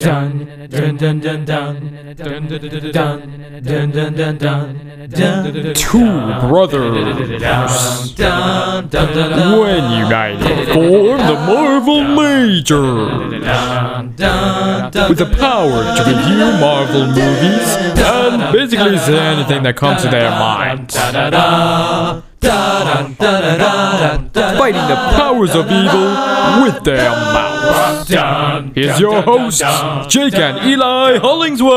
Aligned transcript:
Dun 0.00 0.46
dun 0.70 0.96
dun 0.96 1.20
dun 1.20 1.44
dun. 1.44 1.74
Dun 2.16 2.46
dun 2.46 2.60
dun 2.60 2.70
dun 2.70 2.92
dun. 2.92 3.18
Dun 3.64 3.90
dun 3.90 4.14
dun 4.14 4.38
dun. 4.38 5.74
Two 5.74 6.38
brothers. 6.38 8.14
Dun 8.14 8.88
dun 8.90 9.12
dun 9.12 9.58
when 9.58 9.90
united 9.90 10.68
form 10.72 11.18
the 11.18 11.34
Marvel 11.50 12.04
Major. 12.04 12.94
With 15.08 15.18
the 15.18 15.34
power 15.36 15.82
to 15.96 16.02
review 16.06 16.46
Marvel 16.60 17.06
movies 17.08 17.68
and 17.98 18.52
basically 18.52 18.98
say 18.98 19.18
anything 19.18 19.64
that 19.64 19.74
comes 19.74 20.02
to 20.02 20.08
their 20.08 20.30
mind, 20.30 20.94
fighting 24.58 24.86
the 24.88 24.96
powers 25.16 25.54
of 25.54 25.66
evil 25.70 26.14
with 26.64 26.82
their 26.84 27.10
mouths. 27.10 28.08
Here's 28.74 29.00
your 29.00 29.22
hosts, 29.22 29.62
Jake 30.12 30.34
and 30.34 30.58
Eli 30.68 31.18
Hollingsworth. 31.18 31.68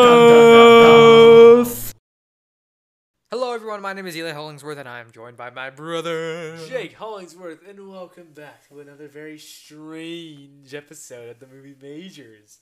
Hello, 3.32 3.54
everyone. 3.54 3.82
My 3.82 3.94
name 3.94 4.08
is 4.08 4.18
Eli 4.18 4.34
Hollingsworth, 4.34 4.78
and 4.78 4.90
I 4.90 5.00
am 5.00 5.12
joined 5.12 5.38
by 5.38 5.50
my 5.52 5.70
brother 5.70 6.58
Jake 6.68 6.94
Hollingsworth, 6.94 7.60
and 7.68 7.88
welcome 7.90 8.34
back 8.34 8.68
to 8.68 8.82
another 8.82 9.08
very 9.08 9.38
strange 9.40 10.74
episode 10.74 11.30
of 11.30 11.40
the 11.40 11.48
movie 11.48 11.76
Majors. 11.82 12.60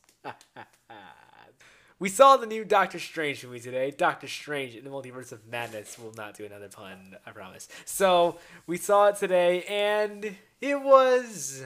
We 1.99 2.09
saw 2.09 2.37
the 2.37 2.45
new 2.45 2.63
Doctor 2.65 2.97
Strange 2.99 3.43
movie 3.45 3.59
today. 3.59 3.91
Doctor 3.91 4.27
Strange 4.27 4.75
in 4.75 4.83
the 4.83 4.89
Multiverse 4.89 5.31
of 5.31 5.45
Madness 5.47 5.99
will 5.99 6.13
not 6.15 6.35
do 6.35 6.45
another 6.45 6.69
pun, 6.69 7.15
I 7.25 7.31
promise. 7.31 7.67
So 7.85 8.37
we 8.67 8.77
saw 8.77 9.07
it 9.09 9.17
today, 9.17 9.63
and 9.63 10.35
it 10.61 10.81
was, 10.81 11.63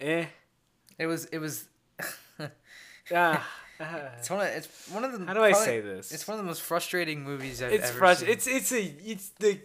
eh. 0.00 0.26
It 0.98 1.06
was. 1.06 1.24
It 1.26 1.38
was. 1.38 1.66
Ah, 3.12 3.44
It's 4.18 4.30
one 4.30 4.40
of. 4.40 4.46
It's 4.46 4.88
one 4.90 5.04
of 5.04 5.18
the. 5.18 5.26
How 5.26 5.34
do 5.34 5.42
I 5.42 5.50
probably- 5.50 5.64
say 5.66 5.80
this? 5.80 6.12
It's 6.12 6.28
one 6.28 6.38
of 6.38 6.44
the 6.44 6.46
most 6.48 6.62
frustrating 6.62 7.24
movies 7.24 7.60
I've 7.60 7.72
it's 7.72 7.90
ever 7.90 7.98
frust- 8.00 8.16
seen. 8.18 8.28
It's 8.28 8.46
it's 8.46 8.72
a 8.72 8.82
it's 9.04 9.28
the. 9.30 9.58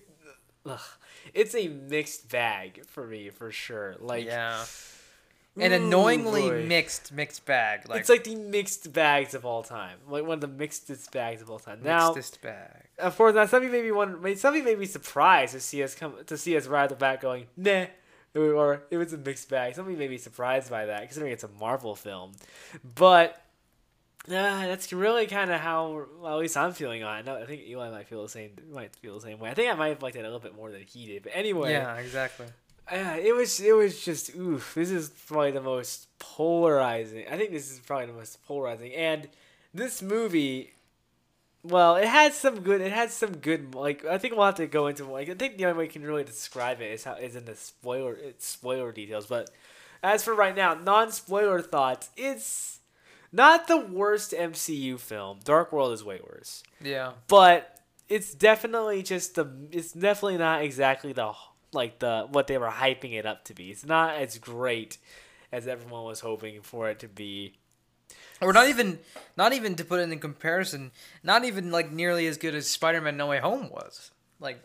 Ugh. 0.65 0.79
It's 1.33 1.53
a 1.53 1.67
mixed 1.67 2.29
bag 2.31 2.85
for 2.87 3.05
me, 3.05 3.29
for 3.29 3.51
sure. 3.51 3.97
Like, 3.99 4.25
yeah, 4.25 4.63
an 5.57 5.71
ooh, 5.71 5.75
annoyingly 5.75 6.49
boy. 6.49 6.65
mixed 6.65 7.11
mixed 7.13 7.45
bag. 7.45 7.87
Like 7.87 8.01
it's 8.01 8.09
like 8.09 8.23
the 8.23 8.35
mixed 8.35 8.91
bags 8.91 9.33
of 9.33 9.45
all 9.45 9.63
time, 9.63 9.97
like 10.09 10.23
one 10.25 10.41
of 10.41 10.41
the 10.41 10.65
mixedest 10.65 11.11
bags 11.11 11.41
of 11.41 11.49
all 11.49 11.59
time. 11.59 11.79
Now, 11.83 12.11
mixedest 12.13 12.41
bag. 12.41 12.83
of 12.99 13.15
course, 13.15 13.35
now 13.35 13.45
some 13.45 13.57
of 13.57 13.63
you 13.63 13.71
may 13.71 13.81
be 13.81 13.91
one, 13.91 14.35
some 14.35 14.53
of 14.53 14.57
you 14.57 14.63
may 14.63 14.75
be 14.75 14.85
surprised 14.85 15.53
to 15.53 15.59
see 15.59 15.81
us 15.83 15.95
come 15.95 16.13
to 16.25 16.37
see 16.37 16.57
us 16.57 16.67
right 16.67 16.83
at 16.83 16.89
the 16.89 16.95
back 16.95 17.21
going, 17.21 17.47
nah, 17.55 17.85
or 18.35 18.83
it 18.91 18.97
was 18.97 19.13
a 19.13 19.17
mixed 19.17 19.49
bag. 19.49 19.75
Some 19.75 19.85
of 19.85 19.91
you 19.91 19.97
may 19.97 20.07
be 20.09 20.17
surprised 20.17 20.69
by 20.69 20.85
that, 20.87 21.03
considering 21.03 21.31
it's 21.31 21.43
a 21.43 21.49
Marvel 21.59 21.95
film, 21.95 22.33
but. 22.95 23.41
Uh, 24.27 24.31
that's 24.65 24.91
really 24.91 25.27
kind 25.27 25.51
of 25.51 25.59
how, 25.61 26.07
well, 26.19 26.33
at 26.33 26.39
least 26.39 26.57
I'm 26.57 26.73
feeling 26.73 27.03
on 27.03 27.19
it. 27.19 27.25
No, 27.27 27.35
I 27.35 27.45
think 27.45 27.61
Eli 27.67 27.91
might 27.91 28.07
feel 28.07 28.23
the 28.23 28.29
same. 28.29 28.53
Might 28.73 28.95
feel 28.95 29.13
the 29.13 29.21
same 29.21 29.37
way. 29.37 29.51
I 29.51 29.53
think 29.53 29.71
I 29.71 29.75
might 29.75 29.89
have 29.89 30.01
liked 30.01 30.15
it 30.15 30.21
a 30.21 30.23
little 30.23 30.39
bit 30.39 30.55
more 30.55 30.71
than 30.71 30.81
he 30.81 31.05
did. 31.05 31.21
But 31.21 31.33
anyway, 31.35 31.73
Yeah, 31.73 31.95
exactly. 31.97 32.47
Uh, 32.91 33.17
it 33.19 33.35
was 33.35 33.59
it 33.59 33.75
was 33.75 34.03
just 34.03 34.35
oof. 34.35 34.73
This 34.75 34.91
is 34.91 35.09
probably 35.09 35.51
the 35.51 35.61
most 35.61 36.07
polarizing. 36.19 37.25
I 37.29 37.37
think 37.37 37.51
this 37.51 37.71
is 37.71 37.79
probably 37.79 38.07
the 38.07 38.13
most 38.13 38.43
polarizing. 38.45 38.93
And 38.93 39.27
this 39.73 40.01
movie, 40.01 40.73
well, 41.63 41.95
it 41.95 42.07
had 42.07 42.33
some 42.33 42.61
good. 42.61 42.81
It 42.81 42.91
had 42.91 43.11
some 43.11 43.37
good. 43.37 43.73
Like 43.75 44.05
I 44.05 44.17
think 44.17 44.35
we'll 44.35 44.45
have 44.45 44.55
to 44.55 44.67
go 44.67 44.87
into. 44.87 45.05
Like 45.05 45.29
I 45.29 45.33
think 45.33 45.57
the 45.57 45.65
only 45.65 45.77
way 45.79 45.83
we 45.85 45.91
can 45.91 46.03
really 46.03 46.23
describe 46.23 46.81
it 46.81 46.91
is 46.91 47.03
how 47.03 47.15
is 47.15 47.35
in 47.35 47.45
the 47.45 47.55
spoiler 47.55 48.13
it's 48.13 48.45
spoiler 48.47 48.91
details. 48.91 49.25
But 49.25 49.49
as 50.03 50.23
for 50.23 50.33
right 50.35 50.55
now, 50.55 50.73
non 50.75 51.11
spoiler 51.11 51.61
thoughts. 51.61 52.09
It's 52.15 52.79
not 53.31 53.67
the 53.67 53.77
worst 53.77 54.31
MCU 54.31 54.99
film. 54.99 55.39
Dark 55.43 55.71
World 55.73 55.91
is 55.91 56.03
way 56.03 56.21
worse 56.23 56.63
Yeah. 56.81 57.13
but 57.27 57.71
it's 58.07 58.33
definitely 58.35 59.01
just 59.01 59.33
the 59.35 59.47
it's 59.71 59.91
definitely 59.91 60.37
not 60.37 60.61
exactly 60.61 61.11
the 61.11 61.33
like 61.75 61.99
the 61.99 62.27
what 62.31 62.47
they 62.47 62.57
were 62.57 62.69
hyping 62.69 63.13
it 63.13 63.25
up 63.25 63.43
to 63.45 63.53
be. 63.53 63.69
It's 63.69 63.85
not 63.85 64.15
as 64.15 64.39
great 64.39 64.97
as 65.51 65.67
everyone 65.67 66.05
was 66.05 66.21
hoping 66.21 66.61
for 66.61 66.89
it 66.89 66.99
to 66.99 67.07
be. 67.07 67.53
Or 68.41 68.51
not 68.51 68.67
even. 68.67 68.99
Not 69.37 69.53
even 69.53 69.75
to 69.75 69.85
put 69.85 69.99
it 69.99 70.11
in 70.11 70.19
comparison. 70.19 70.91
Not 71.23 71.45
even 71.45 71.71
like 71.71 71.91
nearly 71.91 72.25
as 72.27 72.37
good 72.37 72.55
as 72.55 72.67
Spider-Man: 72.67 73.15
No 73.15 73.27
Way 73.27 73.39
Home 73.39 73.69
was. 73.69 74.11
Like, 74.39 74.59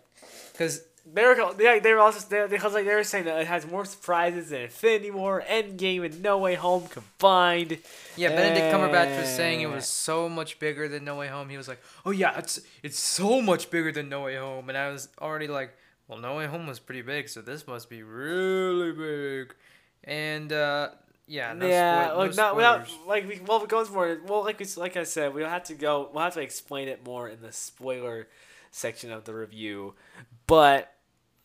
because 0.52 0.82
They 1.12 1.24
were 1.24 1.54
they, 1.54 1.80
they 1.80 1.92
were 1.94 2.00
also 2.00 2.26
they, 2.28 2.46
because 2.46 2.74
like 2.74 2.84
they 2.84 2.94
were 2.94 3.04
saying 3.04 3.24
that 3.24 3.40
it 3.40 3.46
has 3.46 3.66
more 3.66 3.84
surprises 3.84 4.50
than 4.50 4.62
Infinity 4.62 5.10
War, 5.10 5.42
Endgame, 5.48 6.04
and 6.04 6.22
No 6.22 6.38
Way 6.38 6.54
Home 6.56 6.88
combined. 6.88 7.78
Yeah, 8.16 8.28
Benedict 8.28 8.74
Cumberbatch 8.74 9.18
was 9.18 9.28
saying 9.28 9.60
it 9.62 9.70
was 9.70 9.86
so 9.86 10.28
much 10.28 10.58
bigger 10.58 10.88
than 10.88 11.04
No 11.04 11.16
Way 11.16 11.28
Home. 11.28 11.48
He 11.48 11.56
was 11.56 11.68
like, 11.68 11.80
"Oh 12.04 12.10
yeah, 12.10 12.38
it's 12.38 12.60
it's 12.82 12.98
so 12.98 13.40
much 13.40 13.70
bigger 13.70 13.90
than 13.90 14.08
No 14.08 14.24
Way 14.24 14.36
Home," 14.36 14.68
and 14.68 14.76
I 14.76 14.90
was 14.90 15.08
already 15.20 15.48
like, 15.48 15.74
"Well, 16.10 16.18
No 16.18 16.36
Way 16.36 16.46
Home 16.46 16.66
was 16.66 16.80
pretty 16.80 17.02
big, 17.02 17.28
so 17.28 17.40
this 17.40 17.66
must 17.68 17.88
be 17.88 18.02
really 18.02 18.90
big." 18.90 19.54
And 20.02 20.52
uh, 20.52 20.90
yeah, 21.28 21.52
no 21.52 21.66
yeah, 21.68 22.06
spoil- 22.06 22.18
like 22.18 22.30
no 22.30 22.36
not 22.42 22.56
without 22.56 22.88
like 23.06 23.28
we 23.28 23.40
well 23.46 23.62
it 23.62 23.68
goes 23.68 23.88
more 23.88 24.18
well 24.26 24.42
like 24.42 24.58
we 24.58 24.66
like 24.76 24.96
I 24.96 25.04
said 25.04 25.32
we'll 25.32 25.48
have 25.48 25.62
to 25.64 25.74
go 25.74 26.10
we'll 26.12 26.24
have 26.24 26.34
to 26.34 26.40
explain 26.40 26.88
it 26.88 27.06
more 27.06 27.28
in 27.28 27.40
the 27.40 27.52
spoiler 27.52 28.26
section 28.72 29.12
of 29.12 29.24
the 29.24 29.32
review, 29.32 29.94
but 30.48 30.92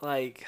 like 0.01 0.47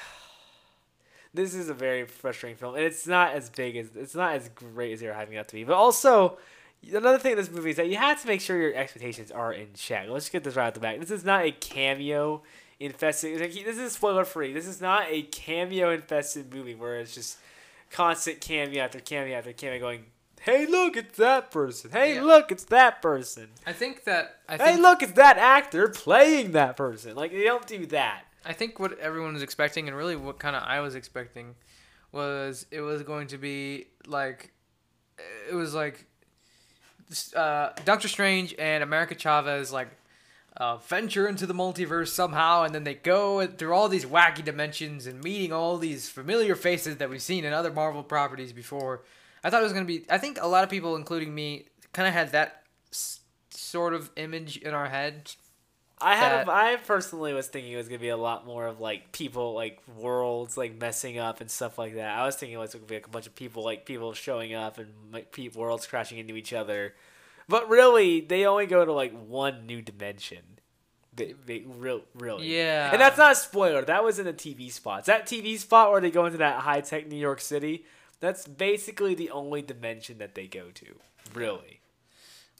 this 1.34 1.54
is 1.54 1.68
a 1.68 1.74
very 1.74 2.04
frustrating 2.04 2.56
film 2.56 2.74
and 2.74 2.82
it's 2.82 3.06
not 3.06 3.34
as 3.34 3.48
big 3.50 3.76
as 3.76 3.90
it's 3.94 4.16
not 4.16 4.34
as 4.34 4.48
great 4.48 4.92
as 4.92 5.00
you're 5.00 5.14
having 5.14 5.34
it 5.34 5.38
out 5.38 5.46
to 5.48 5.54
be. 5.54 5.62
But 5.62 5.76
also 5.76 6.38
another 6.92 7.18
thing 7.18 7.32
in 7.32 7.38
this 7.38 7.50
movie 7.50 7.70
is 7.70 7.76
that 7.76 7.88
you 7.88 7.96
have 7.96 8.20
to 8.20 8.26
make 8.26 8.40
sure 8.40 8.60
your 8.60 8.74
expectations 8.74 9.30
are 9.30 9.52
in 9.52 9.68
check. 9.74 10.08
Let's 10.08 10.28
get 10.28 10.42
this 10.42 10.56
right 10.56 10.66
at 10.66 10.74
the 10.74 10.80
back. 10.80 10.98
This 10.98 11.12
is 11.12 11.24
not 11.24 11.44
a 11.44 11.52
cameo 11.52 12.42
infested. 12.80 13.40
Like, 13.40 13.52
this 13.52 13.76
is 13.78 13.92
spoiler 13.92 14.24
free. 14.24 14.52
This 14.52 14.66
is 14.66 14.80
not 14.80 15.06
a 15.08 15.22
cameo 15.22 15.90
infested 15.90 16.52
movie 16.52 16.74
where 16.74 16.96
it's 17.00 17.14
just 17.14 17.38
constant 17.90 18.40
cameo 18.40 18.82
after 18.84 19.00
cameo 19.00 19.36
after 19.36 19.52
cameo 19.52 19.78
going, 19.80 20.04
hey, 20.40 20.66
look, 20.66 20.96
it's 20.96 21.16
that 21.18 21.50
person. 21.50 21.90
Hey, 21.90 22.14
Yeah. 22.16 22.22
look, 22.22 22.52
it's 22.52 22.64
that 22.66 23.02
person. 23.02 23.48
I 23.66 23.72
think 23.72 24.04
that 24.04 24.36
I 24.48 24.56
Hey, 24.56 24.64
think 24.72 24.80
look, 24.80 25.02
it's 25.02 25.12
that 25.12 25.36
actor 25.38 25.88
playing 25.88 26.52
that 26.52 26.76
person. 26.76 27.16
Like, 27.16 27.32
they 27.32 27.44
don't 27.44 27.66
do 27.66 27.86
that. 27.86 28.24
I 28.44 28.52
think 28.52 28.78
what 28.78 28.98
everyone 29.00 29.34
was 29.34 29.42
expecting, 29.42 29.88
and 29.88 29.96
really 29.96 30.16
what 30.16 30.38
kind 30.38 30.54
of 30.56 30.62
I 30.62 30.80
was 30.80 30.94
expecting, 30.94 31.56
was 32.12 32.66
it 32.70 32.80
was 32.80 33.02
going 33.02 33.26
to 33.28 33.38
be 33.38 33.86
like, 34.06 34.52
it 35.50 35.54
was 35.54 35.74
like, 35.74 36.06
uh, 37.34 37.70
Doctor 37.84 38.06
Strange 38.08 38.54
and 38.58 38.82
America 38.82 39.14
Chavez 39.14 39.72
like 39.72 39.88
uh, 40.56 40.76
venture 40.78 41.28
into 41.28 41.46
the 41.46 41.54
multiverse 41.54 42.08
somehow, 42.08 42.62
and 42.64 42.74
then 42.74 42.84
they 42.84 42.94
go 42.94 43.46
through 43.46 43.72
all 43.74 43.88
these 43.88 44.04
wacky 44.04 44.44
dimensions 44.44 45.06
and 45.06 45.22
meeting 45.22 45.52
all 45.52 45.78
these 45.78 46.08
familiar 46.08 46.54
faces 46.56 46.96
that 46.96 47.10
we've 47.10 47.22
seen 47.22 47.44
in 47.44 47.52
other 47.52 47.72
Marvel 47.72 48.02
properties 48.02 48.52
before. 48.52 49.02
I 49.44 49.50
thought 49.50 49.60
it 49.60 49.64
was 49.64 49.72
gonna 49.72 49.84
be. 49.84 50.04
I 50.10 50.18
think 50.18 50.38
a 50.40 50.48
lot 50.48 50.64
of 50.64 50.70
people, 50.70 50.96
including 50.96 51.32
me, 51.34 51.66
kind 51.92 52.08
of 52.08 52.14
had 52.14 52.32
that 52.32 52.62
s- 52.92 53.20
sort 53.50 53.94
of 53.94 54.10
image 54.16 54.56
in 54.56 54.74
our 54.74 54.88
head. 54.88 55.32
I 56.00 56.14
had, 56.16 56.46
That- 56.46 56.48
a, 56.48 56.52
I 56.52 56.76
personally 56.76 57.32
was 57.32 57.46
thinking 57.48 57.72
it 57.72 57.76
was 57.76 57.86
gonna 57.88 57.98
be 58.00 58.08
a 58.08 58.16
lot 58.16 58.46
more 58.46 58.66
of 58.66 58.80
like 58.80 59.12
people, 59.12 59.54
like 59.54 59.78
worlds, 59.96 60.56
like 60.56 60.74
messing 60.80 61.18
up 61.18 61.40
and 61.40 61.50
stuff 61.50 61.78
like 61.78 61.94
that. 61.96 62.18
I 62.18 62.24
was 62.26 62.34
thinking 62.36 62.56
it 62.56 62.60
was 62.60 62.72
gonna 62.74 62.86
be 62.86 62.94
like 62.96 63.06
a 63.06 63.10
bunch 63.10 63.26
of 63.26 63.34
people, 63.36 63.64
like 63.64 63.84
people 63.86 64.12
showing 64.12 64.54
up 64.54 64.78
and 64.78 64.88
like 65.12 65.36
worlds 65.54 65.86
crashing 65.86 66.18
into 66.18 66.34
each 66.36 66.52
other. 66.52 66.94
But 67.48 67.68
really, 67.68 68.20
they 68.20 68.44
only 68.46 68.66
go 68.66 68.84
to 68.84 68.92
like 68.92 69.12
one 69.26 69.66
new 69.66 69.80
dimension. 69.82 70.42
They, 71.14 71.34
they 71.46 71.64
real, 71.66 72.02
really. 72.14 72.54
Yeah. 72.56 72.90
And 72.92 73.00
that's 73.00 73.18
not 73.18 73.32
a 73.32 73.34
spoiler. 73.34 73.82
That 73.82 74.04
was 74.04 74.18
in 74.18 74.26
the 74.26 74.32
TV 74.32 74.70
spots. 74.70 75.06
That 75.06 75.26
TV 75.26 75.58
spot 75.58 75.90
where 75.90 76.00
they 76.00 76.10
go 76.10 76.26
into 76.26 76.38
that 76.38 76.60
high 76.60 76.80
tech 76.80 77.08
New 77.08 77.16
York 77.16 77.40
City. 77.40 77.84
That's 78.20 78.46
basically 78.46 79.14
the 79.14 79.30
only 79.30 79.62
dimension 79.62 80.18
that 80.18 80.34
they 80.34 80.46
go 80.46 80.70
to. 80.74 80.86
Really. 81.34 81.80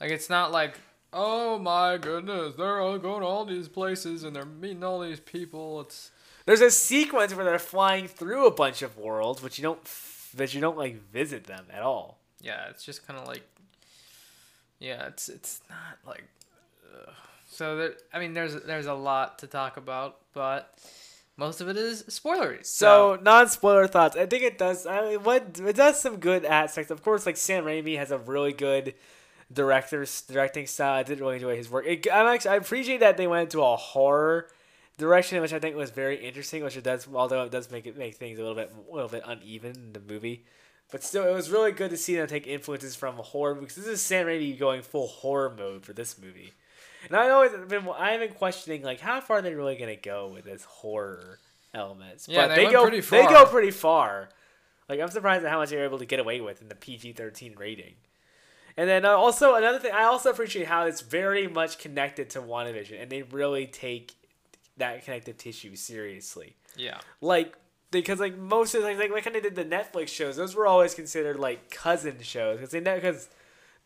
Like 0.00 0.10
it's 0.10 0.30
not 0.30 0.50
like, 0.52 0.78
oh 1.12 1.58
my 1.58 1.98
goodness, 1.98 2.54
they're 2.56 2.80
all 2.80 2.98
going 2.98 3.20
to 3.20 3.26
all 3.26 3.44
these 3.44 3.68
places 3.68 4.24
and 4.24 4.34
they're 4.34 4.44
meeting 4.44 4.82
all 4.84 5.00
these 5.00 5.20
people. 5.20 5.80
It's 5.82 6.10
There's 6.46 6.60
a 6.60 6.70
sequence 6.70 7.34
where 7.34 7.44
they're 7.44 7.58
flying 7.58 8.08
through 8.08 8.46
a 8.46 8.50
bunch 8.52 8.82
of 8.82 8.96
worlds, 8.98 9.40
but 9.40 9.58
you 9.58 9.62
don't, 9.62 9.80
f- 9.84 10.30
but 10.36 10.54
you 10.54 10.60
don't 10.60 10.76
like 10.78 11.00
visit 11.10 11.44
them 11.44 11.66
at 11.72 11.82
all. 11.82 12.18
yeah, 12.40 12.68
it's 12.70 12.84
just 12.84 13.06
kind 13.06 13.18
of 13.18 13.26
like, 13.26 13.42
yeah, 14.78 15.06
it's 15.06 15.28
it's 15.28 15.60
not 15.68 15.98
like, 16.06 16.24
ugh. 16.94 17.14
so 17.48 17.76
there. 17.76 17.92
I 18.12 18.18
mean, 18.18 18.34
there's 18.34 18.54
there's 18.62 18.86
a 18.86 18.94
lot 18.94 19.40
to 19.40 19.46
talk 19.46 19.76
about, 19.76 20.18
but 20.32 20.78
most 21.36 21.60
of 21.60 21.68
it 21.68 21.76
is 21.76 22.02
spoilery. 22.04 22.66
So 22.66 23.18
non-spoiler 23.22 23.86
thoughts. 23.86 24.16
I 24.16 24.26
think 24.26 24.42
it 24.42 24.58
does. 24.58 24.86
I 24.86 25.02
mean, 25.02 25.22
what 25.22 25.58
it 25.64 25.76
does 25.76 26.00
some 26.00 26.16
good 26.16 26.44
aspects. 26.44 26.90
Of 26.90 27.02
course, 27.02 27.26
like 27.26 27.36
Sam 27.36 27.64
Raimi 27.64 27.96
has 27.96 28.10
a 28.10 28.18
really 28.18 28.52
good 28.52 28.94
director's 29.52 30.22
directing 30.22 30.66
style. 30.66 30.94
I 30.94 31.02
did 31.02 31.20
really 31.20 31.36
enjoy 31.36 31.56
his 31.56 31.70
work. 31.70 31.86
It, 31.86 32.06
I'm 32.12 32.26
actually 32.26 32.50
I 32.50 32.56
appreciate 32.56 33.00
that 33.00 33.16
they 33.16 33.26
went 33.26 33.44
into 33.44 33.62
a 33.62 33.76
horror 33.76 34.48
direction, 34.98 35.40
which 35.40 35.52
I 35.52 35.58
think 35.58 35.76
was 35.76 35.90
very 35.90 36.16
interesting. 36.24 36.64
Which 36.64 36.76
it 36.76 36.84
does, 36.84 37.06
although 37.12 37.44
it 37.44 37.50
does 37.50 37.70
make 37.70 37.86
it 37.86 37.96
make 37.96 38.16
things 38.16 38.38
a 38.38 38.42
little 38.42 38.56
bit 38.56 38.72
a 38.90 38.94
little 38.94 39.08
bit 39.08 39.22
uneven 39.24 39.74
in 39.74 39.92
the 39.92 40.00
movie. 40.00 40.44
But 40.90 41.02
still, 41.04 41.26
it 41.28 41.32
was 41.34 41.50
really 41.50 41.72
good 41.72 41.90
to 41.90 41.96
see 41.98 42.16
them 42.16 42.26
take 42.26 42.46
influences 42.46 42.96
from 42.96 43.16
horror 43.16 43.54
because 43.54 43.76
this 43.76 43.86
is 43.86 44.00
Sam 44.00 44.26
Raimi 44.26 44.58
going 44.58 44.80
full 44.82 45.06
horror 45.06 45.54
mode 45.56 45.84
for 45.84 45.92
this 45.92 46.18
movie. 46.18 46.52
And 47.06 47.16
I 47.16 47.28
always 47.30 47.52
been 47.68 47.86
I've 47.96 48.20
been 48.20 48.32
questioning 48.32 48.82
like 48.82 49.00
how 49.00 49.20
far 49.20 49.42
they're 49.42 49.56
really 49.56 49.76
gonna 49.76 49.96
go 49.96 50.28
with 50.28 50.44
this 50.44 50.64
horror 50.64 51.38
elements. 51.74 52.26
Yeah, 52.26 52.48
but 52.48 52.54
they 52.56 52.64
went 52.64 52.72
go 52.74 52.82
pretty 52.82 53.00
far. 53.02 53.18
they 53.22 53.28
go 53.28 53.44
pretty 53.46 53.70
far. 53.70 54.30
Like 54.88 55.00
I'm 55.00 55.10
surprised 55.10 55.44
at 55.44 55.50
how 55.50 55.58
much 55.58 55.70
they 55.70 55.76
were 55.76 55.84
able 55.84 55.98
to 55.98 56.06
get 56.06 56.18
away 56.20 56.40
with 56.40 56.62
in 56.62 56.68
the 56.68 56.74
PG-13 56.74 57.58
rating. 57.58 57.94
And 58.76 58.88
then 58.88 59.04
uh, 59.04 59.10
also 59.10 59.56
another 59.56 59.78
thing, 59.78 59.92
I 59.92 60.04
also 60.04 60.30
appreciate 60.30 60.66
how 60.68 60.86
it's 60.86 61.00
very 61.02 61.46
much 61.48 61.78
connected 61.78 62.30
to 62.30 62.40
WandaVision, 62.40 63.02
and 63.02 63.10
they 63.10 63.22
really 63.22 63.66
take 63.66 64.14
that 64.76 65.04
connective 65.04 65.36
tissue 65.36 65.74
seriously 65.74 66.54
Yeah. 66.76 66.98
like 67.20 67.54
because 67.90 68.20
like 68.20 68.36
most 68.36 68.74
of 68.74 68.82
the 68.82 68.94
like 68.94 69.10
like 69.10 69.24
kind 69.24 69.36
of 69.36 69.42
did 69.42 69.54
the 69.54 69.64
Netflix 69.64 70.08
shows, 70.08 70.36
those 70.36 70.54
were 70.54 70.66
always 70.66 70.94
considered 70.94 71.38
like 71.38 71.70
cousin 71.70 72.16
shows 72.20 72.56
because 72.58 72.70
they 72.70 72.80
because 72.80 73.28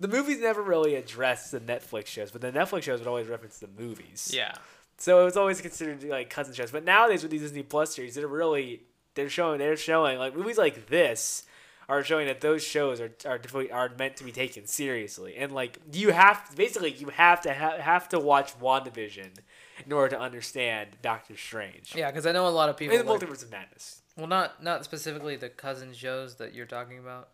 the 0.00 0.08
movies 0.08 0.40
never 0.40 0.62
really 0.62 0.94
addressed 0.96 1.52
the 1.52 1.60
Netflix 1.60 2.06
shows, 2.06 2.30
but 2.30 2.40
the 2.40 2.50
Netflix 2.50 2.82
shows 2.82 2.98
would 2.98 3.08
always 3.08 3.28
reference 3.28 3.58
the 3.58 3.68
movies. 3.78 4.32
Yeah. 4.34 4.54
So 4.98 5.20
it 5.20 5.24
was 5.24 5.36
always 5.36 5.60
considered 5.60 6.02
like 6.04 6.30
cousin 6.30 6.54
shows. 6.54 6.70
But 6.70 6.84
nowadays 6.84 7.22
with 7.22 7.30
these 7.30 7.42
Disney 7.42 7.62
Plus 7.62 7.94
series, 7.94 8.14
they're 8.14 8.26
really 8.26 8.82
they're 9.14 9.28
showing 9.30 9.58
they're 9.58 9.76
showing 9.76 10.18
like 10.18 10.34
movies 10.36 10.58
like 10.58 10.88
this 10.88 11.44
are 11.88 12.02
showing 12.04 12.26
that 12.26 12.40
those 12.40 12.62
shows 12.62 13.00
are 13.00 13.12
are 13.26 13.38
definitely- 13.38 13.70
are 13.72 13.90
meant 13.98 14.16
to 14.16 14.24
be 14.24 14.32
taken 14.32 14.66
seriously. 14.66 15.36
And 15.36 15.52
like 15.52 15.78
you 15.92 16.10
have 16.10 16.50
basically 16.56 16.92
you 16.92 17.08
have 17.08 17.40
to 17.42 17.52
ha- 17.54 17.78
have 17.78 18.08
to 18.10 18.18
watch 18.18 18.58
WandaVision 18.58 19.38
in 19.86 19.92
order 19.92 20.16
to 20.16 20.20
understand 20.20 20.90
Doctor 21.02 21.36
Strange. 21.36 21.94
Yeah, 21.94 22.10
because 22.10 22.26
I 22.26 22.32
know 22.32 22.46
a 22.46 22.50
lot 22.50 22.68
of 22.68 22.76
people. 22.76 22.96
And 22.96 23.06
the 23.06 23.12
like- 23.12 23.20
Multiverse 23.20 23.42
of 23.42 23.50
Madness. 23.50 24.02
well, 24.16 24.26
not 24.26 24.62
not 24.62 24.84
specifically 24.84 25.36
the 25.36 25.48
cousin 25.48 25.92
shows 25.92 26.36
that 26.36 26.54
you're 26.54 26.66
talking 26.66 26.98
about, 26.98 27.28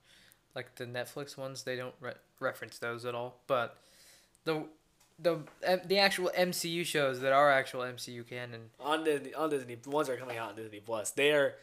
like 0.55 0.75
the 0.77 0.87
Netflix 0.87 1.37
ones. 1.37 1.63
They 1.63 1.77
don't 1.77 1.95
re- 2.01 2.13
reference 2.41 2.79
those 2.79 3.05
at 3.05 3.15
all. 3.15 3.41
But 3.47 3.77
the 4.45 4.65
the 5.19 5.41
the 5.85 5.99
actual 5.99 6.31
MCU 6.37 6.85
shows 6.85 7.21
that 7.21 7.33
are 7.33 7.51
actual 7.51 7.81
MCU 7.83 8.27
canon. 8.29 8.71
on 8.81 9.05
Disney, 9.05 9.35
on 9.35 9.51
Disney, 9.51 9.75
the 9.75 9.91
ones 9.91 10.09
that 10.09 10.15
are 10.15 10.19
coming 10.19 10.39
out 10.39 10.51
on 10.51 10.57
Disney 10.57 10.81
Plus, 10.81 11.11
they 11.11 11.33
are 11.33 11.55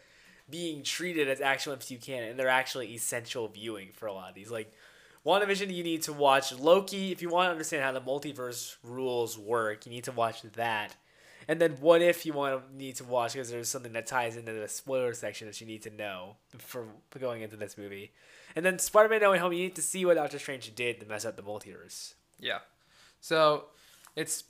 being 0.50 0.84
treated 0.84 1.28
as 1.28 1.42
actual 1.42 1.76
MCU 1.76 2.00
canon, 2.02 2.30
and 2.30 2.40
they're 2.40 2.48
actually 2.50 2.94
essential 2.94 3.48
viewing 3.48 3.90
for 3.94 4.06
a 4.08 4.14
lot 4.14 4.30
of 4.30 4.36
these. 4.36 4.52
Like 4.52 4.72
WandaVision, 5.26 5.74
you 5.74 5.84
need 5.84 6.04
to 6.04 6.14
watch 6.14 6.54
Loki 6.54 7.12
if 7.12 7.22
you 7.22 7.30
want 7.30 7.48
to 7.48 7.52
understand 7.52 7.84
how 7.84 7.92
the 7.92 8.02
multiverse 8.02 8.76
rules 8.84 9.40
work. 9.40 9.86
You 9.86 9.92
need 9.92 10.04
to 10.04 10.12
watch 10.12 10.44
that, 10.44 10.96
and 11.48 11.60
then 11.60 11.78
What 11.80 12.02
If 12.02 12.26
you 12.26 12.34
want 12.34 12.62
to 12.62 12.78
need 12.78 12.96
to 12.98 13.04
watch 13.04 13.34
because 13.34 13.50
there's 13.50 13.70
something 13.70 13.94
that 13.94 14.06
ties 14.06 14.38
into 14.38 14.54
the 14.54 14.68
spoiler 14.68 15.14
section 15.14 15.48
that 15.48 15.60
you 15.60 15.66
need 15.66 15.82
to 15.84 15.90
know 15.90 16.36
for 16.60 16.86
going 17.20 17.42
into 17.42 17.56
this 17.56 17.78
movie, 17.78 18.12
and 18.56 18.64
then 18.64 18.78
Spider-Man: 18.78 19.22
No 19.22 19.32
Way 19.32 19.40
Home. 19.40 19.52
You 19.52 19.64
need 19.64 19.76
to 19.76 19.82
see 19.82 20.06
what 20.06 20.16
Doctor 20.16 20.38
Strange 20.38 20.74
did 20.76 21.00
to 21.00 21.08
mess 21.08 21.26
up 21.26 21.36
the 21.36 21.44
multiverse. 21.44 22.14
Yeah. 22.40 22.60
So 23.20 23.66
it's 24.16 24.44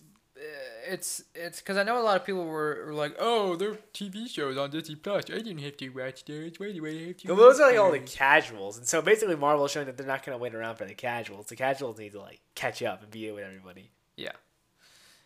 it's 0.88 1.24
it's 1.34 1.60
because 1.62 1.78
I 1.78 1.84
know 1.84 2.00
a 2.00 2.04
lot 2.04 2.16
of 2.18 2.26
people 2.26 2.46
were, 2.46 2.84
were 2.88 2.94
like, 2.94 3.16
oh, 3.20 3.56
they're 3.56 3.78
TV 3.94 4.28
shows 4.30 4.58
on 4.58 4.70
Disney 4.70 4.96
Plus. 4.96 5.26
I 5.30 5.36
didn't 5.38 5.60
have 5.60 5.78
to 5.78 5.90
watch 5.90 6.26
those. 6.26 6.52
Why 6.58 6.72
do 6.72 6.86
I 6.86 7.08
have 7.08 7.18
to? 7.18 7.28
Well, 7.30 7.38
those 7.38 7.60
are 7.60 7.70
like 7.70 7.80
all 7.80 7.92
the 7.92 8.00
casuals, 8.00 8.78
and 8.78 8.88
so 8.88 9.02
basically 9.02 9.36
Marvel 9.36 9.66
is 9.66 9.72
showing 9.72 9.86
that 9.86 9.98
they're 9.98 10.06
not 10.08 10.26
going 10.26 10.38
to 10.38 10.42
wait 10.42 10.54
around 10.54 10.76
for 10.76 10.86
the 10.86 10.94
casuals. 10.94 11.48
The 11.48 11.56
casuals 11.56 11.98
need 11.98 12.12
to 12.14 12.20
like 12.20 12.42
catch 12.54 12.84
up 12.84 13.02
and 13.02 13.12
be 13.12 13.30
with 13.32 13.44
everybody. 13.44 13.92
Yeah. 14.18 14.32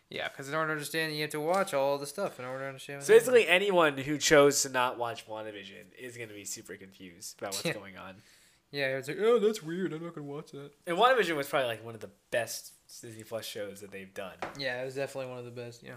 Yeah, 0.10 0.28
because 0.28 0.50
in 0.50 0.56
order 0.56 0.68
to 0.70 0.72
understand, 0.74 1.14
you 1.14 1.22
have 1.22 1.30
to 1.32 1.40
watch 1.40 1.74
all 1.76 2.00
the 2.00 2.08
stuff 2.08 2.40
in 2.40 2.46
order 2.46 2.62
to 2.64 2.68
understand. 2.68 3.04
So 3.04 3.14
basically, 3.14 3.48
anyone 3.48 3.96
who 3.96 4.18
chose 4.18 4.64
to 4.64 4.70
not 4.70 4.98
watch 4.98 5.28
WandaVision 5.28 5.94
is 6.00 6.18
going 6.18 6.30
to 6.30 6.34
be 6.36 6.46
super 6.46 6.76
confused 6.76 7.38
about 7.40 7.54
what's 7.54 7.66
Yeah. 7.66 7.74
going 7.74 7.96
on. 7.96 8.16
yeah, 8.72 8.98
it's 8.98 9.08
like, 9.08 9.18
oh, 9.22 9.38
that's 9.38 9.62
weird. 9.62 9.94
I'm 9.94 10.04
not 10.04 10.16
gonna 10.16 10.26
watch 10.26 10.52
that. 10.52 10.72
And 10.88 10.98
WandaVision 10.98 11.36
was 11.36 11.48
probably 11.48 11.68
like 11.68 11.86
one 11.86 11.94
of 11.94 12.02
the 12.02 12.10
best 12.32 12.74
Disney 13.02 13.24
Plus 13.24 13.46
shows 13.46 13.82
that 13.82 13.92
they've 13.92 14.14
done. 14.14 14.34
Yeah, 14.58 14.82
it 14.82 14.86
was 14.86 14.96
definitely 14.96 15.30
one 15.30 15.40
of 15.40 15.46
the 15.46 15.52
best. 15.52 15.84
Yeah, 15.84 15.96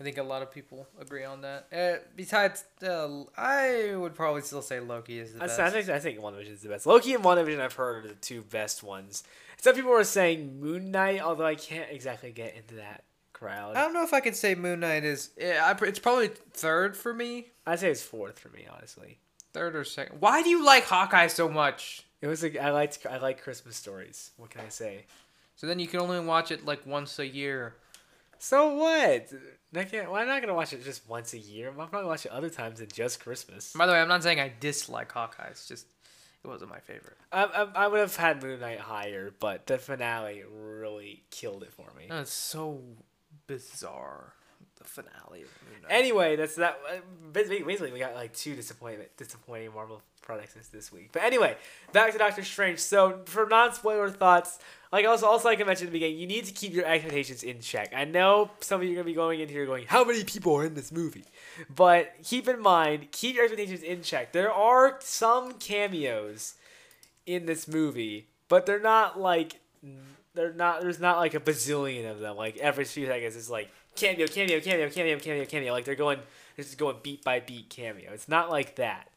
I 0.00 0.04
think 0.04 0.18
a 0.18 0.22
lot 0.22 0.42
of 0.42 0.50
people 0.50 0.86
agree 1.00 1.24
on 1.24 1.42
that. 1.42 1.66
Uh, 1.72 2.04
besides, 2.16 2.64
uh, 2.82 3.24
I 3.36 3.94
would 3.94 4.14
probably 4.14 4.42
still 4.42 4.62
say 4.62 4.80
Loki 4.80 5.18
is 5.18 5.32
the 5.32 5.42
I, 5.42 5.46
best. 5.46 5.60
I 5.60 5.70
think 5.70 5.88
I 5.88 5.98
think 6.00 6.18
WandaVision 6.18 6.52
is 6.52 6.62
the 6.62 6.68
best. 6.68 6.86
Loki 6.86 7.14
and 7.14 7.24
WandaVision 7.24 7.60
I've 7.60 7.74
heard 7.74 8.04
are 8.04 8.08
the 8.08 8.14
two 8.14 8.42
best 8.42 8.82
ones. 8.82 9.24
Some 9.56 9.74
people 9.74 9.90
were 9.90 10.04
saying 10.04 10.60
Moon 10.60 10.90
Knight, 10.90 11.20
although 11.20 11.46
I 11.46 11.54
can't 11.54 11.90
exactly 11.90 12.32
get 12.32 12.56
into 12.56 12.74
that 12.76 13.04
crowd. 13.32 13.76
I 13.76 13.82
don't 13.82 13.94
know 13.94 14.04
if 14.04 14.12
I 14.12 14.20
could 14.20 14.36
say 14.36 14.54
Moon 14.54 14.80
Knight 14.80 15.04
is. 15.04 15.30
Yeah, 15.38 15.62
I, 15.64 15.84
it's 15.84 15.98
probably 15.98 16.28
third 16.52 16.96
for 16.96 17.14
me. 17.14 17.48
I'd 17.66 17.80
say 17.80 17.90
it's 17.90 18.02
fourth 18.02 18.38
for 18.38 18.48
me, 18.48 18.66
honestly. 18.70 19.18
Third 19.52 19.76
or 19.76 19.84
second. 19.84 20.20
Why 20.20 20.42
do 20.42 20.50
you 20.50 20.66
like 20.66 20.84
Hawkeye 20.84 21.28
so 21.28 21.48
much? 21.48 22.04
It 22.20 22.26
was 22.26 22.42
like 22.42 22.56
I 22.56 22.70
liked 22.70 23.06
I 23.08 23.18
like 23.18 23.42
Christmas 23.42 23.76
stories. 23.76 24.32
What 24.36 24.50
can 24.50 24.62
I 24.62 24.70
say? 24.70 25.04
So 25.56 25.66
then 25.66 25.78
you 25.78 25.86
can 25.86 26.00
only 26.00 26.20
watch 26.20 26.50
it 26.50 26.64
like 26.64 26.86
once 26.86 27.18
a 27.18 27.26
year. 27.26 27.74
So 28.38 28.74
what? 28.74 29.32
I 29.76 29.84
can't, 29.84 30.10
why 30.10 30.22
am 30.22 30.28
not 30.28 30.40
gonna 30.40 30.54
watch 30.54 30.72
it 30.72 30.84
just 30.84 31.08
once 31.08 31.32
a 31.32 31.38
year? 31.38 31.68
I'm 31.68 31.88
probably 31.88 32.04
watch 32.04 32.26
it 32.26 32.32
other 32.32 32.50
times 32.50 32.78
than 32.78 32.88
just 32.88 33.20
Christmas. 33.20 33.72
By 33.72 33.86
the 33.86 33.92
way, 33.92 34.00
I'm 34.00 34.08
not 34.08 34.22
saying 34.22 34.40
I 34.40 34.52
dislike 34.60 35.10
Hawkeye. 35.12 35.48
It's 35.48 35.66
just 35.66 35.86
it 36.44 36.48
wasn't 36.48 36.70
my 36.70 36.80
favorite. 36.80 37.16
I, 37.32 37.44
I, 37.44 37.84
I 37.84 37.86
would 37.88 38.00
have 38.00 38.16
had 38.16 38.42
Moon 38.42 38.60
Knight 38.60 38.80
higher, 38.80 39.32
but 39.40 39.66
the 39.66 39.78
finale 39.78 40.42
really 40.50 41.22
killed 41.30 41.62
it 41.62 41.72
for 41.72 41.90
me. 41.96 42.08
It's 42.10 42.32
so 42.32 42.82
bizarre. 43.46 44.34
The 44.84 45.02
finale 45.02 45.44
Anyway, 45.90 46.36
that's 46.36 46.54
that. 46.56 46.78
uh, 46.88 46.94
Basically, 47.32 47.62
we 47.92 47.98
got 47.98 48.14
like 48.14 48.32
two 48.34 48.54
disappointment, 48.54 49.10
disappointing 49.16 49.72
Marvel 49.74 50.00
products 50.22 50.54
this- 50.72 50.90
week. 50.92 51.10
But 51.12 51.22
anyway, 51.24 51.56
back 51.92 52.12
to 52.12 52.18
Doctor 52.18 52.42
Strange. 52.44 52.78
So 52.78 53.20
for 53.26 53.46
non-spoiler 53.46 54.08
thoughts, 54.10 54.58
like 54.92 55.04
also 55.04 55.26
also 55.26 55.48
like 55.48 55.60
I 55.60 55.64
mentioned 55.64 55.88
at 55.88 55.92
the 55.92 55.98
beginning, 55.98 56.18
you 56.18 56.26
need 56.26 56.44
to 56.46 56.52
keep 56.52 56.72
your 56.72 56.86
expectations 56.86 57.42
in 57.42 57.60
check. 57.60 57.92
I 57.94 58.04
know 58.04 58.50
some 58.60 58.80
of 58.80 58.86
you 58.86 58.92
are 58.92 58.96
gonna 58.96 59.04
be 59.04 59.14
going 59.14 59.40
in 59.40 59.48
here 59.48 59.66
going, 59.66 59.84
"How 59.86 60.04
many 60.04 60.24
people 60.24 60.54
are 60.56 60.64
in 60.64 60.74
this 60.74 60.90
movie?" 60.92 61.24
But 61.74 62.14
keep 62.22 62.48
in 62.48 62.60
mind, 62.60 63.10
keep 63.12 63.34
your 63.36 63.44
expectations 63.44 63.82
in 63.82 64.02
check. 64.02 64.32
There 64.32 64.52
are 64.52 64.98
some 65.00 65.54
cameos 65.58 66.54
in 67.26 67.44
this 67.46 67.66
movie, 67.68 68.28
but 68.48 68.64
they're 68.66 68.80
not 68.80 69.18
like 69.20 69.60
they're 70.34 70.52
not. 70.54 70.80
There's 70.80 70.98
not 71.00 71.18
like 71.18 71.34
a 71.34 71.40
bazillion 71.40 72.10
of 72.10 72.20
them. 72.20 72.36
Like 72.36 72.56
every 72.56 72.84
few 72.84 73.06
seconds, 73.06 73.36
it's 73.36 73.50
like 73.50 73.70
cameo, 73.96 74.26
cameo, 74.26 74.60
cameo, 74.60 74.88
cameo, 74.90 75.18
cameo, 75.18 75.44
cameo. 75.44 75.72
Like 75.72 75.84
they're 75.84 75.94
going, 75.94 76.18
they're 76.56 76.64
just 76.64 76.78
going 76.78 76.96
beat 77.02 77.24
by 77.24 77.40
beat 77.40 77.68
cameo. 77.70 78.12
It's 78.12 78.28
not 78.28 78.50
like 78.50 78.76
that. 78.76 79.08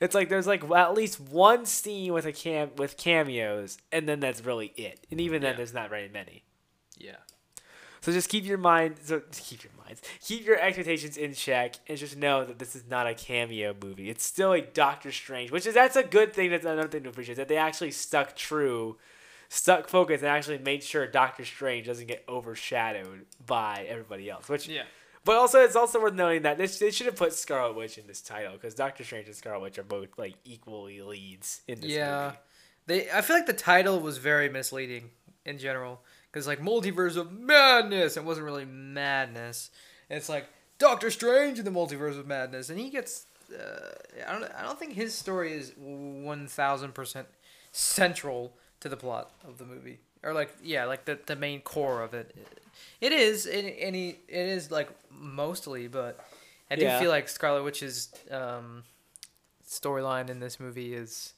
It's 0.00 0.14
like 0.14 0.28
there's 0.28 0.46
like 0.48 0.68
at 0.70 0.94
least 0.94 1.20
one 1.20 1.64
scene 1.64 2.12
with 2.12 2.26
a 2.26 2.32
cam 2.32 2.70
with 2.76 2.96
cameos, 2.96 3.78
and 3.92 4.08
then 4.08 4.18
that's 4.20 4.44
really 4.44 4.72
it. 4.76 5.06
And 5.10 5.20
even 5.20 5.42
then, 5.42 5.52
Yeah. 5.52 5.56
there's 5.58 5.74
not 5.74 5.90
very 5.90 6.08
many. 6.08 6.42
yeah. 6.98 7.16
So 8.00 8.10
just 8.10 8.28
keep 8.28 8.44
your 8.44 8.58
mind, 8.58 8.96
so 9.04 9.22
keep 9.30 9.62
your 9.62 9.70
minds, 9.84 10.02
keep 10.20 10.44
your 10.44 10.58
expectations 10.58 11.16
in 11.16 11.34
check, 11.34 11.76
and 11.86 11.96
just 11.96 12.16
know 12.16 12.44
that 12.44 12.58
this 12.58 12.74
is 12.74 12.82
not 12.90 13.06
a 13.06 13.14
cameo 13.14 13.76
movie. 13.80 14.10
It's 14.10 14.24
still 14.24 14.52
a 14.52 14.60
Doctor 14.60 15.12
Strange, 15.12 15.52
which 15.52 15.66
is 15.66 15.74
that's 15.74 15.94
a 15.94 16.02
good 16.02 16.34
thing. 16.34 16.50
That's 16.50 16.64
another 16.64 16.88
thing 16.88 17.04
to 17.04 17.10
appreciate 17.10 17.36
that 17.36 17.46
they 17.46 17.56
actually 17.56 17.92
stuck 17.92 18.34
true, 18.34 18.96
stuck 19.54 19.86
focus, 19.86 20.22
and 20.22 20.28
actually 20.30 20.56
made 20.58 20.82
sure 20.82 21.06
Doctor 21.06 21.44
Strange 21.44 21.86
doesn't 21.86 22.06
get 22.06 22.24
overshadowed 22.26 23.26
by 23.46 23.84
everybody 23.86 24.30
else. 24.30 24.48
Which, 24.48 24.66
Yeah. 24.66 24.84
but 25.26 25.36
also 25.36 25.60
it's 25.60 25.76
also 25.76 26.00
worth 26.00 26.14
noting 26.14 26.40
that 26.42 26.56
this 26.56 26.78
they 26.78 26.90
should 26.90 27.04
have 27.06 27.16
put 27.16 27.34
Scarlet 27.34 27.74
Witch 27.76 27.98
in 27.98 28.06
this 28.06 28.22
title 28.22 28.52
because 28.52 28.74
Doctor 28.74 29.04
Strange 29.04 29.26
and 29.26 29.36
Scarlet 29.36 29.60
Witch 29.60 29.78
are 29.78 29.82
both 29.82 30.08
like 30.16 30.36
equally 30.44 31.02
leads 31.02 31.60
in 31.68 31.80
this 31.80 31.90
Yeah. 31.90 32.24
movie. 32.24 32.38
They 32.86 33.10
I 33.10 33.20
feel 33.20 33.36
like 33.36 33.46
the 33.46 33.52
title 33.52 34.00
was 34.00 34.16
very 34.18 34.48
misleading 34.48 35.10
in 35.44 35.58
general 35.58 36.02
cuz 36.32 36.46
like 36.46 36.60
Multiverse 36.60 37.16
of 37.16 37.30
Madness 37.30 38.16
it 38.16 38.24
wasn't 38.24 38.46
really 38.46 38.64
madness. 38.64 39.70
It's 40.08 40.28
like 40.30 40.46
Doctor 40.78 41.10
Strange 41.10 41.58
in 41.58 41.64
the 41.66 41.70
Multiverse 41.70 42.18
of 42.18 42.26
Madness 42.26 42.70
and 42.70 42.78
he 42.80 42.88
gets 42.88 43.26
uh, 43.54 43.90
I 44.26 44.32
don't 44.32 44.44
I 44.54 44.62
don't 44.62 44.78
think 44.78 44.94
his 44.94 45.14
story 45.14 45.52
is 45.52 45.72
1000% 45.72 47.26
central 47.70 48.56
to 48.82 48.88
the 48.88 48.96
plot 48.96 49.30
of 49.46 49.58
the 49.58 49.64
movie 49.64 49.98
or 50.22 50.32
like 50.32 50.54
yeah, 50.62 50.84
like 50.84 51.04
the 51.06 51.18
the 51.26 51.34
main 51.36 51.60
core 51.60 52.02
of 52.02 52.14
it. 52.14 52.36
It 53.00 53.12
is 53.12 53.46
and, 53.46 53.66
and 53.68 53.94
he, 53.96 54.08
it 54.28 54.46
is 54.46 54.70
like 54.70 54.88
mostly 55.10 55.88
but 55.88 56.18
I 56.70 56.76
do 56.76 56.84
Yeah. 56.84 57.00
feel 57.00 57.10
like 57.10 57.28
Scarlet 57.28 57.62
Witch's 57.64 58.12
um 58.30 58.84
storyline 59.68 60.28
in 60.30 60.40
this 60.40 60.58
movie 60.60 60.94
is 60.94 61.32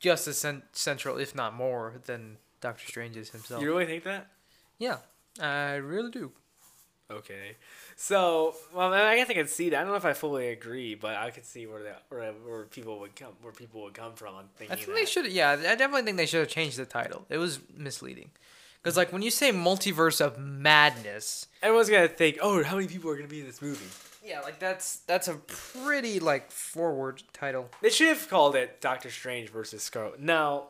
just 0.00 0.28
as 0.28 0.38
cen- 0.38 0.62
central, 0.72 1.18
if 1.18 1.34
not 1.34 1.54
more, 1.54 1.94
than 2.06 2.36
Doctor 2.60 2.86
Strange's 2.86 3.30
himself. 3.30 3.62
You 3.62 3.68
really 3.70 3.86
think 3.86 4.04
that? 4.04 4.28
yeah, 4.78 4.98
I 5.40 5.74
really 5.74 6.10
do. 6.10 6.32
Okay, 7.10 7.56
so 7.96 8.54
well, 8.74 8.92
I 8.92 9.16
guess 9.16 9.30
I 9.30 9.32
can 9.32 9.48
see 9.48 9.70
that. 9.70 9.78
I 9.78 9.80
don't 9.82 9.92
know 9.92 9.96
if 9.96 10.04
I 10.04 10.12
fully 10.12 10.48
agree, 10.48 10.94
but 10.94 11.16
I 11.16 11.30
could 11.30 11.46
see 11.46 11.66
where 11.66 11.82
the, 11.82 11.92
where, 12.10 12.32
where 12.32 12.64
people 12.64 12.98
would 13.00 13.16
come 13.16 13.32
where 13.40 13.52
people 13.52 13.82
would 13.84 13.94
come 13.94 14.12
from 14.12 14.34
on 14.34 14.44
thinking 14.56 14.72
I 14.72 14.76
think 14.76 14.88
that. 14.88 14.94
they 14.94 15.04
should. 15.06 15.32
Yeah, 15.32 15.52
I 15.52 15.74
definitely 15.74 16.02
think 16.02 16.18
they 16.18 16.26
should 16.26 16.40
have 16.40 16.48
changed 16.48 16.76
the 16.76 16.84
title. 16.84 17.24
It 17.30 17.38
was 17.38 17.60
misleading, 17.74 18.30
because 18.82 18.98
like 18.98 19.10
when 19.10 19.22
you 19.22 19.30
say 19.30 19.52
multiverse 19.52 20.20
of 20.20 20.38
madness, 20.38 21.46
Everyone's 21.62 21.88
gonna 21.88 22.08
think, 22.08 22.38
oh, 22.42 22.62
how 22.62 22.76
many 22.76 22.88
people 22.88 23.10
are 23.10 23.16
gonna 23.16 23.26
be 23.26 23.40
in 23.40 23.46
this 23.46 23.62
movie? 23.62 23.86
Yeah, 24.22 24.40
like 24.40 24.58
that's 24.58 24.96
that's 25.06 25.28
a 25.28 25.34
pretty 25.36 26.20
like 26.20 26.50
forward 26.50 27.22
title. 27.32 27.70
They 27.80 27.88
should 27.88 28.08
have 28.08 28.28
called 28.28 28.54
it 28.54 28.82
Doctor 28.82 29.10
Strange 29.10 29.48
versus 29.48 29.82
Scarlet. 29.82 30.20
Now, 30.20 30.64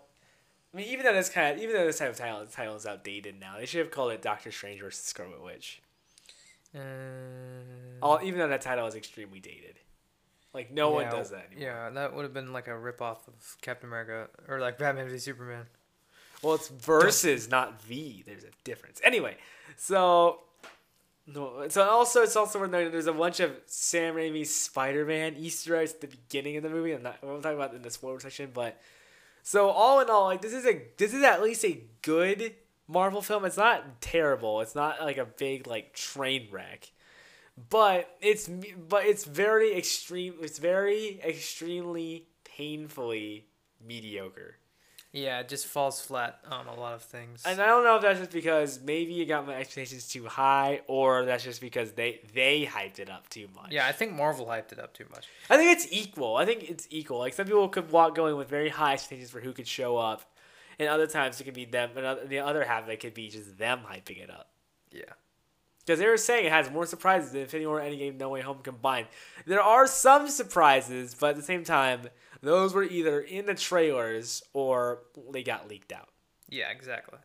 I 0.72 0.76
mean 0.76 0.86
even 0.86 1.04
though 1.04 1.14
this 1.14 1.30
kind 1.30 1.56
of 1.56 1.60
even 1.60 1.74
though 1.74 1.84
this 1.86 1.98
type 1.98 2.10
of 2.10 2.16
title 2.16 2.46
title 2.46 2.76
is 2.76 2.86
outdated 2.86 3.40
now, 3.40 3.56
they 3.58 3.66
should 3.66 3.80
have 3.80 3.90
called 3.90 4.12
it 4.12 4.22
Doctor 4.22 4.52
Strange 4.52 4.80
versus 4.80 5.02
Scarlet 5.04 5.42
Witch. 5.42 5.82
Uh, 6.78 8.04
All 8.04 8.20
even 8.22 8.38
though 8.40 8.48
that 8.48 8.60
title 8.62 8.86
is 8.86 8.94
extremely 8.94 9.40
dated, 9.40 9.78
like 10.54 10.70
no 10.70 10.90
one 10.90 11.10
does 11.10 11.30
that 11.30 11.46
anymore. 11.50 11.68
Yeah, 11.72 11.90
that 11.90 12.14
would 12.14 12.22
have 12.22 12.32
been 12.34 12.52
like 12.52 12.68
a 12.68 12.76
rip 12.78 13.02
off 13.02 13.26
of 13.28 13.56
Captain 13.60 13.88
America 13.88 14.28
or 14.48 14.60
like 14.60 14.78
Batman 14.78 15.08
v 15.08 15.18
Superman. 15.18 15.66
Well, 16.42 16.54
it's 16.54 16.68
versus, 16.68 17.48
not 17.48 17.82
V. 17.82 18.22
There's 18.24 18.44
a 18.44 18.50
difference. 18.62 19.00
Anyway, 19.02 19.36
so 19.76 20.40
no, 21.26 21.66
so 21.68 21.82
also 21.82 22.22
it's 22.22 22.36
also 22.36 22.60
where 22.60 22.68
there- 22.68 22.88
there's 22.90 23.08
a 23.08 23.12
bunch 23.12 23.40
of 23.40 23.50
Sam 23.66 24.14
Raimi's 24.14 24.54
Spider-Man 24.54 25.34
Easter 25.36 25.74
eggs 25.76 25.92
at 25.94 26.00
the 26.00 26.06
beginning 26.06 26.56
of 26.56 26.62
the 26.62 26.70
movie. 26.70 26.92
I'm 26.92 27.02
not. 27.02 27.18
I'm 27.22 27.42
talking 27.42 27.58
about 27.58 27.74
in 27.74 27.82
the 27.82 27.90
spoiler 27.90 28.20
section, 28.20 28.50
but 28.54 28.80
so 29.42 29.68
all 29.70 29.98
in 30.00 30.08
all, 30.08 30.26
like 30.26 30.40
this 30.40 30.52
is 30.54 30.64
a 30.64 30.80
this 30.96 31.12
is 31.12 31.24
at 31.24 31.42
least 31.42 31.64
a 31.64 31.82
good 32.02 32.54
Marvel 32.88 33.22
film. 33.22 33.44
It's 33.44 33.56
not 33.56 34.00
terrible. 34.00 34.60
It's 34.60 34.74
not 34.74 35.00
like 35.00 35.18
a 35.18 35.26
big 35.26 35.66
like 35.66 35.92
train 35.92 36.48
wreck, 36.50 36.90
but 37.70 38.16
it's 38.20 38.48
but 38.48 39.04
it's 39.04 39.24
very 39.24 39.76
extreme. 39.76 40.34
It's 40.40 40.58
very 40.58 41.20
extremely 41.22 42.26
painfully 42.44 43.46
mediocre. 43.86 44.56
Yeah, 45.10 45.40
it 45.40 45.48
just 45.48 45.66
falls 45.66 46.02
flat 46.02 46.38
on 46.50 46.66
a 46.66 46.74
lot 46.74 46.92
of 46.92 47.02
things. 47.02 47.42
And 47.46 47.60
I 47.62 47.66
don't 47.66 47.82
know 47.82 47.96
if 47.96 48.02
that's 48.02 48.18
just 48.18 48.30
because 48.30 48.78
maybe 48.84 49.14
you 49.14 49.24
got 49.24 49.46
my 49.46 49.54
expectations 49.54 50.06
too 50.06 50.26
high, 50.26 50.82
or 50.86 51.24
that's 51.24 51.42
just 51.44 51.60
because 51.62 51.92
they 51.92 52.20
they 52.34 52.66
hyped 52.66 52.98
it 52.98 53.08
up 53.10 53.28
too 53.30 53.48
much. 53.54 53.70
yeah, 53.72 53.86
I 53.86 53.92
think 53.92 54.12
Marvel 54.12 54.46
hyped 54.46 54.72
it 54.72 54.78
up 54.78 54.92
too 54.92 55.06
much. 55.10 55.26
I 55.48 55.56
think 55.56 55.76
it's 55.76 55.90
equal. 55.90 56.36
I 56.36 56.44
think 56.44 56.68
it's 56.68 56.86
equal. 56.90 57.18
Like 57.18 57.32
some 57.32 57.46
people 57.46 57.68
could 57.68 57.90
walk 57.90 58.14
going 58.14 58.36
with 58.36 58.48
very 58.48 58.68
high 58.68 58.94
expectations 58.94 59.30
for 59.30 59.40
who 59.40 59.52
could 59.52 59.66
show 59.66 59.96
up, 59.96 60.30
and 60.78 60.88
other 60.88 61.06
times 61.06 61.40
it 61.40 61.44
could 61.44 61.54
be 61.54 61.64
them. 61.64 61.90
And 61.96 62.28
the 62.28 62.40
other 62.40 62.64
half 62.64 62.84
of 62.84 62.88
it 62.88 63.00
could 63.00 63.14
be 63.14 63.28
just 63.28 63.58
them 63.58 63.80
hyping 63.90 64.22
it 64.22 64.30
up. 64.30 64.50
Yeah. 64.92 65.12
Because 65.80 66.00
they 66.00 66.06
were 66.06 66.18
saying 66.18 66.44
it 66.44 66.52
has 66.52 66.70
more 66.70 66.84
surprises 66.84 67.32
than 67.32 67.42
Infinity 67.42 67.66
War, 67.66 67.80
Endgame, 67.80 68.18
No 68.18 68.28
Way 68.28 68.42
Home 68.42 68.58
combined. 68.62 69.06
There 69.46 69.62
are 69.62 69.86
some 69.86 70.28
surprises, 70.28 71.16
but 71.18 71.30
at 71.30 71.36
the 71.36 71.42
same 71.42 71.64
time, 71.64 72.10
those 72.42 72.74
were 72.74 72.84
either 72.84 73.20
in 73.20 73.46
the 73.46 73.54
trailers 73.54 74.42
or 74.52 75.00
they 75.32 75.42
got 75.42 75.68
leaked 75.68 75.92
out. 75.92 76.10
Yeah, 76.50 76.70
exactly. 76.70 77.18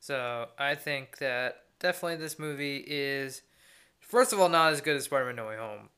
So 0.00 0.48
I 0.58 0.74
think 0.74 1.18
that 1.18 1.62
definitely 1.80 2.16
this 2.16 2.38
movie 2.38 2.84
is, 2.86 3.42
first 4.00 4.32
of 4.32 4.40
all, 4.40 4.48
not 4.48 4.72
as 4.72 4.80
good 4.80 4.96
as 4.96 5.04
Spider-Man: 5.04 5.36
No 5.36 5.46
Way 5.46 5.56
Home. 5.56 5.88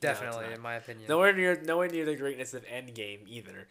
Definitely, 0.00 0.46
not. 0.46 0.52
in 0.54 0.60
my 0.60 0.74
opinion. 0.74 1.08
Nowhere 1.08 1.32
near, 1.32 1.60
nowhere 1.62 1.88
near 1.88 2.06
the 2.06 2.16
greatness 2.16 2.54
of 2.54 2.64
Endgame 2.64 3.20
either. 3.28 3.68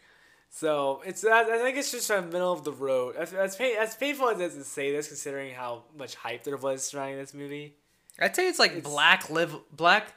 So 0.52 1.00
it's 1.06 1.24
I 1.24 1.42
I 1.42 1.58
think 1.58 1.76
it's 1.78 1.92
just 1.92 2.10
a 2.10 2.20
middle 2.22 2.52
of 2.52 2.64
the 2.64 2.72
road. 2.72 3.16
As 3.16 3.32
as, 3.32 3.56
pain, 3.56 3.76
as 3.78 3.94
painful 3.94 4.28
as 4.30 4.40
it 4.40 4.44
is 4.44 4.54
to 4.56 4.64
say 4.64 4.90
this, 4.92 5.08
considering 5.08 5.54
how 5.54 5.84
much 5.96 6.16
hype 6.16 6.42
there 6.44 6.56
was 6.56 6.82
surrounding 6.82 7.18
this 7.18 7.32
movie. 7.32 7.76
I'd 8.18 8.34
say 8.36 8.48
it's 8.48 8.58
like 8.58 8.72
It's- 8.72 8.84
black 8.92 9.30
live 9.30 9.54
black. 9.72 10.12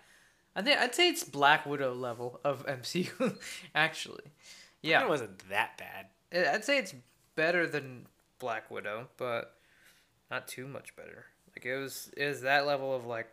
I 0.55 0.61
think 0.61 0.79
I'd 0.79 0.93
say 0.93 1.09
it's 1.09 1.23
Black 1.23 1.65
Widow 1.65 1.95
level 1.95 2.39
of 2.43 2.63
MCU, 2.67 3.37
actually. 3.73 4.25
Yeah, 4.83 5.01
it 5.01 5.09
wasn't 5.09 5.49
that 5.49 5.79
bad. 5.79 6.07
I'd 6.53 6.63
say 6.63 6.77
it's 6.77 6.93
better 7.35 7.65
than 7.65 8.05
Black 8.37 8.69
Widow, 8.69 9.07
but 9.17 9.55
not 10.29 10.47
too 10.47 10.67
much 10.67 10.95
better. 10.95 11.25
Like 11.55 11.65
it 11.65 11.75
was, 11.75 12.11
it 12.15 12.27
was 12.27 12.41
that 12.41 12.67
level 12.67 12.95
of 12.95 13.05
like, 13.07 13.31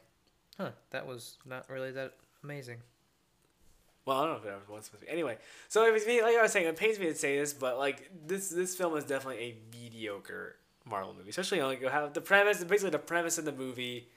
huh, 0.56 0.70
that 0.92 1.06
was 1.06 1.36
not 1.44 1.68
really 1.68 1.90
that 1.92 2.14
amazing. 2.42 2.78
Well, 4.06 4.18
I 4.18 4.26
don't 4.26 4.32
know 4.32 4.38
if 4.38 4.44
it 4.44 4.48
ever 4.48 4.74
was 4.74 4.86
supposed 4.86 5.02
to 5.02 5.06
be. 5.06 5.12
Anyway, 5.12 5.36
so 5.68 5.84
it 5.86 5.92
was 5.92 6.06
me, 6.06 6.22
like 6.22 6.36
I 6.36 6.42
was 6.42 6.52
saying, 6.52 6.66
it 6.66 6.76
pains 6.76 6.98
me 6.98 7.06
to 7.06 7.14
say 7.14 7.38
this, 7.38 7.52
but 7.52 7.78
like 7.78 8.10
this 8.26 8.48
this 8.48 8.74
film 8.74 8.96
is 8.96 9.04
definitely 9.04 9.42
a 9.42 9.56
mediocre 9.76 10.56
Marvel 10.84 11.14
movie, 11.14 11.30
especially 11.30 11.62
like 11.62 11.80
you 11.80 11.88
have 11.88 12.12
the 12.14 12.20
premise, 12.20 12.62
basically 12.64 12.90
the 12.90 12.98
premise 12.98 13.38
of 13.38 13.44
the 13.44 13.52
movie, 13.52 14.08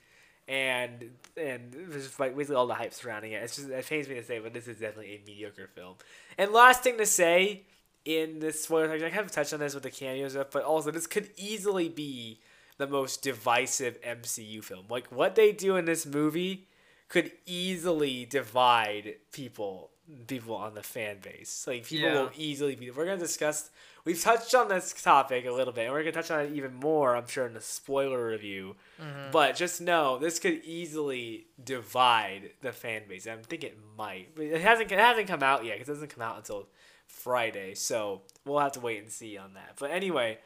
and 0.48 1.10
and 1.36 1.76
just 1.92 2.18
like 2.18 2.36
basically 2.36 2.56
all 2.56 2.66
the 2.66 2.74
hype 2.74 2.94
surrounding 2.94 3.32
it. 3.32 3.42
It's 3.42 3.56
just 3.56 3.68
it 3.68 3.86
pains 3.86 4.08
me 4.08 4.14
to 4.16 4.24
say, 4.24 4.38
but 4.38 4.54
this 4.54 4.66
is 4.66 4.78
definitely 4.78 5.14
a 5.14 5.20
mediocre 5.26 5.68
film. 5.74 5.94
And 6.38 6.52
last 6.52 6.82
thing 6.82 6.98
to 6.98 7.06
say 7.06 7.62
in 8.04 8.40
this 8.40 8.64
spoiler 8.64 8.88
section, 8.88 9.06
I 9.06 9.10
kind 9.10 9.24
of 9.24 9.32
touched 9.32 9.52
on 9.52 9.60
this 9.60 9.74
with 9.74 9.82
the 9.82 9.90
cameos 9.90 10.32
stuff, 10.32 10.48
but 10.50 10.62
also 10.64 10.90
this 10.90 11.06
could 11.06 11.30
easily 11.36 11.88
be 11.88 12.40
the 12.76 12.86
most 12.86 13.22
divisive 13.22 14.00
MCU 14.02 14.62
film. 14.62 14.86
Like 14.88 15.10
what 15.12 15.34
they 15.34 15.52
do 15.52 15.76
in 15.76 15.84
this 15.84 16.04
movie 16.04 16.66
could 17.08 17.32
easily 17.46 18.24
divide 18.24 19.16
people 19.32 19.90
people 20.26 20.54
on 20.54 20.74
the 20.74 20.82
fan 20.82 21.16
base. 21.22 21.64
Like 21.66 21.86
people 21.86 22.08
Yeah. 22.10 22.20
will 22.22 22.30
easily 22.36 22.74
be 22.76 22.90
we're 22.90 23.06
gonna 23.06 23.16
discuss 23.16 23.70
we've 24.04 24.20
touched 24.20 24.54
on 24.54 24.68
this 24.68 24.92
topic 24.92 25.46
a 25.46 25.50
little 25.50 25.72
bit 25.72 25.84
and 25.84 25.92
we're 25.94 26.00
gonna 26.00 26.12
touch 26.12 26.30
on 26.30 26.40
it 26.40 26.52
even 26.52 26.74
more, 26.74 27.16
I'm 27.16 27.26
sure, 27.26 27.46
in 27.46 27.54
the 27.54 27.60
spoiler 27.62 28.26
review. 28.28 28.76
Mm-hmm. 29.00 29.30
But 29.30 29.56
just 29.56 29.80
know 29.80 30.18
this 30.18 30.38
could 30.38 30.62
easily 30.64 31.46
divide 31.62 32.50
the 32.60 32.72
fan 32.72 33.02
base. 33.08 33.26
I'm 33.26 33.42
think 33.42 33.64
it 33.64 33.78
might. 33.96 34.34
But 34.34 34.44
it 34.44 34.60
hasn't 34.60 34.92
it 34.92 34.98
hasn't 34.98 35.26
come 35.28 35.42
out 35.42 35.64
yet. 35.64 35.78
it 35.80 35.86
doesn't 35.86 36.08
come 36.08 36.22
out 36.22 36.36
until 36.36 36.68
Friday. 37.06 37.74
So 37.74 38.22
we'll 38.44 38.58
have 38.58 38.72
to 38.72 38.80
wait 38.80 39.00
and 39.02 39.10
see 39.10 39.38
on 39.38 39.54
that. 39.54 39.76
But 39.78 39.90
anyway, 39.90 40.38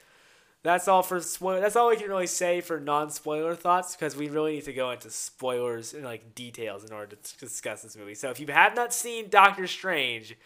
that's 0.62 0.88
all 0.88 1.02
for 1.02 1.20
spoiler. 1.20 1.60
That's 1.60 1.76
all 1.76 1.88
we 1.88 1.96
can 1.96 2.08
really 2.08 2.26
say 2.26 2.60
for 2.60 2.80
non-spoiler 2.80 3.54
thoughts 3.54 3.94
because 3.94 4.16
we 4.16 4.28
really 4.28 4.54
need 4.54 4.64
to 4.64 4.72
go 4.72 4.90
into 4.90 5.10
spoilers 5.10 5.94
and 5.94 6.04
like 6.04 6.34
details 6.34 6.84
in 6.84 6.92
order 6.92 7.16
to 7.16 7.38
discuss 7.38 7.82
this 7.82 7.96
movie. 7.96 8.14
So 8.14 8.30
if 8.30 8.40
you 8.40 8.46
have 8.48 8.74
not 8.74 8.92
seen 8.92 9.28
Doctor 9.28 9.66
Strange, 9.66 10.36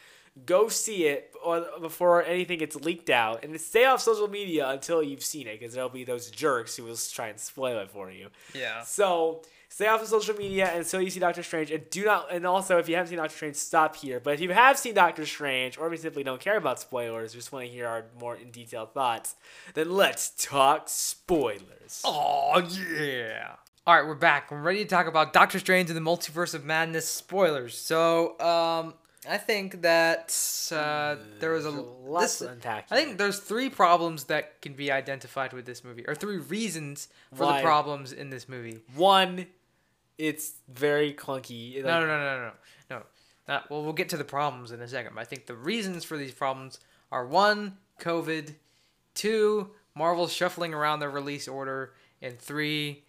go 0.47 0.69
see 0.69 1.07
it 1.07 1.33
before 1.81 2.25
anything 2.25 2.59
gets 2.59 2.77
leaked 2.77 3.11
out, 3.11 3.45
and 3.45 3.59
stay 3.61 3.85
off 3.85 4.01
social 4.01 4.29
media 4.29 4.69
until 4.69 5.03
you've 5.03 5.25
seen 5.25 5.47
it 5.47 5.59
because 5.59 5.75
there'll 5.75 5.89
be 5.89 6.05
those 6.05 6.31
jerks 6.31 6.77
who 6.77 6.85
will 6.85 6.97
try 6.97 7.29
and 7.29 7.39
spoil 7.39 7.79
it 7.81 7.91
for 7.91 8.11
you. 8.11 8.29
Yeah. 8.55 8.83
So 8.83 9.43
stay 9.73 9.87
off 9.87 10.03
of 10.03 10.09
social 10.09 10.35
media 10.35 10.71
until 10.77 11.01
you 11.01 11.09
see 11.09 11.19
Doctor 11.19 11.43
Strange, 11.43 11.71
and 11.71 11.89
do 11.89 12.05
not. 12.05 12.31
And 12.31 12.47
also, 12.47 12.79
if 12.79 12.89
you 12.89 12.95
haven't 12.95 13.09
seen 13.09 13.19
Doctor 13.19 13.35
Strange, 13.35 13.57
stop 13.57 13.97
here. 13.97 14.21
But 14.21 14.35
if 14.35 14.41
you 14.41 14.51
have 14.51 14.79
seen 14.79 14.95
Doctor 14.95 15.25
Strange, 15.25 15.79
or 15.79 15.87
if 15.87 15.93
you 15.93 15.99
simply 15.99 16.23
don't 16.23 16.41
care 16.41 16.59
about 16.59 16.79
spoilers, 16.79 17.33
just 17.33 17.53
want 17.53 17.67
to 17.67 17.73
hear 17.73 17.87
our 17.87 18.05
more 18.21 18.37
in 18.37 18.51
detail 18.51 18.85
thoughts, 18.85 19.35
then 19.75 19.91
let's 19.91 20.31
talk 20.37 20.89
spoilers. 20.89 22.03
Oh 22.05 22.61
yeah. 22.61 23.57
All 23.87 23.97
right, 23.97 24.07
we're 24.07 24.15
back. 24.15 24.51
We're 24.51 24.61
ready 24.61 24.85
to 24.85 24.89
talk 24.89 25.07
about 25.09 25.33
Doctor 25.33 25.59
Strange 25.59 25.91
and 25.91 25.97
the 25.97 26.11
Multiverse 26.11 26.55
of 26.55 26.65
Madness 26.65 27.09
spoilers. 27.09 27.77
So, 27.77 28.39
um, 28.39 28.95
I 29.29 29.39
think 29.39 29.83
that 29.83 30.37
uh, 30.73 31.17
there 31.41 31.53
was 31.53 31.65
a 31.65 31.71
Lots 31.71 32.39
this, 32.39 32.39
to 32.41 32.53
unpack. 32.53 32.89
I 32.91 32.97
think 32.97 33.19
there's 33.19 33.39
three 33.39 33.71
problems 33.71 34.25
that 34.25 34.61
can 34.61 34.75
be 34.75 34.91
identified 34.91 35.53
with 35.53 35.65
this 35.65 35.83
movie, 35.83 36.05
or 36.07 36.15
three 36.15 36.39
reasons 36.39 37.09
for 37.35 37.47
Why? 37.47 37.59
the 37.59 37.65
problems 37.65 38.13
in 38.13 38.31
this 38.31 38.49
movie. 38.49 38.81
one, 38.95 39.47
it's 40.23 40.53
very 40.69 41.13
clunky. 41.13 41.83
No, 41.83 42.01
no, 42.01 42.07
no, 42.07 42.19
no, 42.19 42.39
no, 42.39 42.53
no. 42.91 43.03
Not, 43.49 43.69
well, 43.69 43.83
we'll 43.83 43.93
get 43.93 44.09
to 44.11 44.17
the 44.17 44.25
problems 44.25 44.71
in 44.71 44.81
a 44.81 44.87
second. 44.87 45.17
But 45.17 45.23
I 45.23 45.25
think 45.25 45.47
the 45.47 45.57
reasons 45.57 46.05
for 46.05 46.17
these 46.17 46.31
problems 46.31 46.79
are 47.11 47.27
one, 47.27 47.77
COVID, 48.01 48.55
two, 49.15 49.71
Marvel 49.97 50.29
shuffling 50.29 50.73
around 50.73 51.01
their 51.01 51.11
release 51.11 51.49
order, 51.49 51.93
and 52.23 52.39
three, 52.39 53.03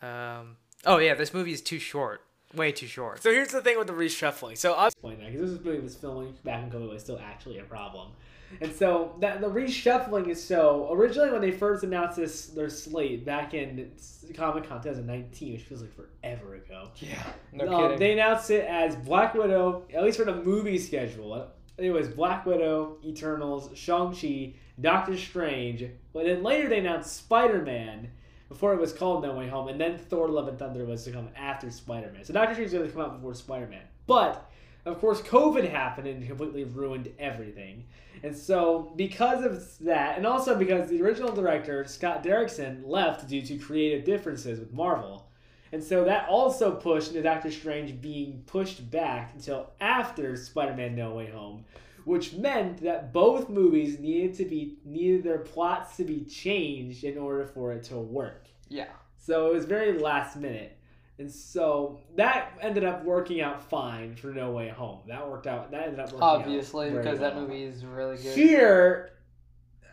um, 0.00 0.56
oh 0.86 0.96
yeah, 0.96 1.14
this 1.14 1.34
movie 1.34 1.52
is 1.52 1.60
too 1.60 1.78
short, 1.78 2.22
way 2.54 2.72
too 2.72 2.86
short. 2.86 3.22
So 3.22 3.30
here's 3.30 3.48
the 3.52 3.60
thing 3.60 3.76
with 3.76 3.86
the 3.86 3.92
reshuffling. 3.92 4.56
So 4.56 4.72
I'll 4.72 4.86
explain 4.86 5.18
that 5.18 5.32
because 5.32 5.52
this 5.52 5.64
movie 5.64 5.80
was 5.80 5.94
filming 5.94 6.34
back 6.42 6.64
in 6.64 6.70
COVID 6.70 6.88
was 6.88 7.02
still 7.02 7.20
actually 7.22 7.58
a 7.58 7.64
problem. 7.64 8.12
And 8.60 8.74
so 8.74 9.16
that 9.20 9.40
the 9.40 9.48
reshuffling 9.48 10.28
is 10.28 10.42
so 10.42 10.88
originally 10.92 11.30
when 11.30 11.40
they 11.40 11.50
first 11.50 11.84
announced 11.84 12.16
this 12.16 12.46
their 12.46 12.70
slate 12.70 13.24
back 13.24 13.54
in 13.54 13.92
Comic 14.34 14.68
Con 14.68 14.80
2019, 14.82 15.52
which 15.52 15.62
feels 15.62 15.82
like 15.82 15.94
forever 15.94 16.54
ago. 16.54 16.90
Yeah, 16.96 17.22
no 17.52 17.68
um, 17.68 17.82
kidding. 17.82 17.98
They 17.98 18.12
announced 18.12 18.50
it 18.50 18.66
as 18.66 18.96
Black 18.96 19.34
Widow, 19.34 19.84
at 19.92 20.02
least 20.02 20.18
for 20.18 20.24
the 20.24 20.36
movie 20.36 20.78
schedule. 20.78 21.48
It 21.78 21.90
was 21.90 22.08
Black 22.08 22.46
Widow, 22.46 22.96
Eternals, 23.04 23.70
Shang 23.74 24.14
Chi, 24.14 24.54
Doctor 24.80 25.16
Strange. 25.16 25.84
But 26.12 26.24
then 26.24 26.42
later 26.42 26.68
they 26.68 26.78
announced 26.78 27.16
Spider 27.16 27.62
Man 27.62 28.10
before 28.48 28.72
it 28.72 28.80
was 28.80 28.92
called 28.92 29.22
No 29.22 29.34
Way 29.34 29.48
Home, 29.48 29.68
and 29.68 29.80
then 29.80 29.98
Thor: 29.98 30.28
Love 30.28 30.48
and 30.48 30.58
Thunder 30.58 30.84
was 30.84 31.04
to 31.04 31.10
come 31.10 31.28
after 31.36 31.70
Spider 31.70 32.10
Man. 32.12 32.24
So 32.24 32.32
Doctor 32.32 32.54
Strange 32.54 32.68
is 32.68 32.72
going 32.74 32.86
to 32.86 32.92
come 32.92 33.02
out 33.02 33.16
before 33.16 33.34
Spider 33.34 33.66
Man, 33.66 33.82
but 34.06 34.50
of 34.86 35.00
course 35.00 35.20
COVID 35.20 35.68
happened 35.68 36.06
and 36.06 36.26
completely 36.26 36.64
ruined 36.64 37.12
everything. 37.18 37.84
And 38.22 38.34
so 38.34 38.92
because 38.96 39.44
of 39.44 39.78
that, 39.80 40.16
and 40.16 40.26
also 40.26 40.56
because 40.56 40.88
the 40.88 41.02
original 41.02 41.32
director 41.32 41.84
Scott 41.84 42.22
Derrickson 42.22 42.86
left 42.86 43.28
due 43.28 43.42
to 43.42 43.58
creative 43.58 44.04
differences 44.04 44.58
with 44.58 44.72
Marvel. 44.72 45.28
And 45.72 45.82
so 45.82 46.04
that 46.04 46.28
also 46.28 46.76
pushed 46.76 47.08
into 47.08 47.22
Doctor 47.22 47.50
Strange 47.50 48.00
being 48.00 48.44
pushed 48.46 48.88
back 48.90 49.32
until 49.34 49.72
after 49.80 50.36
Spider-Man 50.36 50.94
No 50.94 51.10
Way 51.14 51.26
Home, 51.26 51.64
which 52.04 52.34
meant 52.34 52.80
that 52.82 53.12
both 53.12 53.48
movies 53.48 53.98
needed 53.98 54.34
to 54.36 54.44
be 54.44 54.78
needed 54.84 55.24
their 55.24 55.40
plots 55.40 55.96
to 55.96 56.04
be 56.04 56.24
changed 56.24 57.02
in 57.02 57.18
order 57.18 57.44
for 57.44 57.72
it 57.72 57.82
to 57.84 57.96
work. 57.96 58.46
yeah. 58.68 58.86
So 59.18 59.48
it 59.48 59.54
was 59.54 59.64
very 59.64 59.98
last 59.98 60.36
minute. 60.36 60.78
And 61.18 61.30
so 61.32 62.00
that 62.16 62.52
ended 62.60 62.84
up 62.84 63.04
working 63.04 63.40
out 63.40 63.62
fine 63.70 64.16
for 64.16 64.28
No 64.28 64.50
Way 64.50 64.68
Home. 64.68 65.00
That 65.08 65.28
worked 65.28 65.46
out. 65.46 65.70
That 65.70 65.84
ended 65.84 66.00
up 66.00 66.06
working 66.12 66.20
Obviously, 66.22 66.90
because 66.90 67.18
that 67.20 67.36
movie 67.36 67.62
is 67.62 67.84
really 67.84 68.16
good. 68.16 68.34
Here, 68.34 69.10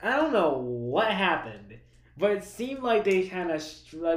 I 0.01 0.17
don't 0.17 0.33
know 0.33 0.57
what 0.57 1.11
happened, 1.11 1.79
but 2.17 2.31
it 2.31 2.43
seemed 2.43 2.83
like 2.83 3.05
they 3.05 3.27
kind 3.27 3.51
of 3.51 3.63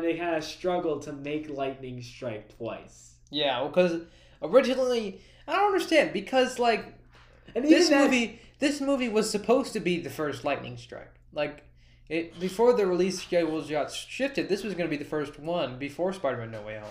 they 0.02 0.16
kind 0.18 0.34
of 0.34 0.42
struggled 0.42 1.02
to 1.02 1.12
make 1.12 1.48
lightning 1.48 2.02
strike 2.02 2.56
twice. 2.56 3.14
Yeah, 3.30 3.64
because 3.66 4.02
originally 4.42 5.20
I 5.46 5.54
don't 5.54 5.66
understand 5.66 6.12
because 6.12 6.58
like 6.58 6.92
And 7.54 7.64
this 7.64 7.88
that- 7.88 8.04
movie 8.04 8.40
this 8.58 8.80
movie 8.80 9.08
was 9.08 9.30
supposed 9.30 9.74
to 9.74 9.80
be 9.80 10.00
the 10.00 10.10
first 10.10 10.44
lightning 10.44 10.76
strike. 10.76 11.12
Like 11.32 11.62
it 12.08 12.38
before 12.38 12.72
the 12.72 12.86
release 12.86 13.20
schedules 13.20 13.68
got 13.68 13.90
shifted, 13.90 14.48
this 14.48 14.62
was 14.62 14.74
going 14.74 14.88
to 14.88 14.90
be 14.90 15.02
the 15.02 15.08
first 15.08 15.38
one 15.38 15.78
before 15.78 16.12
Spider-Man 16.12 16.50
No 16.50 16.62
Way 16.62 16.76
Home. 16.76 16.88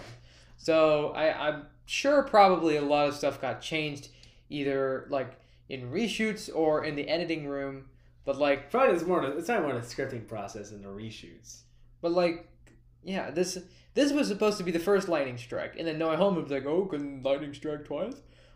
So 0.58 1.10
I 1.16 1.50
I'm 1.50 1.68
sure 1.86 2.24
probably 2.24 2.78
a 2.78 2.82
lot 2.82 3.08
of 3.08 3.16
stuff 3.16 3.42
got 3.42 3.62
changed 3.62 4.10
either 4.50 5.06
like 5.10 5.40
in 5.70 5.92
reshoots 5.92 6.50
or 6.54 6.84
in 6.86 6.96
the 6.96 7.08
editing 7.08 7.48
room, 7.48 7.86
but 8.26 8.38
like 8.38 8.72
Probably 8.72 8.96
it's 8.96 9.06
more. 9.06 9.24
It's 9.24 9.48
not 9.48 9.62
more 9.62 9.74
the 9.74 9.80
scripting 9.80 10.28
process 10.28 10.72
than 10.72 10.82
the 10.82 10.90
reshoots. 10.90 11.62
but 12.02 12.12
like 12.12 12.48
yeah, 13.04 13.32
this 13.32 13.58
this 13.94 14.12
was 14.12 14.28
supposed 14.28 14.58
to 14.58 14.64
be 14.64 14.72
the 14.72 14.80
first 14.80 15.08
lightning 15.08 15.38
strike, 15.38 15.76
and 15.78 15.88
then 15.88 15.98
No 15.98 16.10
Way 16.10 16.18
Home 16.18 16.36
was 16.36 16.52
like, 16.52 16.66
oh, 16.66 16.86
can 16.86 17.24
lightning 17.24 17.54
strike 17.54 17.86
twice? 17.86 18.16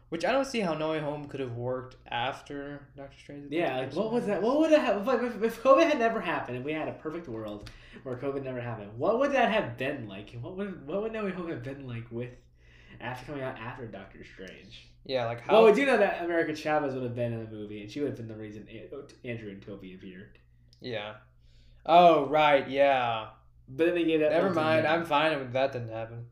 Which 0.10 0.26
I 0.26 0.32
don't 0.32 0.46
see 0.46 0.60
how 0.60 0.74
No 0.74 0.90
Way 0.90 1.00
Home 1.00 1.26
could 1.26 1.40
have 1.40 1.56
worked 1.56 1.96
after 2.08 2.88
Doctor 2.98 3.16
Strange. 3.22 3.52
Yeah, 3.52 3.78
like 3.78 3.94
what 3.94 4.12
was 4.12 4.26
that? 4.26 4.42
What 4.42 4.60
would 4.60 4.72
have 4.72 5.08
if, 5.08 5.36
if, 5.36 5.44
if 5.44 5.64
COVID 5.64 5.86
had 5.88 6.00
never 6.00 6.20
happened 6.20 6.58
and 6.58 6.66
we 6.66 6.74
had 6.74 6.88
a 6.88 6.94
perfect 6.94 7.28
world 7.28 7.70
where 8.02 8.16
COVID 8.16 8.44
never 8.44 8.60
happened? 8.60 8.98
What 8.98 9.20
would 9.20 9.34
that 9.34 9.52
have 9.52 9.78
been 9.78 10.08
like? 10.08 10.34
And 10.34 10.42
What 10.42 10.58
would 10.58 10.88
what 10.88 11.04
would 11.04 11.14
No 11.14 11.26
Way 11.26 11.32
Home 11.32 11.50
have 11.50 11.64
been 11.64 11.86
like 11.88 12.06
with 12.10 12.32
after 13.00 13.28
coming 13.28 13.44
out 13.44 13.60
after 13.60 13.86
Doctor 13.86 14.24
Strange? 14.24 14.88
Yeah, 15.06 15.26
like 15.26 15.42
how? 15.42 15.54
Well, 15.54 15.66
we 15.66 15.74
do 15.74 15.86
know 15.86 15.98
that 15.98 16.24
America 16.24 16.56
Chavez 16.56 16.94
would 16.96 17.04
have 17.04 17.16
been 17.16 17.34
in 17.34 17.46
the 17.46 17.52
movie, 17.52 17.82
and 17.82 17.92
she 17.92 18.00
would 18.00 18.10
have 18.10 18.18
been 18.18 18.28
the 18.28 18.36
reason 18.36 18.68
Andrew 19.24 19.50
and 19.50 19.62
Tobey 19.62 19.94
appeared. 19.94 20.40
Yeah. 20.82 21.16
Oh 21.86 22.26
right, 22.28 22.68
yeah. 22.68 23.28
But 23.68 23.86
then 23.86 23.96
they 23.96 24.06
gave 24.06 24.22
that. 24.22 24.32
Never 24.32 24.50
mind. 24.50 24.88
I'm 24.88 25.06
fine 25.06 25.38
with 25.38 25.54
that 25.54 25.72
didn't 25.72 25.92
happen. 25.92 26.26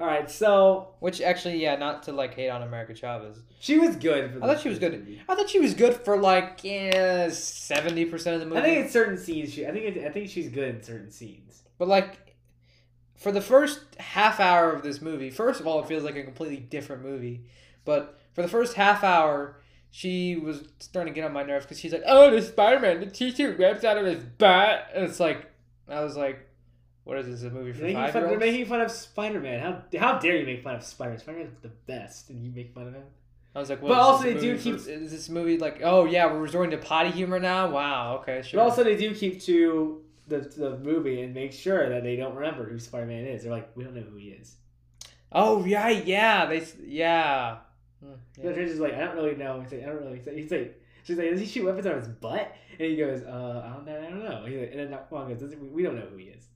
All 0.00 0.06
right, 0.06 0.30
so 0.30 0.94
Which 1.00 1.20
actually, 1.20 1.62
yeah, 1.62 1.76
not 1.76 2.02
to 2.04 2.12
like 2.12 2.34
hate 2.34 2.48
on 2.48 2.62
America 2.62 2.94
Chavez. 2.94 3.38
she 3.60 3.78
was 3.78 3.96
good. 3.96 4.32
For 4.32 4.42
I 4.42 4.46
thought 4.46 4.60
she 4.60 4.68
was 4.68 4.78
good. 4.78 4.92
movie. 4.92 5.20
I 5.28 5.34
thought 5.34 5.48
she 5.48 5.60
was 5.60 5.74
good 5.74 5.94
for 5.94 6.16
like 6.16 6.60
yeah 6.62 7.28
seventy 7.30 8.04
percent 8.04 8.34
of 8.34 8.40
the 8.40 8.46
movie. 8.46 8.60
I 8.60 8.64
think 8.64 8.86
in 8.86 8.90
certain 8.90 9.18
scenes, 9.18 9.52
she. 9.52 9.66
I 9.66 9.70
think. 9.72 9.96
It, 9.96 10.06
I 10.06 10.10
think 10.10 10.28
she's 10.30 10.48
good 10.48 10.74
in 10.74 10.82
certain 10.82 11.10
scenes. 11.10 11.62
But 11.78 11.88
like, 11.88 12.36
for 13.16 13.32
the 13.32 13.40
first 13.40 13.80
half 13.98 14.40
hour 14.40 14.72
of 14.72 14.82
this 14.82 15.00
movie, 15.00 15.30
first 15.30 15.60
of 15.60 15.66
all, 15.66 15.80
it 15.80 15.86
feels 15.86 16.02
like 16.04 16.16
a 16.16 16.22
completely 16.24 16.58
different 16.58 17.02
movie. 17.02 17.44
But 17.84 18.18
for 18.32 18.42
the 18.42 18.48
first 18.48 18.74
half 18.74 19.04
hour, 19.04 19.60
she 19.90 20.36
was 20.36 20.68
starting 20.80 21.12
to 21.14 21.20
get 21.20 21.26
on 21.26 21.32
my 21.32 21.42
nerves 21.44 21.66
because 21.66 21.78
she's 21.78 21.92
like, 21.92 22.02
"Oh, 22.06 22.30
the 22.30 22.42
Spider-Man, 22.42 23.00
the 23.00 23.06
T-shirt 23.06 23.58
rips 23.58 23.84
out 23.84 23.96
of 23.98 24.06
his 24.06 24.24
butt," 24.24 24.88
and 24.94 25.04
it's 25.04 25.20
like, 25.20 25.46
I 25.88 26.00
was 26.02 26.16
like, 26.16 26.48
"What 27.04 27.18
is 27.18 27.26
this? 27.26 27.42
A 27.42 27.50
movie 27.54 27.72
for 27.72 27.78
five 27.80 27.92
year 27.92 28.12
they're 28.12 28.28
olds?" 28.28 28.40
making 28.40 28.66
fun 28.66 28.80
of 28.80 28.90
Spider 28.90 29.40
Man. 29.40 29.60
How 29.60 29.98
how 29.98 30.18
dare 30.18 30.36
you 30.36 30.46
make 30.46 30.62
fun 30.62 30.74
of 30.76 30.82
Spider 30.82 31.10
Man? 31.10 31.18
Spider 31.20 31.38
Man's 31.38 31.52
the 31.62 31.68
best, 31.86 32.30
and 32.30 32.44
you 32.44 32.50
make 32.54 32.74
fun 32.74 32.88
of 32.88 32.94
him. 32.94 33.04
I 33.54 33.60
was 33.60 33.70
like, 33.70 33.80
But 33.80 33.90
what, 33.90 33.98
is 33.98 34.04
also 34.04 34.24
this 34.24 34.34
they 34.34 34.40
do 34.40 34.58
keep- 34.58 34.80
for- 34.80 34.90
Is 34.90 35.12
this 35.12 35.28
movie 35.28 35.58
like, 35.58 35.80
oh 35.84 36.06
yeah, 36.06 36.26
we're 36.26 36.40
resorting 36.40 36.72
to 36.72 36.84
potty 36.84 37.10
humor 37.12 37.38
now? 37.38 37.70
Wow, 37.70 38.16
okay, 38.22 38.42
sure. 38.42 38.58
But 38.58 38.64
also, 38.64 38.82
they 38.82 38.96
do 38.96 39.14
keep 39.14 39.40
to 39.42 40.02
the 40.26 40.38
the 40.40 40.78
movie 40.78 41.20
and 41.22 41.32
make 41.34 41.52
sure 41.52 41.88
that 41.88 42.02
they 42.02 42.16
don't 42.16 42.34
remember 42.34 42.64
who 42.68 42.78
Spider 42.80 43.06
Man 43.06 43.24
is. 43.26 43.42
They're 43.44 43.52
like, 43.52 43.70
we 43.76 43.84
don't 43.84 43.94
know 43.94 44.00
who 44.02 44.16
he 44.16 44.28
is. 44.30 44.56
oh 45.32 45.64
yeah, 45.64 45.88
yeah, 45.88 46.46
they, 46.46 46.64
yeah. 46.84 47.58
Hmm, 48.02 48.12
Yeah. 48.42 48.52
Strange 48.52 48.70
is 48.70 48.80
like, 48.80 48.94
I 48.94 49.00
don't 49.00 49.14
really 49.16 49.36
know. 49.36 49.60
He's 49.60 49.72
like, 49.72 49.82
I 49.82 49.86
don't 49.86 49.96
really. 50.02 50.16
He's 50.18 50.26
like, 50.26 50.36
he's 50.36 50.50
like 50.50 50.80
she's 51.04 51.16
like, 51.18 51.30
does 51.30 51.40
he 51.40 51.46
shoot 51.46 51.64
weapons 51.64 51.86
out 51.86 51.92
of 51.96 51.98
his 52.00 52.08
butt? 52.08 52.50
And 52.78 52.90
he 52.90 52.96
goes, 52.96 53.22
uh, 53.22 53.62
I 53.66 53.72
don't 53.74 53.86
know. 53.86 53.98
I 53.98 54.10
don't 54.10 54.24
know. 54.24 54.44
He's 54.46 54.58
like, 54.58 54.70
and 54.72 54.80
then 54.92 54.98
Wong 55.10 55.28
goes, 55.28 55.38
"Doesn't- 55.40 55.72
we 55.72 55.82
don't 55.84 55.94
know 55.94 56.06
who 56.10 56.16
he 56.16 56.24
is. 56.26 56.46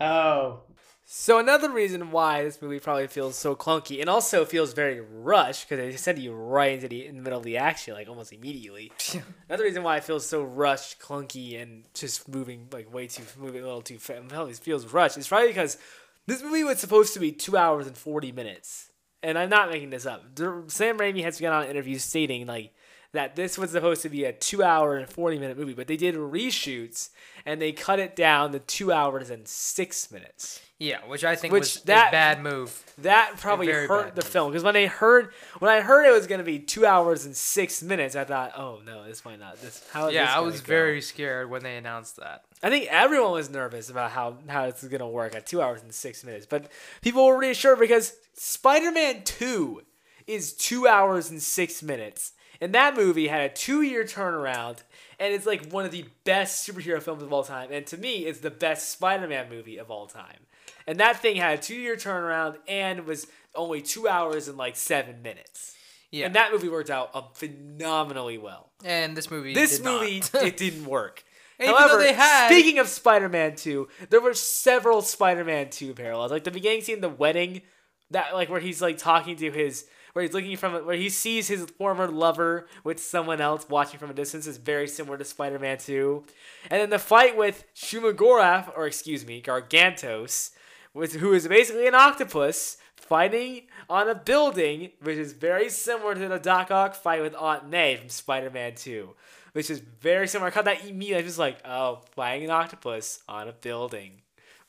Oh, 0.00 0.60
So 1.04 1.38
another 1.38 1.70
reason 1.70 2.10
why 2.10 2.44
this 2.44 2.60
movie 2.60 2.78
probably 2.80 3.06
feels 3.06 3.34
so 3.36 3.56
clunky 3.56 4.00
and 4.00 4.10
also 4.10 4.44
feels 4.44 4.74
very 4.74 5.00
rushed 5.00 5.68
because 5.68 5.82
they 5.82 5.96
send 5.96 6.18
you 6.18 6.32
right 6.34 6.74
into 6.74 6.88
the, 6.88 7.06
in 7.06 7.16
the 7.16 7.22
middle 7.22 7.38
of 7.38 7.44
the 7.44 7.56
action 7.56 7.94
like 7.94 8.08
almost 8.08 8.32
immediately. 8.32 8.92
another 9.48 9.64
reason 9.64 9.82
why 9.82 9.96
it 9.96 10.04
feels 10.04 10.26
so 10.26 10.42
rushed, 10.42 11.00
clunky, 11.00 11.60
and 11.60 11.84
just 11.94 12.28
moving 12.28 12.68
like 12.72 12.92
way 12.92 13.06
too 13.06 13.22
moving 13.38 13.62
a 13.62 13.64
little 13.64 13.80
too 13.82 13.98
fast. 13.98 14.22
It 14.30 14.56
feels 14.58 14.86
rushed. 14.92 15.16
It's 15.16 15.28
probably 15.28 15.48
because 15.48 15.78
this 16.26 16.42
movie 16.42 16.64
was 16.64 16.78
supposed 16.78 17.14
to 17.14 17.20
be 17.20 17.32
two 17.32 17.56
hours 17.56 17.86
and 17.86 17.96
forty 17.96 18.30
minutes, 18.30 18.92
and 19.22 19.38
I'm 19.38 19.48
not 19.48 19.70
making 19.70 19.90
this 19.90 20.04
up. 20.04 20.22
Sam 20.66 20.98
Raimi 20.98 21.22
has 21.22 21.40
gone 21.40 21.54
on 21.54 21.64
interviews 21.66 22.04
stating 22.04 22.46
like 22.46 22.74
that 23.12 23.36
this 23.36 23.56
was 23.56 23.70
supposed 23.70 24.02
to 24.02 24.08
be 24.08 24.24
a 24.24 24.32
two 24.32 24.62
hour 24.62 24.96
and 24.96 25.08
40 25.08 25.38
minute 25.38 25.56
movie, 25.58 25.72
but 25.74 25.86
they 25.86 25.96
did 25.96 26.14
reshoots 26.14 27.10
and 27.46 27.60
they 27.60 27.72
cut 27.72 27.98
it 27.98 28.14
down 28.14 28.52
to 28.52 28.58
two 28.58 28.92
hours 28.92 29.30
and 29.30 29.48
six 29.48 30.10
minutes. 30.10 30.60
Yeah, 30.80 30.98
which 31.06 31.24
I 31.24 31.34
think 31.34 31.52
Which 31.52 31.60
was 31.74 31.82
that- 31.84 32.08
a 32.08 32.12
bad 32.12 32.40
move. 32.42 32.84
That 32.98 33.32
probably 33.38 33.66
hurt 33.66 34.14
the 34.14 34.22
move. 34.22 34.30
film 34.30 34.52
because 34.52 34.62
when 34.62 34.76
I 34.76 34.86
heard 34.86 35.32
when 35.58 35.70
I 35.70 35.80
heard 35.80 36.06
it 36.06 36.12
was 36.12 36.26
gonna 36.28 36.44
be 36.44 36.58
two 36.60 36.86
hours 36.86 37.24
and 37.24 37.36
six 37.36 37.82
minutes, 37.82 38.14
I 38.14 38.24
thought, 38.24 38.52
oh 38.56 38.80
no, 38.86 39.04
this 39.04 39.24
might 39.24 39.40
not. 39.40 39.60
This 39.60 39.82
how 39.92 40.08
Yeah, 40.08 40.26
this 40.26 40.34
I 40.34 40.38
was 40.40 40.60
go? 40.60 40.66
very 40.68 41.00
scared 41.00 41.50
when 41.50 41.62
they 41.64 41.76
announced 41.76 42.16
that. 42.18 42.44
I 42.62 42.70
think 42.70 42.86
everyone 42.90 43.32
was 43.32 43.50
nervous 43.50 43.88
about 43.90 44.10
how 44.12 44.36
how 44.48 44.70
this 44.70 44.82
is 44.84 44.88
gonna 44.88 45.08
work 45.08 45.34
at 45.34 45.46
two 45.46 45.60
hours 45.62 45.82
and 45.82 45.92
six 45.92 46.22
minutes, 46.22 46.46
but 46.46 46.70
people 47.02 47.26
were 47.26 47.38
reassured 47.38 47.80
because 47.80 48.12
Spider-Man 48.34 49.22
Two 49.24 49.82
is 50.28 50.52
two 50.52 50.86
hours 50.86 51.30
and 51.30 51.42
six 51.42 51.82
minutes, 51.82 52.32
and 52.60 52.74
that 52.74 52.96
movie 52.96 53.28
had 53.28 53.42
a 53.50 53.54
two-year 53.54 54.04
turnaround, 54.04 54.78
and 55.18 55.32
it's 55.34 55.46
like 55.46 55.70
one 55.70 55.84
of 55.84 55.90
the 55.90 56.04
best 56.24 56.68
superhero 56.68 57.00
films 57.02 57.22
of 57.22 57.32
all 57.32 57.44
time, 57.44 57.70
and 57.72 57.86
to 57.88 57.96
me, 57.96 58.26
it's 58.26 58.40
the 58.40 58.50
best 58.50 58.90
Spider-Man 58.90 59.48
movie 59.48 59.78
of 59.78 59.90
all 59.90 60.06
time. 60.06 60.46
And 60.86 60.98
that 61.00 61.20
thing 61.20 61.36
had 61.36 61.58
a 61.58 61.62
two-year 61.62 61.96
turnaround 61.96 62.56
and 62.66 63.04
was 63.06 63.26
only 63.54 63.82
two 63.82 64.08
hours 64.08 64.48
and 64.48 64.56
like 64.56 64.76
seven 64.76 65.22
minutes. 65.22 65.74
Yeah, 66.10 66.24
And 66.26 66.34
that 66.36 66.52
movie 66.52 66.70
worked 66.70 66.88
out 66.90 67.10
uh, 67.12 67.22
phenomenally 67.34 68.38
well. 68.38 68.70
and 68.84 69.16
this 69.16 69.30
movie. 69.30 69.52
This 69.54 69.82
movie, 69.82 70.22
it 70.34 70.56
didn't 70.56 70.86
work. 70.86 71.24
Though 71.58 71.74
However, 71.76 71.98
they 71.98 72.12
had- 72.12 72.48
speaking 72.48 72.78
of 72.78 72.88
Spider-Man 72.88 73.56
2, 73.56 73.88
there 74.10 74.20
were 74.20 74.32
several 74.34 75.02
Spider-Man 75.02 75.70
2 75.70 75.94
parallels. 75.94 76.30
Like 76.30 76.44
the 76.44 76.50
beginning 76.50 76.82
scene, 76.82 77.00
the 77.00 77.08
wedding, 77.08 77.62
that 78.10 78.32
like 78.34 78.48
where 78.48 78.60
he's 78.60 78.80
like 78.80 78.96
talking 78.96 79.36
to 79.36 79.50
his, 79.50 79.84
where 80.18 80.24
he's 80.24 80.34
looking 80.34 80.56
from, 80.56 80.84
where 80.84 80.96
he 80.96 81.08
sees 81.08 81.46
his 81.46 81.70
former 81.78 82.08
lover 82.08 82.66
with 82.82 82.98
someone 82.98 83.40
else 83.40 83.68
watching 83.68 84.00
from 84.00 84.10
a 84.10 84.14
distance 84.14 84.48
is 84.48 84.56
very 84.56 84.88
similar 84.88 85.16
to 85.16 85.24
Spider-Man 85.24 85.78
2. 85.78 86.24
And 86.72 86.80
then 86.80 86.90
the 86.90 86.98
fight 86.98 87.36
with 87.36 87.62
Shuma-Gorath, 87.76 88.76
or 88.76 88.88
excuse 88.88 89.24
me, 89.24 89.40
Gargantos, 89.40 90.50
with 90.92 91.12
who 91.12 91.34
is 91.34 91.46
basically 91.46 91.86
an 91.86 91.94
octopus 91.94 92.78
fighting 92.96 93.68
on 93.88 94.08
a 94.08 94.14
building, 94.16 94.90
which 95.00 95.18
is 95.18 95.34
very 95.34 95.68
similar 95.68 96.16
to 96.16 96.26
the 96.26 96.40
Doc 96.40 96.72
Ock 96.72 96.96
fight 96.96 97.22
with 97.22 97.36
Aunt 97.36 97.68
May 97.68 97.94
from 97.94 98.08
Spider-Man 98.08 98.74
2 98.74 99.14
which 99.52 99.70
is 99.70 99.78
very 99.78 100.26
similar. 100.26 100.48
I 100.48 100.50
caught 100.50 100.64
that 100.64 100.84
immediately. 100.84 101.14
I 101.14 101.18
was 101.18 101.26
just 101.26 101.38
like, 101.38 101.58
oh, 101.64 102.00
flying 102.12 102.44
an 102.44 102.50
octopus 102.50 103.22
on 103.28 103.48
a 103.48 103.52
building, 103.52 104.22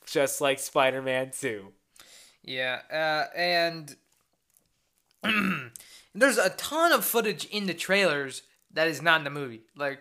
just 0.06 0.42
like 0.42 0.58
Spider 0.58 1.02
Man 1.02 1.32
Two. 1.38 1.74
Yeah, 2.44 2.80
uh, 2.92 3.36
and 3.36 3.96
there's 6.16 6.38
a 6.38 6.50
ton 6.52 6.92
of 6.92 7.06
footage 7.06 7.46
in 7.46 7.66
the 7.66 7.74
trailers 7.74 8.44
that 8.74 8.88
is 8.88 9.02
not 9.02 9.20
in 9.20 9.24
the 9.24 9.30
movie. 9.30 9.62
Like, 9.76 10.00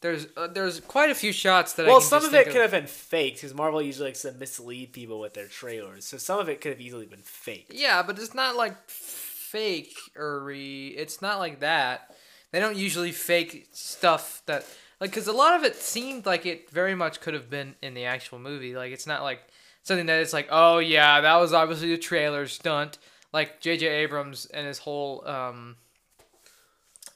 there's 0.00 0.28
uh, 0.36 0.46
there's 0.46 0.80
quite 0.80 1.10
a 1.10 1.14
few 1.14 1.32
shots 1.32 1.72
that. 1.74 1.86
I 1.86 1.88
Well, 1.88 2.00
some 2.00 2.24
of 2.24 2.32
it 2.32 2.44
think 2.44 2.52
could 2.52 2.62
have 2.62 2.70
been 2.70 2.86
faked 2.86 3.38
because 3.38 3.54
Marvel 3.54 3.82
usually 3.82 4.08
likes 4.08 4.22
to 4.22 4.32
mislead 4.32 4.92
people 4.92 5.18
with 5.18 5.34
their 5.34 5.48
trailers. 5.48 6.04
So 6.04 6.18
some 6.18 6.38
of 6.38 6.48
it 6.48 6.60
could 6.60 6.70
have 6.70 6.80
easily 6.80 7.06
been 7.06 7.22
faked. 7.22 7.74
Yeah, 7.74 8.02
but 8.02 8.18
it's 8.18 8.34
not 8.34 8.54
like 8.54 8.76
fake 8.88 9.96
or 10.16 10.50
it's 10.52 11.20
not 11.20 11.38
like 11.38 11.60
that. 11.60 12.14
They 12.52 12.60
don't 12.60 12.76
usually 12.76 13.12
fake 13.12 13.68
stuff 13.72 14.42
that 14.46 14.64
like 15.00 15.10
because 15.10 15.26
a 15.26 15.32
lot 15.32 15.54
of 15.54 15.64
it 15.64 15.74
seemed 15.74 16.26
like 16.26 16.46
it 16.46 16.70
very 16.70 16.94
much 16.94 17.20
could 17.20 17.34
have 17.34 17.50
been 17.50 17.74
in 17.82 17.94
the 17.94 18.04
actual 18.04 18.38
movie. 18.38 18.76
Like 18.76 18.92
it's 18.92 19.06
not 19.06 19.22
like 19.22 19.40
something 19.82 20.06
that 20.06 20.20
it's 20.20 20.32
like 20.32 20.48
oh 20.50 20.78
yeah 20.78 21.20
that 21.20 21.36
was 21.36 21.52
obviously 21.52 21.92
a 21.92 21.98
trailer 21.98 22.46
stunt. 22.46 22.98
Like 23.32 23.60
J.J. 23.60 23.86
Abrams 23.86 24.46
and 24.46 24.66
his 24.66 24.78
whole 24.78 25.26
um 25.26 25.76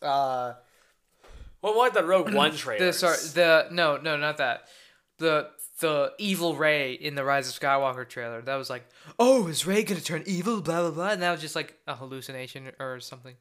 uh 0.00 0.54
Well, 1.62 1.78
like 1.78 1.94
the 1.94 2.04
Rogue 2.04 2.32
One 2.34 2.52
the 2.52 2.56
trailers. 2.58 2.98
sorry 2.98 3.16
the 3.34 3.68
no 3.70 3.96
no 3.96 4.16
not 4.16 4.38
that 4.38 4.68
the 5.18 5.48
the 5.80 6.12
evil 6.18 6.54
Rey 6.54 6.92
in 6.92 7.14
the 7.14 7.24
Rise 7.24 7.48
of 7.48 7.58
Skywalker 7.58 8.08
trailer 8.08 8.40
that 8.42 8.54
was 8.56 8.70
like 8.70 8.84
oh 9.18 9.48
is 9.48 9.66
Rey 9.66 9.82
gonna 9.82 10.00
turn 10.00 10.22
evil 10.26 10.60
blah 10.60 10.80
blah 10.82 10.90
blah 10.90 11.08
and 11.10 11.22
that 11.22 11.32
was 11.32 11.40
just 11.40 11.56
like 11.56 11.78
a 11.86 11.94
hallucination 11.94 12.70
or 12.78 13.00
something. 13.00 13.34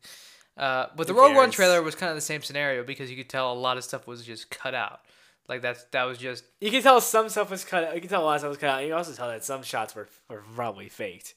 Uh, 0.58 0.88
but 0.96 1.08
the 1.08 1.14
Who 1.14 1.20
Rogue 1.20 1.36
One 1.36 1.50
trailer 1.52 1.82
was 1.82 1.96
kind 1.96 2.10
of 2.10 2.16
the 2.16 2.22
same 2.22 2.42
scenario 2.42 2.84
because 2.84 3.10
you 3.10 3.18
could 3.18 3.30
tell 3.30 3.52
a 3.52 3.56
lot 3.56 3.78
of 3.78 3.84
stuff 3.84 4.06
was 4.06 4.24
just 4.26 4.50
cut 4.50 4.74
out. 4.76 5.00
Like 5.48 5.62
that's 5.62 5.84
that 5.92 6.04
was 6.04 6.18
just 6.18 6.44
You 6.60 6.70
can 6.72 6.82
tell 6.84 7.00
some 7.02 7.30
stuff 7.30 7.50
was 7.50 7.64
cut. 7.66 7.84
out. 7.86 7.96
You 7.96 8.02
can 8.02 8.10
tell 8.10 8.22
a 8.22 8.26
lot 8.26 8.36
of 8.36 8.42
stuff 8.42 8.50
was 8.50 8.58
cut 8.58 8.70
out. 8.70 8.82
You 8.84 8.90
can 8.90 8.98
also 8.98 9.14
tell 9.14 9.28
that 9.30 9.44
some 9.44 9.64
shots 9.64 9.96
were 9.96 10.08
were 10.30 10.44
probably 10.56 10.88
faked. 10.90 11.34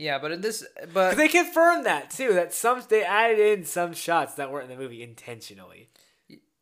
Yeah. 0.00 0.18
But 0.18 0.32
in 0.32 0.40
this, 0.40 0.64
but 0.92 1.16
they 1.16 1.28
confirmed 1.28 1.86
that 1.86 2.10
too. 2.10 2.32
That 2.32 2.54
some 2.54 2.82
they 2.88 3.04
added 3.04 3.38
in 3.38 3.64
some 3.64 3.92
shots 3.92 4.34
that 4.34 4.50
weren't 4.50 4.70
in 4.70 4.76
the 4.76 4.82
movie 4.82 5.02
intentionally 5.02 5.88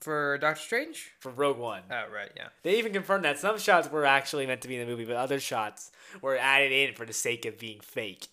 for 0.01 0.39
Doctor 0.39 0.61
Strange. 0.61 1.13
for 1.21 1.31
Rogue 1.31 1.59
One. 1.59 1.83
Oh 1.91 2.05
right, 2.13 2.31
yeah. 2.37 2.49
They 2.63 2.79
even 2.79 2.93
confirmed 2.93 3.25
that 3.25 3.39
some 3.39 3.59
shots 3.59 3.91
were 3.91 4.05
actually 4.05 4.47
meant 4.47 4.63
to 4.63 4.69
be 4.69 4.77
in 4.77 4.81
the 4.81 4.91
movie, 4.91 5.05
but 5.05 5.17
other 5.17 5.41
shots 5.41 5.91
were 6.21 6.37
added 6.37 6.73
in 6.73 6.95
for 6.95 7.07
the 7.07 7.13
sake 7.13 7.45
of 7.45 7.59
being 7.59 7.81
fake. 7.81 8.27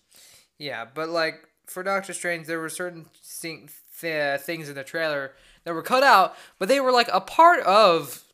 Yeah, 0.58 0.86
but 0.92 1.08
like 1.08 1.46
for 1.66 1.82
Doctor 1.82 2.12
Strange, 2.12 2.46
there 2.46 2.60
were 2.60 2.68
certain 2.68 3.06
thing, 3.22 3.68
th- 4.00 4.40
things 4.40 4.68
in 4.68 4.74
the 4.74 4.84
trailer 4.84 5.32
that 5.64 5.74
were 5.74 5.82
cut 5.82 6.02
out, 6.02 6.36
but 6.58 6.68
they 6.68 6.80
were 6.80 6.92
like 6.92 7.08
a 7.12 7.20
part 7.20 7.60
of 7.60 8.24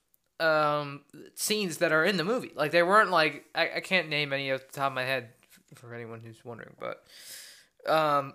um, 0.41 1.01
scenes 1.35 1.79
that 1.79 1.93
are 1.93 2.05
in 2.05 2.17
the 2.17 2.25
movie. 2.25 2.53
Like 2.55 2.73
they 2.73 2.83
weren't 2.83 3.11
like 3.11 3.45
I, 3.55 3.71
I 3.77 3.81
can't 3.81 4.09
name 4.09 4.33
any 4.33 4.51
off 4.53 4.67
the 4.67 4.73
top 4.73 4.93
of 4.93 4.95
my 4.95 5.05
head 5.05 5.29
for 5.75 5.95
anyone 5.95 6.21
who's 6.25 6.45
wondering, 6.45 6.75
but 6.79 7.05
um, 7.87 8.35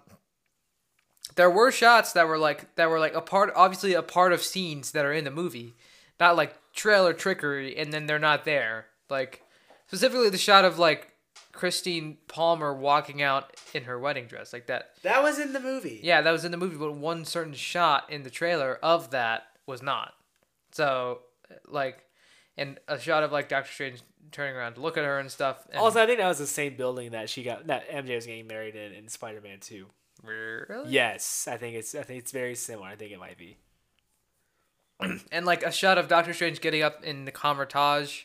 there 1.36 1.50
were 1.50 1.72
shots 1.72 2.14
that 2.14 2.28
were 2.28 2.38
like 2.38 2.76
that 2.76 2.90
were 2.90 3.00
like 3.00 3.16
a 3.16 3.22
part, 3.22 3.52
obviously 3.56 3.94
a 3.94 4.02
part 4.02 4.34
of 4.34 4.42
scenes 4.42 4.92
that 4.92 5.06
are 5.06 5.14
in 5.14 5.24
the 5.24 5.32
movie, 5.32 5.76
not 6.20 6.36
like 6.36 6.56
trailer 6.74 7.14
trickery, 7.14 7.78
and 7.78 7.92
then 7.92 8.06
they're 8.06 8.20
not 8.20 8.46
there. 8.46 8.88
Like 9.10 9.42
specifically 9.88 10.30
the 10.30 10.38
shot 10.38 10.66
of 10.66 10.80
like 10.80 11.12
Christine 11.58 12.18
Palmer 12.28 12.74
walking 12.74 13.22
out 13.22 13.52
in 13.74 13.84
her 13.84 14.00
wedding 14.00 14.28
dress, 14.28 14.54
like 14.54 14.68
that. 14.68 14.92
That 15.02 15.24
was 15.24 15.40
in 15.40 15.54
the 15.54 15.60
movie. 15.60 16.00
Yeah, 16.04 16.22
that 16.22 16.32
was 16.32 16.46
in 16.46 16.52
the 16.52 16.58
movie, 16.58 16.78
but 16.78 16.94
one 16.94 17.26
certain 17.26 17.54
shot 17.54 18.10
in 18.10 18.24
the 18.24 18.30
trailer 18.30 18.80
of 18.84 19.10
that 19.12 19.48
was 19.66 19.82
not. 19.82 20.14
So, 20.72 21.22
like, 21.68 22.04
and 22.58 22.80
a 22.88 23.00
shot 23.00 23.24
of 23.24 23.32
like 23.32 23.50
Doctor 23.50 23.72
Strange 23.72 24.02
turning 24.32 24.56
around 24.56 24.74
to 24.74 24.82
look 24.82 24.98
at 24.98 25.06
her 25.06 25.20
and 25.20 25.32
stuff. 25.32 25.66
And 25.70 25.80
Also, 25.80 26.02
I 26.02 26.06
think 26.06 26.20
that 26.20 26.28
was 26.28 26.40
the 26.40 26.48
same 26.48 26.76
building 26.76 27.12
that 27.12 27.30
she 27.30 27.44
got 27.44 27.68
that 27.68 27.90
MJ 27.90 28.16
was 28.16 28.26
getting 28.26 28.48
married 28.48 28.76
in 28.76 28.94
in 28.94 29.08
Spider 29.08 29.42
Man 29.42 29.60
Two. 29.60 29.88
really, 30.24 30.90
Yes, 30.90 31.48
I 31.50 31.58
think 31.58 31.76
it's 31.76 31.96
I 31.96 32.04
think 32.04 32.20
it's 32.20 32.32
very 32.32 32.56
similar. 32.56 32.88
I 32.88 32.96
think 32.96 33.12
it 33.12 33.20
might 33.20 33.38
be. 33.38 33.58
and 35.32 35.46
like 35.46 35.64
a 35.64 35.72
shot 35.72 35.98
of 35.98 36.08
Doctor 36.08 36.34
Strange 36.34 36.62
getting 36.62 36.82
up 36.82 37.04
in 37.04 37.26
the 37.26 37.32
Kamar-Taj. 37.32 38.24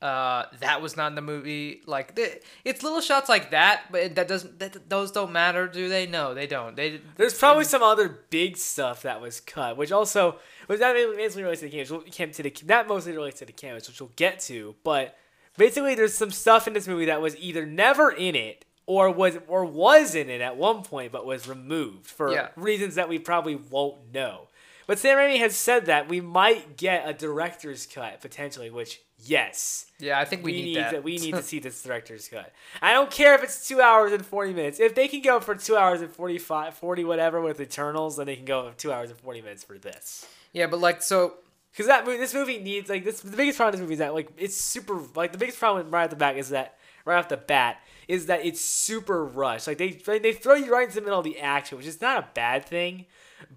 Uh, 0.00 0.46
that 0.58 0.82
was 0.82 0.96
not 0.96 1.06
in 1.06 1.14
the 1.14 1.22
movie. 1.22 1.80
Like, 1.86 2.16
the, 2.16 2.40
it's 2.64 2.82
little 2.82 3.00
shots 3.00 3.28
like 3.28 3.52
that, 3.52 3.82
but 3.92 4.16
that 4.16 4.26
doesn't. 4.26 4.58
That 4.58 4.90
those 4.90 5.12
don't 5.12 5.30
matter, 5.30 5.68
do 5.68 5.88
they? 5.88 6.08
No, 6.08 6.34
they 6.34 6.48
don't. 6.48 6.74
They 6.74 7.00
There's 7.16 7.38
probably 7.38 7.62
some 7.62 7.84
other 7.84 8.08
big 8.08 8.56
stuff 8.56 9.02
that 9.02 9.20
was 9.20 9.38
cut, 9.40 9.76
which 9.76 9.92
also 9.92 10.40
was 10.72 10.80
that 10.80 10.94
mostly 11.16 11.42
relates 11.42 11.60
to 11.60 11.68
the. 11.68 11.86
We'll 11.90 12.00
came 12.02 12.30
to 12.32 12.42
the 12.42 12.50
that 12.66 12.88
mostly 12.88 13.12
relates 13.12 13.38
to 13.40 13.44
the 13.46 13.52
cameos, 13.52 13.88
which 13.88 14.00
we'll 14.00 14.10
get 14.16 14.40
to. 14.40 14.74
But 14.84 15.16
basically, 15.56 15.94
there's 15.94 16.14
some 16.14 16.30
stuff 16.30 16.66
in 16.66 16.72
this 16.72 16.88
movie 16.88 17.06
that 17.06 17.20
was 17.20 17.36
either 17.36 17.64
never 17.66 18.10
in 18.10 18.34
it 18.34 18.64
or 18.86 19.10
was 19.10 19.38
or 19.48 19.64
was 19.64 20.14
in 20.14 20.28
it 20.28 20.40
at 20.40 20.56
one 20.56 20.82
point, 20.82 21.12
but 21.12 21.24
was 21.24 21.46
removed 21.48 22.06
for 22.06 22.32
Yeah. 22.32 22.48
reasons 22.56 22.94
that 22.96 23.08
we 23.08 23.18
probably 23.18 23.54
won't 23.54 24.12
know. 24.12 24.48
But 24.88 24.98
Sam 24.98 25.16
Raimi 25.16 25.38
has 25.38 25.56
said 25.56 25.86
that 25.86 26.08
we 26.08 26.20
might 26.20 26.76
get 26.76 27.08
a 27.08 27.12
director's 27.14 27.86
cut 27.86 28.20
potentially, 28.20 28.68
which 28.68 29.00
yes, 29.24 29.86
yeah, 30.00 30.18
I 30.18 30.24
think 30.24 30.42
we, 30.44 30.50
need, 30.60 30.76
that. 30.76 30.90
to, 30.90 31.00
we 31.00 31.18
need 31.18 31.34
to 31.34 31.42
see 31.50 31.60
this 31.60 31.80
director's 31.84 32.28
cut. 32.28 32.52
I 32.82 32.92
don't 32.92 33.10
care 33.10 33.34
if 33.36 33.44
it's 33.44 33.68
two 33.68 33.80
hours 33.80 34.12
and 34.12 34.26
forty 34.26 34.52
minutes. 34.52 34.80
If 34.80 34.96
they 34.96 35.06
can 35.06 35.22
go 35.22 35.38
for 35.38 35.54
two 35.54 35.76
hours 35.76 36.00
and 36.00 36.10
45, 36.10 36.74
40 36.74 37.04
whatever 37.04 37.40
with 37.40 37.60
Eternals, 37.60 38.16
then 38.16 38.26
they 38.26 38.34
can 38.36 38.44
go 38.44 38.68
for 38.70 38.76
two 38.76 38.92
hours 38.92 39.10
and 39.10 39.18
forty 39.20 39.40
minutes 39.40 39.62
for 39.62 39.78
this. 39.78 40.26
Yeah, 40.52 40.66
but 40.66 40.80
like 40.80 41.02
so. 41.02 41.34
Because 41.70 41.86
that 41.86 42.04
movie, 42.04 42.18
this 42.18 42.34
movie 42.34 42.58
needs 42.58 42.90
like 42.90 43.02
this. 43.04 43.20
The 43.20 43.34
biggest 43.34 43.56
problem 43.56 43.72
with 43.72 43.80
this 43.80 43.84
movie 43.84 43.94
is 43.94 43.98
that 44.00 44.14
like 44.14 44.28
it's 44.36 44.56
super. 44.56 45.00
Like 45.14 45.32
the 45.32 45.38
biggest 45.38 45.58
problem 45.58 45.90
right 45.90 46.04
off 46.04 46.10
the 46.10 46.16
bat 46.16 46.36
is 46.36 46.50
that 46.50 46.76
right 47.04 47.18
off 47.18 47.28
the 47.28 47.36
bat 47.36 47.78
is 48.08 48.26
that 48.26 48.44
it's 48.44 48.60
super 48.60 49.24
rushed. 49.24 49.66
Like 49.66 49.78
they 49.78 49.90
they 49.90 50.32
throw 50.32 50.54
you 50.54 50.72
right 50.72 50.84
into 50.84 50.96
the 50.96 51.00
middle 51.02 51.18
of 51.18 51.24
the 51.24 51.40
action, 51.40 51.78
which 51.78 51.86
is 51.86 52.00
not 52.00 52.18
a 52.18 52.28
bad 52.34 52.66
thing, 52.66 53.06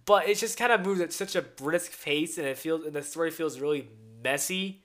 but 0.05 0.29
it 0.29 0.37
just 0.37 0.57
kind 0.57 0.71
of 0.71 0.85
moves 0.85 1.01
at 1.01 1.13
such 1.13 1.35
a 1.35 1.41
brisk 1.41 2.01
pace, 2.03 2.37
and 2.37 2.47
it 2.47 2.57
feels 2.57 2.85
and 2.85 2.93
the 2.93 3.03
story 3.03 3.31
feels 3.31 3.59
really 3.59 3.89
messy 4.23 4.83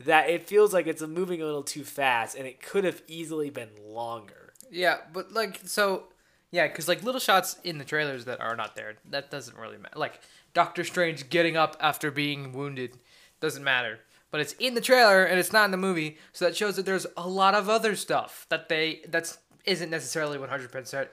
that 0.00 0.28
it 0.28 0.46
feels 0.46 0.72
like 0.72 0.86
it's 0.86 1.02
moving 1.02 1.40
a 1.40 1.44
little 1.44 1.62
too 1.62 1.84
fast, 1.84 2.36
and 2.36 2.46
it 2.46 2.60
could 2.60 2.84
have 2.84 3.02
easily 3.06 3.50
been 3.50 3.70
longer. 3.84 4.52
Yeah, 4.70 4.98
but 5.12 5.32
like 5.32 5.60
so, 5.64 6.04
yeah, 6.50 6.66
because 6.66 6.88
like 6.88 7.02
little 7.02 7.20
shots 7.20 7.56
in 7.64 7.78
the 7.78 7.84
trailers 7.84 8.24
that 8.24 8.40
are 8.40 8.56
not 8.56 8.74
there, 8.74 8.94
that 9.10 9.30
doesn't 9.30 9.56
really 9.56 9.78
matter. 9.78 9.98
Like 9.98 10.20
Doctor 10.54 10.84
Strange 10.84 11.30
getting 11.30 11.56
up 11.56 11.76
after 11.80 12.10
being 12.10 12.52
wounded 12.52 12.98
doesn't 13.40 13.64
matter, 13.64 14.00
but 14.30 14.40
it's 14.40 14.54
in 14.54 14.74
the 14.74 14.80
trailer 14.80 15.24
and 15.24 15.38
it's 15.38 15.52
not 15.52 15.64
in 15.64 15.70
the 15.70 15.76
movie, 15.76 16.18
so 16.32 16.44
that 16.44 16.56
shows 16.56 16.76
that 16.76 16.86
there's 16.86 17.06
a 17.16 17.28
lot 17.28 17.54
of 17.54 17.68
other 17.68 17.96
stuff 17.96 18.46
that 18.48 18.68
they 18.68 19.00
that's 19.08 19.38
isn't 19.64 19.90
necessarily 19.90 20.38
one 20.38 20.48
hundred 20.48 20.70
percent 20.72 21.08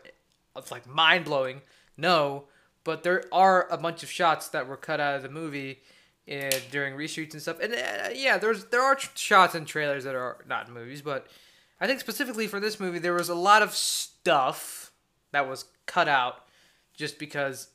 of 0.55 0.69
like 0.71 0.87
mind 0.87 1.25
blowing. 1.25 1.61
No, 1.97 2.45
but 2.83 3.03
there 3.03 3.23
are 3.31 3.67
a 3.69 3.77
bunch 3.77 4.03
of 4.03 4.09
shots 4.09 4.49
that 4.49 4.67
were 4.67 4.77
cut 4.77 4.99
out 4.99 5.15
of 5.15 5.23
the 5.23 5.29
movie. 5.29 5.79
uh 6.29 6.51
during 6.69 6.95
reshoots 6.95 7.33
and 7.33 7.41
stuff, 7.41 7.59
and 7.59 7.73
uh, 7.73 8.09
yeah, 8.13 8.37
there's 8.37 8.65
there 8.65 8.83
are 8.83 8.95
tr- 8.95 9.09
shots 9.15 9.55
and 9.55 9.65
trailers 9.65 10.03
that 10.03 10.15
are 10.15 10.37
not 10.47 10.67
in 10.67 10.73
movies, 10.73 11.01
but 11.01 11.25
I 11.81 11.87
think 11.87 11.99
specifically 11.99 12.45
for 12.45 12.59
this 12.59 12.79
movie, 12.79 12.99
there 12.99 13.13
was 13.15 13.29
a 13.29 13.35
lot 13.35 13.63
of 13.63 13.73
stuff 13.73 14.91
that 15.31 15.49
was 15.49 15.65
cut 15.85 16.07
out 16.07 16.45
just 16.93 17.17
because 17.17 17.69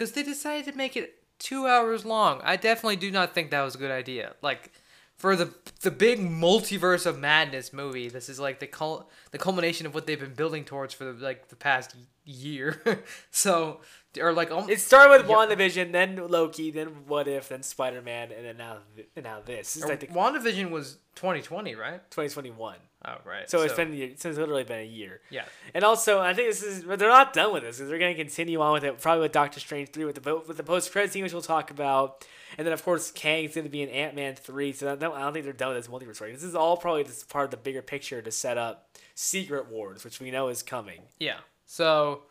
because 0.00 0.12
they 0.12 0.22
decided 0.22 0.64
to 0.64 0.78
make 0.78 0.96
it 0.96 1.22
two 1.38 1.66
hours 1.66 2.06
long. 2.06 2.40
I 2.42 2.56
definitely 2.56 2.96
do 2.96 3.10
not 3.10 3.34
think 3.34 3.50
that 3.50 3.60
was 3.60 3.74
a 3.74 3.78
good 3.78 3.90
idea. 3.90 4.32
Like 4.40 4.72
for 5.18 5.36
the 5.36 5.52
the 5.82 5.90
big 5.90 6.20
multiverse 6.20 7.04
of 7.04 7.18
madness 7.18 7.70
movie, 7.70 8.08
this 8.08 8.30
is 8.30 8.40
like 8.40 8.60
the 8.60 8.66
cul- 8.66 9.10
the 9.30 9.36
culmination 9.36 9.84
of 9.84 9.92
what 9.92 10.06
they've 10.06 10.18
been 10.18 10.32
building 10.32 10.64
towards 10.64 10.94
for 10.94 11.04
the, 11.04 11.12
like 11.22 11.48
the 11.48 11.56
past 11.56 11.94
year. 12.24 12.82
so 13.30 13.82
or 14.18 14.32
like 14.32 14.50
um, 14.50 14.70
It 14.70 14.80
started 14.80 15.18
with 15.18 15.28
Yep. 15.28 15.38
WandaVision, 15.38 15.92
then 15.92 16.16
Loki, 16.28 16.70
then 16.70 16.88
What 17.06 17.28
If, 17.28 17.50
then 17.50 17.62
Spider 17.62 18.00
Man, 18.00 18.32
and 18.32 18.46
then 18.46 18.56
now 18.56 18.78
and 19.14 19.24
now 19.24 19.42
this. 19.44 19.76
It's 19.76 19.84
like 19.84 20.00
the 20.00 20.06
WandaVision 20.06 20.70
was 20.70 20.96
2020, 21.16 21.74
right? 21.74 22.10
2021. 22.10 22.76
Oh, 23.02 23.14
right. 23.24 23.48
So, 23.48 23.62
it's 23.62 23.72
been 23.72 23.92
so 24.18 24.28
it's 24.28 24.38
literally 24.38 24.64
been 24.64 24.80
a 24.80 24.86
year. 24.86 25.20
yeah. 25.30 25.44
And 25.72 25.84
also, 25.84 26.20
I 26.20 26.34
think 26.34 26.48
this 26.48 26.62
is 26.62 26.84
but 26.84 26.98
they're 26.98 27.08
not 27.08 27.32
done 27.32 27.52
with 27.52 27.62
this 27.62 27.78
because 27.78 27.88
they're 27.88 27.98
going 27.98 28.14
to 28.14 28.22
continue 28.22 28.60
on 28.60 28.74
with 28.74 28.84
it, 28.84 29.00
probably 29.00 29.22
with 29.22 29.32
Doctor 29.32 29.58
Strange 29.58 29.88
three 29.90 30.04
with 30.04 30.22
the 30.22 30.42
with 30.46 30.56
the 30.58 30.62
post 30.62 30.92
credit 30.92 31.10
scene, 31.12 31.22
which 31.22 31.32
we'll 31.32 31.40
talk 31.40 31.70
about, 31.70 32.26
and 32.58 32.66
then 32.66 32.74
of 32.74 32.84
course 32.84 33.10
Kang's 33.10 33.54
going 33.54 33.64
to 33.64 33.70
be 33.70 33.80
in 33.82 33.88
Ant 33.88 34.14
Man 34.14 34.34
three. 34.34 34.72
So 34.72 34.92
I 34.92 34.96
don't, 34.96 35.16
I 35.16 35.20
don't 35.20 35.32
think 35.32 35.44
they're 35.46 35.54
done 35.54 35.74
with 35.74 35.82
this 35.82 35.90
multiverse 35.92 36.16
story. 36.16 36.32
This 36.32 36.42
is 36.42 36.54
all 36.54 36.76
probably 36.76 37.04
just 37.04 37.28
part 37.30 37.46
of 37.46 37.50
the 37.52 37.56
bigger 37.56 37.80
picture 37.80 38.20
to 38.20 38.30
set 38.30 38.58
up 38.58 38.90
Secret 39.14 39.70
Wars, 39.70 40.04
which 40.04 40.20
we 40.20 40.30
know 40.30 40.48
is 40.48 40.62
coming. 40.62 41.00
Yeah. 41.18 41.38
So, 41.64 42.24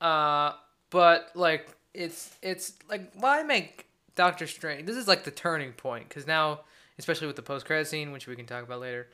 uh, 0.00 0.52
but 0.90 1.30
like 1.34 1.68
it's 1.92 2.36
it's 2.40 2.74
like 2.88 3.12
why 3.14 3.42
make 3.42 3.86
Doctor 4.14 4.46
Strange? 4.46 4.86
This 4.86 4.96
is 4.96 5.08
like 5.08 5.24
the 5.24 5.32
turning 5.32 5.72
point 5.72 6.08
because 6.08 6.24
now, 6.26 6.60
especially 7.00 7.26
with 7.26 7.36
the 7.36 7.42
post 7.42 7.66
credit 7.66 7.88
scene, 7.88 8.12
which 8.12 8.28
we 8.28 8.36
can 8.36 8.46
talk 8.46 8.62
about 8.62 8.80
later. 8.80 9.08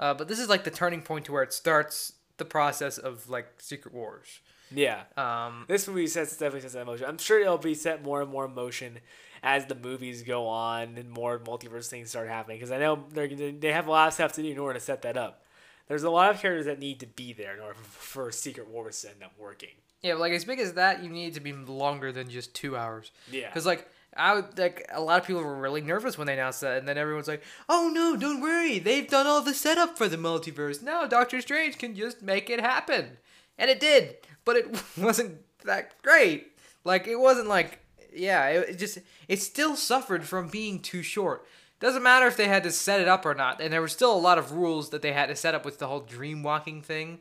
Uh, 0.00 0.14
but 0.14 0.26
this 0.26 0.40
is 0.40 0.48
like 0.48 0.64
the 0.64 0.70
turning 0.72 1.02
point 1.02 1.26
to 1.26 1.32
where 1.32 1.42
it 1.44 1.52
starts 1.52 2.14
the 2.38 2.44
process 2.44 2.98
of 2.98 3.28
like 3.30 3.46
Secret 3.58 3.94
Wars. 3.94 4.40
Yeah. 4.74 5.02
Um, 5.16 5.66
This 5.68 5.86
movie 5.86 6.06
sets 6.06 6.32
definitely 6.32 6.62
sets 6.62 6.74
that 6.74 6.86
motion. 6.86 7.06
I'm 7.06 7.18
sure 7.18 7.38
it'll 7.40 7.58
be 7.58 7.74
set 7.74 8.02
more 8.02 8.22
and 8.22 8.30
more 8.30 8.46
in 8.46 8.54
motion 8.54 8.98
as 9.42 9.66
the 9.66 9.74
movies 9.74 10.22
go 10.22 10.46
on 10.46 10.96
and 10.96 11.10
more 11.10 11.38
multiverse 11.38 11.88
things 11.88 12.10
start 12.10 12.28
happening. 12.28 12.56
Because 12.58 12.70
I 12.70 12.78
know 12.78 13.04
they're 13.12 13.28
they 13.28 13.72
have 13.72 13.86
a 13.86 13.90
lot 13.90 14.08
of 14.08 14.14
stuff 14.14 14.32
to 14.32 14.42
do 14.42 14.48
in 14.50 14.58
order 14.58 14.78
to 14.78 14.84
set 14.84 15.02
that 15.02 15.16
up. 15.16 15.44
There's 15.88 16.02
a 16.04 16.10
lot 16.10 16.30
of 16.30 16.40
characters 16.40 16.66
that 16.66 16.78
need 16.78 17.00
to 17.00 17.06
be 17.06 17.32
there 17.32 17.54
in 17.54 17.60
order 17.60 17.74
for, 17.74 17.82
for 18.24 18.32
Secret 18.32 18.68
Wars 18.68 19.00
to 19.02 19.10
end 19.10 19.22
up 19.24 19.32
working. 19.38 19.70
yeah, 20.02 20.14
like 20.14 20.32
as 20.32 20.44
big 20.44 20.60
as 20.60 20.74
that, 20.74 21.02
you 21.02 21.10
need 21.10 21.34
to 21.34 21.40
be 21.40 21.52
longer 21.52 22.12
than 22.12 22.30
just 22.30 22.54
two 22.54 22.76
hours. 22.76 23.10
Yeah. 23.30 23.48
Because 23.48 23.66
like 23.66 23.86
I 24.16 24.34
would 24.34 24.58
like 24.58 24.86
a 24.92 25.00
lot 25.00 25.20
of 25.20 25.26
people 25.26 25.42
were 25.42 25.56
really 25.60 25.80
nervous 25.82 26.18
when 26.18 26.26
they 26.26 26.32
announced 26.34 26.60
that, 26.62 26.78
and 26.78 26.88
then 26.88 26.98
everyone's 26.98 27.28
like, 27.28 27.42
"Oh 27.68 27.90
no, 27.92 28.16
don't 28.16 28.40
worry, 28.40 28.78
they've 28.78 29.06
done 29.08 29.26
all 29.26 29.40
the 29.42 29.54
setup 29.54 29.96
for 29.96 30.08
the 30.08 30.16
multiverse. 30.16 30.82
Now 30.82 31.06
Doctor 31.06 31.40
Strange 31.40 31.78
can 31.78 31.94
just 31.94 32.20
make 32.22 32.50
it 32.50 32.60
happen," 32.60 33.18
and 33.56 33.70
it 33.70 33.78
did, 33.80 34.16
but 34.44 34.56
it 34.56 34.82
wasn't 34.98 35.38
that 35.64 36.00
great. 36.02 36.52
Like 36.84 37.06
it 37.06 37.16
wasn't 37.20 37.46
like 37.48 37.78
yeah, 38.12 38.48
it, 38.48 38.70
it 38.70 38.78
just 38.78 38.98
it 39.28 39.40
still 39.40 39.76
suffered 39.76 40.24
from 40.24 40.48
being 40.48 40.80
too 40.80 41.02
short. 41.02 41.46
Doesn't 41.78 42.02
matter 42.02 42.26
if 42.26 42.36
they 42.36 42.48
had 42.48 42.64
to 42.64 42.72
set 42.72 43.00
it 43.00 43.08
up 43.08 43.24
or 43.24 43.34
not, 43.34 43.60
and 43.60 43.72
there 43.72 43.80
were 43.80 43.88
still 43.88 44.12
a 44.14 44.18
lot 44.18 44.38
of 44.38 44.52
rules 44.52 44.90
that 44.90 45.02
they 45.02 45.12
had 45.12 45.26
to 45.28 45.36
set 45.36 45.54
up 45.54 45.64
with 45.64 45.78
the 45.78 45.86
whole 45.86 46.00
dream 46.00 46.42
walking 46.42 46.82
thing. 46.82 47.20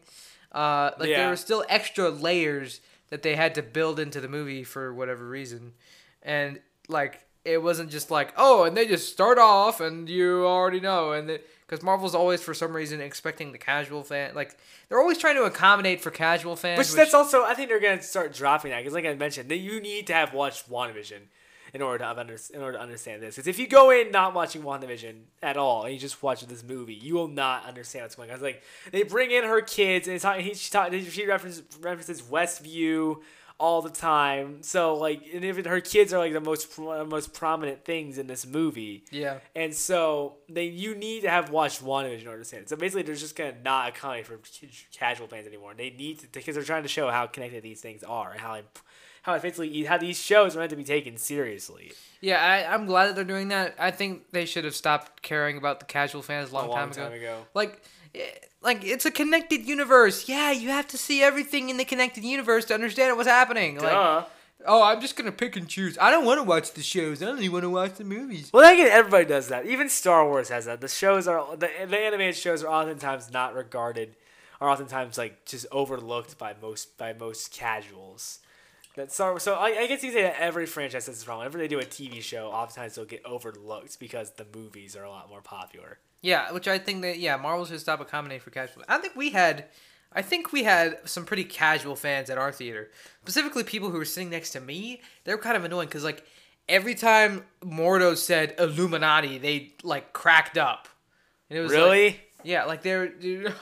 Uh, 0.52 0.92
like 1.00 1.10
Yeah. 1.10 1.18
there 1.20 1.30
were 1.30 1.36
still 1.38 1.64
extra 1.70 2.10
layers 2.10 2.82
that 3.10 3.22
they 3.22 3.36
had 3.36 3.54
to 3.56 3.62
build 3.62 4.00
into 4.00 4.20
the 4.20 4.28
movie 4.28 4.64
for 4.64 4.92
whatever 4.94 5.26
reason, 5.30 5.74
and 6.24 6.60
like 6.90 7.26
it 7.46 7.62
wasn't 7.64 7.90
just 7.90 8.12
like 8.12 8.34
oh, 8.38 8.64
and 8.64 8.76
they 8.76 8.86
just 8.86 9.12
start 9.12 9.38
off 9.38 9.80
and 9.80 10.10
you 10.10 10.46
already 10.46 10.80
know, 10.80 11.14
and 11.14 11.40
because 11.68 11.84
Marvel's 11.84 12.16
always 12.16 12.42
for 12.42 12.54
some 12.54 12.76
reason 12.76 13.00
expecting 13.00 13.52
the 13.52 13.58
casual 13.58 14.04
fan, 14.04 14.36
like 14.36 14.58
they're 14.88 15.00
always 15.00 15.18
trying 15.18 15.36
to 15.36 15.44
accommodate 15.44 16.02
for 16.02 16.12
casual 16.12 16.56
fans. 16.56 16.80
Which, 16.80 16.92
that's 16.92 17.14
also 17.14 17.44
I 17.44 17.54
think 17.54 17.70
they're 17.70 17.80
gonna 17.80 18.02
start 18.02 18.34
dropping 18.34 18.72
that 18.72 18.80
because 18.80 18.94
like 18.94 19.06
I 19.06 19.14
mentioned, 19.14 19.50
that 19.50 19.58
you 19.58 19.80
need 19.80 20.08
to 20.08 20.14
have 20.14 20.34
watched 20.34 20.70
WandaVision. 20.70 21.22
in 21.74 21.82
order 21.82 22.00
to 22.00 22.20
under, 22.20 22.38
in 22.54 22.62
order 22.62 22.78
to 22.78 22.82
understand 22.82 23.22
this. 23.22 23.36
Because 23.36 23.48
if 23.48 23.60
you 23.60 23.68
go 23.68 23.92
in 23.92 24.12
not 24.12 24.34
watching 24.34 24.64
WandaVision 24.64 25.22
at 25.44 25.58
all 25.58 25.84
and 25.84 25.94
you 25.94 26.00
just 26.00 26.22
watch 26.24 26.42
this 26.48 26.64
movie, 26.64 26.96
you 26.96 27.14
will 27.14 27.28
not 27.28 27.66
understand 27.66 28.04
what's 28.06 28.16
going 28.16 28.30
on. 28.30 28.36
It's 28.36 28.44
like 28.44 28.64
they 28.92 29.04
bring 29.04 29.32
in 29.32 29.44
her 29.44 29.62
kids 29.62 30.08
and 30.08 30.16
it's 30.16 30.26
he, 30.26 30.54
she, 30.56 31.10
she 31.10 31.28
references 31.28 31.64
references 31.80 32.22
Westview 32.24 33.18
all 33.60 33.82
the 33.82 33.90
time. 33.90 34.64
So 34.64 34.96
like, 34.96 35.22
and 35.34 35.44
even 35.44 35.66
her 35.66 35.82
kids 35.82 36.14
are 36.14 36.18
like 36.20 36.34
the 36.34 36.42
most 36.42 36.78
most 36.80 37.34
prominent 37.34 37.84
things 37.84 38.18
in 38.18 38.28
this 38.28 38.46
movie. 38.48 39.04
Yeah. 39.12 39.40
And 39.56 39.76
so 39.76 40.38
they 40.48 40.66
you 40.66 40.96
need 40.96 41.22
to 41.22 41.30
have 41.30 41.50
watched 41.50 41.84
WandaVision 41.84 42.22
in 42.22 42.28
order 42.28 42.28
to 42.28 42.32
understand. 42.32 42.64
it. 42.64 42.70
So 42.70 42.76
basically, 42.76 43.04
they're 43.04 43.16
just 43.16 43.36
gonna 43.36 43.56
not 43.64 43.90
accounting 43.90 44.24
for 44.24 44.40
casual 44.94 45.28
fans 45.28 45.48
anymore. 45.48 45.74
They 45.76 45.90
need 45.90 46.20
to 46.20 46.28
because 46.32 46.56
they're 46.56 46.64
trying 46.64 46.84
to 46.84 46.90
show 46.90 47.10
how 47.12 47.28
connected 47.28 47.62
these 47.64 47.82
things 47.82 48.04
are 48.04 48.32
and 48.32 48.40
how 48.40 48.56
imp- 48.58 48.80
how 49.22 49.38
basically 49.38 49.84
how 49.84 49.98
these 49.98 50.18
shows 50.18 50.56
are 50.56 50.60
meant 50.60 50.70
to 50.70 50.76
be 50.78 50.84
taken 50.84 51.18
seriously. 51.18 51.92
Yeah, 52.22 52.42
I, 52.42 52.74
I'm 52.74 52.86
glad 52.86 53.08
that 53.08 53.16
they're 53.16 53.24
doing 53.24 53.50
that. 53.50 53.76
I 53.78 53.92
think 53.92 54.32
they 54.32 54.46
should 54.46 54.64
have 54.66 54.76
stopped 54.76 55.22
caring 55.22 55.58
about 55.58 55.80
the 55.80 55.86
casual 55.86 56.22
fans 56.22 56.52
a 56.52 56.54
long, 56.54 56.66
a 56.66 56.70
long 56.70 56.78
time, 56.78 56.92
time 56.92 57.14
ago. 57.14 57.16
ago. 57.16 57.46
Like, 57.54 57.82
like 58.62 58.84
it's 58.84 59.06
a 59.06 59.12
connected 59.12 59.66
universe. 59.66 60.28
Yeah, 60.28 60.52
you 60.52 60.70
have 60.70 60.88
to 60.88 60.98
see 60.98 61.22
everything 61.22 61.70
in 61.70 61.78
the 61.78 61.86
connected 61.86 62.24
universe 62.24 62.66
to 62.66 62.74
understand 62.74 63.16
what's 63.16 63.30
happening. 63.30 63.76
Like, 63.76 63.92
Duh. 63.92 64.26
oh, 64.66 64.84
I'm 64.84 65.02
just 65.02 65.16
gonna 65.16 65.32
pick 65.32 65.56
and 65.56 65.68
choose. 65.68 65.98
I 66.00 66.12
don't 66.12 66.26
want 66.26 66.40
to 66.40 66.44
watch 66.44 66.74
the 66.74 66.82
shows. 66.82 67.22
I 67.22 67.28
only 67.28 67.50
want 67.50 67.64
to 67.64 67.70
watch 67.70 67.96
the 67.96 68.04
movies. 68.04 68.52
Well, 68.54 68.72
again, 68.72 68.90
everybody 68.92 69.26
does 69.26 69.48
that. 69.50 69.66
Even 69.66 69.90
Star 69.90 70.26
Wars 70.26 70.50
has 70.50 70.66
that. 70.66 70.82
The 70.82 70.88
shows 70.88 71.28
are 71.28 71.56
the, 71.56 71.70
the 71.88 71.98
animated 71.98 72.36
shows 72.36 72.64
are 72.64 72.70
oftentimes 72.70 73.32
not 73.32 73.56
regarded, 73.56 74.16
are 74.60 74.70
oftentimes 74.70 75.18
like 75.18 75.46
just 75.46 75.66
overlooked 75.72 76.38
by 76.38 76.56
most 76.62 76.98
by 76.98 77.14
most 77.14 77.52
casuals. 77.52 78.40
That 78.96 79.12
Star 79.12 79.32
Wars, 79.32 79.44
so 79.44 79.54
I, 79.54 79.68
I 79.68 79.88
guess 79.88 80.04
you 80.04 80.10
can 80.10 80.18
say 80.18 80.24
that 80.24 80.42
every 80.42 80.66
franchise 80.66 81.06
has 81.06 81.16
this 81.16 81.24
problem. 81.24 81.46
Whenever 81.46 81.60
they 81.60 81.68
do 81.68 81.80
a 81.80 81.86
TV 81.86 82.22
show, 82.22 82.48
oftentimes 82.48 82.96
they'll 82.96 83.06
get 83.06 83.24
overlooked 83.24 84.00
because 84.00 84.32
the 84.32 84.46
movies 84.54 84.96
are 84.96 85.04
a 85.04 85.10
lot 85.10 85.30
more 85.30 85.42
popular. 85.42 86.00
Yeah, 86.22 86.52
which 86.52 86.68
I 86.68 86.78
think 86.78 87.02
that 87.04 87.18
yeah, 87.20 87.38
Marvel 87.38 87.66
should 87.66 87.80
stop 87.80 88.02
accommodating 88.02 88.42
for 88.42 88.50
casual. 88.50 88.84
I 88.88 88.98
think 88.98 89.16
we 89.16 89.30
had, 89.30 89.66
I 90.12 90.22
think 90.22 90.52
we 90.52 90.64
had 90.64 90.98
some 91.08 91.26
pretty 91.26 91.46
casual 91.46 91.96
fans 91.96 92.30
at 92.30 92.38
our 92.38 92.52
theater, 92.52 92.90
specifically 93.22 93.64
people 93.64 93.90
who 93.90 93.98
were 93.98 94.06
sitting 94.06 94.30
next 94.30 94.52
to 94.52 94.60
me. 94.60 95.02
They 95.24 95.34
were 95.34 95.42
kind 95.42 95.56
of 95.56 95.64
annoying 95.64 95.88
because 95.88 96.04
like 96.04 96.26
every 96.68 96.96
time 96.96 97.46
Mordo 97.62 98.18
said 98.18 98.54
Illuminati, 98.60 99.38
they 99.38 99.74
like 99.84 100.12
cracked 100.14 100.58
up. 100.58 100.88
And 101.50 101.58
it 101.58 101.62
was 101.62 101.72
like- 101.72 101.82
Really? 101.82 102.20
yeah, 102.44 102.66
like 102.66 102.82
they 102.84 102.96
were. 102.96 103.10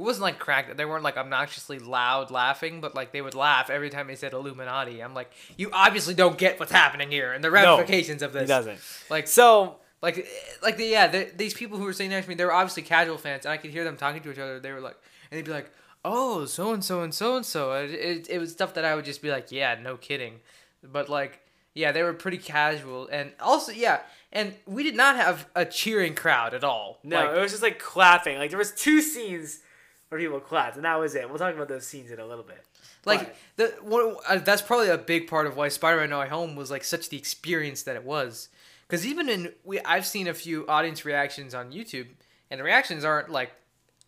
It 0.00 0.02
wasn't 0.04 0.22
like 0.22 0.38
cracked. 0.38 0.74
They 0.78 0.86
weren't 0.86 1.04
like 1.04 1.18
obnoxiously 1.18 1.78
loud 1.78 2.30
laughing, 2.30 2.80
but 2.80 2.94
like 2.94 3.12
they 3.12 3.20
would 3.20 3.34
laugh 3.34 3.68
every 3.68 3.90
time 3.90 4.06
they 4.06 4.14
said 4.16 4.32
Illuminati. 4.32 5.00
I'm 5.02 5.12
like, 5.12 5.30
you 5.58 5.68
obviously 5.74 6.14
don't 6.14 6.38
get 6.38 6.58
what's 6.58 6.72
happening 6.72 7.10
here 7.10 7.32
and 7.34 7.44
the 7.44 7.50
ramifications 7.50 8.22
of 8.22 8.32
this. 8.32 8.42
He 8.42 8.46
doesn't. 8.48 8.80
Like 9.10 9.28
So 9.28 9.76
like, 10.02 10.26
like 10.62 10.76
the, 10.76 10.86
yeah, 10.86 11.06
the, 11.08 11.30
these 11.36 11.54
people 11.54 11.78
who 11.78 11.84
were 11.84 11.92
sitting 11.92 12.10
next 12.10 12.26
to 12.26 12.30
me, 12.30 12.34
they 12.34 12.44
were 12.44 12.52
obviously 12.52 12.82
casual 12.82 13.18
fans, 13.18 13.44
and 13.44 13.52
I 13.52 13.56
could 13.56 13.70
hear 13.70 13.84
them 13.84 13.96
talking 13.96 14.22
to 14.22 14.32
each 14.32 14.38
other. 14.38 14.58
They 14.58 14.72
were 14.72 14.80
like, 14.80 14.96
and 15.30 15.38
they'd 15.38 15.44
be 15.44 15.52
like, 15.52 15.70
"Oh, 16.04 16.46
so 16.46 16.72
and 16.72 16.84
so 16.84 17.02
and 17.02 17.14
so 17.14 17.36
and 17.36 17.44
so." 17.44 17.72
It, 17.72 18.28
it, 18.30 18.38
was 18.38 18.52
stuff 18.52 18.74
that 18.74 18.84
I 18.84 18.94
would 18.94 19.04
just 19.04 19.20
be 19.20 19.30
like, 19.30 19.52
"Yeah, 19.52 19.76
no 19.80 19.96
kidding," 19.96 20.40
but 20.82 21.08
like, 21.08 21.40
yeah, 21.74 21.92
they 21.92 22.02
were 22.02 22.14
pretty 22.14 22.38
casual, 22.38 23.08
and 23.08 23.32
also, 23.40 23.72
yeah, 23.72 24.00
and 24.32 24.54
we 24.66 24.82
did 24.82 24.96
not 24.96 25.16
have 25.16 25.46
a 25.54 25.64
cheering 25.64 26.14
crowd 26.14 26.54
at 26.54 26.64
all. 26.64 26.98
no, 27.04 27.16
Like, 27.16 27.36
it 27.36 27.40
was 27.40 27.50
just 27.50 27.62
like 27.62 27.78
clapping. 27.78 28.38
Like 28.38 28.50
there 28.50 28.58
was 28.58 28.72
two 28.72 29.02
scenes 29.02 29.60
where 30.08 30.20
people 30.20 30.40
clapped, 30.40 30.76
and 30.76 30.84
that 30.84 30.98
was 30.98 31.14
it. 31.14 31.28
We'll 31.28 31.38
talk 31.38 31.54
about 31.54 31.68
those 31.68 31.86
scenes 31.86 32.10
in 32.10 32.18
a 32.18 32.26
little 32.26 32.44
bit. 32.44 32.64
like 33.04 33.36
the 33.56 33.74
one 33.82 34.16
uh, 34.28 34.36
that's 34.38 34.62
probably 34.62 34.88
a 34.88 34.98
big 34.98 35.28
part 35.28 35.46
of 35.46 35.56
why 35.56 35.68
Spider-Man: 35.68 36.10
No 36.10 36.20
Way 36.20 36.28
Home 36.28 36.56
was 36.56 36.70
like 36.70 36.84
such 36.84 37.10
the 37.10 37.18
experience 37.18 37.82
that 37.82 37.96
it 37.96 38.04
was. 38.04 38.48
Because 38.90 39.06
even 39.06 39.28
in 39.28 39.52
we, 39.64 39.78
I've 39.80 40.04
seen 40.06 40.26
a 40.26 40.34
few 40.34 40.66
audience 40.66 41.04
reactions 41.04 41.54
on 41.54 41.70
YouTube, 41.70 42.06
and 42.50 42.58
the 42.58 42.64
reactions 42.64 43.04
aren't 43.04 43.30
like 43.30 43.52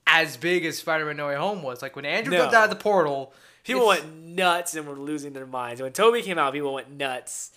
as 0.06 0.36
big 0.36 0.64
as 0.64 0.76
Spider-Man: 0.78 1.16
No 1.16 1.28
Way 1.28 1.36
Home 1.36 1.62
was. 1.62 1.80
Like 1.82 1.94
when 1.94 2.04
Andrew 2.04 2.32
No. 2.36 2.42
comes 2.42 2.54
out 2.54 2.64
of 2.64 2.70
the 2.70 2.76
portal, 2.82 3.32
People 3.64 3.90
it's- 3.92 4.04
went 4.04 4.16
nuts 4.16 4.74
and 4.74 4.86
were 4.88 4.96
losing 4.96 5.32
their 5.34 5.46
minds. 5.46 5.80
When 5.80 5.92
Tobey 5.92 6.22
came 6.22 6.36
out, 6.38 6.52
people 6.52 6.74
went 6.74 6.90
nuts. 6.90 7.52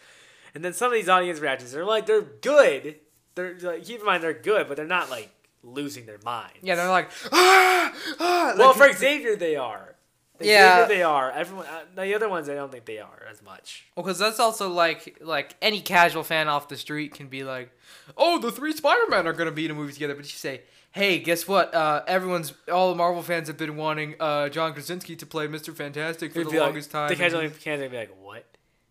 And 0.54 0.64
then 0.64 0.72
some 0.74 0.88
of 0.88 0.94
these 0.94 1.10
audience 1.10 1.40
reactions, 1.40 1.72
they're 1.72 1.84
like, 1.84 2.06
they're 2.06 2.22
good. 2.22 2.96
They're 3.34 3.58
like, 3.62 3.84
keep 3.84 4.00
in 4.00 4.06
mind 4.06 4.24
they're 4.24 4.34
good, 4.34 4.68
but 4.68 4.78
they're 4.78 4.86
not 4.86 5.10
like 5.10 5.30
losing 5.64 6.06
their 6.06 6.20
minds. 6.24 6.54
Yeah, 6.62 6.76
they're 6.76 6.88
like, 6.90 7.10
ah, 7.34 7.94
ah, 8.20 8.54
well, 8.58 8.68
like- 8.70 8.78
for 8.78 8.94
Xavier, 8.98 9.36
they 9.36 9.56
are. 9.56 9.95
Yeah. 10.42 10.82
Xavier, 10.82 10.98
they 10.98 11.04
are. 11.04 11.32
Everyone, 11.32 11.66
uh, 11.66 11.82
the 11.96 12.14
other 12.16 12.28
ones, 12.30 12.50
I 12.50 12.56
don't 12.56 12.72
think 12.72 12.86
they 12.86 13.00
are 13.00 13.24
as 13.30 13.42
much. 13.42 13.86
Well, 13.96 14.04
because 14.06 14.20
that's 14.20 14.40
also 14.40 14.70
like 14.70 15.18
like 15.22 15.56
any 15.62 15.82
casual 15.82 16.24
fan 16.24 16.48
off 16.48 16.68
the 16.68 16.78
street 16.78 17.14
can 17.14 17.28
be 17.28 17.44
like, 17.44 17.72
oh, 18.18 18.40
the 18.40 18.52
three 18.52 18.74
Spider 18.74 19.04
Men 19.10 19.28
are 19.28 19.34
gonna 19.34 19.52
be 19.52 19.66
in 19.66 19.72
a 19.72 19.74
movie 19.74 19.94
together. 19.94 20.16
But 20.16 20.26
you 20.26 20.32
say, 20.38 20.62
hey, 20.92 21.20
guess 21.20 21.48
what? 21.48 21.74
Uh, 21.74 22.04
everyone's 22.08 22.54
all 22.72 22.90
the 22.90 22.96
Marvel 22.96 23.22
fans 23.22 23.48
have 23.48 23.58
been 23.58 23.76
wanting 23.78 24.16
uh, 24.20 24.50
John 24.50 24.74
Krasinski 24.74 25.16
to 25.18 25.26
play 25.26 25.48
Mister 25.48 25.72
Fantastic 25.72 26.34
for 26.34 26.40
It'd 26.40 26.48
the 26.48 26.52
be 26.54 26.60
like- 26.60 26.66
longest 26.68 26.92
time. 26.92 27.10
The 27.10 27.16
casual 27.16 27.48
fans 27.50 27.82
would 27.82 27.92
be 27.92 27.98
like, 27.98 28.16
what? 28.22 28.46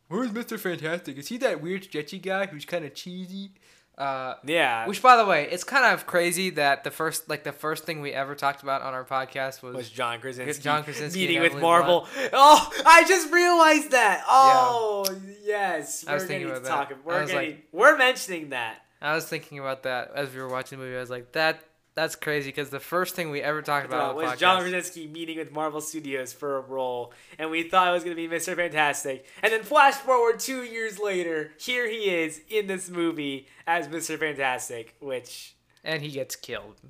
Where's 0.08 0.32
Mister 0.32 0.58
Fantastic? 0.58 1.16
Is 1.18 1.28
he 1.28 1.38
that 1.38 1.62
weird 1.62 1.84
sketchy 1.84 2.18
guy 2.18 2.46
who's 2.46 2.64
kind 2.64 2.84
of 2.84 2.94
cheesy? 2.94 3.52
Uh, 3.96 4.34
Yeah. 4.44 4.86
which, 4.88 5.00
by 5.00 5.16
the 5.16 5.24
way, 5.24 5.46
it's 5.50 5.62
kind 5.62 5.84
of 5.94 6.04
crazy 6.06 6.50
that 6.50 6.82
the 6.82 6.90
first 6.90 7.28
like 7.28 7.44
the 7.44 7.52
first 7.52 7.84
thing 7.84 8.00
we 8.00 8.12
ever 8.12 8.34
talked 8.34 8.62
about 8.62 8.82
on 8.82 8.92
our 8.92 9.04
podcast 9.04 9.62
was, 9.62 9.76
was 9.76 9.88
John 9.88 10.20
Krasinski, 10.20 10.62
John 10.62 10.82
Krasinski 10.82 11.20
meeting 11.20 11.40
with 11.42 11.54
Marvel. 11.54 12.08
Oh, 12.32 12.72
I 12.84 13.04
just 13.04 13.30
realized 13.32 13.92
that. 13.92 14.24
Oh, 14.28 15.06
yes. 15.44 16.04
I 16.08 16.14
was 16.14 16.22
we're 16.24 16.28
thinking 16.28 16.50
about 16.50 16.62
to 16.64 16.68
talk. 16.68 16.88
that. 16.88 16.96
I 16.96 17.00
We're 17.04 17.26
getting, 17.26 17.50
like- 17.50 17.68
we're 17.72 17.96
mentioning 17.96 18.50
that. 18.50 18.78
I 19.00 19.14
was 19.14 19.26
thinking 19.26 19.58
about 19.58 19.82
that 19.84 20.10
as 20.14 20.32
we 20.34 20.40
were 20.40 20.48
watching 20.48 20.78
the 20.78 20.84
movie. 20.84 20.96
I 20.96 21.00
was 21.00 21.10
like, 21.10 21.30
that 21.32 21.60
that's 21.94 22.16
crazy 22.16 22.48
because 22.48 22.70
the 22.70 22.80
first 22.80 23.14
thing 23.14 23.30
we 23.30 23.40
ever 23.40 23.62
talked 23.62 23.86
about 23.86 24.16
was 24.16 24.32
podcast 24.32 24.38
John 24.38 24.60
Krasinski 24.62 25.06
meeting 25.06 25.38
with 25.38 25.52
Marvel 25.52 25.80
Studios 25.80 26.32
for 26.32 26.56
a 26.56 26.60
role, 26.60 27.12
and 27.38 27.50
we 27.50 27.62
thought 27.68 27.88
it 27.88 27.92
was 27.92 28.04
going 28.04 28.16
to 28.16 28.28
be 28.28 28.34
Mr. 28.34 28.56
Fantastic. 28.56 29.26
And 29.42 29.52
then 29.52 29.62
flash 29.62 29.94
forward 29.94 30.40
two 30.40 30.62
years 30.64 30.98
later, 30.98 31.52
here 31.58 31.88
he 31.88 32.10
is 32.10 32.40
in 32.48 32.66
this 32.66 32.88
movie 32.90 33.46
as 33.66 33.86
Mr. 33.88 34.18
Fantastic, 34.18 34.96
which, 35.00 35.54
and 35.84 36.02
he 36.02 36.10
gets 36.10 36.34
killed. 36.36 36.80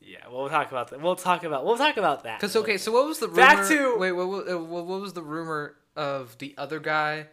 yeah, 0.00 0.18
well, 0.30 0.40
we'll 0.42 0.48
talk 0.48 0.70
about 0.70 0.88
that. 0.90 1.00
We'll 1.02 1.16
talk 1.16 1.44
about 1.44 1.66
we'll 1.66 1.76
talk 1.76 1.96
about 1.98 2.24
that. 2.24 2.40
Because 2.40 2.56
okay, 2.56 2.78
so 2.78 2.92
what 2.92 3.06
was 3.06 3.18
the 3.18 3.28
rumor? 3.28 3.36
Back 3.42 3.68
to- 3.68 3.96
wait, 3.98 4.12
what, 4.12 4.28
what, 4.28 4.48
uh, 4.50 4.58
what 4.58 4.86
what 4.86 5.00
was 5.00 5.12
the 5.12 5.22
rumor 5.22 5.74
of 5.96 6.38
the 6.38 6.54
other 6.56 6.80
guy? 6.80 7.26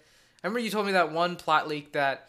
I 0.43 0.47
remember 0.47 0.59
you 0.59 0.69
told 0.69 0.85
me 0.85 0.91
that 0.91 1.11
one 1.11 1.37
plot 1.37 1.67
leak 1.67 1.93
that 1.93 2.27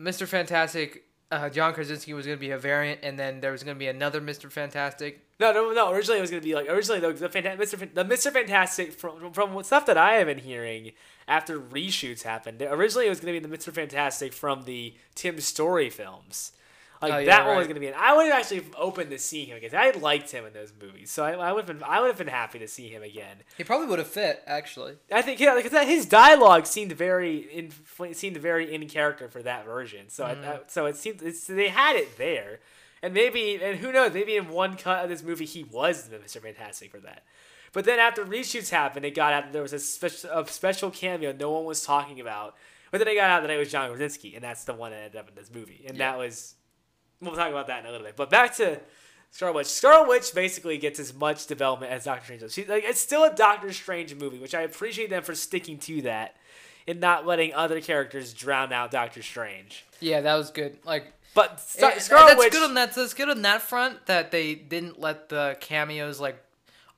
Mr. 0.00 0.26
Fantastic, 0.26 1.04
uh, 1.30 1.48
John 1.48 1.74
Krasinski 1.74 2.14
was 2.14 2.26
going 2.26 2.38
to 2.38 2.40
be 2.40 2.50
a 2.50 2.58
variant, 2.58 3.00
and 3.02 3.18
then 3.18 3.40
there 3.40 3.52
was 3.52 3.62
going 3.62 3.76
to 3.76 3.78
be 3.78 3.88
another 3.88 4.20
Mr. 4.20 4.50
Fantastic. 4.50 5.26
No, 5.38 5.52
no, 5.52 5.72
no. 5.72 5.92
Originally, 5.92 6.18
it 6.18 6.22
was 6.22 6.30
gonna 6.30 6.40
be 6.42 6.54
like 6.54 6.66
originally 6.66 6.98
the, 7.00 7.12
the 7.12 7.28
Fanta- 7.28 7.58
Mr. 7.58 7.76
Fan- 7.78 7.90
the 7.92 8.04
Mr. 8.04 8.32
Fantastic 8.32 8.92
from 8.92 9.32
from 9.32 9.62
stuff 9.64 9.84
that 9.84 9.98
I 9.98 10.14
have 10.14 10.28
been 10.28 10.38
hearing 10.38 10.92
after 11.28 11.60
reshoots 11.60 12.22
happened. 12.22 12.62
Originally, 12.62 13.06
it 13.06 13.10
was 13.10 13.20
gonna 13.20 13.32
be 13.32 13.38
the 13.38 13.54
Mr. 13.54 13.70
Fantastic 13.70 14.32
from 14.32 14.64
the 14.64 14.94
Tim 15.14 15.38
Story 15.40 15.90
films. 15.90 16.52
Like 17.02 17.12
Oh, 17.12 17.18
yeah, 17.18 17.26
that 17.26 17.46
one 17.46 17.56
was 17.58 17.66
gonna 17.66 17.80
be. 17.80 17.92
I 17.92 18.14
would 18.14 18.26
have 18.26 18.34
actually 18.40 18.64
opened 18.76 19.10
to 19.10 19.18
see 19.18 19.44
him 19.44 19.56
again. 19.58 19.70
I 19.74 19.90
liked 19.90 20.30
him 20.30 20.46
in 20.46 20.52
those 20.52 20.72
movies, 20.80 21.10
so 21.10 21.24
I, 21.24 21.32
I 21.32 21.52
would 21.52 21.68
have 21.68 21.78
been. 21.78 21.86
I 21.86 22.00
would 22.00 22.08
have 22.08 22.18
been 22.18 22.26
happy 22.28 22.58
to 22.60 22.68
see 22.68 22.88
him 22.88 23.02
again. 23.02 23.38
He 23.58 23.64
probably 23.64 23.86
would 23.86 23.98
have 23.98 24.08
fit 24.08 24.42
actually. 24.46 24.94
I 25.12 25.20
think 25.22 25.38
yeah, 25.38 25.54
because 25.60 25.72
his 25.86 26.06
dialogue 26.06 26.66
seemed 26.66 26.92
very 26.92 27.36
in 27.38 27.70
seemed 28.14 28.36
very 28.38 28.74
in 28.74 28.88
character 28.88 29.28
for 29.28 29.42
that 29.42 29.64
version. 29.66 30.08
So 30.08 30.24
Mm-hmm. 30.24 30.44
I, 30.44 30.52
I- 30.54 30.60
so 30.68 30.86
it 30.86 30.96
seemed 30.96 31.22
it's, 31.22 31.46
they 31.46 31.68
had 31.68 31.96
it 31.96 32.16
there, 32.18 32.60
and 33.02 33.12
maybe 33.14 33.60
and 33.62 33.78
who 33.78 33.92
knows 33.92 34.12
maybe 34.14 34.36
in 34.36 34.48
one 34.48 34.76
cut 34.76 35.04
of 35.04 35.10
this 35.10 35.22
movie 35.22 35.44
he 35.44 35.64
was 35.64 36.08
the 36.08 36.18
Mister 36.18 36.40
Fantastic 36.40 36.90
for 36.90 37.00
that. 37.00 37.24
But 37.72 37.84
then 37.84 37.98
after 37.98 38.24
reshoots 38.24 38.70
happened, 38.70 39.04
it 39.04 39.14
got 39.14 39.34
out 39.34 39.44
that 39.44 39.52
there 39.52 39.60
was 39.62 39.74
a 39.74 39.78
special 39.78 40.30
a 40.30 40.46
special 40.46 40.90
cameo 40.90 41.32
no 41.32 41.50
one 41.50 41.64
was 41.66 41.84
talking 41.84 42.20
about. 42.20 42.56
But 42.90 42.98
then 42.98 43.08
it 43.08 43.16
got 43.16 43.28
out 43.30 43.42
that 43.42 43.50
it 43.50 43.58
was 43.58 43.70
John 43.70 43.88
Krasinski, 43.90 44.34
and 44.34 44.42
that's 44.44 44.64
the 44.64 44.72
one 44.72 44.92
that 44.92 44.98
ended 45.02 45.16
up 45.20 45.28
in 45.28 45.34
this 45.34 45.50
movie, 45.52 45.84
and 45.88 45.98
that 45.98 46.16
was 46.16 46.54
we'll 47.26 47.36
talk 47.36 47.50
about 47.50 47.66
that 47.68 47.80
in 47.80 47.86
a 47.86 47.90
little 47.90 48.06
bit. 48.06 48.16
But 48.16 48.30
back 48.30 48.54
to 48.56 48.80
Scarlet 49.30 49.54
Witch. 49.56 49.66
Scarlet 49.66 50.08
Witch 50.08 50.34
basically 50.34 50.78
gets 50.78 50.98
as 50.98 51.12
much 51.14 51.46
development 51.46 51.92
as 51.92 52.04
Doctor 52.04 52.24
Strange 52.24 52.40
does. 52.42 52.54
She, 52.54 52.64
like, 52.64 52.84
it's 52.84 53.00
still 53.00 53.24
a 53.24 53.34
Doctor 53.34 53.72
Strange 53.72 54.14
movie, 54.14 54.38
which 54.38 54.54
I 54.54 54.62
appreciate 54.62 55.10
them 55.10 55.22
for 55.22 55.34
sticking 55.34 55.78
to 55.80 56.02
that 56.02 56.36
and 56.88 57.00
not 57.00 57.26
letting 57.26 57.52
other 57.52 57.80
characters 57.80 58.32
drown 58.32 58.72
out 58.72 58.90
Doctor 58.90 59.22
Strange. 59.22 59.84
Yeah, 60.00 60.20
that 60.20 60.36
was 60.36 60.50
good. 60.50 60.78
Like 60.84 61.12
But 61.34 61.58
Star- 61.60 61.90
Eh, 61.92 61.98
Scarlet 61.98 62.28
that's 62.28 62.38
Witch, 62.38 62.52
good 62.52 62.62
on 62.62 62.74
that. 62.74 62.94
That's 62.94 63.12
good 63.14 63.28
on 63.28 63.42
that 63.42 63.60
front 63.62 64.06
that 64.06 64.30
they 64.30 64.54
didn't 64.54 65.00
let 65.00 65.28
the 65.28 65.56
cameos 65.60 66.20
like 66.20 66.40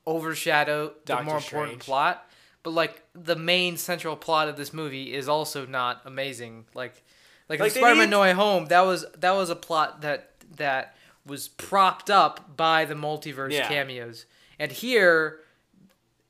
overshadow 0.05 0.87
the 0.89 0.93
Doctor 1.05 1.23
more 1.25 1.37
important 1.37 1.79
plot. 1.79 2.25
But 2.63 2.71
like 2.71 3.01
the 3.13 3.35
main 3.35 3.77
central 3.77 4.15
plot 4.15 4.47
of 4.49 4.57
this 4.57 4.73
movie 4.73 5.13
is 5.13 5.29
also 5.29 5.65
not 5.65 6.01
amazing. 6.05 6.65
Like, 6.73 7.01
like, 7.49 7.59
Like, 7.59 7.71
Spider-Man: 7.71 8.05
need- 8.05 8.09
No 8.11 8.21
Way 8.21 8.33
Home, 8.33 8.65
that 8.67 8.81
was 8.81 9.05
that 9.17 9.31
was 9.31 9.49
a 9.49 9.55
plot 9.55 10.01
that 10.01 10.31
that 10.55 10.95
was 11.25 11.47
propped 11.47 12.09
up 12.09 12.55
by 12.55 12.85
the 12.85 12.95
multiverse 12.95 13.51
Yeah. 13.51 13.67
cameos, 13.67 14.25
and 14.57 14.71
here, 14.71 15.39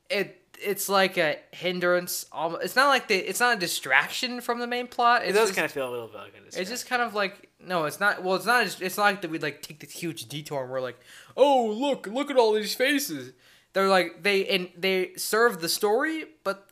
it 0.09 0.35
it's 0.61 0.89
like 0.89 1.17
a 1.17 1.37
hindrance. 1.51 2.25
It's 2.61 2.75
not 2.75 2.87
like 2.89 3.07
the. 3.07 3.15
It's 3.15 3.39
not 3.39 3.55
a 3.57 3.59
distraction 3.59 4.41
from 4.41 4.59
the 4.59 4.67
main 4.67 4.87
plot. 4.87 5.23
It 5.23 5.31
does 5.31 5.49
just, 5.49 5.55
kind 5.55 5.65
of 5.65 5.71
feel 5.71 5.89
a 5.89 5.91
little 5.91 6.07
bit 6.07 6.17
like 6.17 6.33
a 6.33 6.59
It's 6.59 6.69
just 6.69 6.87
kind 6.87 7.01
of 7.01 7.13
like 7.13 7.49
no, 7.61 7.85
it's 7.85 7.99
not. 7.99 8.23
Well, 8.23 8.35
it's 8.35 8.45
not. 8.45 8.63
It's 8.81 8.97
not 8.97 9.03
like 9.03 9.21
that. 9.21 9.31
We 9.31 9.39
like 9.39 9.61
take 9.61 9.79
this 9.79 9.91
huge 9.91 10.27
detour 10.27 10.63
and 10.63 10.71
we're 10.71 10.81
like, 10.81 10.99
oh 11.37 11.67
look, 11.67 12.07
look 12.07 12.29
at 12.29 12.37
all 12.37 12.53
these 12.53 12.75
faces. 12.75 13.33
They're 13.73 13.87
like 13.87 14.23
they 14.23 14.47
and 14.47 14.69
they 14.77 15.11
serve 15.15 15.61
the 15.61 15.69
story, 15.69 16.25
but 16.43 16.68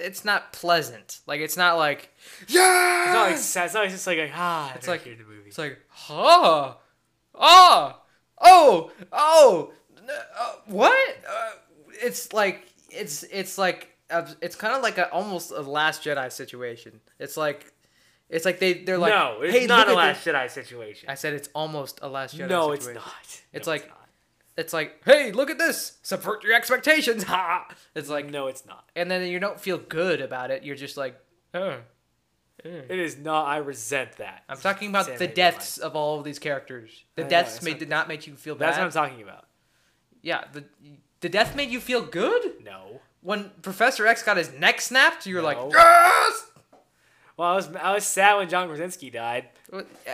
it's 0.00 0.24
not 0.24 0.52
pleasant. 0.52 1.20
Like 1.26 1.40
it's 1.40 1.56
not 1.56 1.76
like 1.76 2.10
yeah. 2.48 3.04
It's 3.04 3.14
not 3.14 3.28
like 3.30 3.36
sad. 3.38 3.64
It's 3.66 3.74
not 3.74 3.88
just 3.88 4.06
like, 4.06 4.18
like 4.18 4.32
ah. 4.34 4.72
It's 4.74 4.88
like- 4.88 5.06
in 5.06 5.18
the 5.18 5.24
movie. 5.24 5.48
It's 5.48 5.58
like, 5.58 5.78
ah, 6.08 6.76
ah, 7.34 8.00
oh, 8.40 8.90
oh, 9.12 9.72
n- 9.98 10.08
uh, 10.38 10.52
what? 10.66 11.16
Uh, 11.28 11.50
it's 12.02 12.32
like, 12.32 12.66
it's 12.90 13.24
it's 13.24 13.58
like, 13.58 13.88
uh, 14.10 14.26
it's 14.40 14.56
kind 14.56 14.74
of 14.74 14.82
like 14.82 14.98
a 14.98 15.10
almost 15.10 15.50
a 15.50 15.60
Last 15.60 16.04
Jedi 16.04 16.30
situation. 16.32 17.00
It's 17.18 17.36
like, 17.36 17.72
it's 18.28 18.44
like 18.44 18.58
they 18.60 18.74
they're 18.74 18.98
like, 18.98 19.12
no, 19.12 19.42
it's 19.42 19.54
hey, 19.56 19.66
not 19.66 19.88
a 19.88 19.94
Last 19.94 20.24
this." 20.24 20.32
Jedi 20.34 20.50
situation. 20.50 21.08
I 21.10 21.14
said 21.14 21.34
it's 21.34 21.48
almost 21.54 21.98
a 22.02 22.08
Last 22.08 22.36
Jedi. 22.36 22.48
no, 22.48 22.72
it's 22.72 22.86
not. 22.86 23.40
It's 23.52 23.66
No, 23.66 23.72
like- 23.72 23.88
not. 23.88 23.96
It's 24.56 24.72
like, 24.72 25.00
hey, 25.04 25.32
look 25.32 25.48
at 25.50 25.58
this, 25.58 25.98
subvert 26.02 26.42
your 26.44 26.52
expectations, 26.54 27.22
ha! 27.24 27.68
It's 27.94 28.08
like, 28.08 28.28
no, 28.30 28.46
it's 28.48 28.66
not. 28.66 28.90
and 28.94 29.10
then 29.10 29.26
you 29.28 29.38
don't 29.38 29.58
feel 29.60 29.78
good 29.78 30.20
about 30.20 30.50
it. 30.50 30.64
You're 30.64 30.76
just 30.76 30.96
like, 30.96 31.18
oh. 31.54 31.78
It 32.62 32.98
is 32.98 33.16
not. 33.16 33.46
I 33.46 33.56
resent 33.56 34.18
that. 34.18 34.44
I'm 34.46 34.58
talking 34.58 34.90
about 34.90 35.06
Sam 35.06 35.16
the 35.16 35.26
made 35.28 35.34
deaths 35.34 35.78
of 35.78 35.96
all 35.96 36.18
of 36.18 36.24
these 36.24 36.38
characters. 36.38 37.04
The 37.16 37.22
I 37.22 37.24
know, 37.24 37.30
deaths 37.30 37.52
that's 37.54 37.64
made 37.64 37.78
did 37.78 37.88
not 37.88 38.06
make 38.06 38.26
you 38.26 38.36
feel 38.36 38.54
bad. 38.54 38.66
That's 38.74 38.76
what 38.78 38.84
I'm 38.84 38.90
talking 39.10 39.22
about. 39.22 39.46
Yeah, 40.20 40.44
the 40.52 40.64
the 41.20 41.30
death 41.30 41.56
made 41.56 41.70
you 41.70 41.80
feel 41.80 42.02
good 42.02 42.62
No. 42.62 43.00
when 43.22 43.50
Professor 43.62 44.06
X 44.06 44.22
got 44.22 44.36
his 44.36 44.52
neck 44.52 44.82
snapped. 44.82 45.24
You 45.24 45.36
were 45.36 45.40
like, 45.42 45.56
No. 45.56 45.70
yes. 45.72 46.50
Well, 47.38 47.48
I 47.50 47.54
was 47.54 47.74
I 47.76 47.94
was 47.94 48.04
sad 48.04 48.36
when 48.36 48.50
John 48.50 48.68
Krasinski 48.68 49.08
died. 49.08 49.48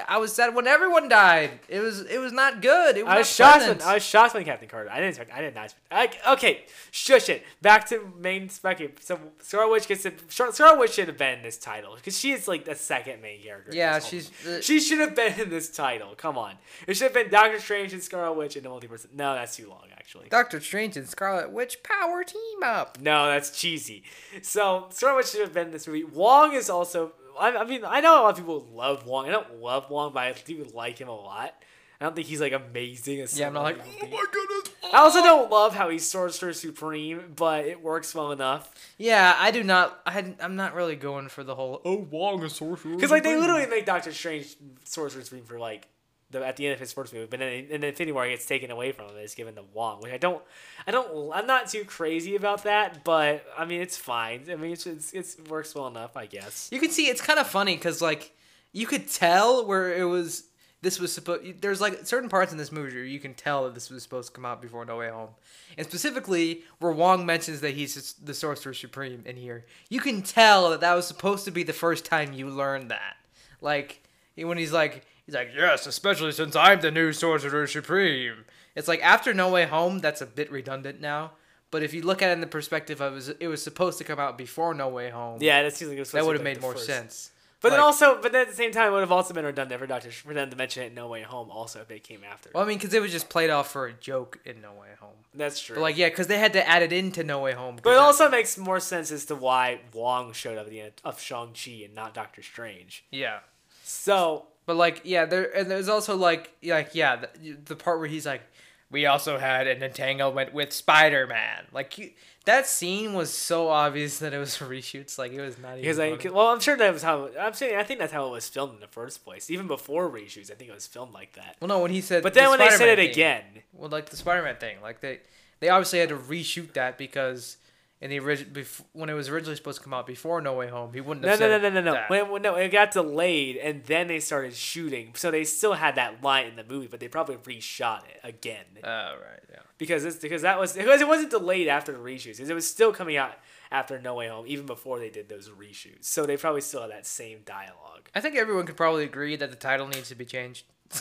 I 0.08 0.18
was 0.18 0.32
sad 0.34 0.54
when 0.54 0.66
everyone 0.66 1.08
died. 1.08 1.60
It 1.68 1.80
was 1.80 2.02
it 2.02 2.18
was 2.18 2.32
not 2.32 2.60
good. 2.60 2.96
It 2.96 3.04
was 3.04 3.12
I 3.14 3.18
was 3.18 3.34
shocked 3.34 3.66
when 3.66 3.82
I 3.82 3.94
was 3.94 4.02
shocked 4.04 4.34
when 4.34 4.44
Captain 4.44 4.68
Carter. 4.68 4.90
I 4.90 4.96
didn't 4.96 5.08
expect. 5.10 5.32
I 5.32 5.40
did 5.40 5.54
not. 5.54 5.64
Expect, 5.66 5.82
I, 5.90 6.32
okay, 6.34 6.64
shush 6.90 7.28
it. 7.28 7.42
Back 7.62 7.88
to 7.88 8.12
main 8.18 8.48
spec. 8.48 8.80
So 9.00 9.18
Scarlet 9.40 9.70
Witch 9.70 9.88
gets. 9.88 10.06
Scar- 10.28 10.52
Scarlet 10.52 10.78
Witch 10.78 10.92
should 10.92 11.08
have 11.08 11.16
been 11.16 11.38
in 11.38 11.42
this 11.42 11.56
title 11.58 11.94
because 11.96 12.18
she 12.18 12.32
is 12.32 12.46
like 12.46 12.64
the 12.66 12.74
second 12.74 13.22
main 13.22 13.40
character. 13.42 13.70
yeah, 13.74 13.98
she's 13.98 14.30
uh, 14.46 14.60
She 14.60 14.78
should 14.80 14.98
have 14.98 15.14
been 15.16 15.40
in 15.40 15.48
this 15.48 15.70
title. 15.70 16.14
Come 16.16 16.36
on, 16.36 16.54
it 16.86 16.94
should 16.94 17.04
have 17.04 17.14
been 17.14 17.30
Doctor 17.30 17.58
Strange 17.58 17.92
and 17.92 18.02
Scarlet 18.02 18.36
Witch 18.36 18.56
and 18.56 18.64
the 18.64 18.68
Multiverse. 18.68 19.06
No, 19.14 19.34
that's 19.34 19.56
too 19.56 19.68
long 19.68 19.84
actually. 19.92 20.28
Doctor 20.28 20.60
Strange 20.60 20.96
and 20.96 21.08
Scarlet 21.08 21.50
Witch 21.50 21.82
power 21.82 22.22
team 22.24 22.62
up. 22.62 22.98
No, 23.00 23.26
that's 23.26 23.58
cheesy. 23.58 24.02
So 24.42 24.86
Scarlet 24.90 25.16
Witch 25.16 25.28
should 25.30 25.40
have 25.40 25.54
been 25.54 25.68
in 25.68 25.72
this 25.72 25.86
movie. 25.86 26.04
Wong 26.04 26.52
is 26.52 26.68
also. 26.68 27.12
I, 27.38 27.56
I 27.56 27.64
mean, 27.64 27.82
I 27.84 28.00
know 28.00 28.20
a 28.20 28.22
lot 28.22 28.30
of 28.30 28.36
people 28.36 28.66
love 28.72 29.06
Wong. 29.06 29.26
I 29.26 29.30
don't 29.30 29.60
love 29.60 29.90
Wong, 29.90 30.12
but 30.12 30.20
I 30.24 30.34
do 30.44 30.66
like 30.74 30.98
him 30.98 31.08
a 31.08 31.14
lot. 31.14 31.54
I 32.00 32.04
don't 32.04 32.14
think 32.14 32.26
he's 32.26 32.40
like 32.42 32.52
amazing. 32.52 33.20
As 33.20 33.38
Yeah, 33.38 33.46
I'm 33.46 33.54
not 33.54 33.62
like, 33.62 33.78
oh 33.80 33.82
people 33.90 34.08
my 34.08 34.16
think. 34.18 34.32
goodness. 34.32 34.70
I 34.92 34.98
also 34.98 35.22
don't 35.22 35.50
love 35.50 35.74
how 35.74 35.88
he's 35.88 36.08
Sorcerer 36.08 36.52
Supreme, 36.52 37.32
but 37.34 37.64
it 37.64 37.82
works 37.82 38.14
well 38.14 38.32
enough. 38.32 38.70
Yeah, 38.98 39.34
I 39.38 39.50
do 39.50 39.62
not. 39.64 40.00
I, 40.06 40.34
I'm 40.40 40.56
not 40.56 40.74
really 40.74 40.96
going 40.96 41.28
for 41.28 41.42
the 41.42 41.54
whole. 41.54 41.80
Oh, 41.84 42.06
Wong 42.10 42.42
is 42.42 42.54
sorcerer. 42.54 42.94
Because 42.94 43.10
like 43.10 43.22
they 43.22 43.36
literally 43.36 43.66
make 43.66 43.86
Doctor 43.86 44.12
Strange 44.12 44.56
Sorcerer 44.84 45.22
Supreme 45.22 45.44
for 45.44 45.58
like 45.58 45.88
the 46.30 46.44
at 46.44 46.56
the 46.56 46.66
end 46.66 46.74
of 46.74 46.80
his 46.80 46.92
first 46.92 47.12
movie, 47.12 47.26
but 47.30 47.38
then 47.38 47.52
in, 47.52 47.64
in 47.66 47.84
Infinity 47.84 48.12
War 48.12 48.26
it 48.26 48.30
gets 48.30 48.46
taken 48.46 48.70
away 48.70 48.92
from 48.92 49.06
him 49.06 49.16
it's 49.16 49.34
given 49.34 49.54
to 49.54 49.62
Wong, 49.72 50.00
which 50.00 50.12
I 50.12 50.18
don't, 50.18 50.42
I 50.86 50.90
don't, 50.90 51.32
I'm 51.32 51.46
not 51.46 51.68
too 51.68 51.84
crazy 51.84 52.36
about 52.36 52.64
that, 52.64 53.04
but 53.04 53.44
I 53.56 53.64
mean 53.64 53.80
it's 53.80 53.96
fine. 53.96 54.44
I 54.50 54.56
mean 54.56 54.72
it's 54.72 54.86
it's, 54.86 55.12
it's 55.12 55.36
it 55.36 55.48
works 55.48 55.74
well 55.74 55.86
enough, 55.86 56.16
I 56.16 56.26
guess. 56.26 56.68
You 56.72 56.80
can 56.80 56.90
see 56.90 57.06
it's 57.06 57.20
kind 57.20 57.38
of 57.38 57.46
funny 57.46 57.76
because 57.76 58.02
like 58.02 58.36
you 58.72 58.86
could 58.86 59.08
tell 59.08 59.66
where 59.66 59.96
it 59.96 60.04
was. 60.04 60.44
This 60.82 61.00
was 61.00 61.12
supposed. 61.12 61.62
There's 61.62 61.80
like 61.80 62.06
certain 62.06 62.28
parts 62.28 62.52
in 62.52 62.58
this 62.58 62.70
movie 62.70 62.94
where 62.94 63.04
you 63.04 63.18
can 63.18 63.34
tell 63.34 63.64
that 63.64 63.74
this 63.74 63.88
was 63.90 64.02
supposed 64.02 64.28
to 64.28 64.34
come 64.34 64.44
out 64.44 64.60
before 64.60 64.84
No 64.84 64.98
Way 64.98 65.08
Home, 65.08 65.30
and 65.76 65.86
specifically 65.86 66.62
where 66.78 66.92
Wong 66.92 67.24
mentions 67.24 67.60
that 67.62 67.74
he's 67.74 68.12
the 68.22 68.34
Sorcerer 68.34 68.74
Supreme 68.74 69.22
in 69.24 69.36
here. 69.36 69.64
You 69.88 70.00
can 70.00 70.22
tell 70.22 70.70
that 70.70 70.80
that 70.80 70.94
was 70.94 71.06
supposed 71.06 71.46
to 71.46 71.50
be 71.50 71.62
the 71.62 71.72
first 71.72 72.04
time 72.04 72.34
you 72.34 72.50
learned 72.50 72.90
that. 72.90 73.16
Like 73.60 74.06
when 74.36 74.58
he's 74.58 74.72
like, 74.72 75.06
he's 75.26 75.34
like, 75.34 75.50
yes, 75.54 75.86
especially 75.86 76.32
since 76.32 76.56
I'm 76.56 76.80
the 76.80 76.90
new 76.90 77.12
Sorcerer 77.12 77.66
Supreme. 77.66 78.44
It's 78.74 78.88
like 78.88 79.02
after 79.02 79.34
No 79.34 79.50
Way 79.50 79.66
Home, 79.66 79.98
that's 79.98 80.20
a 80.20 80.26
bit 80.26 80.50
redundant 80.50 81.00
now. 81.00 81.32
But 81.70 81.82
if 81.82 81.92
you 81.92 82.02
look 82.02 82.22
at 82.22 82.30
it 82.30 82.34
in 82.34 82.40
the 82.40 82.46
perspective 82.46 83.00
of 83.00 83.12
it 83.12 83.16
was, 83.16 83.28
it 83.28 83.48
was 83.48 83.62
supposed 83.62 83.98
to 83.98 84.04
come 84.04 84.18
out 84.20 84.38
before 84.38 84.72
No 84.72 84.88
Way 84.88 85.10
Home, 85.10 85.38
Yeah, 85.42 85.62
that 85.62 85.74
seems 85.76 85.90
like 85.92 86.06
that 86.08 86.24
would 86.24 86.36
have 86.36 86.44
made 86.44 86.60
more 86.60 86.72
first. 86.74 86.86
sense. 86.86 87.30
But 87.62 87.70
then 87.70 87.80
also, 87.80 88.20
but 88.22 88.30
then 88.32 88.42
at 88.42 88.48
the 88.48 88.54
same 88.54 88.70
time, 88.70 88.88
it 88.88 88.92
would 88.92 89.00
have 89.00 89.10
also 89.10 89.34
been 89.34 89.44
redundant 89.44 89.80
for 89.80 89.86
Doctor 89.86 90.10
for 90.12 90.32
them 90.34 90.50
to 90.50 90.56
mention 90.56 90.84
it 90.84 90.88
in 90.88 90.94
No 90.94 91.08
Way 91.08 91.22
Home 91.22 91.50
also 91.50 91.80
if 91.80 91.88
they 91.88 91.98
came 91.98 92.20
after. 92.22 92.50
Well, 92.54 92.62
I 92.62 92.66
mean, 92.66 92.78
because 92.78 92.94
it 92.94 93.02
was 93.02 93.10
just 93.10 93.28
played 93.28 93.50
off 93.50 93.72
for 93.72 93.86
a 93.86 93.92
joke 93.94 94.38
in 94.44 94.60
No 94.60 94.74
Way 94.74 94.88
Home. 95.00 95.16
That's 95.34 95.58
true. 95.60 95.74
But 95.74 95.80
like, 95.82 95.96
yeah, 95.96 96.08
because 96.10 96.28
they 96.28 96.38
had 96.38 96.52
to 96.52 96.68
add 96.68 96.82
it 96.82 96.92
into 96.92 97.24
No 97.24 97.40
Way 97.40 97.54
Home. 97.54 97.78
but 97.82 97.90
it 97.90 97.98
also 97.98 98.30
makes 98.30 98.56
more 98.56 98.78
sense 98.78 99.10
as 99.10 99.24
to 99.24 99.34
why 99.34 99.80
Wong 99.94 100.32
showed 100.32 100.58
up 100.58 100.66
at 100.66 100.70
the 100.70 100.82
end 100.82 100.92
of 101.02 101.18
Shang 101.20 101.54
Chi 101.54 101.72
and 101.84 101.94
not 101.94 102.14
Doctor 102.14 102.42
Strange. 102.42 103.04
yeah. 103.10 103.38
So 103.82 104.46
But 104.66 104.76
like, 104.76 105.02
yeah, 105.04 105.24
there 105.24 105.56
and 105.56 105.70
there's 105.70 105.88
also 105.88 106.16
like, 106.16 106.52
like, 106.62 106.94
yeah, 106.94 107.16
the, 107.16 107.56
the 107.64 107.76
part 107.76 107.98
where 107.98 108.08
he's 108.08 108.26
like, 108.26 108.42
we 108.90 109.06
also 109.06 109.38
had 109.38 109.66
an 109.66 109.82
entanglement 109.82 110.52
with 110.52 110.72
Spider 110.72 111.26
Man. 111.26 111.64
Like, 111.72 111.96
you, 111.98 112.10
that 112.46 112.66
scene 112.66 113.14
was 113.14 113.32
so 113.32 113.68
obvious 113.68 114.18
that 114.18 114.32
it 114.32 114.38
was 114.38 114.56
reshoots. 114.58 115.18
Like, 115.18 115.32
it 115.32 115.40
was 115.40 115.58
not 115.58 115.76
because 115.76 115.98
even. 115.98 116.32
Well, 116.32 116.48
I'm 116.48 116.60
sure 116.60 116.76
that 116.76 116.92
was 116.92 117.02
how 117.02 117.28
I'm 117.40 117.52
saying. 117.54 117.76
I 117.76 117.82
think 117.84 118.00
that's 118.00 118.12
how 118.12 118.26
it 118.26 118.30
was 118.30 118.48
filmed 118.48 118.74
in 118.74 118.80
the 118.80 118.86
first 118.88 119.24
place. 119.24 119.50
Even 119.50 119.66
before 119.66 120.08
reshoots, 120.10 120.50
I 120.50 120.54
think 120.54 120.70
it 120.70 120.74
was 120.74 120.86
filmed 120.86 121.12
like 121.14 121.34
that. 121.34 121.56
well, 121.60 121.68
no, 121.68 121.78
when 121.80 121.90
he 121.90 122.00
said, 122.00 122.22
But 122.22 122.34
then 122.34 122.44
the 122.44 122.50
when 122.50 122.58
they 122.58 122.70
said 122.70 122.88
it 122.88 122.96
thing- 123.02 123.10
again, 123.10 123.42
well, 123.72 123.88
like 123.90 124.08
the 124.10 124.16
Spider 124.16 124.42
Man 124.42 124.56
thing, 124.56 124.76
like 124.82 125.00
they, 125.00 125.20
they 125.60 125.68
obviously 125.68 126.00
had 126.00 126.08
to 126.10 126.16
reshoot 126.16 126.72
that 126.74 126.98
because. 126.98 127.56
In 127.98 128.10
the 128.10 128.18
original, 128.18 128.62
when 128.92 129.08
it 129.08 129.14
was 129.14 129.30
originally 129.30 129.56
supposed 129.56 129.78
to 129.78 129.84
come 129.84 129.94
out 129.94 130.06
before 130.06 130.42
No 130.42 130.52
Way 130.52 130.68
Home, 130.68 130.92
he 130.92 131.00
wouldn't 131.00 131.24
no, 131.24 131.30
have 131.30 131.40
no, 131.40 131.48
no, 131.48 131.54
said 131.54 131.62
no, 131.62 131.80
no, 131.80 131.80
no. 131.80 131.92
that. 131.94 132.10
When, 132.10 132.28
when, 132.28 132.42
no, 132.42 132.54
it 132.54 132.68
got 132.68 132.90
delayed, 132.90 133.56
and 133.56 133.84
then 133.84 134.06
they 134.06 134.20
started 134.20 134.54
shooting. 134.54 135.12
So 135.14 135.30
they 135.30 135.44
still 135.44 135.72
had 135.72 135.94
that 135.94 136.22
line 136.22 136.46
in 136.46 136.56
the 136.56 136.64
movie, 136.64 136.88
but 136.88 137.00
they 137.00 137.08
probably 137.08 137.36
reshot 137.36 138.02
it 138.04 138.20
again. 138.22 138.66
Oh 138.84 138.88
right, 138.88 139.40
yeah. 139.50 139.60
because 139.78 140.04
it's 140.04 140.16
because 140.16 140.42
that 140.42 140.58
was 140.58 140.74
because 140.74 141.00
it 141.00 141.08
wasn't 141.08 141.30
delayed 141.30 141.68
after 141.68 141.90
the 141.90 141.98
reshoots. 141.98 142.38
It 142.38 142.52
was 142.52 142.68
still 142.68 142.92
coming 142.92 143.16
out 143.16 143.32
after 143.70 143.98
No 143.98 144.14
Way 144.14 144.28
Home, 144.28 144.44
even 144.46 144.66
before 144.66 144.98
they 144.98 145.08
did 145.08 145.30
those 145.30 145.48
reshoots. 145.48 146.04
So 146.04 146.26
they 146.26 146.36
probably 146.36 146.60
still 146.60 146.82
had 146.82 146.90
that 146.90 147.06
same 147.06 147.40
dialogue. 147.46 148.10
I 148.14 148.20
think 148.20 148.36
everyone 148.36 148.66
could 148.66 148.76
probably 148.76 149.04
agree 149.04 149.36
that 149.36 149.48
the 149.50 149.56
title 149.56 149.88
needs 149.88 150.10
to 150.10 150.14
be 150.14 150.26
changed. 150.26 150.66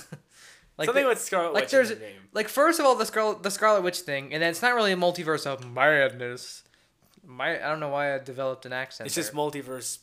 like 0.77 0.85
Something 0.85 1.03
the- 1.03 1.09
with 1.09 1.19
Scarlet 1.21 1.53
like 1.53 1.63
Witch 1.63 1.71
there's 1.71 1.89
the 1.89 1.95
name. 1.95 2.29
like 2.33 2.47
first 2.47 2.79
of 2.79 2.85
all 2.85 2.95
the 2.95 3.05
Scarlet 3.05 3.43
the 3.43 3.51
Scarlet 3.51 3.81
Witch 3.81 3.99
thing, 3.99 4.33
and 4.33 4.41
then 4.41 4.51
it's 4.51 4.61
not 4.61 4.75
really 4.75 4.93
a 4.93 4.97
multiverse 4.97 5.45
of 5.45 5.69
madness. 5.69 6.63
My 7.25 7.55
I 7.55 7.69
don't 7.69 7.79
know 7.79 7.89
why 7.89 8.13
I 8.15 8.19
developed 8.19 8.65
an 8.65 8.73
accent. 8.73 9.07
It's 9.07 9.15
just 9.15 9.33
multiverse 9.33 9.99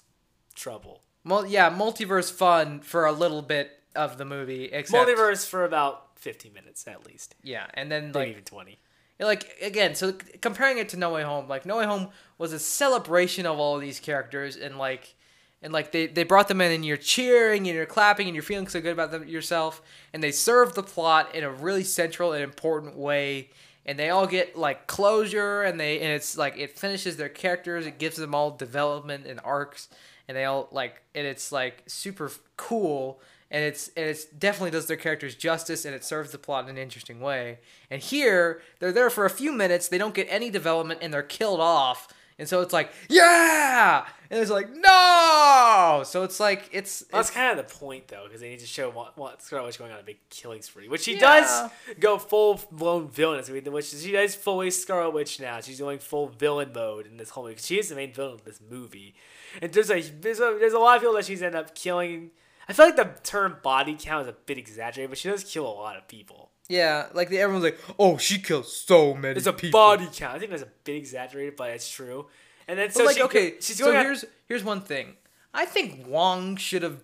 trouble. 0.55 1.03
Mul- 1.25 1.47
yeah, 1.47 1.71
multiverse 1.71 2.33
fun 2.33 2.81
for 2.81 3.07
a 3.07 3.13
little 3.13 3.43
bit 3.43 3.71
of 3.95 4.19
the 4.19 4.25
movie. 4.25 4.65
Except, 4.67 5.09
Multiverse 5.09 5.47
for 5.47 5.65
about 5.65 6.19
15 6.19 6.53
minutes 6.53 6.87
at 6.89 7.07
least, 7.07 7.35
Yeah, 7.43 7.67
and 7.75 7.91
then 7.93 8.07
maybe 8.07 8.19
like 8.19 8.29
even 8.29 8.45
20. 8.45 8.79
like 9.21 9.57
again, 9.63 9.95
so 9.95 10.15
comparing 10.41 10.79
it 10.79 10.89
to 10.91 10.97
No 10.97 11.13
Way 11.13 11.23
Home, 11.23 11.49
like 11.49 11.65
No 11.67 11.79
Way 11.79 11.85
Home 11.85 12.09
was 12.39 12.53
a 12.53 12.59
celebration 12.59 13.47
of 13.47 13.59
all 13.59 13.77
of 13.77 13.81
these 13.81 14.01
characters, 14.01 14.57
and 14.57 14.79
like, 14.79 15.15
and 15.63 15.73
like 15.73 15.93
they 15.93 16.07
they 16.07 16.25
brought 16.25 16.49
them 16.49 16.61
in, 16.61 16.73
and 16.73 16.85
you're 16.85 16.97
cheering 16.97 17.67
and 17.69 17.77
you're 17.77 17.87
clapping 17.87 18.27
and 18.27 18.35
you're 18.35 18.43
feeling 18.43 18.67
so 18.67 18.81
good 18.81 18.93
about 18.93 19.11
them 19.13 19.27
yourself, 19.29 19.81
and 20.13 20.23
they 20.23 20.33
serve 20.33 20.75
the 20.75 20.83
plot 20.83 21.35
in 21.35 21.45
a 21.45 21.51
really 21.51 21.85
central 21.85 22.33
and 22.33 22.43
important 22.43 22.97
way, 22.97 23.51
and 23.85 23.99
they 23.99 24.11
all 24.11 24.27
get 24.27 24.57
like 24.57 24.87
closure, 24.87 25.63
and 25.63 25.79
they 25.79 26.01
and 26.01 26.13
it's 26.13 26.37
like 26.37 26.57
it 26.59 26.79
finishes 26.79 27.17
their 27.17 27.29
characters, 27.29 27.87
it 27.87 27.99
gives 27.99 28.17
them 28.17 28.35
all 28.35 28.51
development 28.51 29.27
and 29.27 29.41
arcs, 29.45 29.89
and 30.29 30.37
they 30.37 30.45
all 30.45 30.69
like 30.71 31.03
and 31.15 31.27
it's 31.27 31.53
like 31.53 31.83
super 31.87 32.31
cool 32.57 33.21
and 33.53 33.63
it's 33.63 33.89
and 33.97 34.07
it's 34.07 34.25
definitely 34.25 34.71
does 34.71 34.87
their 34.87 34.97
characters 34.97 35.35
justice 35.37 35.85
and 35.85 35.95
it 35.95 36.03
serves 36.03 36.33
the 36.33 36.39
plot 36.39 36.65
in 36.65 36.71
an 36.71 36.79
interesting 36.79 37.21
way. 37.21 37.59
And 37.91 38.01
here 38.01 38.63
they're 38.81 38.93
there 38.93 39.11
for 39.11 39.27
a 39.27 39.31
few 39.31 39.53
minutes, 39.53 39.89
they 39.89 39.99
don't 39.99 40.15
get 40.15 40.27
any 40.31 40.51
development 40.51 41.01
and 41.03 41.13
they're 41.13 41.23
killed 41.23 41.61
off. 41.61 42.09
And 42.39 42.49
so 42.49 42.63
it's 42.63 42.73
like, 42.73 42.91
yeah, 43.11 44.07
and 44.33 44.41
it's 44.41 44.51
like 44.51 44.69
no. 44.75 46.03
So 46.07 46.25
it's 46.25 46.41
like 46.41 46.69
it's, 46.73 47.05
Well, 47.13 47.19
that's 47.21 47.29
it's 47.29 47.37
kind 47.37 47.51
of 47.59 47.65
the 47.69 47.75
point, 47.75 48.09
though, 48.09 48.25
because 48.25 48.41
they 48.41 48.49
need 48.49 48.61
to 48.61 48.67
show 48.67 48.91
what, 48.91 49.17
what 49.19 49.43
Scarlet 49.43 49.67
Witch 49.67 49.79
going 49.79 49.93
on 49.93 50.01
a 50.01 50.03
big 50.03 50.19
killing 50.31 50.63
spree, 50.63 50.89
which 50.89 51.03
she 51.03 51.15
Yeah. 51.15 51.21
does 51.21 51.71
go 52.01 52.19
full 52.19 52.61
blown 52.73 53.09
villainous. 53.09 53.49
I 53.49 53.53
mean, 53.53 53.71
which 53.71 53.87
she 53.87 54.15
is 54.17 54.35
fully 54.35 54.71
Scarlet 54.71 55.11
Witch 55.13 55.39
now. 55.39 55.61
She's 55.61 55.79
going 55.79 55.99
full 55.99 56.29
villain 56.29 56.73
mode 56.75 57.07
in 57.07 57.19
this 57.19 57.31
whole 57.31 57.45
movie. 57.45 57.57
She 57.61 57.79
is 57.79 57.91
the 57.91 57.95
main 57.95 58.13
villain 58.13 58.33
of 58.35 58.45
this 58.45 58.61
movie, 58.69 59.15
and 59.61 59.71
there's 59.73 59.91
a 59.91 60.01
there's 60.01 60.41
a 60.41 60.57
there's 60.59 60.73
a 60.73 60.79
lot 60.79 60.97
of 60.97 61.03
people 61.03 61.15
that 61.17 61.27
she's 61.27 61.43
ended 61.43 61.61
up 61.61 61.75
killing. 61.75 62.31
I 62.69 62.73
feel 62.73 62.87
like 62.87 62.97
the 62.97 63.11
term 63.23 63.57
body 63.63 63.97
count 64.01 64.23
is 64.23 64.29
a 64.29 64.33
bit 64.33 64.57
exaggerated, 64.57 65.11
but 65.11 65.19
she 65.19 65.29
does 65.29 65.45
kill 65.45 65.67
a 65.67 65.75
lot 65.75 65.97
of 65.97 66.09
people. 66.09 66.51
Yeah, 66.69 67.09
like 67.13 67.29
the, 67.29 67.39
everyone's 67.39 67.65
like, 67.65 67.79
oh, 67.99 68.17
she 68.17 68.39
killed 68.39 68.67
so 68.67 69.15
many. 69.15 69.37
It's 69.37 69.47
a 69.49 69.53
people. 69.53 69.79
body 69.79 70.09
count. 70.11 70.37
I 70.37 70.39
think 70.39 70.53
that's 70.53 70.63
a 70.63 70.69
bit 70.85 70.97
exaggerated, 70.97 71.57
but 71.57 71.71
it's 71.71 71.91
true. 71.91 72.29
And 72.69 72.79
then 72.79 72.91
so 72.91 73.05
like, 73.05 73.17
she, 73.17 73.23
okay, 73.23 73.55
she's 73.61 73.79
so 73.79 73.95
out- 73.95 74.05
here's 74.05 74.25
here's 74.49 74.65
one 74.65 74.81
thing. 74.81 75.15
I 75.55 75.67
think 75.67 76.07
Wong 76.07 76.57
should 76.57 76.83
have. 76.83 77.01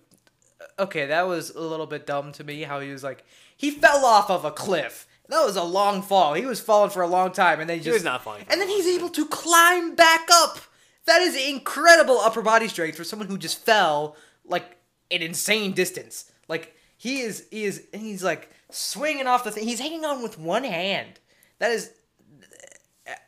Uh, 0.61 0.85
okay, 0.85 1.07
that 1.07 1.27
was 1.27 1.51
a 1.51 1.61
little 1.61 1.87
bit 1.87 2.07
dumb 2.07 2.33
to 2.33 2.45
me. 2.45 2.63
How 2.63 2.81
he 2.81 2.91
was 2.91 3.03
like, 3.03 3.25
he 3.57 3.71
fell 3.71 4.05
off 4.05 4.31
of 4.31 4.45
a 4.45 4.51
cliff. 4.51 5.07
That 5.29 5.45
was 5.45 5.57
a 5.57 5.63
long 5.63 6.01
fall. 6.01 6.33
He 6.35 6.47
was 6.47 6.59
falling 6.59 6.91
for 6.91 7.03
a 7.03 7.07
long 7.07 7.33
time, 7.33 7.61
and 7.61 7.69
then 7.69 7.79
he 7.79 7.85
just 7.85 7.95
was 7.95 8.05
not 8.05 8.25
falling 8.25 8.47
And 8.49 8.61
then 8.61 8.69
he's 8.69 8.87
able 8.87 9.11
to 9.11 9.27
climb 9.27 9.95
back 9.95 10.27
up. 10.33 10.59
That 11.05 11.21
is 11.21 11.37
incredible 11.37 12.19
upper 12.19 12.41
body 12.43 12.69
strength 12.69 12.97
for 12.97 13.05
someone 13.05 13.29
who 13.29 13.37
just 13.37 13.65
fell 13.65 14.17
like 14.45 14.77
an 15.11 15.21
insane 15.21 15.73
distance. 15.73 16.31
Like 16.49 16.75
he 16.97 17.21
is, 17.21 17.47
he 17.51 17.65
is, 17.65 17.85
and 17.93 18.01
he's 18.01 18.25
like 18.25 18.51
swinging 18.71 19.27
off 19.27 19.45
the 19.45 19.51
thing. 19.51 19.65
He's 19.65 19.81
hanging 19.81 20.05
on 20.05 20.23
with 20.23 20.39
one 20.39 20.65
hand. 20.65 21.21
That 21.59 21.73
is 21.73 21.91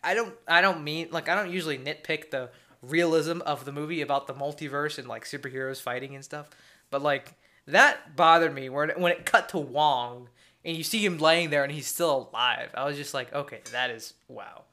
I 0.02 0.14
don't 0.14 0.34
I 0.46 0.60
don't 0.60 0.82
mean 0.84 1.08
like 1.10 1.28
I 1.28 1.34
don't 1.34 1.50
usually 1.52 1.78
nitpick 1.78 2.30
the 2.30 2.50
realism 2.82 3.40
of 3.42 3.64
the 3.64 3.72
movie 3.72 4.00
about 4.00 4.26
the 4.26 4.34
multiverse 4.34 4.98
and 4.98 5.06
like 5.06 5.24
superheroes 5.24 5.80
fighting 5.80 6.14
and 6.14 6.24
stuff, 6.24 6.48
but 6.90 7.02
like 7.02 7.34
that 7.66 8.16
bothered 8.16 8.54
me 8.54 8.68
when 8.68 8.90
it, 8.90 8.98
when 8.98 9.12
it 9.12 9.26
cut 9.26 9.48
to 9.50 9.58
Wong 9.58 10.28
and 10.64 10.76
you 10.76 10.82
see 10.82 11.04
him 11.04 11.18
laying 11.18 11.50
there 11.50 11.62
and 11.62 11.72
he's 11.72 11.86
still 11.86 12.30
alive. 12.32 12.70
I 12.74 12.84
was 12.84 12.96
just 12.96 13.14
like, 13.14 13.32
okay, 13.32 13.60
that 13.72 13.90
is 13.90 14.14
wow. 14.28 14.64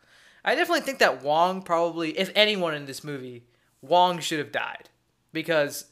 I 0.44 0.56
definitely 0.56 0.82
think 0.82 1.00
that 1.00 1.24
Wong 1.24 1.62
probably, 1.62 2.18
if 2.18 2.32
anyone 2.36 2.74
in 2.74 2.86
this 2.86 3.04
movie, 3.04 3.44
Wong 3.82 4.20
should 4.20 4.40
have 4.40 4.52
died 4.52 4.90
because 5.34 5.86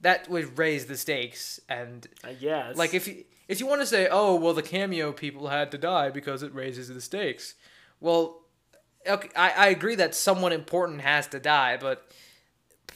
that 0.00 0.28
would 0.28 0.58
raise 0.58 0.86
the 0.86 0.96
stakes 0.96 1.60
and 1.68 2.06
I 2.22 2.34
guess. 2.34 2.76
like 2.76 2.94
if 2.94 3.08
you 3.08 3.24
if 3.48 3.60
you 3.60 3.66
want 3.66 3.80
to 3.80 3.86
say, 3.86 4.08
oh 4.10 4.34
well, 4.34 4.54
the 4.54 4.62
cameo 4.62 5.12
people 5.12 5.48
had 5.48 5.70
to 5.72 5.78
die 5.78 6.10
because 6.10 6.42
it 6.42 6.54
raises 6.54 6.88
the 6.88 7.00
stakes. 7.00 7.54
Well, 8.00 8.41
okay, 9.06 9.28
I, 9.36 9.50
I 9.50 9.66
agree 9.68 9.94
that 9.96 10.14
someone 10.14 10.52
important 10.52 11.00
has 11.02 11.26
to 11.28 11.40
die, 11.40 11.76
but 11.76 12.06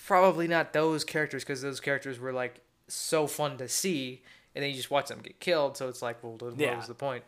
probably 0.07 0.47
not 0.49 0.73
those 0.73 1.05
characters 1.05 1.43
because 1.45 1.63
those 1.63 1.81
characters 1.81 2.19
were 2.19 2.33
like 2.33 2.61
so 2.89 3.27
fun 3.27 3.57
to 3.59 3.69
see, 3.69 4.23
and 4.55 4.63
then 4.63 4.71
you 4.71 4.77
just 4.77 4.91
watch 4.91 5.09
them 5.09 5.21
get 5.23 5.41
killed. 5.41 5.77
So 5.77 5.89
it's 5.89 6.03
like, 6.03 6.23
well, 6.23 6.37
then 6.37 6.55
Yeah. 6.59 6.69
what 6.71 6.79
was 6.79 6.87
the 6.89 6.95
point? 6.95 7.25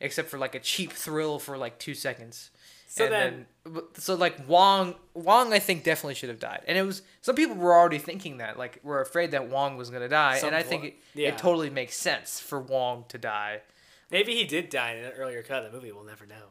Except 0.00 0.28
for 0.28 0.38
like 0.38 0.54
a 0.54 0.60
cheap 0.60 0.92
thrill 0.92 1.38
for 1.38 1.56
like 1.56 1.78
two 1.78 1.94
seconds. 1.94 2.50
So 2.88 3.04
And 3.04 3.12
then- 3.14 3.46
but- 3.64 3.96
so 4.00 4.14
like 4.14 4.46
Wong, 4.48 4.94
Wong, 5.14 5.52
I 5.54 5.58
think 5.58 5.82
definitely 5.84 6.14
should 6.14 6.28
have 6.28 6.40
died, 6.40 6.62
and 6.66 6.76
it 6.76 6.82
was 6.82 7.02
some 7.22 7.34
people 7.34 7.56
were 7.56 7.72
already 7.74 7.98
thinking 7.98 8.36
that, 8.38 8.58
like, 8.58 8.80
were 8.82 9.00
afraid 9.00 9.30
that 9.30 9.48
Wong 9.48 9.76
was 9.78 9.88
gonna 9.90 10.08
die, 10.10 10.38
and 10.44 10.54
I 10.54 10.62
think 10.62 10.84
it, 10.84 10.94
yeah. 11.14 11.28
it 11.28 11.38
totally 11.38 11.70
makes 11.70 11.94
sense 11.96 12.38
for 12.40 12.60
Wong 12.60 13.04
to 13.08 13.16
die. 13.18 13.60
maybe 14.10 14.34
he 14.34 14.44
did 14.44 14.68
die 14.68 14.92
in 14.92 15.04
an 15.06 15.12
earlier 15.12 15.42
cut 15.42 15.64
of 15.64 15.72
the 15.72 15.78
movie. 15.78 15.90
We'll 15.90 16.04
never 16.04 16.26
know. 16.26 16.50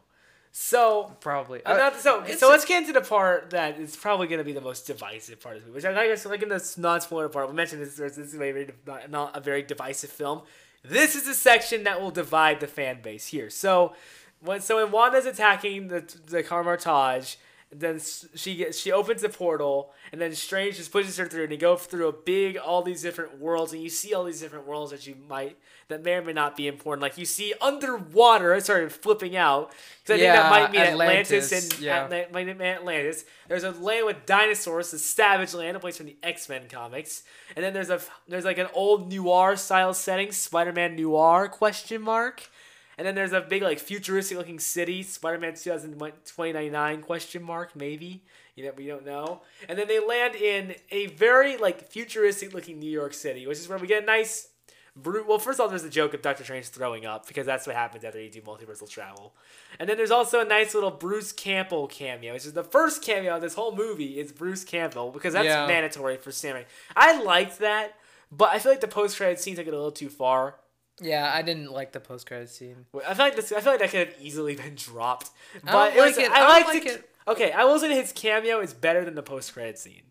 So 0.52 1.16
Probably. 1.22 1.66
Uh, 1.66 1.78
not- 1.78 1.99
so, 1.99 2.26
so 2.38 2.49
let's 2.49 2.66
get 2.66 2.82
into 2.82 2.93
the 2.93 3.02
part 3.02 3.52
that 3.52 3.80
is 3.80 3.95
probably 3.95 4.28
going 4.28 4.39
to 4.39 4.43
be 4.43 4.52
the 4.52 4.62
most 4.62 4.86
divisive 4.86 5.39
part 5.39 5.56
of 5.56 5.62
the 5.62 5.68
movie. 5.68 5.78
Which 5.78 5.86
I 5.86 6.08
guess, 6.08 6.26
like 6.26 6.43
in 6.43 6.49
the 6.49 6.74
non-spoiler 6.78 7.30
part, 7.30 7.47
we 7.47 7.56
mentioned 7.56 7.82
this. 7.82 7.95
This 7.95 8.18
is 8.18 8.34
a 8.34 8.38
very, 8.38 8.74
not, 8.86 9.10
not 9.10 9.38
a 9.38 9.39
very 9.39 9.64
divisive 9.64 10.10
film. 10.10 10.41
This 10.84 11.16
is 11.16 11.24
the 11.24 11.34
section 11.34 11.84
that 11.86 12.02
will 12.02 12.12
divide 12.12 12.60
the 12.60 12.68
fan 12.68 13.02
base 13.02 13.28
here. 13.28 13.49
So, 13.49 13.93
when 14.41 14.60
so 14.62 14.84
when 14.84 14.91
Wanda's 14.91 15.26
attacking 15.26 15.88
the 15.88 16.04
the 16.28 16.43
Kamar-Taj, 16.43 17.36
then 17.72 18.02
she 18.36 18.56
gets 18.56 18.78
she 18.80 18.91
opens 18.91 19.22
the 19.22 19.30
portal, 19.30 19.91
and 20.12 20.20
then 20.20 20.34
Strange 20.34 20.78
just 20.78 20.91
pushes 20.91 21.18
her 21.18 21.28
through, 21.28 21.43
and 21.43 21.52
you 21.52 21.58
go 21.58 21.78
through 21.78 22.08
a 22.08 22.14
big 22.14 22.58
all 22.58 22.82
these 22.82 23.02
different 23.04 23.39
worlds, 23.39 23.72
and 23.72 23.82
you 23.82 23.89
see 23.89 24.14
all 24.14 24.24
these 24.26 24.41
different 24.41 24.68
worlds 24.68 24.91
that 24.91 25.08
you 25.08 25.16
might 25.30 25.58
that 25.91 26.03
may 26.03 26.13
or 26.15 26.21
may 26.23 26.33
not 26.33 26.57
be 26.57 26.67
important. 26.67 27.01
Like 27.01 27.17
you 27.17 27.25
see 27.25 27.53
underwater, 27.61 28.53
I 28.53 28.59
started 28.59 28.91
flipping 28.91 29.35
out 29.35 29.71
because 30.03 30.15
I 30.15 30.17
Yeah, 30.17 30.31
think 30.31 30.33
that 30.33 30.47
might 30.47 30.71
mean 30.71 30.85
Atlantis, 30.85 31.51
Atlantis, 31.51 31.51
and 31.51 31.79
yeah. 31.79 32.05
Atla- 32.05 32.25
might 32.33 32.47
mean 32.47 32.61
Atlantis. 32.61 33.25
There's 33.47 33.63
a 33.63 33.71
land 33.71 34.05
with 34.05 34.25
dinosaurs, 34.25 34.91
the 34.91 34.99
Savage 34.99 35.53
Land, 35.53 35.77
a 35.77 35.79
place 35.79 35.97
from 35.97 36.07
the 36.07 36.17
X 36.23 36.49
Men 36.49 36.67
comics, 36.69 37.23
and 37.55 37.63
then 37.63 37.73
there's 37.73 37.89
a 37.89 38.01
there's 38.27 38.45
like 38.45 38.57
an 38.57 38.67
old 38.73 39.11
noir 39.13 39.55
style 39.55 39.93
setting, 39.93 40.31
Spider 40.31 40.73
Man 40.73 40.95
noir 40.95 41.47
question 41.47 42.01
mark. 42.01 42.49
And 42.97 43.07
then 43.07 43.15
there's 43.15 43.33
a 43.33 43.41
big 43.41 43.63
like 43.63 43.79
futuristic 43.79 44.37
looking 44.37 44.59
city, 44.59 45.01
Spider-Man 45.01 45.55
2099 45.55 47.01
question 47.01 47.41
mark 47.43 47.75
maybe. 47.75 48.21
You 48.55 48.65
know, 48.65 48.73
we 48.75 48.85
don't 48.85 49.05
know. 49.05 49.41
And 49.67 49.79
then 49.79 49.87
they 49.87 49.99
land 50.05 50.35
in 50.35 50.75
a 50.91 51.07
very 51.07 51.57
like 51.57 51.89
futuristic 51.89 52.53
looking 52.53 52.79
New 52.79 52.91
York 52.91 53.13
City, 53.13 53.47
which 53.47 53.57
is 53.57 53.67
where 53.67 53.77
we 53.79 53.87
get 53.87 54.03
a 54.03 54.05
nice 54.05 54.49
Bru- 54.95 55.25
well, 55.25 55.39
first 55.39 55.57
of 55.59 55.61
all, 55.63 55.69
there's 55.69 55.85
a 55.85 55.89
joke 55.89 56.13
of 56.13 56.21
Doctor 56.21 56.43
Strange 56.43 56.67
throwing 56.67 57.05
up 57.05 57.25
because 57.27 57.45
that's 57.45 57.65
what 57.65 57.75
happens 57.77 58.03
after 58.03 58.19
you 58.21 58.29
do 58.29 58.41
multiversal 58.41 58.89
travel. 58.89 59.33
And 59.79 59.87
then 59.87 59.95
there's 59.95 60.11
also 60.11 60.41
a 60.41 60.45
nice 60.45 60.73
little 60.73 60.91
Bruce 60.91 61.31
Campbell 61.31 61.87
cameo, 61.87 62.33
which 62.33 62.45
is 62.45 62.51
the 62.53 62.63
first 62.63 63.01
cameo 63.01 63.35
of 63.37 63.41
this 63.41 63.53
whole 63.53 63.73
movie 63.73 64.19
is 64.19 64.33
Bruce 64.33 64.65
Campbell 64.65 65.11
because 65.11 65.33
that's 65.33 65.45
Yeah. 65.45 65.65
mandatory 65.65 66.17
for 66.17 66.31
Sam. 66.33 66.63
I 66.95 67.21
liked 67.21 67.59
that, 67.59 67.93
but 68.33 68.49
I 68.51 68.59
feel 68.59 68.71
like 68.71 68.81
the 68.81 68.87
post 68.89 69.15
credit 69.15 69.39
scene 69.39 69.55
took 69.55 69.65
it 69.67 69.73
a 69.73 69.77
little 69.77 69.91
too 69.93 70.09
far. 70.09 70.55
Yeah, 70.99 71.31
I 71.33 71.41
didn't 71.41 71.71
like 71.71 71.93
the 71.93 72.01
post 72.01 72.27
credit 72.27 72.49
scene. 72.49 72.85
I 73.07 73.13
feel 73.13 73.25
like 73.25 73.35
this. 73.37 73.51
I 73.53 73.61
feel 73.61 73.71
like 73.71 73.79
that 73.79 73.91
could 73.91 74.07
have 74.09 74.15
easily 74.21 74.55
been 74.57 74.75
dropped. 74.75 75.29
But 75.63 75.71
don't 75.71 75.97
it 75.97 76.05
was. 76.05 76.17
like 76.17 76.25
it. 76.25 76.31
I, 76.31 76.41
I 76.43 76.47
liked 76.49 76.67
like 76.67 76.83
the- 76.83 76.89
it. 76.95 77.09
Okay, 77.27 77.51
I 77.53 77.63
will 77.63 77.79
say 77.79 77.95
his 77.95 78.11
cameo 78.11 78.59
is 78.59 78.73
better 78.73 79.05
than 79.05 79.15
the 79.15 79.23
post 79.23 79.53
credit 79.53 79.79
scene. 79.79 80.01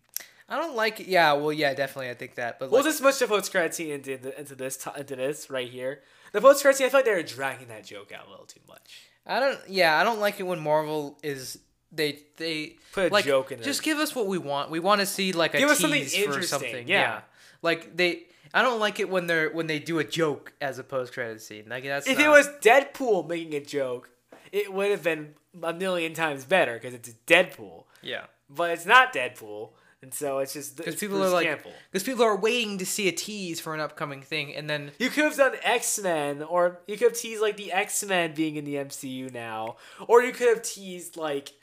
I 0.51 0.57
don't 0.57 0.75
like 0.75 0.99
it. 0.99 1.07
Yeah, 1.07 1.33
well, 1.33 1.53
yeah, 1.53 1.73
definitely. 1.73 2.09
I 2.09 2.13
think 2.13 2.35
that, 2.35 2.59
but 2.59 2.69
We'll 2.69 2.81
like, 2.81 2.89
just 2.91 3.01
much 3.01 3.17
the 3.19 3.27
post 3.27 3.49
credit 3.51 3.73
scene 3.73 3.89
into, 3.91 4.37
into, 4.37 4.53
this 4.53 4.77
t- 4.77 4.91
into 4.97 5.15
this 5.15 5.49
right 5.49 5.69
here. 5.69 6.01
The 6.33 6.41
post 6.41 6.61
credit 6.61 6.77
scene, 6.77 6.87
I 6.87 6.89
feel 6.89 6.97
like 6.99 7.05
they 7.05 7.13
were 7.13 7.23
dragging 7.23 7.69
that 7.69 7.85
joke 7.85 8.11
out 8.11 8.27
a 8.27 8.29
little 8.29 8.45
too 8.45 8.59
much. 8.67 9.07
I 9.25 9.39
don't. 9.39 9.57
Yeah, 9.67 9.97
I 9.97 10.03
don't 10.03 10.19
like 10.19 10.39
it 10.39 10.43
when 10.43 10.59
Marvel 10.59 11.17
is 11.23 11.57
they 11.91 12.19
they 12.37 12.75
Put 12.91 13.11
a 13.11 13.13
like, 13.13 13.25
joke 13.25 13.51
in 13.51 13.59
it. 13.59 13.63
Just 13.63 13.81
give 13.83 13.97
us 13.97 14.13
what 14.15 14.27
we 14.27 14.37
want. 14.37 14.69
We 14.71 14.79
want 14.79 14.99
to 15.01 15.05
see 15.05 15.31
like 15.31 15.53
a 15.53 15.57
Give 15.59 15.69
us 15.69 15.77
tease 15.79 16.11
something 16.11 16.23
interesting, 16.23 16.43
something. 16.47 16.87
yeah. 16.87 17.21
like 17.61 17.95
they. 17.95 18.23
I 18.53 18.61
don't 18.63 18.81
like 18.81 18.99
it 18.99 19.09
when 19.09 19.27
they're 19.27 19.49
when 19.51 19.67
they 19.67 19.79
do 19.79 19.99
a 19.99 20.03
joke 20.03 20.51
as 20.59 20.77
a 20.79 20.83
post 20.83 21.13
credit 21.13 21.41
scene. 21.41 21.65
Like 21.69 21.85
that's 21.85 22.07
If 22.07 22.17
not- 22.17 22.25
it 22.25 22.29
was 22.29 22.47
Deadpool 22.61 23.29
making 23.29 23.53
a 23.53 23.61
joke, 23.63 24.09
it 24.51 24.73
would 24.73 24.91
have 24.91 25.03
been 25.03 25.35
a 25.63 25.73
million 25.73 26.13
times 26.13 26.43
better 26.43 26.73
because 26.73 26.93
it's 26.93 27.09
Deadpool. 27.25 27.85
yeah. 28.01 28.25
But 28.49 28.71
it's 28.71 28.85
not 28.85 29.13
Deadpool, 29.13 29.69
and 30.01 30.13
so 30.13 30.39
it's 30.39 30.53
just 30.53 30.77
Because 30.77 30.95
people 30.95 31.23
are 31.23 31.29
like, 31.29 31.63
because 31.91 32.03
people 32.03 32.23
are 32.23 32.35
waiting 32.35 32.77
to 32.79 32.85
see 32.85 33.07
a 33.07 33.11
tease 33.11 33.59
for 33.59 33.73
an 33.73 33.79
upcoming 33.79 34.21
thing, 34.21 34.53
and 34.55 34.69
then 34.69 34.91
You 34.97 35.09
could 35.09 35.25
have 35.25 35.37
done 35.37 35.55
X 35.63 35.99
Men, 35.99 36.41
or 36.41 36.79
you 36.87 36.97
could 36.97 37.09
have 37.09 37.17
teased 37.17 37.41
like 37.41 37.57
the 37.57 37.71
X 37.71 38.03
Men 38.03 38.33
being 38.33 38.55
in 38.55 38.65
the 38.65 38.75
MCU 38.75 39.31
now, 39.31 39.77
or 40.07 40.23
you 40.23 40.31
could 40.31 40.47
have 40.49 40.63
teased 40.63 41.17
like 41.17 41.53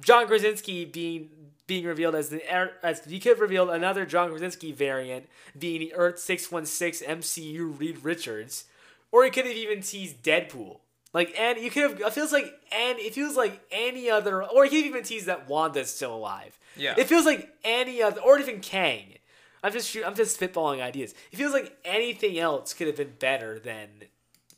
John 0.00 0.26
Krasinski 0.26 0.84
being 0.84 1.30
being 1.66 1.84
revealed 1.84 2.14
as 2.14 2.28
the 2.28 2.42
er- 2.54 2.72
as 2.82 3.02
you 3.06 3.20
could 3.20 3.30
have 3.30 3.40
revealed 3.40 3.70
another 3.70 4.06
John 4.06 4.30
Krasinski 4.30 4.72
variant 4.72 5.28
being 5.58 5.80
the 5.80 5.94
Earth 5.94 6.18
six 6.18 6.52
one 6.52 6.66
six 6.66 7.02
MCU 7.02 7.78
Reed 7.78 8.04
Richards, 8.04 8.64
or 9.10 9.24
you 9.24 9.32
could 9.32 9.46
have 9.46 9.56
even 9.56 9.82
teased 9.82 10.22
Deadpool. 10.22 10.78
Like 11.12 11.34
and 11.38 11.58
you 11.58 11.70
could 11.70 11.82
have 11.82 12.00
it 12.00 12.12
feels 12.12 12.32
like 12.32 12.44
and 12.72 12.98
it 12.98 13.14
feels 13.14 13.36
like 13.36 13.60
any 13.70 14.08
other 14.10 14.42
or 14.42 14.64
he 14.64 14.70
could 14.70 14.86
even 14.86 15.02
teased 15.02 15.26
that 15.26 15.48
Wanda's 15.48 15.94
still 15.94 16.14
alive. 16.14 16.58
Yeah. 16.76 16.94
It 16.96 17.06
feels 17.06 17.26
like 17.26 17.50
any 17.64 18.02
other 18.02 18.20
or 18.20 18.38
even 18.38 18.60
Kang. 18.60 19.18
I'm 19.62 19.72
just 19.72 19.94
I'm 20.04 20.14
just 20.14 20.40
spitballing 20.40 20.80
ideas. 20.82 21.14
It 21.30 21.36
feels 21.36 21.52
like 21.52 21.76
anything 21.84 22.38
else 22.38 22.72
could 22.74 22.86
have 22.86 22.96
been 22.96 23.12
better 23.18 23.58
than 23.58 23.88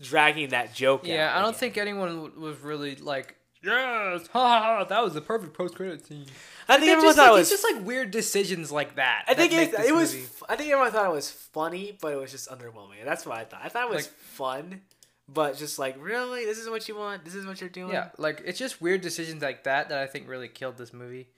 dragging 0.01 0.51
that 0.51 0.75
joke. 0.75 1.03
yeah, 1.07 1.29
out 1.31 1.37
I 1.37 1.41
don't 1.41 1.49
again. 1.51 1.59
think 1.61 1.77
anyone 1.79 2.41
was 2.41 2.59
really 2.61 2.97
like, 2.97 3.37
yes, 3.63 4.27
ha 4.33 4.49
ha, 4.49 4.61
ha 4.79 4.85
that 4.85 5.03
was 5.03 5.15
the 5.15 5.21
perfect 5.21 5.55
post 5.55 5.75
credit 5.75 6.07
scene. 6.07 6.27
I 6.69 6.79
think 6.79 6.91
everyone 6.93 7.09
just, 7.09 7.19
thought 7.19 7.25
like, 7.33 7.37
it 7.37 7.41
was. 7.41 7.51
just 7.51 7.65
like 7.65 7.85
weird 7.85 8.11
decisions 8.11 8.73
like 8.73 8.97
that. 8.97 9.25
I 9.29 9.35
think 9.35 9.53
that 9.53 9.81
it, 9.85 9.89
it 9.91 9.95
was. 9.95 10.15
movie- 10.15 10.25
f- 10.27 10.43
I 10.49 10.57
think 10.57 10.71
everyone 10.71 10.93
thought 10.93 11.07
it 11.11 11.13
was 11.13 11.31
funny, 11.31 11.99
but 12.01 12.13
it 12.13 12.17
was 12.17 12.31
just 12.31 12.49
underwhelming. 12.49 13.05
That's 13.05 13.27
what 13.27 13.37
I 13.39 13.45
thought. 13.45 13.61
I 13.63 13.69
thought 13.69 13.85
it 13.91 13.95
was 13.95 14.07
Like- 14.07 14.15
fun, 14.15 14.81
but 15.29 15.57
just 15.57 15.79
like 15.79 15.97
really, 15.99 16.45
this 16.45 16.59
is 16.59 16.69
what 16.69 16.87
you 16.89 16.97
want. 16.97 17.25
This 17.25 17.35
is 17.35 17.47
what 17.47 17.61
you're 17.61 17.71
doing. 17.71 17.93
Yeah, 17.93 18.11
like 18.19 18.43
it's 18.45 18.59
just 18.59 18.81
weird 18.83 19.01
decisions 19.01 19.43
like 19.43 19.65
that 19.65 19.89
that 19.89 19.99
I 19.99 20.07
think 20.07 20.29
really 20.29 20.49
killed 20.49 20.77
this 20.77 20.93
movie. 20.93 21.29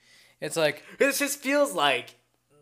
It's 0.40 0.56
like 0.56 0.82
It 0.98 1.14
just 1.14 1.40
feels 1.40 1.72
like, 1.72 2.16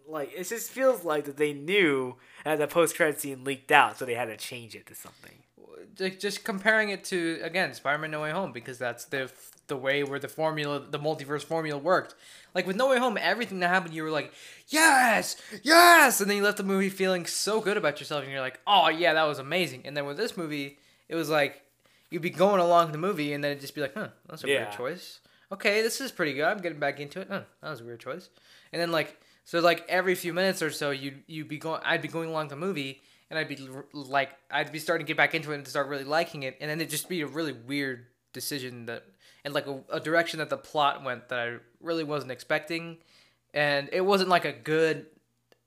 like 0.06 0.32
it 0.36 0.48
just 0.48 0.70
feels 0.70 1.04
like 1.04 1.24
that 1.24 1.36
they 1.36 1.52
knew 1.52 2.16
and 2.44 2.60
the 2.60 2.66
post 2.66 2.94
credit 2.96 3.20
scene 3.20 3.42
leaked 3.44 3.72
out, 3.72 3.98
so 3.98 4.04
they 4.04 4.14
had 4.14 4.26
to 4.26 4.36
change 4.36 4.74
it 4.74 4.86
to 4.86 4.94
something. 4.94 5.42
like, 5.98 6.20
just 6.20 6.44
comparing 6.44 6.90
it 6.90 7.04
to 7.04 7.40
again 7.42 7.72
Spider-Man 7.74 8.10
No 8.10 8.22
Way 8.22 8.30
Home 8.30 8.52
because 8.52 8.78
that's 8.78 9.04
the 9.06 9.30
the 9.66 9.76
way 9.76 10.04
where 10.04 10.18
the 10.18 10.28
formula 10.28 10.80
the 10.80 10.98
multiverse 10.98 11.42
formula 11.42 11.80
worked. 11.80 12.14
Like 12.54 12.66
with 12.66 12.76
No 12.76 12.88
Way 12.90 12.98
Home, 12.98 13.18
everything 13.20 13.60
that 13.60 13.68
happened, 13.68 13.94
you 13.94 14.02
were 14.02 14.10
like, 14.10 14.32
yes, 14.68 15.36
yes, 15.62 16.20
and 16.20 16.30
then 16.30 16.36
you 16.36 16.42
left 16.42 16.58
the 16.58 16.62
movie 16.62 16.90
feeling 16.90 17.26
so 17.26 17.60
good 17.60 17.76
about 17.76 17.98
yourself, 17.98 18.22
and 18.22 18.30
you're 18.30 18.40
like, 18.40 18.60
oh 18.66 18.88
yeah, 18.88 19.14
that 19.14 19.24
was 19.24 19.38
amazing. 19.38 19.82
And 19.84 19.96
then 19.96 20.06
with 20.06 20.16
this 20.16 20.36
movie, 20.36 20.78
it 21.14 21.18
was 21.18 21.30
like 21.30 21.62
you'd 22.10 22.22
be 22.22 22.30
going 22.30 22.60
along 22.60 22.92
the 22.92 22.98
movie, 22.98 23.32
and 23.32 23.42
then 23.42 23.50
it'd 23.52 23.60
just 23.60 23.74
be 23.74 23.80
like, 23.80 23.94
huh, 23.94 24.08
that's 24.28 24.44
a 24.44 24.48
Yeah. 24.48 24.64
weird 24.64 24.72
choice. 24.76 25.20
Okay, 25.52 25.82
this 25.82 26.00
is 26.00 26.10
pretty 26.12 26.32
good. 26.34 26.44
I'm 26.44 26.58
getting 26.58 26.78
back 26.80 26.98
into 27.00 27.20
it. 27.20 27.28
Huh, 27.30 27.42
that 27.62 27.70
was 27.70 27.80
a 27.80 27.84
weird 27.84 28.00
choice. 28.00 28.28
And 28.72 28.80
then 28.82 28.90
like 28.92 29.20
So 29.46 29.60
like 29.60 29.84
every 29.88 30.14
few 30.14 30.32
minutes 30.32 30.62
or 30.62 30.70
so, 30.70 30.90
you 30.90 31.10
you'd 31.26 31.48
be 31.48 31.58
going, 31.58 31.80
I'd 31.84 32.02
be 32.02 32.08
going 32.08 32.28
along 32.30 32.48
the 32.48 32.56
movie, 32.56 33.02
and 33.28 33.38
I'd 33.38 33.48
be 33.48 33.58
like, 33.92 34.30
I'd 34.50 34.72
be 34.72 34.78
starting 34.78 35.06
to 35.06 35.10
get 35.10 35.16
back 35.18 35.34
into 35.34 35.52
it 35.52 35.56
and 35.56 35.68
start 35.68 35.88
really 35.88 36.04
liking 36.18 36.42
it, 36.44 36.56
and 36.60 36.70
then 36.70 36.80
it'd 36.80 36.90
just 36.90 37.08
be 37.10 37.20
a 37.20 37.26
really 37.26 37.52
weird 37.52 38.06
decision 38.32 38.86
that, 38.86 39.04
and 39.44 39.52
like 39.54 39.66
a, 39.66 39.80
a 39.90 40.00
direction 40.00 40.38
that 40.38 40.48
the 40.50 40.56
plot 40.56 41.04
went 41.04 41.28
that 41.28 41.38
I 41.38 41.56
really 41.80 42.04
wasn't 42.04 42.32
expecting, 42.32 42.98
and 43.52 43.88
it 43.92 44.00
wasn't 44.00 44.30
like 44.30 44.46
a 44.46 44.52
good, 44.52 45.06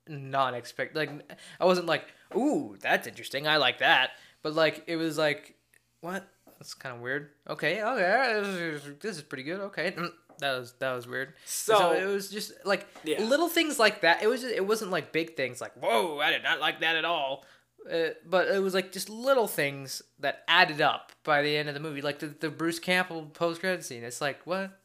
non-expect 0.07 0.95
like 0.95 1.11
I 1.59 1.65
wasn't 1.65 1.87
like, 1.87 2.05
ooh, 2.35 2.77
that's 2.81 3.07
interesting, 3.07 3.47
I 3.47 3.57
like 3.57 3.77
that, 3.79 4.11
but 4.43 4.53
like 4.53 4.83
it 4.87 4.95
was 4.95 5.17
like, 5.17 5.55
what? 6.01 6.27
That's 6.59 6.73
kind 6.73 6.95
of 6.95 7.01
weird. 7.01 7.29
Okay, 7.47 7.83
okay, 7.83 8.39
this 8.41 8.83
is, 8.83 8.93
this 8.99 9.15
is 9.17 9.21
pretty 9.21 9.43
good. 9.43 9.59
Okay, 9.59 9.91
mm, 9.91 10.09
that 10.39 10.57
was 10.57 10.73
that 10.79 10.93
was 10.93 11.07
weird. 11.07 11.33
So, 11.45 11.77
So- 11.77 11.91
it 11.91 12.05
was 12.05 12.29
just 12.29 12.51
like 12.65 12.87
Yeah. 13.03 13.21
little 13.21 13.49
things 13.49 13.77
like 13.77 14.01
that. 14.01 14.23
It 14.23 14.27
was 14.27 14.41
just, 14.41 14.55
it 14.55 14.65
wasn't 14.65 14.91
like 14.91 15.11
big 15.11 15.35
things 15.35 15.61
like 15.61 15.73
whoa, 15.75 16.19
I 16.19 16.31
did 16.31 16.43
not 16.43 16.59
like 16.59 16.79
that 16.81 16.95
at 16.95 17.05
all. 17.05 17.45
Uh, 17.91 18.09
but 18.25 18.47
it 18.49 18.59
was 18.61 18.73
like 18.73 18.91
just 18.91 19.07
little 19.09 19.47
things 19.47 20.01
that 20.19 20.43
added 20.47 20.81
up 20.81 21.11
by 21.23 21.41
the 21.41 21.55
end 21.55 21.69
of 21.69 21.73
the 21.75 21.79
movie, 21.79 22.01
like 22.01 22.19
the, 22.19 22.27
the 22.27 22.49
Bruce 22.49 22.79
Campbell 22.79 23.27
post 23.27 23.61
credit 23.61 23.85
scene. 23.85 24.03
It's 24.03 24.19
like 24.19 24.39
what? 24.45 24.77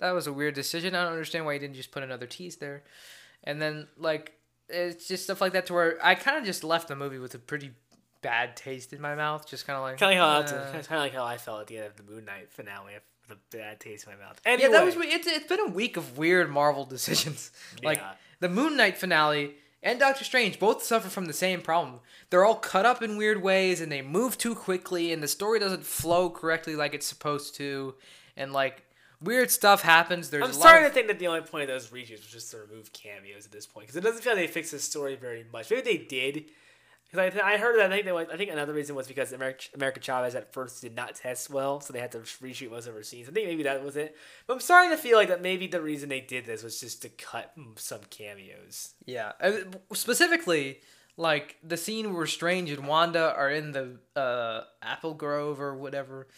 That 0.00 0.10
was 0.10 0.26
a 0.26 0.32
weird 0.32 0.54
decision. 0.54 0.94
I 0.94 1.04
don't 1.04 1.12
understand 1.12 1.46
why 1.46 1.52
you 1.54 1.60
didn't 1.60 1.76
just 1.76 1.92
put 1.92 2.02
another 2.02 2.26
tease 2.26 2.56
there. 2.56 2.82
And 3.44 3.62
then 3.62 3.86
like 3.96 4.32
it's 4.68 5.06
just 5.06 5.24
stuff 5.24 5.40
like 5.40 5.52
that 5.52 5.66
to 5.66 5.72
where 5.72 5.98
I 6.04 6.14
kind 6.16 6.36
of 6.36 6.44
just 6.44 6.64
left 6.64 6.88
the 6.88 6.96
movie 6.96 7.18
with 7.18 7.34
a 7.34 7.38
pretty 7.38 7.70
bad 8.22 8.56
taste 8.56 8.92
in 8.92 9.00
my 9.00 9.14
mouth, 9.14 9.46
just 9.46 9.66
kind 9.66 9.76
of 9.76 9.82
like 9.82 9.98
Kind 9.98 10.18
of 10.18 10.48
how 10.50 10.56
uh, 10.56 10.72
kind 10.72 10.76
of 10.80 10.90
like 10.90 11.14
how 11.14 11.24
I 11.24 11.36
felt 11.36 11.60
at 11.60 11.66
the 11.66 11.76
end 11.78 11.86
of 11.86 11.96
the 11.96 12.02
Moon 12.04 12.24
Knight 12.24 12.50
finale 12.50 12.94
with 13.28 13.38
a 13.38 13.56
bad 13.56 13.80
taste 13.80 14.06
in 14.06 14.12
my 14.12 14.24
mouth. 14.24 14.40
Yeah, 14.46 14.68
that 14.68 14.84
was. 14.84 14.94
It's 14.98 15.26
it's 15.26 15.46
been 15.46 15.60
a 15.60 15.66
week 15.70 15.96
of 15.96 16.16
weird 16.18 16.50
Marvel 16.50 16.84
decisions. 16.96 17.50
like 17.82 17.98
Yeah. 17.98 18.12
the 18.40 18.48
Moon 18.48 18.76
Knight 18.76 18.96
finale 18.98 19.56
and 19.82 19.98
Doctor 19.98 20.24
Strange 20.24 20.58
both 20.60 20.82
suffer 20.82 21.08
from 21.08 21.26
the 21.26 21.32
same 21.32 21.60
problem. 21.60 22.00
They're 22.30 22.44
all 22.44 22.54
cut 22.56 22.86
up 22.86 23.02
in 23.02 23.16
weird 23.16 23.42
ways, 23.42 23.80
and 23.80 23.90
they 23.90 24.00
move 24.02 24.38
too 24.38 24.54
quickly, 24.54 25.12
and 25.12 25.22
the 25.22 25.28
story 25.28 25.58
doesn't 25.58 25.84
flow 25.84 26.30
correctly 26.30 26.76
like 26.76 26.94
it's 26.94 27.06
supposed 27.06 27.56
to, 27.56 27.94
and 28.36 28.52
like 28.52 28.84
weird 29.20 29.50
stuff 29.50 29.82
happens. 29.82 30.30
There's 30.30 30.42
I'm 30.44 30.50
a 30.50 30.54
lot 30.54 30.60
starting 30.60 30.86
of- 30.86 30.90
to 30.92 30.94
think 30.94 31.08
that 31.08 31.18
the 31.18 31.26
only 31.26 31.40
point 31.40 31.62
of 31.62 31.68
those 31.68 31.88
reshoots 31.88 32.22
was 32.22 32.26
just 32.26 32.50
to 32.52 32.58
remove 32.58 32.92
cameos 32.92 33.44
at 33.44 33.52
this 33.52 33.66
point 33.66 33.86
because 33.86 33.96
it 33.96 34.02
doesn't 34.02 34.22
feel 34.22 34.34
like 34.34 34.42
they 34.46 34.52
fixed 34.52 34.70
the 34.72 34.78
story 34.78 35.16
very 35.16 35.44
much. 35.52 35.68
Maybe 35.70 35.82
they 35.82 35.96
did. 35.98 36.44
Because 37.12 37.26
I, 37.26 37.30
th- 37.30 37.44
I 37.44 37.56
heard 37.58 37.78
that 37.78 37.92
I 37.92 37.94
think 37.94 38.06
they 38.06 38.12
went, 38.12 38.30
I 38.32 38.38
think 38.38 38.50
another 38.50 38.72
reason 38.72 38.96
was 38.96 39.06
because 39.06 39.32
America, 39.32 39.64
America 39.74 40.00
Chavez 40.00 40.34
at 40.34 40.52
first 40.54 40.80
did 40.80 40.96
not 40.96 41.14
test 41.14 41.50
well, 41.50 41.78
so 41.80 41.92
they 41.92 42.00
had 42.00 42.12
to 42.12 42.18
reshoot 42.20 42.70
most 42.70 42.86
of 42.86 42.94
her 42.94 43.02
scenes. 43.02 43.28
I 43.28 43.32
think 43.32 43.46
maybe 43.46 43.64
that 43.64 43.84
was 43.84 43.96
it. 43.96 44.16
But 44.46 44.54
I'm 44.54 44.60
starting 44.60 44.90
to 44.92 44.96
feel 44.96 45.18
like 45.18 45.28
that 45.28 45.42
maybe 45.42 45.66
the 45.66 45.82
reason 45.82 46.08
they 46.08 46.22
did 46.22 46.46
this 46.46 46.62
was 46.62 46.80
just 46.80 47.02
to 47.02 47.10
cut 47.10 47.52
some 47.76 48.00
cameos. 48.08 48.94
Yeah, 49.04 49.32
specifically 49.92 50.80
like 51.16 51.56
the 51.62 51.76
scene 51.76 52.14
where 52.14 52.26
Strange 52.26 52.70
and 52.70 52.86
Wanda 52.86 53.34
are 53.36 53.50
in 53.50 53.72
the 53.72 53.98
uh, 54.16 54.62
apple 54.82 55.14
grove 55.14 55.60
or 55.60 55.76
whatever. 55.76 56.28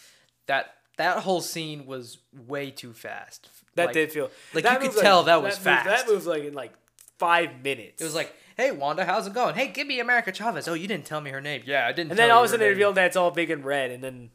That 0.47 0.75
that 0.97 1.19
whole 1.19 1.41
scene 1.41 1.87
was 1.87 2.19
way 2.33 2.71
too 2.71 2.93
fast. 2.93 3.49
That 3.77 3.87
Like, 3.87 3.95
did 3.95 4.13
feel 4.13 4.31
like, 4.53 4.65
you 4.65 4.91
could 4.91 5.01
tell 5.01 5.25
that 5.25 5.43
was 5.43 5.59
fast. 5.59 5.87
that 5.87 6.07
moved 6.09 6.27
like 6.27 6.45
in 6.45 6.55
like 6.55 6.73
five 7.19 7.63
minutes. 7.63 8.01
It 8.01 8.05
was 8.05 8.15
like, 8.15 8.35
"Hey 8.57 8.71
Wanda, 8.71 9.05
how's 9.05 9.27
it 9.27 9.33
going? 9.35 9.55
Hey, 9.55 9.69
give 9.69 9.87
me 9.87 10.01
America 10.01 10.33
Chavez. 10.33 10.69
Oh, 10.69 10.75
you 10.75 10.87
didn't 10.87 11.05
tell 11.07 11.21
me 11.21 11.31
her 11.31 11.41
name. 11.41 11.63
Yeah, 11.67 11.87
I 11.87 11.93
didn't. 11.93 12.11
And 12.11 12.19
tell 12.19 12.29
then 12.29 12.31
all 12.31 12.41
of 12.41 12.45
a 12.47 12.49
sudden 12.49 12.61
they 12.61 12.67
name. 12.67 12.73
revealed 12.75 12.95
that 12.97 13.07
it's 13.07 13.17
all 13.17 13.31
big 13.31 13.51
and 13.51 13.65
red, 13.65 13.91
and 13.91 14.03
then 14.03 14.31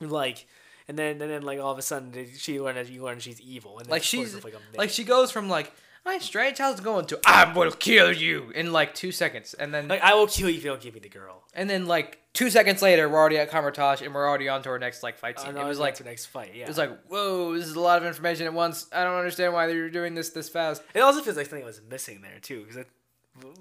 like, 0.00 0.46
and 0.88 0.98
then 0.98 1.20
and 1.20 1.30
then 1.30 1.42
like 1.42 1.60
all 1.60 1.72
of 1.72 1.78
a 1.78 1.82
sudden 1.82 2.12
she 2.36 2.60
learned 2.60 2.78
that 2.78 2.88
you 2.88 3.02
learn 3.02 3.18
she's 3.20 3.40
evil, 3.40 3.78
and 3.78 3.88
like 3.88 4.02
she's 4.02 4.42
like, 4.42 4.54
like 4.76 4.90
she 4.90 5.04
goes 5.04 5.30
from 5.30 5.48
like, 5.48 5.72
"Hi, 6.06 6.18
Strange, 6.18 6.58
how's 6.58 6.78
it 6.78 6.82
going?" 6.84 7.04
to 7.06 7.20
"I 7.26 7.52
will 7.52 7.70
kill 7.72 8.12
you" 8.12 8.50
in 8.54 8.72
like 8.72 8.94
two 8.94 9.12
seconds, 9.12 9.54
and 9.54 9.74
then 9.74 9.88
like 9.88 10.02
I 10.02 10.14
will 10.14 10.26
kill 10.26 10.48
you 10.48 10.56
if 10.56 10.64
you 10.64 10.70
don't 10.70 10.80
give 10.80 10.94
me 10.94 11.00
the 11.00 11.08
girl. 11.08 11.44
and 11.54 11.68
then 11.68 11.86
like 11.86 12.18
two 12.32 12.48
seconds 12.48 12.80
later, 12.80 13.08
we're 13.08 13.18
already 13.18 13.38
at 13.38 13.50
Kamar-Taj 13.50 14.02
and 14.02 14.14
we're 14.14 14.26
already 14.28 14.48
on 14.48 14.62
to 14.62 14.68
our 14.70 14.78
next 14.78 15.02
like 15.02 15.18
fight 15.18 15.38
I 15.38 15.44
scene. 15.46 15.54
know 15.56 15.64
It 15.64 15.68
was 15.68 15.78
like 15.80 15.96
the 15.96 16.04
next 16.04 16.26
fight. 16.26 16.52
Yeah, 16.54 16.64
it 16.64 16.68
was 16.68 16.78
like, 16.78 16.96
"Whoa, 17.08 17.54
this 17.54 17.66
is 17.66 17.74
a 17.74 17.80
lot 17.80 17.98
of 17.98 18.04
information 18.06 18.46
at 18.46 18.54
once. 18.54 18.86
I 18.92 19.04
don't 19.04 19.16
understand 19.18 19.52
why 19.52 19.66
they're 19.66 19.90
doing 19.90 20.14
this 20.14 20.30
this 20.30 20.48
fast." 20.48 20.82
it 20.94 21.00
also 21.00 21.20
feels 21.22 21.36
like 21.36 21.46
something 21.46 21.66
was 21.66 21.82
missing 21.90 22.22
there 22.22 22.38
too, 22.40 22.64
because 22.66 22.86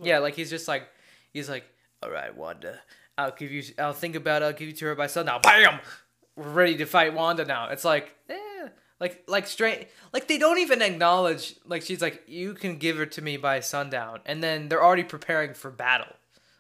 Yeah, 0.02 0.20
like 0.20 0.36
he's 0.36 0.50
just 0.50 0.68
like 0.68 0.88
he's 1.32 1.50
like, 1.50 1.64
"All 2.04 2.10
right, 2.10 2.36
Wanda, 2.36 2.80
I'll 3.18 3.32
give 3.32 3.52
you. 3.52 3.64
I'll 3.78 3.94
think 3.94 4.16
about. 4.16 4.42
it. 4.42 4.46
I'll 4.46 4.54
give 4.54 4.68
you 4.68 4.74
to 4.76 4.86
her 4.86 4.96
by 4.96 5.08
sundown. 5.08 5.42
Bam! 5.42 5.80
We're 6.36 6.50
ready 6.50 6.78
to 6.78 6.86
fight 6.86 7.14
Wanda 7.14 7.46
now." 7.46 7.70
It's 7.70 7.86
like, 7.86 8.14
eh, 8.30 8.68
like 9.00 9.24
like 9.28 9.48
straight. 9.48 9.88
Like 10.14 10.28
they 10.28 10.38
don't 10.38 10.58
even 10.60 10.82
acknowledge. 10.82 11.56
Like 11.66 11.82
she's 11.84 12.02
like, 12.02 12.24
"You 12.28 12.54
can 12.54 12.78
give 12.78 12.98
her 12.98 13.06
to 13.06 13.22
me 13.22 13.38
by 13.38 13.60
sundown," 13.60 14.22
and 14.26 14.42
then 14.44 14.70
they're 14.70 14.84
already 14.84 15.04
preparing 15.04 15.54
for 15.54 15.70
battle. 15.72 16.16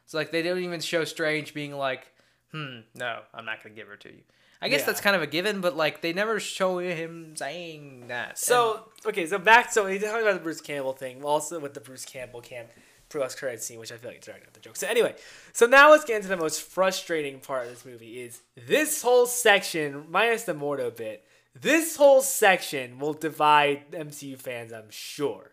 It's 0.05 0.13
like 0.13 0.31
they 0.31 0.41
don't 0.41 0.59
even 0.63 0.79
show 0.79 1.03
Strange 1.03 1.53
being 1.53 1.73
like, 1.75 2.07
"Hmm, 2.51 2.79
no, 2.95 3.19
I'm 3.33 3.45
not 3.45 3.61
gonna 3.63 3.75
give 3.75 3.87
her 3.87 3.97
to 3.97 4.09
you." 4.09 4.21
I 4.61 4.67
guess 4.67 4.81
Yeah. 4.81 4.87
that's 4.87 4.99
kind 4.99 5.15
of 5.15 5.21
a 5.21 5.27
given, 5.27 5.61
but 5.61 5.77
like 5.77 6.01
they 6.01 6.11
never 6.11 6.37
show 6.39 6.79
him 6.79 7.35
saying 7.37 8.07
that. 8.09 8.37
So 8.37 8.89
okay, 9.05 9.25
so 9.25 9.37
back 9.39 9.71
so 9.71 9.85
we 9.85 9.97
talking 9.99 10.21
about 10.21 10.33
the 10.33 10.39
Bruce 10.41 10.59
Campbell 10.61 10.91
thing, 10.93 11.23
also 11.23 11.59
with 11.59 11.73
the 11.73 11.79
Bruce 11.79 12.03
Campbell 12.05 12.41
camp 12.41 12.69
post 13.09 13.37
credit 13.37 13.61
scene, 13.61 13.79
which 13.79 13.91
I 13.91 13.97
feel 13.97 14.11
like 14.11 14.21
dragged 14.21 14.45
out 14.45 14.53
the 14.53 14.59
joke. 14.59 14.75
So 14.75 14.87
anyway, 14.87 15.15
so 15.53 15.65
now 15.65 15.91
let's 15.91 16.05
get 16.05 16.17
into 16.17 16.27
the 16.27 16.37
most 16.37 16.61
frustrating 16.61 17.39
part 17.39 17.65
of 17.65 17.71
this 17.71 17.85
movie 17.85 18.21
is 18.21 18.41
this 18.55 19.01
whole 19.01 19.25
section, 19.25 20.05
minus 20.09 20.43
the 20.43 20.53
Mordo 20.53 20.95
bit, 20.95 21.25
this 21.59 21.95
whole 21.95 22.21
section 22.21 22.99
will 22.99 23.13
divide 23.13 23.91
MCU 23.91 24.37
fans, 24.37 24.71
I'm 24.71 24.89
sure. 24.89 25.51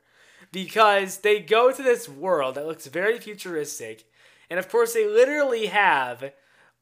Because 0.52 1.18
they 1.18 1.40
go 1.40 1.72
to 1.72 1.82
this 1.82 2.08
world 2.08 2.54
that 2.54 2.66
looks 2.66 2.86
very 2.86 3.18
futuristic, 3.18 4.04
and 4.48 4.58
of 4.58 4.68
course 4.68 4.92
they 4.92 5.06
literally 5.06 5.66
have 5.66 6.32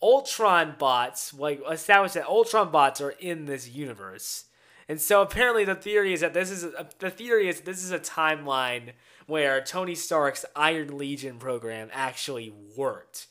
Ultron 0.02 0.74
bots, 0.78 1.32
like 1.32 1.62
established 1.70 2.14
that 2.14 2.26
Ultron 2.26 2.70
bots 2.70 3.00
are 3.00 3.14
in 3.20 3.46
this 3.46 3.68
universe. 3.68 4.44
And 4.88 5.00
so 5.00 5.22
apparently 5.22 5.64
the 5.64 5.74
theory 5.74 6.12
is 6.12 6.20
that 6.20 6.34
this 6.34 6.50
is 6.50 6.64
a, 6.64 6.86
the 6.98 7.10
theory 7.10 7.48
is 7.48 7.62
this 7.62 7.82
is 7.82 7.90
a 7.90 7.98
timeline 7.98 8.92
where 9.26 9.60
Tony 9.62 9.94
Stark's 9.94 10.44
Iron 10.54 10.98
Legion 10.98 11.38
program 11.38 11.88
actually 11.92 12.52
worked. 12.76 13.26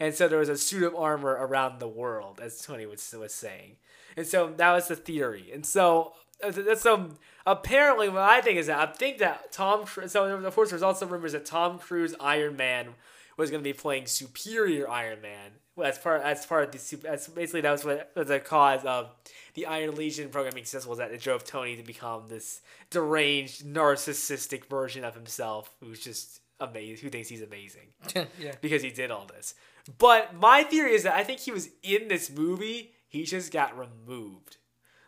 And 0.00 0.14
so 0.14 0.28
there 0.28 0.38
was 0.38 0.48
a 0.48 0.56
suit 0.56 0.84
of 0.84 0.94
armor 0.94 1.36
around 1.40 1.80
the 1.80 1.88
world, 1.88 2.40
as 2.42 2.60
Tony 2.60 2.86
was, 2.86 3.14
was 3.18 3.34
saying. 3.34 3.76
And 4.16 4.26
so 4.26 4.52
that 4.56 4.72
was 4.72 4.88
the 4.88 4.96
theory. 4.96 5.50
And 5.52 5.66
so 5.66 6.12
uh, 6.42 6.50
that's 6.50 6.82
so 6.82 7.10
apparently 7.46 8.08
what 8.08 8.22
I 8.22 8.40
think 8.40 8.58
is 8.58 8.66
that 8.66 8.78
I 8.78 8.92
think 8.92 9.18
that 9.18 9.52
Tom 9.52 9.86
so 10.06 10.24
of 10.24 10.54
course 10.54 10.70
there's 10.70 10.82
also 10.82 11.06
rumors 11.06 11.32
that 11.32 11.44
Tom 11.44 11.78
Cruise 11.78 12.14
Iron 12.20 12.56
Man 12.56 12.90
was 13.36 13.50
going 13.50 13.62
to 13.62 13.68
be 13.68 13.72
playing 13.72 14.06
Superior 14.06 14.88
Iron 14.88 15.20
Man 15.20 15.52
as 15.82 15.98
part 15.98 16.22
as 16.22 16.46
part 16.46 16.64
of 16.64 16.72
the 16.72 16.78
sup- 16.78 17.04
as 17.04 17.28
basically 17.28 17.60
that 17.62 17.72
was 17.72 17.84
what 17.84 18.10
was 18.14 18.28
the 18.28 18.40
cause 18.40 18.80
um, 18.80 18.88
of 18.88 19.10
the 19.54 19.66
Iron 19.66 19.94
Legion 19.94 20.28
program 20.28 20.54
being 20.54 20.64
successful 20.64 20.90
was 20.90 20.98
that 20.98 21.10
it 21.10 21.20
drove 21.20 21.44
Tony 21.44 21.76
to 21.76 21.82
become 21.82 22.28
this 22.28 22.60
deranged 22.90 23.64
narcissistic 23.64 24.66
version 24.66 25.04
of 25.04 25.14
himself 25.14 25.70
who's 25.80 26.00
just 26.00 26.40
amazing 26.60 26.96
who 27.02 27.10
thinks 27.10 27.28
he's 27.28 27.42
amazing 27.42 27.88
yeah. 28.40 28.54
because 28.60 28.82
he 28.82 28.90
did 28.90 29.10
all 29.10 29.26
this. 29.26 29.54
But 29.98 30.34
my 30.34 30.64
theory 30.64 30.94
is 30.94 31.04
that 31.04 31.14
I 31.14 31.24
think 31.24 31.40
he 31.40 31.52
was 31.52 31.68
in 31.82 32.08
this 32.08 32.30
movie. 32.30 32.92
He 33.08 33.24
just 33.24 33.52
got 33.52 33.78
removed. 33.78 34.58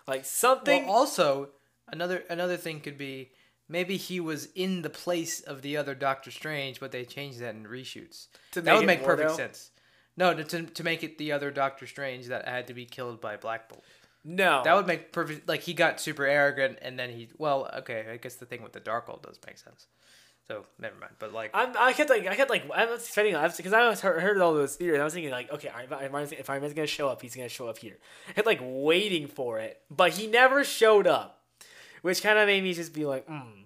Like 0.07 0.25
something. 0.25 0.87
Well, 0.87 0.95
also 0.95 1.51
another 1.89 2.25
another 2.31 2.57
thing 2.57 2.81
could 2.81 2.97
be 2.97 3.31
maybe 3.69 3.97
he 3.97 4.21
was 4.21 4.49
in 4.55 4.83
the 4.83 4.91
place 4.91 5.41
of 5.41 5.63
the 5.63 5.77
other 5.77 5.95
Doctor 5.95 6.31
Strange, 6.31 6.81
but 6.81 6.93
they 6.93 7.05
changed 7.05 7.39
that 7.41 7.55
in 7.55 7.65
reshoots. 7.65 8.27
To 8.53 8.61
that 8.63 8.77
would 8.77 8.87
make 8.87 9.05
perfect 9.05 9.31
Mordo? 9.31 9.37
sense. 9.37 9.71
No, 10.17 10.35
to, 10.35 10.45
to 10.45 10.63
to 10.63 10.85
make 10.85 11.03
it 11.03 11.19
the 11.19 11.33
other 11.33 11.51
Doctor 11.51 11.87
Strange 11.87 12.27
that 12.27 12.47
had 12.47 12.67
to 12.67 12.75
be 12.75 12.85
killed 12.85 13.21
by 13.21 13.37
Black 13.37 13.69
Bolt. 13.69 13.85
no. 14.25 14.63
That 14.65 14.75
would 14.75 14.87
make 14.87 15.13
perfect. 15.13 15.49
Like 15.49 15.63
he 15.63 15.73
got 15.75 16.01
super 16.01 16.25
arrogant, 16.25 16.79
and 16.83 16.99
then 16.99 17.11
he. 17.11 17.29
Well, 17.39 17.71
okay, 17.79 18.07
I 18.13 18.17
guess 18.17 18.35
the 18.35 18.47
thing 18.47 18.63
with 18.63 18.73
the 18.73 18.81
Darkhold 18.81 19.23
does 19.23 19.39
make 19.47 19.59
sense. 19.59 19.87
So 20.51 20.67
never 20.81 20.97
mind. 20.99 21.13
But 21.21 21.33
like, 21.33 21.53
I'm, 21.55 21.73
I 21.79 21.93
kept 21.93 22.11
like 22.11 22.27
I 22.27 22.35
kept 22.35 22.51
like 22.51 22.69
I 22.75 22.85
was 22.87 23.03
expecting 23.03 23.35
because 23.35 23.73
I 23.73 23.89
was 23.89 24.01
heard, 24.01 24.21
heard 24.21 24.41
all 24.41 24.53
those 24.53 24.75
theories. 24.75 25.01
I 25.01 25.05
was 25.05 25.15
thinking 25.15 25.31
like, 25.31 25.51
okay, 25.53 25.69
Iron 25.69 25.89
if 26.33 26.51
Iron 26.51 26.61
Man's 26.61 26.75
gonna 26.75 26.89
show 26.89 27.09
up, 27.09 27.23
he's 27.23 27.37
gonna 27.37 27.49
show 27.49 27.69
up 27.69 27.79
here. 27.79 27.99
I 28.29 28.33
kept 28.33 28.47
like 28.49 28.61
waiting 28.61 29.29
for 29.29 29.61
it, 29.61 29.81
but 29.91 30.13
he 30.15 30.27
never 30.27 30.65
showed 30.65 31.07
up, 31.07 31.45
which 32.03 32.21
kind 32.21 32.37
of 32.37 32.49
made 32.49 32.65
me 32.65 32.75
just 32.75 32.93
be 32.93 33.07
like, 33.07 33.27
hmm. 33.29 33.61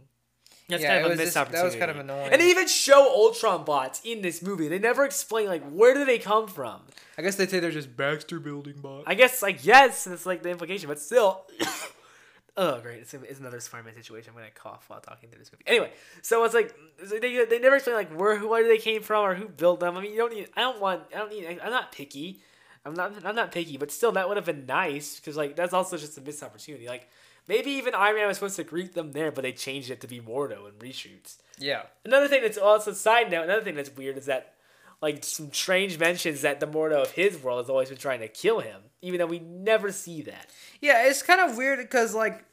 That's 0.68 0.82
Yeah, 0.82 0.88
kind 0.94 1.00
of 1.00 1.06
a 1.06 1.08
was 1.10 1.18
missed 1.18 1.34
just- 1.34 1.52
that 1.52 1.64
was 1.64 1.76
kind 1.76 1.90
of 1.90 1.98
annoying. 1.98 2.32
And 2.32 2.40
they 2.40 2.50
even 2.50 2.66
show 2.66 3.06
Ultron 3.06 3.64
bots 3.64 4.00
in 4.04 4.22
this 4.22 4.40
movie. 4.42 4.68
They 4.68 4.78
never 4.78 5.04
explain 5.04 5.46
like 5.48 5.62
where 5.70 5.92
do 5.92 6.04
they 6.04 6.18
come 6.18 6.48
from. 6.48 6.80
I 7.18 7.22
guess 7.22 7.36
they 7.36 7.46
say 7.46 7.60
they're 7.60 7.70
just 7.70 7.96
Baxter 7.96 8.40
building 8.40 8.74
bots. 8.78 9.04
I 9.06 9.14
guess 9.14 9.42
like 9.42 9.64
yes, 9.64 10.04
that's 10.04 10.24
like 10.26 10.42
the 10.42 10.50
implication, 10.50 10.88
but 10.88 10.98
still. 10.98 11.44
oh 12.56 12.80
great, 12.80 13.00
it's, 13.00 13.12
it's 13.14 13.40
another 13.40 13.60
Spider-Man 13.60 13.94
situation. 13.94 14.30
I'm 14.30 14.36
gonna 14.36 14.50
cough 14.50 14.84
while 14.88 15.00
talking 15.00 15.28
through 15.28 15.40
this 15.40 15.52
movie. 15.52 15.64
Anyway, 15.66 15.92
so 16.22 16.42
it's 16.44 16.54
like 16.54 16.74
they, 17.02 17.44
they 17.44 17.58
never 17.58 17.76
explain 17.76 17.96
like 17.96 18.12
where 18.16 18.36
who 18.36 18.48
where 18.48 18.66
they 18.66 18.78
came 18.78 19.02
from 19.02 19.24
or 19.24 19.34
who 19.34 19.48
built 19.48 19.80
them. 19.80 19.96
I 19.96 20.00
mean, 20.00 20.12
you 20.12 20.16
don't 20.18 20.32
need. 20.32 20.48
I 20.56 20.62
don't 20.62 20.80
want. 20.80 21.02
I 21.14 21.18
don't 21.18 21.30
need. 21.30 21.46
I'm 21.62 21.70
not 21.70 21.92
picky. 21.92 22.40
I'm 22.86 22.94
not. 22.94 23.12
I'm 23.24 23.34
not 23.34 23.52
picky, 23.52 23.76
but 23.76 23.90
still, 23.90 24.12
that 24.12 24.28
would 24.28 24.36
have 24.36 24.46
been 24.46 24.66
nice 24.66 25.16
because 25.20 25.36
like 25.36 25.56
that's 25.56 25.72
also 25.74 25.96
just 25.98 26.16
a 26.16 26.20
missed 26.20 26.42
opportunity. 26.42 26.86
Like 26.88 27.08
Maybe 27.46 27.70
even 27.72 27.94
Iron 27.94 28.16
Man 28.16 28.26
was 28.26 28.38
supposed 28.38 28.56
to 28.56 28.64
greet 28.64 28.94
them 28.94 29.12
there, 29.12 29.30
but 29.30 29.42
they 29.42 29.52
changed 29.52 29.90
it 29.90 30.00
to 30.00 30.06
be 30.06 30.20
Mordo 30.20 30.66
and 30.66 30.78
reshoots. 30.78 31.36
Yeah. 31.58 31.82
Another 32.04 32.28
thing 32.28 32.42
that's 32.42 32.58
also 32.58 32.92
side 32.92 33.30
note, 33.30 33.44
another 33.44 33.62
thing 33.62 33.74
that's 33.74 33.94
weird 33.94 34.16
is 34.16 34.26
that 34.26 34.54
like 35.02 35.22
some 35.22 35.52
strange 35.52 35.98
mentions 35.98 36.40
that 36.40 36.60
the 36.60 36.66
Mordo 36.66 37.02
of 37.02 37.10
his 37.10 37.42
world 37.42 37.58
has 37.58 37.68
always 37.68 37.90
been 37.90 37.98
trying 37.98 38.20
to 38.20 38.28
kill 38.28 38.60
him, 38.60 38.80
even 39.02 39.18
though 39.18 39.26
we 39.26 39.38
never 39.38 39.92
see 39.92 40.22
that. 40.22 40.48
Yeah, 40.80 41.06
it's 41.06 41.22
kind 41.22 41.40
of 41.40 41.58
weird 41.58 41.78
because 41.78 42.14
like 42.14 42.44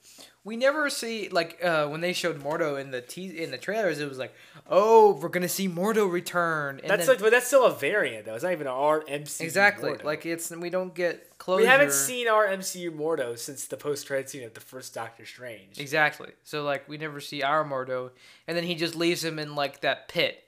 we 0.44 0.56
never 0.58 0.89
see 0.89 1.30
like 1.30 1.60
uh, 1.64 1.88
when 1.88 2.02
they 2.02 2.14
showed 2.14 2.42
Mordo 2.42 2.80
in 2.82 2.89
the 2.92 3.02
te- 3.02 3.42
in 3.44 3.52
the 3.52 3.58
trailers, 3.58 4.00
it 4.00 4.10
was 4.10 4.18
like, 4.18 4.34
oh, 4.68 5.14
we're 5.22 5.30
gonna 5.30 5.48
see 5.48 5.70
Mordo 5.70 6.12
return. 6.12 6.80
And 6.80 6.89
That's 6.89 7.06
then- 7.06 7.16
like, 7.16 7.20
but 7.22 7.32
that's 7.32 7.46
still 7.48 7.66
a 7.66 7.72
variant 7.74 8.26
though. 8.26 8.34
It's 8.34 8.44
not 8.44 8.52
even 8.54 8.68
our 8.68 9.02
MCU. 9.02 9.42
exactly 9.42 9.92
Mordo. 9.92 10.04
like 10.04 10.26
it's 10.26 10.50
we 10.52 10.70
don't 10.72 10.96
get 10.96 11.38
closure. 11.38 11.62
we 11.62 11.68
haven't 11.68 11.92
seen 11.94 12.28
our 12.28 12.48
MCU 12.48 12.89
Mordo 12.89 13.38
since 13.38 13.68
the 13.68 13.78
post 13.78 14.08
credit 14.08 14.30
scene 14.30 14.44
of 14.44 14.54
the 14.56 14.62
first 14.62 14.94
Doctor 14.96 15.26
Strange. 15.26 15.80
exactly. 15.80 16.30
So 16.44 16.64
like 16.64 16.89
we 16.89 16.98
never 16.98 17.20
see 17.20 17.44
our 17.44 17.64
Mordo, 17.64 18.10
and 18.48 18.58
then 18.58 18.64
he 18.64 18.74
just 18.76 18.96
leaves 18.96 19.24
him 19.24 19.38
in 19.38 19.54
like 19.56 19.82
that 19.82 20.08
pit. 20.08 20.44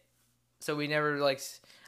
So 0.60 0.76
we 0.76 0.88
never 0.88 1.18
like. 1.20 1.41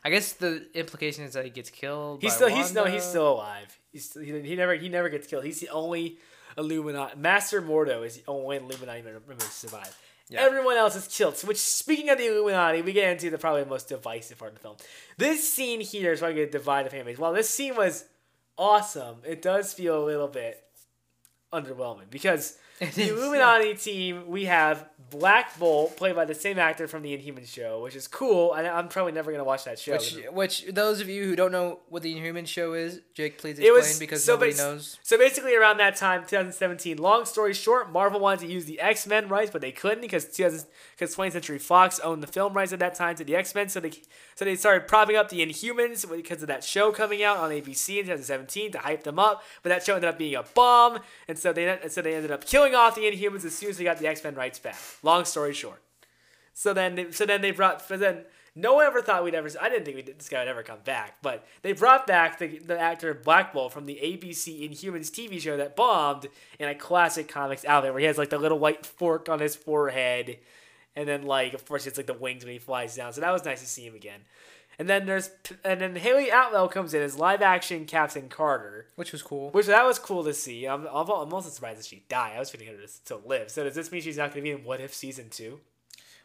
I 0.04 0.12
guess 0.12 0.34
the 0.34 0.68
implication 0.76 1.24
is 1.24 1.34
that 1.34 1.46
he 1.46 1.50
gets 1.50 1.72
killed. 1.72 2.22
He's 2.22 2.36
still 2.36 2.50
he's 2.50 2.72
no 2.72 2.86
he's 2.86 3.04
still 3.04 3.34
alive. 3.34 3.80
He's 3.92 4.08
still, 4.08 4.22
he, 4.22 4.40
he 4.42 4.56
never 4.56 4.76
he 4.76 4.90
never 4.90 5.10
gets 5.10 5.26
killed. 5.26 5.44
He's 5.44 5.60
the 5.60 5.70
only 5.70 6.20
Illuminati 6.58 7.18
Master 7.18 7.62
Mordo 7.62 8.06
is 8.06 8.18
the 8.18 8.24
only 8.28 8.58
Illuminati 8.58 9.02
member 9.02 9.20
to 9.34 9.46
survive. 9.46 9.98
Yeah. 10.30 10.42
Everyone 10.42 10.76
else 10.76 10.96
is 10.96 11.08
killed. 11.08 11.40
Which 11.42 11.58
speaking 11.58 12.10
of 12.10 12.18
the 12.18 12.28
Illuminati, 12.28 12.82
we 12.82 12.94
get 12.94 13.12
into 13.12 13.30
the 13.30 13.38
probably 13.38 13.64
the 13.64 13.70
most 13.70 13.90
divisive 13.90 14.40
part 14.40 14.54
of 14.54 14.58
the 14.58 14.62
film. 14.62 14.76
This 15.18 15.52
scene 15.52 15.82
here 15.82 16.14
is 16.14 16.20
probably 16.20 16.36
going 16.36 16.48
to 16.48 16.52
divide 16.52 16.86
the 16.86 16.90
fan 16.90 17.06
base. 17.06 17.20
While 17.20 17.34
this 17.34 17.50
scene 17.50 17.76
was 17.76 18.06
awesome, 18.58 19.18
it 19.24 19.42
does 19.42 19.74
feel 19.74 20.04
a 20.04 20.06
little 20.06 20.28
bit 20.28 20.64
underwhelming 21.54 22.10
because 22.10 22.58
the 22.80 23.10
Illuminati 23.10 23.74
team 23.76 24.28
we 24.28 24.46
have 24.46 24.88
Black 25.12 25.58
Bolt 25.60 25.96
played 25.98 26.16
by 26.16 26.26
the 26.26 26.34
same 26.36 26.58
actor 26.58 26.88
from 26.88 27.04
the 27.04 27.14
Inhuman 27.14 27.46
show, 27.46 27.82
which 27.84 27.96
is 27.96 28.08
cool. 28.08 28.54
And 28.54 28.68
I'm 28.68 28.88
probably 28.88 29.12
never 29.12 29.32
going 29.32 29.40
to 29.40 29.46
watch 29.46 29.64
that 29.66 29.78
show. 29.80 29.94
Which, 29.94 30.18
which 30.32 30.66
those 30.74 31.00
of 31.00 31.08
you 31.08 31.26
who 31.26 31.36
don't 31.36 31.52
know 31.52 31.80
what 31.90 32.02
the 32.02 32.12
Inhuman 32.12 32.46
show 32.46 32.74
is, 32.74 33.02
Jake, 33.14 33.38
please 33.38 33.60
explain 33.60 33.74
was- 33.74 34.00
because 34.00 34.24
so 34.24 34.34
nobody 34.34 34.52
bas- 34.52 34.60
knows. 34.60 34.98
So 35.04 35.18
basically, 35.18 35.56
around 35.56 35.78
that 35.78 35.96
time, 35.96 36.22
2017. 36.22 36.98
Long 36.98 37.26
story 37.26 37.54
short, 37.54 37.92
Marvel 37.92 38.20
wanted 38.20 38.42
to 38.48 38.52
use 38.52 38.66
the 38.66 38.80
X 38.80 39.06
Men 39.06 39.30
rights, 39.30 39.52
but 39.52 39.62
they 39.62 39.72
couldn't 39.72 40.02
because 40.02 40.26
2000 40.26 40.68
because 40.98 41.16
20th 41.16 41.34
Century 41.34 41.60
Fox 41.60 42.00
owned 42.00 42.24
the 42.24 42.28
film 42.28 42.54
rights 42.54 42.74
at 42.74 42.80
that 42.80 42.96
time 42.96 43.16
to 43.16 43.24
the 43.24 43.36
X 43.36 43.54
Men. 43.54 43.70
So 43.70 43.80
they 43.80 43.92
so 44.34 44.44
they 44.44 44.56
started 44.56 44.88
propping 44.88 45.16
up 45.16 45.30
the 45.30 45.46
Inhumans 45.46 46.10
because 46.10 46.42
of 46.42 46.48
that 46.48 46.64
show 46.64 46.92
coming 46.92 47.24
out 47.24 47.38
on 47.38 47.52
ABC 47.52 48.00
in 48.00 48.06
2017 48.06 48.72
to 48.72 48.80
hype 48.80 49.04
them 49.04 49.20
up. 49.20 49.44
But 49.62 49.70
that 49.70 49.84
show 49.86 49.96
ended 49.96 50.10
up 50.10 50.18
being 50.18 50.36
a 50.36 50.44
bomb, 50.44 51.00
and 51.28 51.38
so 51.38 51.54
they 51.54 51.68
and 51.70 51.92
so 51.92 52.02
they 52.02 52.16
ended 52.16 52.32
up 52.32 52.46
killing 52.46 52.65
off 52.74 52.96
the 52.96 53.02
Inhumans 53.02 53.46
as 53.46 53.54
soon 53.54 53.70
as 53.70 53.78
they 53.78 53.84
got 53.84 54.00
the 54.00 54.08
X 54.08 54.24
Men 54.24 54.36
rights 54.36 54.60
back. 54.60 54.78
Long 55.04 55.26
story 55.26 55.54
short. 55.54 55.82
So 56.54 56.74
then, 56.74 56.96
they, 56.96 57.12
so 57.12 57.26
then 57.26 57.42
they 57.42 57.52
brought. 57.52 57.82
So 57.82 57.98
then, 57.98 58.24
no 58.56 58.76
one 58.76 58.86
ever 58.86 59.02
thought 59.02 59.24
we'd 59.26 59.36
ever. 59.36 59.50
I 59.62 59.68
didn't 59.68 59.84
think 59.84 59.98
we 59.98 60.02
this 60.04 60.30
guy 60.30 60.40
would 60.40 60.48
ever 60.48 60.64
come 60.64 60.80
back, 60.86 61.18
but 61.22 61.46
they 61.62 61.74
brought 61.74 62.08
back 62.08 62.40
the, 62.40 62.60
the 62.60 62.80
actor 62.80 63.14
Black 63.14 63.52
Bolt 63.52 63.74
from 63.74 63.86
the 63.86 64.00
ABC 64.02 64.70
Inhumans 64.70 65.12
TV 65.12 65.42
show 65.42 65.58
that 65.58 65.76
bombed 65.76 66.28
in 66.58 66.70
a 66.70 66.76
classic 66.76 67.28
comics 67.28 67.66
outfit 67.66 67.92
where 67.92 68.00
he 68.00 68.06
has 68.06 68.18
like 68.18 68.30
the 68.30 68.38
little 68.38 68.58
white 68.58 68.86
fork 68.86 69.28
on 69.28 69.40
his 69.40 69.58
forehead, 69.58 70.38
and 70.96 71.08
then 71.08 71.24
like 71.24 71.54
of 71.54 71.66
course 71.66 71.84
he 71.84 71.90
it's 71.90 71.98
like 71.98 72.08
the 72.08 72.14
wings 72.14 72.46
when 72.46 72.54
he 72.54 72.60
flies 72.60 72.96
down. 72.96 73.12
So 73.12 73.20
that 73.20 73.32
was 73.32 73.44
nice 73.44 73.60
to 73.60 73.68
see 73.68 73.86
him 73.86 73.96
again. 73.96 74.22
And 74.78 74.90
then 74.90 75.06
there's 75.06 75.30
and 75.64 75.82
then 75.82 75.96
Haley 75.96 76.30
Atwell 76.30 76.68
comes 76.68 76.94
in 76.94 77.02
as 77.02 77.18
live 77.18 77.42
action 77.42 77.86
Captain 77.86 78.28
Carter. 78.30 78.88
Which 78.96 79.12
was 79.12 79.22
cool. 79.24 79.50
Which 79.52 79.68
that 79.68 79.86
was 79.86 80.00
cool 80.00 80.24
to 80.26 80.34
see. 80.34 80.66
I'm, 80.66 80.86
I'm, 80.88 81.10
I'm 81.10 81.34
also 81.34 81.50
surprised 81.50 81.80
that 81.80 81.86
she 81.86 82.04
died. 82.10 82.34
I 82.36 82.40
was 82.40 82.52
thinking 82.52 82.70
her 82.70 82.82
to 82.82 82.88
still 82.88 83.22
live. 83.26 83.50
So 83.50 83.64
does 83.64 83.76
this 83.76 83.92
mean 83.92 84.02
she's 84.02 84.18
not 84.18 84.34
going 84.34 84.44
to 84.44 84.50
be 84.50 84.52
in 84.52 84.64
What 84.66 84.82
If 84.82 84.94
season 84.94 85.30
two? 85.30 85.60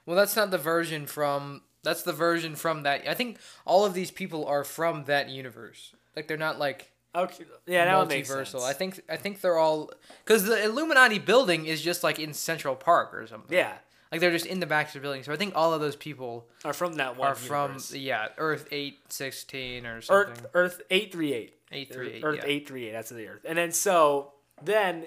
Well, 0.07 0.17
that's 0.17 0.37
not 0.37 0.51
the 0.51 0.59
version 0.59 1.07
from. 1.07 1.63
That's 1.83 2.03
the 2.03 2.13
version 2.13 2.57
from 2.57 2.83
that. 2.83 3.09
I 3.09 3.15
think 3.15 3.39
all 3.65 3.85
of 3.87 3.95
these 3.95 4.11
people 4.11 4.45
are 4.47 4.65
from 4.65 5.05
that 5.05 5.29
universe. 5.31 5.95
Like 6.17 6.27
they're 6.29 6.37
not 6.37 6.59
like 6.59 6.91
Okay, 7.15 7.45
yeah, 7.67 7.87
that 7.87 7.99
would 7.99 8.09
make 8.09 8.25
multiversal. 8.25 8.47
sense. 8.61 8.65
I 8.65 8.73
think 8.73 9.01
I 9.09 9.17
think 9.17 9.41
they're 9.41 9.59
all 9.59 9.91
because 10.25 10.45
the 10.45 10.63
Illuminati 10.65 11.19
building 11.19 11.67
is 11.67 11.81
just 11.83 12.05
like 12.05 12.19
in 12.19 12.33
Central 12.35 12.77
Park 12.77 13.15
or 13.15 13.27
something. 13.27 13.57
yeah, 13.57 13.75
like 14.11 14.21
they're 14.21 14.31
just 14.31 14.47
in 14.47 14.61
the 14.61 14.67
backs 14.67 14.89
Baxter 14.89 15.01
building. 15.01 15.23
So 15.23 15.33
I 15.33 15.37
think 15.37 15.55
all 15.55 15.73
of 15.73 15.81
those 15.81 15.97
people 15.97 16.47
are 16.65 16.73
from 16.73 16.95
that 16.95 17.17
one. 17.17 17.29
are 17.29 17.35
from 17.35 17.79
yeah 17.93 18.29
Earth 18.39 18.67
eight 18.73 18.99
sixteen 19.09 19.87
or 19.87 20.01
something. 20.01 20.33
Earth 20.33 20.47
Earth 20.55 20.83
eight 20.91 21.13
three 21.13 21.33
eight. 21.33 21.55
Eight 21.73 21.93
three 21.93 22.15
eight. 22.15 22.25
Earth 22.25 22.41
yeah. 22.43 22.51
eight 22.51 22.69
three 22.69 22.89
eight. 22.89 22.93
That's 22.93 23.11
the 23.11 23.27
Earth. 23.29 23.45
And 23.45 23.57
then 23.57 23.73
so 23.73 24.33
then 24.63 25.07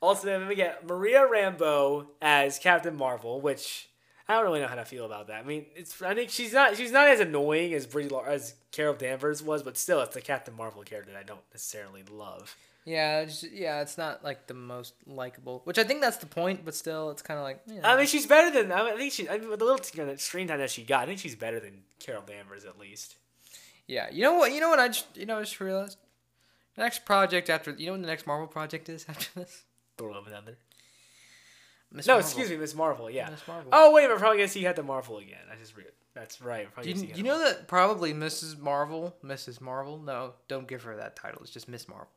also 0.00 0.26
then 0.26 0.46
we 0.46 0.54
get 0.54 0.86
Maria 0.86 1.26
Rambeau 1.26 2.06
as 2.22 2.58
Captain 2.58 2.94
Marvel, 2.94 3.40
which 3.40 3.88
I 4.28 4.34
don't 4.34 4.44
really 4.44 4.60
know 4.60 4.68
how 4.68 4.76
to 4.76 4.84
feel 4.84 5.04
about 5.04 5.26
that. 5.26 5.42
I 5.42 5.46
mean, 5.46 5.66
it's 5.74 6.00
I 6.00 6.14
think 6.14 6.30
she's 6.30 6.52
not 6.52 6.76
she's 6.76 6.92
not 6.92 7.08
as 7.08 7.20
annoying 7.20 7.74
as 7.74 7.86
Brie 7.86 8.08
as 8.26 8.54
Carol 8.70 8.94
Danvers 8.94 9.42
was, 9.42 9.62
but 9.62 9.76
still, 9.76 10.00
it's 10.00 10.14
the 10.14 10.20
Captain 10.20 10.54
Marvel 10.54 10.82
character 10.82 11.12
that 11.12 11.18
I 11.18 11.24
don't 11.24 11.42
necessarily 11.52 12.02
love. 12.10 12.56
Yeah, 12.86 13.20
it's, 13.20 13.42
yeah, 13.42 13.80
it's 13.80 13.96
not 13.96 14.22
like 14.22 14.46
the 14.46 14.52
most 14.54 14.92
likable, 15.06 15.62
which 15.64 15.78
I 15.78 15.84
think 15.84 16.02
that's 16.02 16.18
the 16.18 16.26
point. 16.26 16.64
But 16.66 16.74
still, 16.74 17.10
it's 17.10 17.22
kind 17.22 17.38
of 17.38 17.44
like 17.44 17.62
you 17.66 17.80
know. 17.80 17.88
I 17.88 17.96
mean, 17.96 18.06
she's 18.06 18.26
better 18.26 18.50
than 18.50 18.70
I, 18.72 18.84
mean, 18.84 18.92
I 18.94 18.96
think 18.98 19.12
she. 19.12 19.26
I 19.28 19.38
mean, 19.38 19.48
with 19.48 19.58
the 19.60 19.64
little 19.64 19.80
you 19.94 20.04
know, 20.04 20.16
screen 20.16 20.48
time 20.48 20.58
that 20.58 20.70
she 20.70 20.82
got, 20.84 21.04
I 21.04 21.06
think 21.06 21.18
she's 21.18 21.34
better 21.34 21.58
than 21.60 21.82
Carol 21.98 22.22
Danvers 22.26 22.64
at 22.66 22.78
least. 22.78 23.16
yeah. 23.86 24.08
You 24.12 24.22
know 24.22 24.34
what? 24.34 24.52
You 24.52 24.60
know 24.60 24.68
what? 24.68 24.78
I 24.80 24.88
just 24.88 25.16
you 25.16 25.24
know 25.24 25.38
I 25.38 25.40
just 25.40 25.58
realized. 25.60 25.96
Next 26.76 27.04
project 27.06 27.48
after 27.48 27.70
you 27.70 27.86
know 27.86 27.92
what 27.92 28.00
the 28.02 28.06
next 28.06 28.26
Marvel 28.26 28.48
project 28.48 28.88
is 28.90 29.06
after 29.08 29.40
this. 29.40 29.62
Thor 29.96 30.12
Love 30.12 30.26
and 30.26 30.34
Thunder. 30.34 30.58
Miss 31.90 32.06
No, 32.06 32.14
Marvel. 32.14 32.28
excuse 32.28 32.50
me, 32.50 32.56
Miss 32.56 32.74
Marvel. 32.74 33.08
Yeah. 33.08 33.30
Miss 33.30 33.46
Marvel. 33.46 33.70
Oh 33.72 33.92
wait, 33.92 34.08
we're 34.08 34.18
probably 34.18 34.38
gonna 34.38 34.48
see 34.48 34.60
Captain 34.62 34.84
Marvel 34.84 35.18
again. 35.18 35.38
I 35.50 35.56
just 35.56 35.76
read. 35.76 35.86
That's 36.14 36.40
right. 36.42 36.70
probably 36.72 36.92
Do 36.92 37.00
you, 37.06 37.12
you 37.14 37.22
know 37.22 37.38
that 37.38 37.66
probably 37.66 38.12
Mrs. 38.12 38.58
Marvel, 38.58 39.16
Mrs. 39.24 39.60
Marvel? 39.60 39.98
No, 39.98 40.34
don't 40.48 40.68
give 40.68 40.82
her 40.82 40.96
that 40.96 41.16
title. 41.16 41.40
It's 41.42 41.50
just 41.50 41.68
Miss 41.68 41.88
Marvel. 41.88 42.08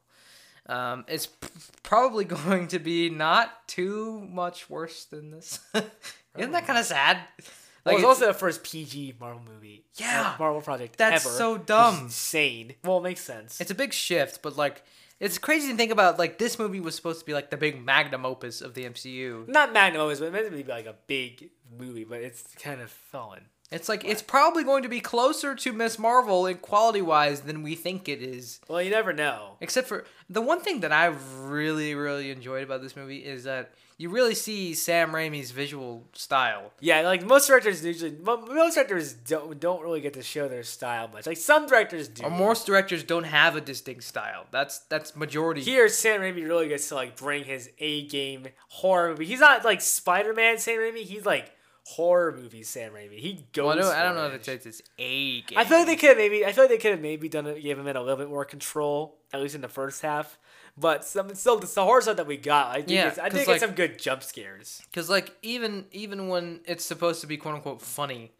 Um, 0.68 1.06
it's 1.08 1.28
p- 1.28 1.48
probably 1.84 2.26
going 2.44 2.68
to 2.70 2.80
be 2.80 3.10
not 3.10 3.68
too 3.68 4.20
much 4.30 4.70
worse 4.70 5.06
than 5.06 5.32
this. 5.32 5.60
Isn't 6.38 6.52
that 6.52 6.68
kind 6.68 6.78
of 6.78 6.86
sad? 6.86 7.18
Well, 7.18 7.46
Like 7.86 7.94
it's 7.96 8.00
it's- 8.04 8.06
also 8.06 8.28
the 8.28 8.34
first 8.38 8.64
PG 8.64 9.16
Marvel 9.20 9.42
movie. 9.52 9.86
Yeah. 9.96 10.36
Marvel 10.38 10.62
project 10.62 10.98
That's 10.98 11.26
ever. 11.26 11.36
so 11.36 11.58
dumb. 11.58 12.00
insane. 12.04 12.76
Well, 12.84 12.98
it 12.98 13.04
makes 13.04 13.22
sense. 13.22 13.60
it's 13.62 13.72
a 13.72 13.76
big 13.76 13.94
shift, 13.94 14.42
but 14.42 14.58
like 14.58 14.84
it's 15.20 15.38
crazy 15.40 15.72
to 15.72 15.76
think 15.78 15.92
about. 15.92 16.20
Like 16.20 16.38
this 16.38 16.60
movie 16.60 16.80
was 16.80 16.94
supposed 16.96 17.20
to 17.22 17.26
be 17.26 17.34
like 17.34 17.50
the 17.50 17.58
big 17.58 17.84
magnum 17.84 18.24
opus 18.26 18.62
of 18.62 18.74
the 18.76 18.84
MCU. 18.86 19.48
not 19.48 19.74
magnum 19.74 20.02
opus, 20.04 20.20
but 20.20 20.26
it's 20.26 20.34
meant 20.34 20.52
to 20.52 20.56
be 20.56 20.64
like 20.64 20.86
a 20.86 20.96
big 21.08 21.50
movie, 21.76 22.04
but 22.04 22.22
it's 22.22 22.44
kind 22.62 22.82
of 22.82 22.92
fallen. 22.92 23.46
It's 23.70 23.90
like 23.90 24.06
it's 24.06 24.22
probably 24.22 24.64
going 24.64 24.84
to 24.84 24.90
be 24.90 25.02
closer 25.02 25.54
to 25.54 25.74
Miss 25.74 26.00
Marvel 26.00 26.46
in 26.46 26.58
quality 26.58 27.02
wise 27.02 27.42
than 27.42 27.64
we 27.64 27.76
think 27.76 28.08
it 28.08 28.22
is. 28.22 28.62
Well, 28.70 28.82
you 28.82 28.90
never 28.90 29.12
know. 29.12 29.58
Except 29.60 29.88
for 29.88 30.06
the 30.30 30.42
one 30.42 30.62
thing 30.62 30.80
that 30.82 30.94
I 30.94 31.08
really, 31.42 31.94
really 31.94 32.32
enjoyed 32.32 32.64
about 32.64 32.82
this 32.82 32.96
movie 32.96 33.18
is 33.18 33.44
that 33.44 33.72
you 33.98 34.10
really 34.10 34.36
see 34.36 34.74
Sam 34.74 35.12
Raimi's 35.12 35.52
visual 35.52 36.08
style. 36.14 36.72
Yeah, 36.80 37.02
like 37.02 37.26
most 37.26 37.48
directors 37.48 37.84
usually, 37.84 38.12
mo- 38.12 38.46
most 38.46 38.76
directors 38.76 39.12
don't 39.12 39.60
don't 39.60 39.82
really 39.82 40.00
get 40.02 40.14
to 40.14 40.24
show 40.24 40.48
their 40.48 40.64
style 40.64 41.10
much. 41.10 41.26
Like 41.26 41.38
some 41.38 41.68
directors 41.68 42.08
do. 42.08 42.24
Or 42.24 42.30
most 42.30 42.66
directors 42.68 43.04
don't 43.04 43.26
have 43.26 43.58
a 43.58 43.62
distinct 43.62 44.04
style. 44.04 44.46
That's 44.52 44.80
that's 44.80 45.14
majority. 45.16 45.62
Here, 45.62 45.90
Sam 45.90 46.22
Raimi 46.22 46.48
really 46.48 46.70
gets 46.70 46.88
to 46.90 46.96
like 46.96 47.18
bring 47.18 47.44
his 47.44 47.70
A 47.80 48.08
game 48.08 48.48
horror 48.70 49.10
movie. 49.10 49.26
He's 49.26 49.42
not 49.42 49.66
like 49.66 49.82
Spider 49.82 50.34
Man 50.34 50.58
Sam 50.58 50.78
Raimi. 50.78 51.04
He's 51.04 51.26
like 51.26 51.52
horror 51.96 52.36
movie 52.36 52.64
Sam 52.64 52.92
Raimi. 52.92 53.18
He 53.18 53.46
goes. 53.54 53.76
well, 53.78 53.78
I 53.78 53.82
don't, 53.82 53.96
I 53.96 54.04
don't 54.04 54.12
for 54.14 54.20
know 54.20 54.26
it. 54.36 54.48
if 54.48 54.48
it's 54.48 54.66
it's 54.66 54.82
a 55.00 55.42
game. 55.42 55.58
I 55.58 55.64
feel 55.64 55.78
like 55.78 55.88
they 55.88 55.96
could 55.96 56.18
maybe. 56.18 56.46
I 56.46 56.52
feel 56.52 56.66
like 56.66 56.72
they 56.72 56.78
could 56.78 56.92
have 56.92 57.02
maybe 57.02 57.30
done 57.30 57.48
it, 57.48 57.62
gave 57.62 57.80
him 57.80 57.88
a 57.88 57.94
little 57.94 58.18
bit 58.18 58.30
more 58.30 58.46
control, 58.46 59.18
at 59.34 59.42
least 59.42 59.56
in 59.56 59.62
the 59.62 59.68
first 59.70 60.02
half. 60.02 60.38
But 60.78 61.06
some 61.06 61.34
still, 61.34 61.58
the 61.58 61.68
horror 61.82 62.02
stuff 62.02 62.18
that 62.18 62.28
we 62.28 62.38
got, 62.38 62.68
I 62.72 62.76
think, 62.82 62.90
Yeah, 62.90 63.08
it's, 63.08 63.18
I 63.18 63.30
think 63.30 63.48
like- 63.48 63.56
it's 63.56 63.66
some 63.66 63.74
good 63.74 63.98
jump 63.98 64.22
scares. 64.22 64.82
Because 64.92 65.10
like 65.10 65.36
even 65.42 65.86
even 65.92 66.28
when 66.28 66.60
it's 66.66 66.86
supposed 66.86 67.22
to 67.22 67.28
be 67.28 67.38
quote 67.38 67.56
unquote 67.56 67.82
funny, 67.82 68.32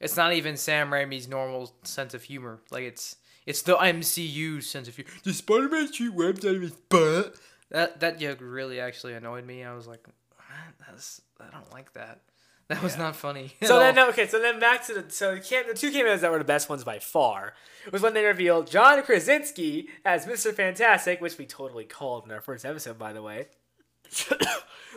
it's 0.00 0.16
not 0.16 0.32
even 0.32 0.56
Sam 0.56 0.90
Raimi's 0.90 1.28
normal 1.28 1.74
sense 1.82 2.14
of 2.14 2.22
humor. 2.22 2.60
Like 2.70 2.84
it's 2.84 3.16
it's 3.46 3.62
the 3.62 3.74
MCU 3.76 4.62
sense 4.62 4.86
of 4.88 4.94
humor. 4.96 5.10
The 5.24 5.32
Spider-Man 5.34 5.92
shoot 5.92 6.14
webs 6.14 6.44
out 6.46 6.54
of 6.54 6.62
his 6.62 6.70
butt. 6.72 7.34
That 7.70 8.00
that 8.00 8.18
joke 8.20 8.38
really 8.40 8.78
actually 8.80 9.14
annoyed 9.14 9.44
me. 9.44 9.64
I 9.64 9.74
was 9.74 9.86
like. 9.88 10.06
That's 10.86 11.20
I 11.40 11.50
don't 11.50 11.70
like 11.72 11.92
that. 11.94 12.20
That 12.68 12.82
was 12.82 12.96
not 12.96 13.16
funny. 13.16 13.52
So 13.62 13.78
then, 13.78 13.98
all. 13.98 14.08
okay, 14.10 14.26
so 14.26 14.40
then 14.40 14.58
back 14.58 14.86
to 14.86 14.94
the 14.94 15.04
so 15.10 15.34
the, 15.34 15.64
the 15.68 15.74
two 15.74 15.90
cameos 15.90 16.22
that 16.22 16.30
were 16.30 16.38
the 16.38 16.44
best 16.44 16.68
ones 16.68 16.84
by 16.84 16.98
far 16.98 17.54
was 17.90 18.02
when 18.02 18.14
they 18.14 18.24
revealed 18.24 18.70
John 18.70 19.02
Krasinski 19.02 19.88
as 20.04 20.26
Mr. 20.26 20.54
Fantastic, 20.54 21.20
which 21.20 21.36
we 21.38 21.44
totally 21.44 21.84
called 21.84 22.24
in 22.24 22.32
our 22.32 22.40
first 22.40 22.64
episode, 22.64 22.98
by 22.98 23.12
the 23.12 23.22
way. 23.22 23.48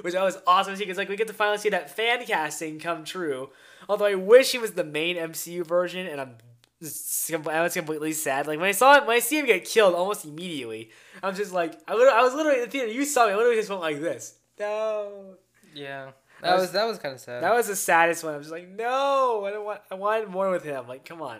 which 0.02 0.16
I 0.16 0.24
was 0.24 0.38
awesome 0.46 0.74
to 0.74 0.78
see 0.78 0.84
because 0.84 0.98
like 0.98 1.10
we 1.10 1.16
get 1.16 1.28
to 1.28 1.34
finally 1.34 1.58
see 1.58 1.70
that 1.70 1.90
fan 1.90 2.26
casting 2.26 2.80
come 2.80 3.04
true. 3.04 3.50
Although 3.88 4.06
I 4.06 4.16
wish 4.16 4.52
he 4.52 4.58
was 4.58 4.72
the 4.72 4.84
main 4.84 5.16
MCU 5.16 5.66
version, 5.66 6.06
and 6.08 6.22
I'm 6.22 6.38
I 6.82 7.62
was 7.62 7.74
completely 7.74 8.12
sad. 8.12 8.48
Like 8.48 8.60
when 8.60 8.68
I 8.68 8.74
saw 8.74 8.98
him, 8.98 9.08
when 9.08 9.16
I 9.16 9.20
see 9.20 9.40
him 9.40 9.46
get 9.46 9.66
killed 9.66 9.96
almost 9.96 10.26
immediately, 10.26 10.92
I'm 11.24 11.36
just 11.36 11.54
like 11.54 11.80
I, 11.88 11.94
I 11.94 12.22
was 12.22 12.34
literally 12.34 12.60
in 12.60 12.66
the 12.66 12.72
theater. 12.72 12.92
You 12.92 13.06
saw 13.06 13.26
me. 13.26 13.34
I 13.34 13.36
literally 13.36 13.58
just 13.58 13.70
went 13.70 13.82
like 13.82 14.00
this. 14.00 14.36
no. 14.60 15.36
Yeah, 15.74 16.12
That 16.42 16.50
that 16.50 16.54
was- 16.56 16.62
was 16.64 16.72
that 16.72 16.86
was 16.86 16.98
kind 17.00 17.14
of 17.16 17.20
sad. 17.22 17.44
That 17.44 17.54
was 17.54 17.68
the 17.68 17.76
saddest 17.76 18.24
one. 18.24 18.34
I 18.34 18.38
was 18.38 18.48
just 18.48 18.54
like, 18.54 18.68
no, 18.70 19.46
I 19.46 19.52
don't 19.52 19.66
want. 19.66 19.82
I 19.92 19.96
wanted 19.96 20.30
more 20.30 20.50
with 20.52 20.64
him. 20.64 20.88
Like, 20.88 21.06
come 21.06 21.22
on. 21.22 21.40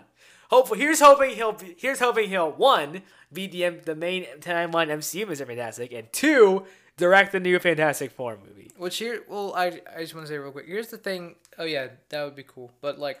Hopefully, 0.50 0.78
here's 0.80 1.00
hoping 1.00 1.34
he'll. 1.34 1.52
Be, 1.52 1.74
here's 1.78 1.98
hoping 1.98 2.28
he'll 2.28 2.52
one 2.52 3.02
be 3.32 3.46
the 3.46 3.68
the 3.84 3.94
main 3.94 4.24
timeline 4.40 4.88
MCU 4.88 5.26
Mr. 5.26 5.46
Fantastic, 5.46 5.92
and 5.92 6.12
two 6.12 6.64
direct 6.96 7.32
the 7.32 7.40
new 7.40 7.58
Fantastic 7.58 8.12
Four 8.12 8.38
movie. 8.46 8.70
Which 8.76 8.98
here, 8.98 9.22
well, 9.28 9.52
I 9.56 9.80
I 9.94 10.00
just 10.00 10.14
want 10.14 10.26
to 10.26 10.32
say 10.32 10.38
real 10.38 10.52
quick. 10.52 10.66
Here's 10.66 10.88
the 10.88 10.98
thing. 10.98 11.34
Oh 11.58 11.64
yeah, 11.64 11.88
that 12.10 12.24
would 12.24 12.36
be 12.36 12.44
cool. 12.44 12.70
But 12.80 12.98
like, 12.98 13.20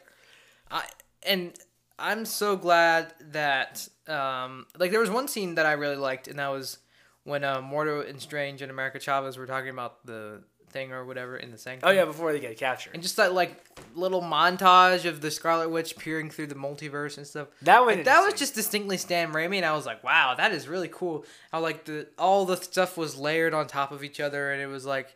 I 0.70 0.84
and 1.24 1.52
I'm 1.98 2.24
so 2.26 2.56
glad 2.56 3.12
that 3.32 3.88
um 4.06 4.66
like 4.78 4.92
there 4.92 5.00
was 5.00 5.10
one 5.10 5.26
scene 5.28 5.56
that 5.56 5.66
I 5.66 5.72
really 5.72 5.96
liked, 5.96 6.28
and 6.28 6.38
that 6.38 6.48
was 6.48 6.78
when 7.24 7.42
uh, 7.42 7.60
Mordo 7.60 8.08
and 8.08 8.20
Strange 8.22 8.62
and 8.62 8.70
America 8.70 9.00
Chavez 9.00 9.36
were 9.36 9.46
talking 9.46 9.70
about 9.70 10.06
the 10.06 10.44
thing 10.70 10.92
or 10.92 11.04
whatever 11.04 11.36
in 11.36 11.50
the 11.50 11.58
sanctum. 11.58 11.88
Oh 11.88 11.92
yeah, 11.92 12.04
before 12.04 12.32
they 12.32 12.40
get 12.40 12.56
captured. 12.56 12.94
And 12.94 13.02
just 13.02 13.16
that 13.16 13.32
like 13.34 13.64
little 13.94 14.22
montage 14.22 15.04
of 15.04 15.20
the 15.20 15.30
Scarlet 15.30 15.70
Witch 15.70 15.96
peering 15.96 16.30
through 16.30 16.48
the 16.48 16.54
multiverse 16.54 17.16
and 17.16 17.26
stuff. 17.26 17.48
That 17.62 17.84
one. 17.84 17.96
Like, 17.96 18.04
that 18.04 18.24
was 18.24 18.34
just 18.34 18.54
distinctly 18.54 18.96
Sam 18.96 19.32
Raimi, 19.32 19.56
and 19.56 19.66
I 19.66 19.74
was 19.74 19.86
like, 19.86 20.02
"Wow, 20.04 20.34
that 20.36 20.52
is 20.52 20.68
really 20.68 20.88
cool." 20.88 21.24
How 21.52 21.60
like 21.60 21.84
the 21.84 22.08
all 22.18 22.44
the 22.44 22.56
stuff 22.56 22.96
was 22.96 23.16
layered 23.16 23.54
on 23.54 23.66
top 23.66 23.92
of 23.92 24.04
each 24.04 24.20
other, 24.20 24.52
and 24.52 24.60
it 24.60 24.66
was 24.66 24.84
like, 24.84 25.14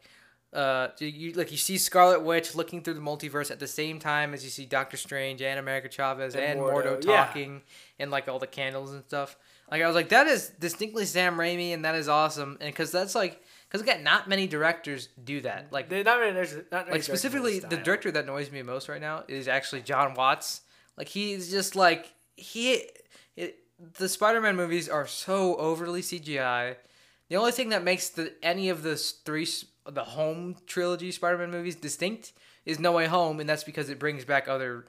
uh, 0.53 0.89
you, 0.99 1.33
like 1.33 1.53
you 1.53 1.57
see 1.57 1.79
Scarlet 1.79 2.23
Witch 2.23 2.55
looking 2.55 2.83
through 2.83 2.95
the 2.95 3.01
multiverse 3.01 3.51
at 3.51 3.61
the 3.61 3.69
same 3.69 3.99
time 3.99 4.35
as 4.35 4.43
you 4.43 4.51
see 4.51 4.67
Doctor 4.67 4.97
Strange 4.97 5.43
and 5.43 5.59
America 5.59 5.89
Chavez 5.89 6.35
And 6.35 6.45
and, 6.45 6.61
Mordo, 6.61 6.99
Mordo, 6.99 7.05
yeah. 7.07 7.25
talking, 7.27 7.63
and 7.99 8.11
like 8.11 8.29
all 8.29 8.39
the 8.39 8.47
candles 8.49 8.93
and 8.93 9.05
stuff. 9.05 9.37
Like 9.71 9.83
I 9.83 9.87
was 9.87 9.95
like, 9.95 10.09
that 10.09 10.27
is 10.27 10.49
distinctly 10.59 11.07
Sam 11.07 11.37
Raimi, 11.37 11.73
and 11.73 11.85
that 11.85 11.95
is 11.95 12.09
awesome, 12.09 12.59
and 12.61 12.73
because 12.73 12.91
that's 12.91 13.15
like, 13.15 13.41
because 13.71 13.83
again, 13.83 14.03
not 14.03 14.29
many 14.29 14.49
directors 14.49 15.09
do 15.23 15.41
that. 15.43 15.69
Like 15.71 15.89
They're 15.89 16.03
not 16.03 16.19
really, 16.19 16.33
there's 16.33 16.57
not 16.73 16.87
really 16.87 16.99
like 16.99 17.03
specifically 17.05 17.61
the 17.61 17.77
director 17.77 18.11
that 18.11 18.25
annoys 18.25 18.51
me 18.51 18.63
most 18.63 18.89
right 18.89 19.01
now 19.01 19.23
is 19.29 19.47
actually 19.47 19.83
Jon 19.83 20.15
Watts. 20.15 20.63
Like 20.97 21.07
he's 21.07 21.51
just 21.51 21.77
like 21.77 22.13
he 22.37 22.83
it, 23.37 23.59
the 23.99 24.09
Spider-Man 24.09 24.57
movies 24.57 24.89
are 24.89 25.07
so 25.07 25.55
overly 25.57 26.03
CGI. 26.03 26.77
The 27.29 27.37
only 27.37 27.53
thing 27.53 27.69
that 27.69 27.85
makes 27.85 28.09
the 28.09 28.33
any 28.43 28.71
of 28.71 28.83
the 28.83 28.97
three 28.97 29.47
the 29.89 30.05
home 30.05 30.57
trilogy 30.67 31.13
Spider-Man 31.13 31.53
movies 31.53 31.77
distinct 31.77 32.33
is 32.67 32.81
No 32.81 32.93
Way 32.93 33.07
Home 33.07 33.39
and 33.39 33.49
that's 33.49 33.65
because 33.65 33.89
it 33.89 34.01
brings 34.01 34.25
back 34.25 34.49
other 34.49 34.87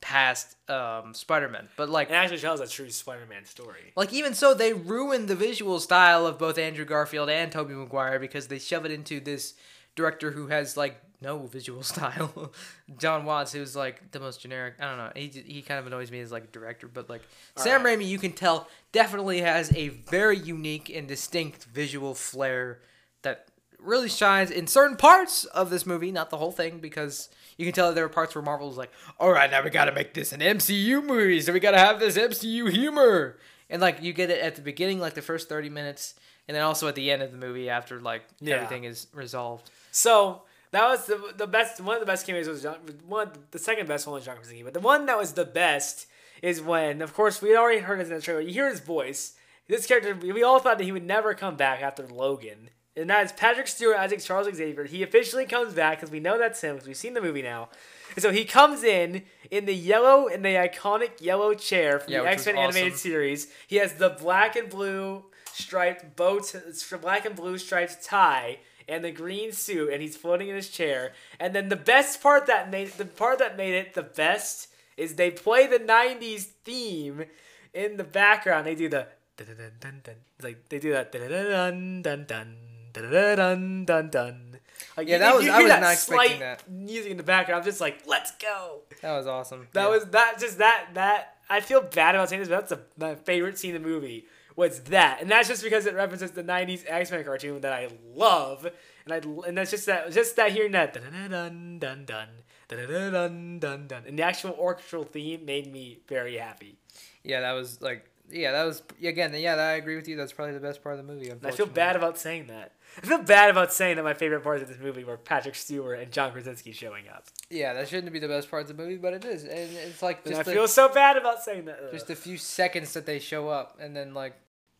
past 0.00 0.56
um 0.70 1.12
Spider-Man. 1.14 1.68
But 1.76 1.88
like 1.88 2.10
It 2.10 2.14
actually 2.14 2.38
tells 2.38 2.60
a 2.60 2.66
true 2.66 2.90
Spider-Man 2.90 3.44
story. 3.44 3.92
like 3.96 4.12
even 4.12 4.34
so, 4.34 4.54
they 4.54 4.72
ruined 4.72 5.28
the 5.28 5.36
visual 5.36 5.80
style 5.80 6.26
of 6.26 6.38
both 6.38 6.58
Andrew 6.58 6.84
Garfield 6.84 7.28
and 7.28 7.50
Tobey 7.50 7.74
Maguire 7.74 8.18
because 8.18 8.48
they 8.48 8.58
shove 8.58 8.84
it 8.84 8.90
into 8.92 9.20
this 9.20 9.54
director 9.96 10.30
who 10.30 10.46
has 10.48 10.76
like 10.76 11.00
no 11.20 11.38
visual 11.46 11.82
style. 11.94 12.52
Jon 12.96 13.24
Watts, 13.24 13.52
who's 13.52 13.74
like 13.74 14.12
the 14.12 14.20
most 14.20 14.40
generic. 14.40 14.74
I 14.78 14.84
don't 14.84 14.98
know. 14.98 15.12
He 15.16 15.26
he 15.28 15.62
kind 15.62 15.80
of 15.80 15.86
annoys 15.86 16.10
me 16.12 16.20
as 16.20 16.30
like 16.30 16.44
a 16.44 16.48
director, 16.48 16.86
but 16.86 17.10
like 17.10 17.22
Sam 17.56 17.82
Raimi, 17.82 18.06
you 18.06 18.18
can 18.18 18.32
tell 18.32 18.68
definitely 18.92 19.40
has 19.40 19.74
a 19.76 19.88
very 19.88 20.38
unique 20.38 20.88
and 20.90 21.08
distinct 21.08 21.64
visual 21.64 22.14
flair 22.14 22.80
that 23.22 23.48
really 23.80 24.08
shines 24.08 24.50
in 24.50 24.66
certain 24.66 24.96
parts 24.96 25.44
of 25.46 25.70
this 25.70 25.86
movie, 25.86 26.12
not 26.12 26.30
the 26.30 26.36
whole 26.36 26.52
thing, 26.52 26.78
because 26.78 27.28
you 27.58 27.66
can 27.66 27.74
tell 27.74 27.88
that 27.88 27.94
there 27.94 28.04
are 28.04 28.08
parts 28.08 28.34
where 28.34 28.42
Marvel 28.42 28.68
was 28.68 28.76
like, 28.78 28.90
all 29.20 29.30
right, 29.30 29.50
now 29.50 29.62
we 29.62 29.68
got 29.70 29.84
to 29.86 29.92
make 29.92 30.14
this 30.14 30.32
an 30.32 30.40
MCU 30.40 31.04
movie, 31.04 31.40
so 31.42 31.52
we 31.52 31.60
got 31.60 31.72
to 31.72 31.78
have 31.78 32.00
this 32.00 32.16
MCU 32.16 32.70
humor. 32.70 33.36
And 33.68 33.82
like 33.82 34.02
you 34.02 34.14
get 34.14 34.30
it 34.30 34.40
at 34.40 34.56
the 34.56 34.62
beginning, 34.62 34.98
like 34.98 35.12
the 35.14 35.20
first 35.22 35.48
30 35.50 35.68
minutes, 35.68 36.14
and 36.46 36.56
then 36.56 36.64
also 36.64 36.88
at 36.88 36.94
the 36.94 37.10
end 37.10 37.20
of 37.20 37.32
the 37.32 37.36
movie 37.36 37.68
after 37.68 38.00
like 38.00 38.22
Yeah. 38.40 38.54
everything 38.54 38.84
is 38.84 39.08
resolved. 39.12 39.70
So 39.90 40.42
that 40.70 40.86
was 40.88 41.04
the 41.06 41.34
the 41.36 41.46
best. 41.46 41.80
One 41.80 41.94
of 41.96 42.00
the 42.00 42.06
best 42.06 42.26
cameos 42.26 42.48
was 42.48 42.62
John. 42.62 42.76
One 43.06 43.30
the 43.50 43.58
second 43.58 43.86
best 43.88 44.06
one 44.06 44.14
was 44.14 44.24
John 44.24 44.36
Krasinski, 44.36 44.62
but 44.62 44.72
the 44.72 44.80
one 44.80 45.04
that 45.06 45.18
was 45.18 45.32
the 45.34 45.44
best 45.44 46.06
is 46.40 46.62
when, 46.62 47.02
of 47.02 47.12
course, 47.12 47.42
we 47.42 47.48
had 47.50 47.58
already 47.58 47.80
heard 47.80 47.98
his 47.98 48.08
in 48.08 48.14
the 48.14 48.22
trailer. 48.22 48.40
You 48.40 48.52
hear 48.52 48.70
his 48.70 48.80
voice. 48.80 49.34
This 49.66 49.86
character, 49.86 50.14
we 50.14 50.42
all 50.42 50.60
thought 50.60 50.78
that 50.78 50.84
he 50.84 50.92
would 50.92 51.04
never 51.04 51.34
come 51.34 51.56
back 51.56 51.82
after 51.82 52.06
Logan. 52.06 52.70
And 52.98 53.08
that 53.10 53.24
is 53.24 53.32
Patrick 53.32 53.68
Stewart 53.68 53.96
as 53.96 54.12
Isaac 54.12 54.20
Charles 54.20 54.54
Xavier. 54.54 54.84
He 54.84 55.02
officially 55.02 55.46
comes 55.46 55.72
back 55.72 55.98
because 55.98 56.10
we 56.10 56.20
know 56.20 56.36
that's 56.38 56.60
him 56.60 56.74
because 56.74 56.88
we've 56.88 56.96
seen 56.96 57.14
the 57.14 57.20
movie 57.20 57.42
now. 57.42 57.68
And 58.14 58.22
so 58.22 58.32
he 58.32 58.44
comes 58.44 58.82
in 58.82 59.22
in 59.50 59.66
the 59.66 59.74
yellow, 59.74 60.26
in 60.26 60.42
the 60.42 60.54
iconic 60.54 61.20
yellow 61.20 61.54
chair 61.54 62.00
from 62.00 62.12
Yeah, 62.12 62.22
the 62.22 62.28
X 62.28 62.46
Men 62.46 62.56
was 62.56 62.74
animated 62.74 62.98
series. 62.98 63.48
He 63.66 63.76
has 63.76 63.94
the 63.94 64.10
black 64.10 64.56
and 64.56 64.68
blue 64.68 65.24
striped 65.52 66.16
boat, 66.16 66.54
black 67.00 67.24
and 67.24 67.36
blue 67.36 67.58
striped 67.58 68.02
tie, 68.02 68.58
and 68.88 69.04
the 69.04 69.10
green 69.12 69.52
suit, 69.52 69.92
and 69.92 70.02
he's 70.02 70.16
floating 70.16 70.48
in 70.48 70.56
his 70.56 70.68
chair. 70.68 71.12
And 71.38 71.54
then 71.54 71.68
the 71.68 71.76
best 71.76 72.22
part 72.22 72.46
that 72.46 72.70
made 72.70 72.88
the 72.92 73.04
part 73.04 73.38
that 73.38 73.56
made 73.56 73.74
it 73.74 73.94
the 73.94 74.02
best 74.02 74.68
is 74.96 75.14
they 75.14 75.30
play 75.30 75.66
the 75.66 75.78
'90s 75.78 76.44
theme 76.64 77.26
in 77.72 77.96
the 77.96 78.04
background. 78.04 78.66
They 78.66 78.74
do 78.74 78.88
the 78.88 79.06
dun 79.36 79.46
dun 79.46 79.72
dun 79.78 80.00
dun. 80.02 80.14
Like 80.42 80.68
they 80.68 80.78
do 80.78 80.92
that 80.92 81.12
dun 81.12 81.28
dun 81.30 82.02
dun 82.02 82.24
dun 82.26 82.56
dun 82.92 83.10
dun 83.36 83.84
dun 83.84 84.10
dun. 84.10 84.58
Like, 84.96 85.06
Yeah, 85.08 85.14
you- 85.14 85.18
that 85.20 85.34
was- 85.36 85.48
I 85.48 85.58
was 85.62 85.68
that 85.70 85.80
not 85.80 85.92
expecting 85.92 86.40
that. 86.40 86.68
Music 86.70 87.10
in 87.10 87.16
the 87.16 87.22
background. 87.22 87.60
I'm 87.60 87.64
just 87.64 87.80
like, 87.80 88.00
let's 88.06 88.32
go. 88.36 88.82
That 89.02 89.16
was 89.16 89.26
awesome. 89.26 89.68
That 89.72 89.84
Yeah. 89.84 89.88
was 89.90 90.04
that 90.06 90.36
just 90.40 90.58
that 90.58 90.88
that 90.94 91.36
I 91.48 91.60
feel 91.60 91.80
bad 91.80 92.14
about 92.14 92.28
saying 92.28 92.40
this, 92.40 92.48
but 92.48 92.68
that's 92.68 92.72
a, 92.72 92.80
my 92.98 93.14
favorite 93.14 93.58
scene 93.58 93.74
in 93.74 93.82
the 93.82 93.88
movie. 93.88 94.26
Was 94.56 94.80
that, 94.84 95.18
and 95.22 95.30
that's 95.30 95.46
just 95.46 95.62
because 95.62 95.86
it 95.86 95.94
references 95.94 96.32
the 96.32 96.42
'90s 96.42 96.84
X-Men 96.88 97.22
cartoon 97.22 97.60
that 97.60 97.72
I 97.72 97.88
love, 98.12 98.68
and 99.04 99.14
I 99.14 99.18
and 99.46 99.56
that's 99.56 99.70
just 99.70 99.86
that 99.86 100.10
just 100.10 100.34
that 100.34 100.50
hearing 100.50 100.72
that 100.72 100.92
dun 100.94 101.04
dun 101.12 101.30
dun 101.30 101.78
dun 101.78 102.04
dun 102.06 102.28
dun 102.68 103.12
dun 103.12 103.58
dun 103.60 103.86
dun, 103.86 104.02
and 104.06 104.18
the 104.18 104.22
actual 104.24 104.50
orchestral 104.58 105.04
theme 105.04 105.44
made 105.44 105.72
me 105.72 106.00
very 106.08 106.36
happy. 106.38 106.76
yeah, 107.22 107.40
that 107.40 107.52
was 107.52 107.80
like 107.80 108.04
yeah, 108.30 108.50
that 108.50 108.64
was 108.64 108.82
again. 109.02 109.32
Yeah, 109.34 109.54
I 109.54 109.72
agree 109.74 109.94
with 109.96 110.08
you. 110.08 110.16
That's 110.16 110.32
probably 110.32 110.54
the 110.54 110.60
best 110.60 110.82
part 110.82 110.98
of 110.98 111.06
the 111.06 111.12
movie. 111.12 111.32
I 111.44 111.50
feel 111.52 111.66
bad 111.66 111.94
about 111.94 112.18
saying 112.18 112.48
that. 112.48 112.72
I 113.02 113.06
feel 113.06 113.22
bad 113.22 113.50
about 113.50 113.72
saying 113.72 113.96
that 113.96 114.02
my 114.02 114.14
favorite 114.14 114.42
parts 114.42 114.62
of 114.62 114.68
this 114.68 114.78
movie 114.78 115.04
were 115.04 115.16
Patrick 115.16 115.54
Stewart 115.54 116.00
and 116.00 116.10
John 116.10 116.32
Krasinski 116.32 116.72
showing 116.72 117.08
up. 117.08 117.24
Yeah, 117.50 117.72
that 117.74 117.88
shouldn't 117.88 118.12
be 118.12 118.18
the 118.18 118.28
best 118.28 118.50
part 118.50 118.62
of 118.62 118.68
the 118.68 118.82
movie, 118.82 118.96
but 118.96 119.14
it 119.14 119.24
is, 119.24 119.44
and 119.44 119.52
it's 119.52 120.02
like 120.02 120.18
And 120.24 120.34
just 120.34 120.40
I 120.40 120.42
the, 120.42 120.52
feel 120.52 120.68
so 120.68 120.88
bad 120.88 121.16
about 121.16 121.42
saying 121.42 121.66
that. 121.66 121.78
Ugh. 121.82 121.92
just 121.92 122.10
a 122.10 122.16
few 122.16 122.36
seconds 122.36 122.92
that 122.94 123.06
they 123.06 123.18
show 123.18 123.48
up, 123.48 123.78
and 123.80 123.94
then 123.96 124.14
like 124.14 124.34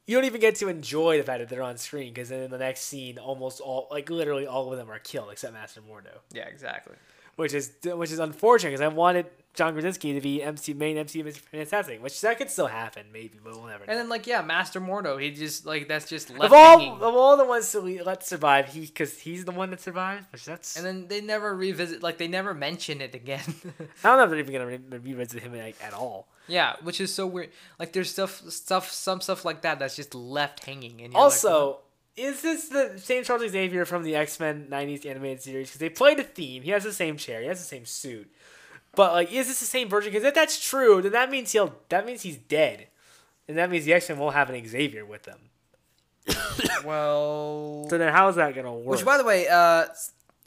you 0.07 0.17
don't 0.17 0.25
even 0.25 0.41
get 0.41 0.57
to 0.57 0.69
enjoy 0.69 1.19
the 1.19 1.23
fact 1.23 1.41
that 1.41 1.49
they're 1.49 1.63
on 1.63 1.77
screen 1.77 2.13
because 2.13 2.31
then 2.31 2.41
in 2.41 2.51
the 2.51 2.59
next 2.59 2.81
scene, 2.81 3.19
almost 3.19 3.61
all, 3.61 3.89
like 3.91 4.09
literally 4.09 4.47
all 4.47 4.73
of 4.73 4.79
them 4.79 4.91
are 4.91 4.99
killed 4.99 5.29
except 5.31 5.53
Master 5.53 5.83
Mordo, 5.83 6.19
yeah, 6.33 6.47
exactly. 6.47 6.95
which 7.37 7.53
is 7.53 7.73
which 7.85 8.11
is 8.11 8.19
unfortunate 8.19 8.71
because 8.71 8.81
I 8.81 8.89
wanted 8.89 9.27
John 9.59 9.73
Krasinski 9.73 10.15
to 10.15 10.21
be 10.21 10.41
MC 10.41 10.73
main 10.73 10.97
MC 10.97 11.25
Mr. 11.25 11.39
Fantastic, 11.39 12.01
which 12.01 12.21
that 12.21 12.39
could 12.39 12.49
still 12.49 12.69
happen 12.69 13.07
maybe, 13.13 13.41
but 13.43 13.53
we'll 13.53 13.65
never 13.67 13.85
know. 13.85 13.91
And 13.91 13.99
then 13.99 14.09
like 14.09 14.25
yeah, 14.27 14.41
Master 14.41 14.81
Mordo, 14.81 15.21
he 15.21 15.33
just 15.33 15.67
like 15.67 15.89
that's 15.89 16.09
just 16.09 16.31
left 16.31 16.45
of 16.45 16.53
all 16.53 16.79
hanging. 16.79 16.95
of 16.95 17.03
all 17.17 17.37
the 17.37 17.45
ones 17.45 17.71
to 17.73 17.81
let 17.81 18.25
survive, 18.25 18.69
he 18.69 18.83
because 18.83 19.19
he's 19.19 19.45
the 19.45 19.51
one 19.51 19.71
that 19.71 19.81
survived, 19.81 20.27
which 20.31 20.45
that's 20.45 20.77
And 20.77 20.87
then 20.87 21.09
they 21.09 21.21
never 21.21 21.57
revisit, 21.57 22.05
like 22.05 22.19
they 22.19 22.29
never 22.29 22.55
mention 22.55 23.01
it 23.01 23.17
again. 23.17 23.41
I 24.05 24.09
don't 24.09 24.19
know 24.19 24.25
if 24.25 24.31
they're 24.31 24.39
even 24.39 24.53
gonna 24.53 24.67
re- 24.67 24.99
revisit 24.99 25.43
him 25.43 25.53
like, 25.59 25.77
at 25.83 25.93
all. 25.93 26.29
yeah, 26.47 26.77
which 26.85 27.01
is 27.01 27.13
so 27.13 27.27
weird. 27.27 27.51
Like 27.81 27.93
there's 27.93 28.11
stuff, 28.11 28.41
stuff, 28.49 28.93
some 28.93 29.21
stuff 29.21 29.45
like 29.45 29.63
that 29.63 29.81
that's 29.81 29.97
just 29.97 30.15
left 30.15 30.65
hanging. 30.65 31.03
And 31.03 31.13
you're 31.13 31.21
like, 31.21 31.33
Also, 31.33 31.81
is 32.17 32.43
this 32.43 32.69
the 32.69 32.95
same 32.97 33.25
Charles 33.25 33.51
Xavier 33.51 33.85
from 33.85 34.03
the 34.05 34.15
X 34.15 34.39
Men 34.39 34.69
'90s 34.71 35.05
animated 35.05 35.43
series? 35.43 35.69
Because 35.69 35.81
they 35.81 35.89
played 35.89 36.21
a 36.21 36.25
theme. 36.25 36.63
He 36.63 36.71
has 36.71 36.85
the 36.85 36.93
same 36.93 37.17
chair. 37.17 37.41
He 37.41 37.49
has 37.49 37.59
the 37.59 37.67
same 37.67 37.85
suit. 37.87 38.31
But 38.95 39.13
like, 39.13 39.33
is 39.33 39.47
this 39.47 39.61
the 39.61 39.67
same 39.67 39.89
version? 39.89 40.13
Because 40.13 40.25
if 40.27 40.35
that's 40.35 40.59
true, 40.67 41.01
then 41.03 41.13
that 41.13 41.31
means 41.31 41.53
he'll. 41.53 41.75
That 41.89 42.05
means 42.07 42.23
he's 42.23 42.37
dead, 42.37 42.89
and 43.47 43.57
that 43.59 43.71
means 43.71 43.85
the 43.85 43.93
X 43.95 44.09
Men 44.09 44.19
won't 44.19 44.35
have 44.35 44.51
an 44.51 44.67
Xavier 44.67 45.05
with 45.05 45.23
them. 45.25 45.39
well, 46.85 47.87
So 47.89 47.99
then, 47.99 48.13
how 48.13 48.29
is 48.29 48.37
that 48.37 48.55
gonna 48.55 48.73
work? 48.73 48.97
which 48.97 49.05
by 49.05 49.19
the 49.19 49.25
way, 49.25 49.49
uh, 49.49 49.87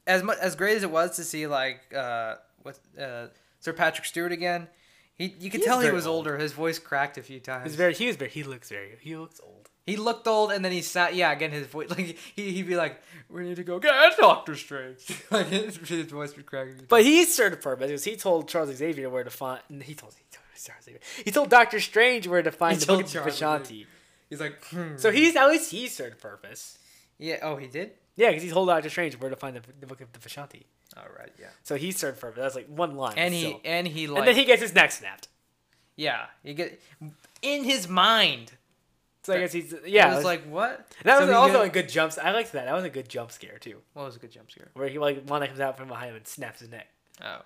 as 0.07 0.23
much 0.23 0.37
as 0.39 0.55
great 0.55 0.77
as 0.77 0.83
it 0.83 0.91
was 0.91 1.15
to 1.15 1.23
see 1.23 1.47
like 1.47 1.81
uh, 1.95 2.35
what 2.63 2.77
uh, 2.99 3.27
Sir 3.59 3.73
Patrick 3.73 4.05
Stewart 4.05 4.31
again, 4.31 4.67
he 5.13 5.35
you 5.39 5.49
could 5.49 5.61
He 5.61 5.65
tell 5.65 5.79
he 5.79 5.91
was 5.91 6.05
old. 6.07 6.27
older. 6.27 6.37
His 6.37 6.53
voice 6.53 6.79
cracked 6.79 7.17
a 7.17 7.23
few 7.23 7.39
times. 7.39 7.65
He's 7.65 7.75
very. 7.75 7.93
He 7.93 8.07
was 8.07 8.15
very. 8.15 8.31
He 8.31 8.43
looks 8.43 8.69
very. 8.69 8.97
He 8.99 9.15
looks 9.15 9.39
old. 9.43 9.60
He 9.85 9.95
looked 9.97 10.27
old, 10.27 10.51
and 10.51 10.63
then 10.63 10.71
he 10.71 10.81
sat. 10.81 11.15
Yeah, 11.15 11.31
again, 11.31 11.51
his 11.51 11.67
voice 11.67 11.89
like 11.97 12.17
he 12.35 12.51
he'd 12.51 12.67
be 12.67 12.75
like, 12.75 13.01
"We 13.29 13.43
need 13.43 13.55
to 13.55 13.63
go 13.63 13.79
get 13.79 14.17
Doctor 14.17 14.55
Strange." 14.55 15.23
like 15.31 15.47
his, 15.47 15.77
his 15.77 16.05
voice 16.05 16.35
would 16.35 16.45
crack. 16.45 16.67
a. 16.67 16.83
But 16.83 17.03
he 17.03 17.25
served 17.25 17.61
purpose 17.61 17.87
because 17.87 18.03
he 18.03 18.15
told 18.15 18.47
Charles 18.47 18.75
Xavier 18.75 19.09
where 19.09 19.23
to 19.23 19.29
find. 19.29 19.61
He 19.69 19.95
told. 19.95 20.13
He 20.13 20.23
told, 20.31 20.45
Charles 20.63 20.85
Xavier. 20.85 20.99
He 21.25 21.31
told 21.31 21.49
Doctor 21.49 21.79
Strange 21.79 22.27
where 22.27 22.43
to 22.43 22.51
find 22.51 22.77
He 22.77 22.85
the 22.85 22.93
book 22.93 23.01
of 23.01 23.25
Vishanti. 23.25 23.87
he's 24.29 24.39
like, 24.39 24.63
hmm. 24.65 24.97
So 24.97 25.11
he's 25.11 25.35
at 25.35 25.47
least 25.47 25.71
he 25.71 25.87
served 25.87 26.19
purpose. 26.21 26.77
yeah. 27.17 27.37
Oh, 27.41 27.55
he 27.57 27.67
did. 27.67 27.91
Yeah, 28.15 28.29
because 28.29 28.43
he 28.43 28.49
told 28.51 28.67
Doctor 28.67 28.89
Strange 28.89 29.19
where 29.19 29.29
to 29.31 29.35
find 29.35 29.55
the, 29.55 29.61
the 29.79 29.87
book 29.87 30.01
of 30.01 30.11
the 30.11 30.19
Vishanti. 30.19 30.63
All 30.97 31.05
right, 31.17 31.31
yeah. 31.39 31.47
So 31.63 31.75
he 31.75 31.91
served 31.91 32.19
purpose. 32.19 32.41
That's 32.41 32.55
like 32.55 32.67
one 32.67 32.95
line. 32.95 33.13
And 33.17 33.33
he 33.33 33.41
still. 33.45 33.61
and 33.65 33.87
he 33.87 34.05
like 34.07 34.19
and 34.19 34.27
then 34.27 34.35
he 34.35 34.45
gets 34.45 34.61
his 34.61 34.75
neck 34.75 34.91
snapped. 34.91 35.29
yeah. 35.95 36.25
You 36.43 36.53
get 36.53 36.79
in 37.41 37.63
his 37.63 37.87
mind. 37.87 38.51
So 39.23 39.33
I 39.33 39.39
guess 39.39 39.51
he's 39.53 39.73
yeah. 39.85 40.05
I 40.05 40.09
was 40.09 40.13
it 40.13 40.17
was- 40.17 40.25
like, 40.25 40.43
what? 40.45 40.93
that 41.03 41.19
So 41.19 41.25
was 41.27 41.35
also 41.35 41.53
got- 41.53 41.65
a 41.67 41.69
good 41.69 41.89
jump. 41.89 42.13
I 42.23 42.31
liked 42.31 42.51
that. 42.53 42.65
That 42.65 42.73
was 42.73 42.83
a 42.85 42.89
good 42.89 43.07
jump 43.07 43.31
scare 43.31 43.57
too, 43.59 43.77
What 43.93 44.05
was 44.05 44.15
a 44.15 44.19
good 44.19 44.31
jump 44.31 44.49
scare? 44.51 44.69
where 44.73 44.87
he 44.89 44.97
like 44.99 45.23
Wanda 45.27 45.47
comes 45.47 45.59
out 45.59 45.77
from 45.77 45.87
behind 45.89 46.09
him 46.09 46.15
and 46.15 46.27
snaps 46.27 46.59
his 46.59 46.69
neck. 46.69 46.87
Oh, 47.23 47.41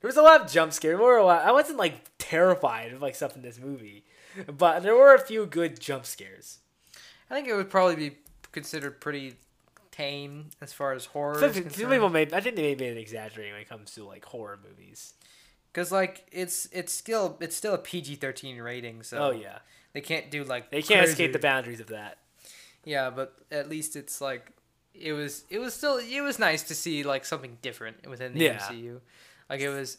There 0.00 0.08
was 0.08 0.16
a 0.16 0.22
lot 0.22 0.42
of 0.42 0.50
jump 0.50 0.72
scares. 0.72 0.96
There 0.96 1.04
were 1.04 1.16
a 1.16 1.24
lot. 1.24 1.42
I 1.44 1.50
wasn't 1.52 1.78
like 1.78 1.94
terrified 2.18 2.92
of 2.92 3.02
like 3.02 3.14
stuff 3.16 3.34
in 3.34 3.42
this 3.42 3.58
movie, 3.58 4.04
but 4.46 4.80
there 4.84 4.94
were 4.94 5.14
a 5.14 5.18
few 5.20 5.44
good 5.46 5.80
jump 5.80 6.06
scares. 6.06 6.58
I 7.30 7.34
think 7.34 7.48
it 7.48 7.54
would 7.54 7.68
probably 7.70 7.96
be 7.96 8.16
considered 8.52 9.00
pretty 9.00 9.34
tame 9.90 10.50
as 10.60 10.72
far 10.72 10.92
as 10.92 11.06
horror. 11.06 11.34
Some, 11.40 11.50
is 11.50 11.54
some 11.56 11.64
concerned. 11.64 11.90
people 11.90 12.08
may, 12.10 12.22
I 12.32 12.40
think 12.40 12.54
they 12.56 12.62
may 12.62 12.74
be 12.74 12.84
exaggerating 13.00 13.52
when 13.54 13.62
it 13.62 13.68
comes 13.68 13.90
to 13.94 14.04
like 14.04 14.24
horror 14.24 14.58
movies. 14.68 15.14
Because 15.72 15.90
like 15.92 16.26
it's 16.32 16.68
it's 16.72 16.92
still 16.92 17.36
it's 17.40 17.56
still 17.56 17.74
a 17.74 17.78
PG 17.78 18.16
thirteen 18.16 18.58
rating, 18.60 19.02
so 19.02 19.18
Oh 19.18 19.30
yeah, 19.30 19.58
they 20.00 20.06
can't 20.06 20.30
do 20.30 20.44
like 20.44 20.70
they 20.70 20.80
can't 20.82 21.00
crazy- 21.00 21.12
escape 21.12 21.32
the 21.32 21.38
boundaries 21.38 21.80
of 21.80 21.88
that. 21.88 22.18
Yeah, 22.84 23.10
but 23.10 23.34
at 23.50 23.68
least 23.68 23.96
it's 23.96 24.20
like 24.20 24.52
it 24.94 25.12
was 25.12 25.44
it 25.50 25.58
was 25.58 25.74
still 25.74 25.98
it 25.98 26.20
was 26.20 26.38
nice 26.38 26.62
to 26.64 26.74
see 26.74 27.02
like 27.02 27.24
something 27.24 27.58
different 27.62 28.08
within 28.08 28.32
the 28.34 28.44
Yeah. 28.44 28.58
MCU. 28.58 29.00
Like 29.50 29.60
it 29.60 29.68
was 29.70 29.98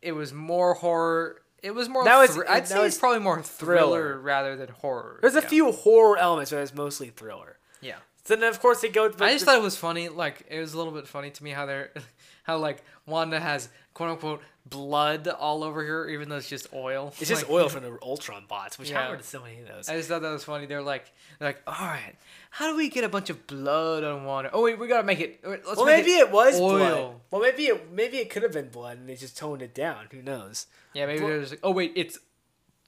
it 0.00 0.12
was 0.12 0.32
more 0.32 0.74
horror. 0.74 1.42
It 1.62 1.72
was 1.74 1.88
more. 1.88 2.04
That 2.04 2.18
was- 2.18 2.34
thr- 2.34 2.42
I'd 2.48 2.62
that 2.64 2.68
say 2.68 2.78
was 2.78 2.92
it's 2.94 2.98
probably 2.98 3.20
more 3.20 3.42
thriller, 3.42 4.02
thriller. 4.12 4.20
rather 4.20 4.56
than 4.56 4.68
horror. 4.68 5.18
There's 5.20 5.36
a 5.36 5.42
few 5.42 5.70
horror 5.72 6.16
elements, 6.18 6.50
but 6.50 6.58
it's 6.58 6.74
mostly 6.74 7.10
thriller. 7.10 7.58
Yeah. 7.80 7.96
So 8.24 8.34
then 8.36 8.48
of 8.48 8.60
course 8.60 8.80
they 8.80 8.88
go. 8.88 9.06
I 9.20 9.32
just 9.32 9.44
thought 9.44 9.56
it 9.56 9.62
was 9.62 9.76
funny. 9.76 10.08
Like 10.08 10.44
it 10.48 10.58
was 10.58 10.74
a 10.74 10.78
little 10.78 10.92
bit 10.92 11.06
funny 11.06 11.30
to 11.30 11.44
me 11.44 11.50
how 11.50 11.66
they're, 11.66 11.90
how 12.44 12.58
like 12.58 12.82
Wanda 13.06 13.38
has 13.38 13.68
quote 13.94 14.10
unquote 14.10 14.42
blood 14.64 15.26
all 15.28 15.64
over 15.64 15.84
her, 15.84 16.08
even 16.08 16.28
though 16.28 16.36
it's 16.36 16.48
just 16.48 16.72
oil. 16.72 17.12
it's 17.18 17.28
just 17.28 17.42
Like, 17.42 17.50
oil 17.50 17.68
from 17.68 17.82
the 17.82 17.98
Ultron 18.02 18.44
bots, 18.48 18.78
which 18.78 18.90
Yeah. 18.90 19.08
are 19.08 19.12
there 19.16 19.22
so 19.22 19.40
many 19.40 19.60
of 19.60 19.68
those? 19.68 19.88
I 19.88 19.96
just 19.96 20.08
thought 20.08 20.22
that 20.22 20.30
was 20.30 20.44
funny. 20.44 20.66
They're 20.66 20.82
like, 20.82 21.10
they're 21.38 21.48
like, 21.48 21.62
all 21.66 21.74
right, 21.86 22.14
how 22.50 22.70
do 22.70 22.76
we 22.76 22.88
get 22.88 23.02
a 23.04 23.08
bunch 23.08 23.28
of 23.30 23.46
blood 23.46 24.04
on 24.04 24.24
Wanda? 24.24 24.50
Oh 24.52 24.62
wait, 24.62 24.78
we 24.78 24.86
gotta 24.86 25.02
make 25.06 25.20
it. 25.20 25.40
Let's 25.44 25.66
well, 25.76 25.84
make 25.86 26.04
maybe 26.04 26.12
it, 26.18 26.30
was 26.30 26.60
oil. 26.60 26.78
blood. 26.78 27.14
Well, 27.30 27.42
maybe 27.42 27.64
it 27.64 27.92
maybe 27.92 28.18
it 28.18 28.30
could 28.30 28.42
have 28.44 28.52
been 28.52 28.68
blood, 28.68 28.98
and 28.98 29.08
they 29.08 29.16
just 29.16 29.36
toned 29.36 29.62
it 29.62 29.74
down. 29.74 30.06
Who 30.12 30.22
knows? 30.22 30.66
Yeah, 30.94 31.06
maybe 31.06 31.20
Well- 31.20 31.30
there's 31.30 31.50
like, 31.50 31.60
oh 31.62 31.72
wait, 31.72 31.92
it's 31.96 32.18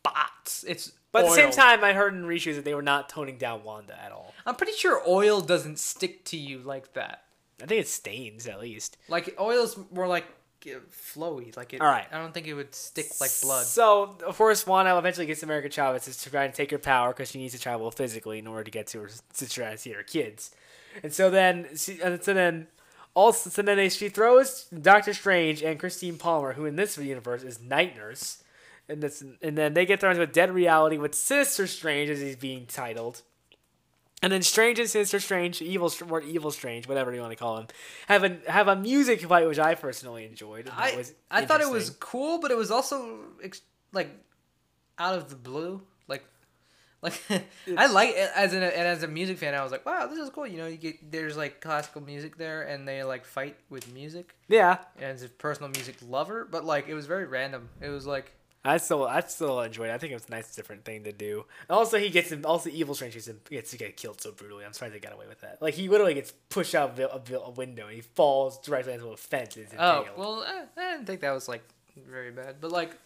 bots. 0.03 0.65
It's 0.69 0.93
But 1.13 1.25
at 1.25 1.29
the 1.31 1.35
same 1.35 1.51
time, 1.51 1.83
I 1.85 1.93
heard 1.93 2.15
in 2.15 2.25
reshoots 2.25 2.57
that 2.57 2.65
they 2.65 2.75
were 2.75 2.83
not 2.83 3.09
toning 3.09 3.39
down 3.39 3.65
Wanda 3.65 3.99
at 4.01 4.13
all. 4.13 4.35
I'm 4.47 4.55
pretty 4.55 4.75
sure 4.75 5.03
oil 5.09 5.41
doesn't 5.41 5.79
stick 5.79 6.25
to 6.27 6.37
you 6.37 6.59
like 6.59 6.93
that. 6.95 7.25
I 7.63 7.67
think 7.67 7.81
it 7.81 7.89
stains 7.89 8.47
at 8.47 8.61
least. 8.61 8.97
Like 9.09 9.35
oil's 9.41 9.79
more 9.93 10.07
like 10.09 10.27
flowy. 10.91 11.57
Like 11.57 11.75
it. 11.75 11.81
All 11.81 11.87
right. 11.87 12.07
I 12.13 12.19
don't 12.19 12.33
think 12.35 12.47
it 12.47 12.55
would 12.55 12.75
stick 12.75 13.07
like 13.21 13.31
blood. 13.43 13.67
So 13.67 14.17
of 14.27 14.37
course, 14.37 14.67
Wanda 14.67 14.97
eventually 14.97 15.27
gets 15.27 15.43
America 15.43 15.69
Chavez 15.69 16.05
to 16.05 16.31
try 16.31 16.45
and 16.45 16.55
take 16.55 16.71
her 16.71 16.79
power 16.79 17.09
because 17.09 17.31
she 17.31 17.39
needs 17.39 17.55
to 17.55 17.61
travel 17.61 17.91
physically 17.91 18.39
in 18.39 18.47
order 18.47 18.65
to 18.65 18.71
get 18.71 18.87
to 18.89 19.01
her 19.01 19.11
to 19.35 19.49
try 19.49 19.71
to 19.73 19.79
see 19.79 19.93
her 19.93 20.03
kids. 20.03 20.51
And 21.03 21.13
so 21.13 21.31
then, 21.31 21.69
she, 21.77 22.01
and 22.01 22.23
so 22.23 22.35
then, 22.35 22.69
also 23.15 23.51
so 23.51 23.63
then 23.63 23.91
she 23.91 24.09
throws 24.09 24.65
Doctor 24.67 25.15
Strange 25.15 25.63
and 25.63 25.79
Christine 25.79 26.19
Palmer, 26.19 26.53
who 26.53 26.65
in 26.65 26.77
this 26.77 26.97
universe 26.99 27.43
is 27.43 27.61
Night 27.61 27.97
Nurse, 27.97 28.43
and 28.89 29.03
this 29.03 29.23
and 29.43 29.57
then 29.59 29.75
they 29.75 29.87
get 29.87 30.01
thrown 30.01 30.13
into 30.13 30.23
a 30.23 30.27
dead 30.27 30.53
reality 30.53 30.99
with 30.99 31.15
Sinister 31.15 31.67
Strange 31.67 32.11
as 32.11 32.21
he's 32.21 32.37
being 32.37 32.67
titled. 32.67 33.23
And 34.23 34.33
then 34.33 34.43
Strange 34.43 34.79
and 34.79 34.89
Sinister 34.89 35.21
Strange, 35.21 35.61
evil, 35.61 35.93
or 36.09 36.23
evil 36.23 36.51
Strange, 36.51 36.89
whatever 36.89 37.13
you 37.13 37.21
want 37.21 37.33
to 37.33 37.37
call 37.37 37.59
him, 37.59 37.67
have 38.09 38.25
a 38.25 38.39
have 38.49 38.69
a 38.69 38.77
music 38.77 39.21
fight 39.21 39.47
which 39.47 39.59
I 39.59 39.75
personally 39.75 40.25
enjoyed. 40.25 40.71
I 40.73 41.05
I 41.31 41.45
thought 41.45 41.61
it 41.61 41.71
was 41.71 41.91
cool, 41.91 42.39
but 42.39 42.51
it 42.51 42.57
was 42.57 42.71
also 42.71 43.19
ex- 43.43 43.61
like 43.93 44.09
out 44.99 45.15
of 45.15 45.29
the 45.29 45.37
blue. 45.37 45.83
Like, 46.09 46.25
like 47.03 47.21
I 47.77 47.87
like 47.87 48.11
it 48.11 48.31
as 48.35 48.55
an 48.55 48.63
and 48.63 48.73
as 48.73 49.03
a 49.03 49.09
music 49.09 49.37
fan, 49.37 49.55
I 49.55 49.63
was 49.63 49.73
like, 49.73 49.85
wow, 49.85 50.07
this 50.07 50.19
is 50.19 50.31
cool. 50.31 50.47
You 50.47 50.57
know, 50.57 50.67
you 50.69 50.79
get 50.79 51.13
there's 51.13 51.37
like 51.37 51.61
classical 51.61 52.01
music 52.01 52.39
there, 52.39 52.63
and 52.63 52.89
they 52.89 53.05
like 53.05 53.27
fight 53.27 53.57
with 53.69 53.93
music. 53.93 54.35
yeah. 54.49 54.79
And 54.97 55.05
as 55.07 55.23
a 55.23 55.29
personal 55.29 55.69
music 55.69 55.97
lover, 56.09 56.49
but 56.51 56.65
like 56.65 56.89
it 56.89 56.95
was 56.95 57.05
very 57.05 57.27
random. 57.27 57.69
It 57.83 57.91
was 57.91 58.07
like 58.07 58.33
I 58.65 58.79
still, 58.79 59.05
I 59.07 59.21
still 59.21 59.61
enjoyed. 59.61 59.91
it. 59.91 59.93
I 59.93 59.99
think 59.99 60.13
it 60.13 60.17
was 60.17 60.27
a 60.27 60.31
nice, 60.31 60.55
different 60.55 60.85
thing 60.85 61.05
to 61.05 61.13
do. 61.13 61.45
And 61.69 61.77
also, 61.77 61.99
he 61.99 62.09
gets 62.09 62.33
him. 62.33 62.47
Also, 62.47 62.71
Evil 62.71 62.95
Strange 62.95 63.15
gets, 63.15 63.29
him, 63.29 63.41
gets 63.51 63.71
to 63.73 63.77
get 63.77 63.97
killed 63.97 64.21
so 64.21 64.33
brutally. 64.33 64.65
I'm 64.65 64.73
surprised 64.73 64.95
they 64.95 65.01
got 65.01 65.13
away 65.13 65.27
with 65.29 65.43
that. 65.43 65.61
Like 65.61 65.75
he 65.75 65.89
literally 65.89 66.15
gets 66.15 66.33
pushed 66.49 66.75
out 66.75 66.99
of 66.99 67.31
a, 67.31 67.51
window 67.51 67.87
and 67.87 67.95
he 67.95 68.01
falls 68.01 68.59
directly 68.59 68.95
into 68.95 69.09
a 69.09 69.17
fence. 69.17 69.59
Oh 69.79 70.07
well, 70.17 70.45
eh, 70.45 70.65
I 70.77 70.93
didn't 70.93 71.07
think 71.07 71.21
that 71.21 71.33
was 71.33 71.49
like 71.49 71.63
very 71.97 72.31
bad, 72.31 72.57
but 72.61 72.73
like 72.73 72.97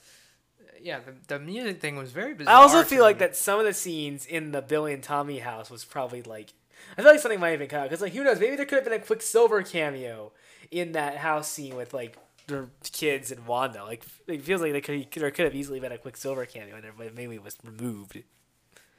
yeah, 0.82 1.00
the, 1.00 1.14
the 1.26 1.38
music 1.38 1.80
thing 1.80 1.96
was 1.96 2.12
very 2.12 2.34
bizarre. 2.34 2.54
I 2.54 2.58
also 2.58 2.82
feel 2.82 3.02
like 3.02 3.18
that 3.18 3.36
some 3.36 3.58
of 3.58 3.66
the 3.66 3.74
scenes 3.74 4.26
in 4.26 4.52
the 4.52 4.62
Billy 4.62 4.92
and 4.92 5.02
Tommy 5.02 5.38
house 5.38 5.70
was 5.70 5.84
probably 5.84 6.22
like. 6.22 6.52
I 6.96 7.02
feel 7.02 7.10
like 7.10 7.20
something 7.20 7.40
might 7.40 7.50
have 7.50 7.58
been 7.58 7.68
cut 7.68 7.80
out 7.80 7.82
because, 7.84 8.00
like, 8.00 8.12
who 8.12 8.22
knows? 8.22 8.38
Maybe 8.38 8.54
there 8.54 8.64
could 8.64 8.76
have 8.76 8.84
been 8.84 8.92
a 8.92 9.00
Quicksilver 9.00 9.62
cameo 9.62 10.32
in 10.70 10.92
that 10.92 11.16
house 11.16 11.50
scene 11.50 11.74
with 11.74 11.92
like 11.92 12.16
the 12.48 12.68
kids 12.90 13.30
and 13.30 13.46
Wanda. 13.46 13.84
Like, 13.84 14.04
it 14.26 14.42
feels 14.42 14.60
like 14.60 14.72
they 14.72 14.80
could 14.80 15.06
there 15.12 15.30
could 15.30 15.44
have 15.44 15.54
easily 15.54 15.78
been 15.80 15.92
a 15.92 15.98
Quicksilver 15.98 16.44
cameo 16.46 16.76
in 16.76 16.82
there, 16.82 16.92
but 16.96 17.14
maybe 17.14 17.36
it 17.36 17.44
was 17.44 17.56
removed. 17.62 18.22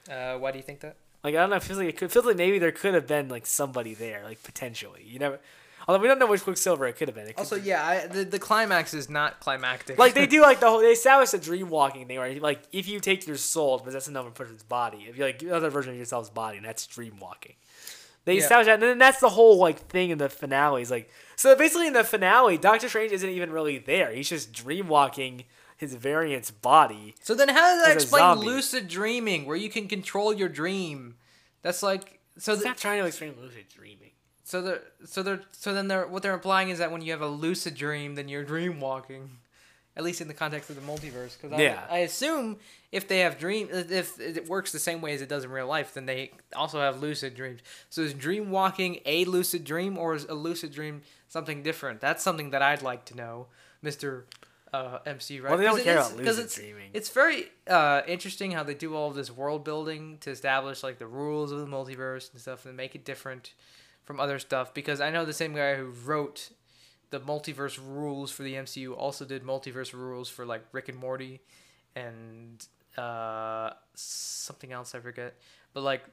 Uh, 0.10 0.38
why 0.38 0.52
do 0.52 0.58
you 0.58 0.64
think 0.64 0.80
that? 0.80 0.96
Like 1.24 1.36
I 1.36 1.40
don't 1.40 1.50
know. 1.50 1.58
It 1.58 1.64
feels 1.64 1.78
like 1.78 1.90
it 1.90 1.98
could, 1.98 2.12
feels 2.12 2.26
like 2.26 2.38
maybe 2.38 2.60
there 2.60 2.72
could 2.72 2.94
have 2.94 3.08
been 3.08 3.28
like 3.28 3.46
somebody 3.46 3.94
there, 3.94 4.24
like 4.24 4.42
potentially. 4.44 5.04
You 5.06 5.20
never. 5.20 5.40
Although 5.88 6.02
we 6.02 6.08
don't 6.08 6.20
know 6.20 6.28
which 6.28 6.44
Quicksilver 6.44 6.86
it 6.88 6.98
could 6.98 7.08
have 7.08 7.16
been. 7.16 7.26
Could 7.28 7.38
Also, 7.40 7.56
yeah, 7.56 7.86
I, 7.86 8.08
the 8.08 8.24
the 8.24 8.40
climax 8.40 8.94
is 8.94 9.10
not 9.10 9.40
climactic. 9.40 9.98
like 9.98 10.14
they 10.14 10.28
do 10.36 10.42
like 10.42 10.60
the 10.60 10.70
whole 10.70 10.80
they 10.80 10.92
establish 10.92 11.34
a 11.34 11.38
dream 11.38 11.70
walking 11.70 12.08
thing 12.08 12.20
where 12.20 12.40
like 12.40 12.62
if 12.72 12.88
you 12.88 13.00
take 13.00 13.28
your 13.28 13.38
soul, 13.38 13.82
but 13.84 13.92
that's 13.92 14.08
another 14.08 14.30
person's 14.30 14.64
body. 14.64 15.08
If 15.10 15.18
you 15.18 15.26
like 15.26 15.42
another 15.42 15.70
version 15.70 15.92
of 15.92 15.98
yourself's 15.98 16.30
body, 16.30 16.58
and 16.58 16.66
that's 16.66 16.88
dream 16.88 17.20
walking. 17.20 17.56
They 18.26 18.36
Yeah. 18.36 18.42
establish 18.44 18.66
that, 18.68 18.74
and 18.76 18.84
then 18.84 18.98
that's 18.98 19.20
the 19.20 19.30
whole 19.30 19.58
like 19.58 19.80
thing 19.90 20.10
in 20.12 20.18
the 20.18 20.30
finale. 20.30 20.82
Is 20.82 20.92
like 20.92 21.10
so 21.36 21.56
basically 21.56 21.88
in 21.88 21.94
the 21.94 22.04
finale, 22.04 22.58
Doctor 22.58 22.90
Strange 22.90 23.12
isn't 23.12 23.30
even 23.30 23.52
really 23.52 23.78
there. 23.80 24.12
He's 24.12 24.30
just 24.30 24.52
dream 24.54 24.88
walking 24.88 25.46
his 25.78 25.94
variant's 25.96 26.52
body. 26.52 27.16
So 27.22 27.34
then, 27.34 27.48
how 27.50 27.62
does 27.76 27.86
that 27.86 27.94
explain 27.94 28.40
lucid 28.40 28.88
dreaming, 28.90 29.46
where 29.46 29.56
you 29.56 29.70
can 29.70 29.88
control 29.88 30.34
your 30.34 30.50
dream? 30.50 31.16
That's 31.62 31.82
like 31.82 32.20
so. 32.38 32.54
It's 32.54 32.62
th- 32.62 32.70
not 32.72 32.78
trying 32.78 33.02
to 33.02 33.08
explain 33.08 33.36
lucid 33.42 33.66
dreaming. 33.74 34.12
so 34.44 34.62
they're 34.62 34.82
so 35.06 35.24
they're 35.24 35.42
so 35.52 35.74
then 35.74 35.88
they're 35.88 36.08
what 36.08 36.22
they're 36.22 36.34
implying 36.34 36.70
is 36.70 36.80
that 36.80 36.92
when 36.92 37.02
you 37.02 37.12
have 37.14 37.22
a 37.22 37.28
lucid 37.28 37.76
dream, 37.76 38.16
then 38.16 38.28
you're 38.28 38.44
dream 38.44 38.80
walking. 38.82 39.38
At 40.00 40.06
least 40.06 40.22
in 40.22 40.30
the 40.30 40.34
context 40.34 40.70
of 40.70 40.78
the 40.78 40.82
multiverse, 40.82 41.36
because 41.36 41.52
I, 41.52 41.62
Yeah. 41.62 41.86
I 41.90 41.98
assume 41.98 42.58
if 42.90 43.10
they 43.10 43.20
have 43.20 43.38
dream, 43.38 43.68
if 43.70 44.18
it 44.18 44.48
works 44.48 44.72
the 44.72 44.80
same 44.80 45.02
way 45.02 45.14
as 45.14 45.22
it 45.22 45.28
does 45.28 45.44
in 45.44 45.52
real 45.52 45.68
life, 45.68 45.94
then 45.94 46.06
they 46.06 46.32
also 46.56 46.80
have 46.80 47.02
lucid 47.02 47.36
dreams. 47.36 47.60
So 47.90 48.04
is 48.04 48.14
dream 48.14 48.50
walking 48.50 49.02
a 49.06 49.26
lucid 49.26 49.66
dream, 49.66 49.98
or 49.98 50.16
is 50.16 50.24
a 50.24 50.34
lucid 50.34 50.72
dream 50.72 51.02
something 51.28 51.64
different? 51.64 52.00
That's 52.00 52.24
something 52.24 52.52
that 52.52 52.62
I'd 52.62 52.82
like 52.82 53.04
to 53.06 53.16
know, 53.18 53.48
Mister 53.82 54.26
uh, 54.72 55.00
MC. 55.06 55.42
Right? 55.42 55.50
Well, 55.50 55.58
they 55.58 55.66
don't 55.66 55.84
care 55.84 55.98
about 55.98 56.16
lucid 56.16 56.46
it's, 56.46 56.56
dreaming. 56.56 56.92
It's 56.94 57.10
very 57.10 57.52
uh, 57.68 58.04
interesting 58.08 58.52
how 58.52 58.64
they 58.64 58.76
do 58.76 58.96
all 58.96 59.10
of 59.10 59.16
this 59.16 59.30
world 59.30 59.66
building 59.66 60.18
to 60.22 60.32
establish 60.32 60.82
like 60.82 60.98
the 60.98 61.08
rules 61.08 61.52
of 61.52 61.60
the 61.60 61.68
multiverse 61.68 62.32
and 62.32 62.40
stuff, 62.40 62.66
and 62.66 62.78
make 62.78 62.96
it 62.96 63.04
different 63.04 63.54
from 64.06 64.22
other 64.22 64.40
stuff. 64.40 64.74
Because 64.74 65.02
I 65.02 65.10
know 65.10 65.26
the 65.26 65.34
same 65.34 65.54
guy 65.54 65.76
who 65.76 65.88
wrote 66.06 66.52
the 67.10 67.20
multiverse 67.20 67.80
rules 67.84 68.32
for 68.32 68.44
the 68.44 68.54
MCU 68.54 68.96
also 68.96 69.26
did 69.26 69.44
multiverse 69.44 69.94
rules 69.94 70.30
for 70.30 70.46
like 70.46 70.64
Rick 70.72 70.90
and 70.90 70.98
Morty 70.98 71.42
and 71.96 72.66
uh, 72.98 73.72
something 73.96 74.72
else 74.72 74.94
I 74.94 75.00
forget. 75.00 75.36
But 75.74 75.84
like 75.84 76.04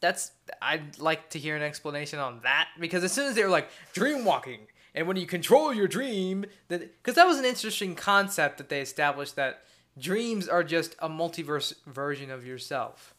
that's 0.00 0.32
I'd 0.60 0.98
like 0.98 1.30
to 1.30 1.38
hear 1.38 1.56
an 1.56 1.62
explanation 1.62 2.18
on 2.18 2.40
that 2.42 2.68
because 2.78 3.02
as 3.02 3.12
soon 3.12 3.26
as 3.28 3.34
they 3.34 3.42
were 3.42 3.50
like 3.50 3.70
dream 3.92 4.24
walking 4.24 4.60
and 4.94 5.06
when 5.06 5.16
you 5.16 5.26
control 5.26 5.72
your 5.72 5.88
dream 5.88 6.44
that 6.68 6.80
because 7.02 7.14
that 7.14 7.26
was 7.26 7.38
an 7.38 7.44
interesting 7.44 7.94
concept 7.94 8.58
that 8.58 8.68
they 8.68 8.80
established 8.80 9.36
that 9.36 9.62
dreams 9.98 10.48
are 10.48 10.62
just 10.62 10.94
a 10.98 11.08
multiverse 11.08 11.74
version 11.86 12.30
of 12.30 12.46
yourself. 12.46 13.14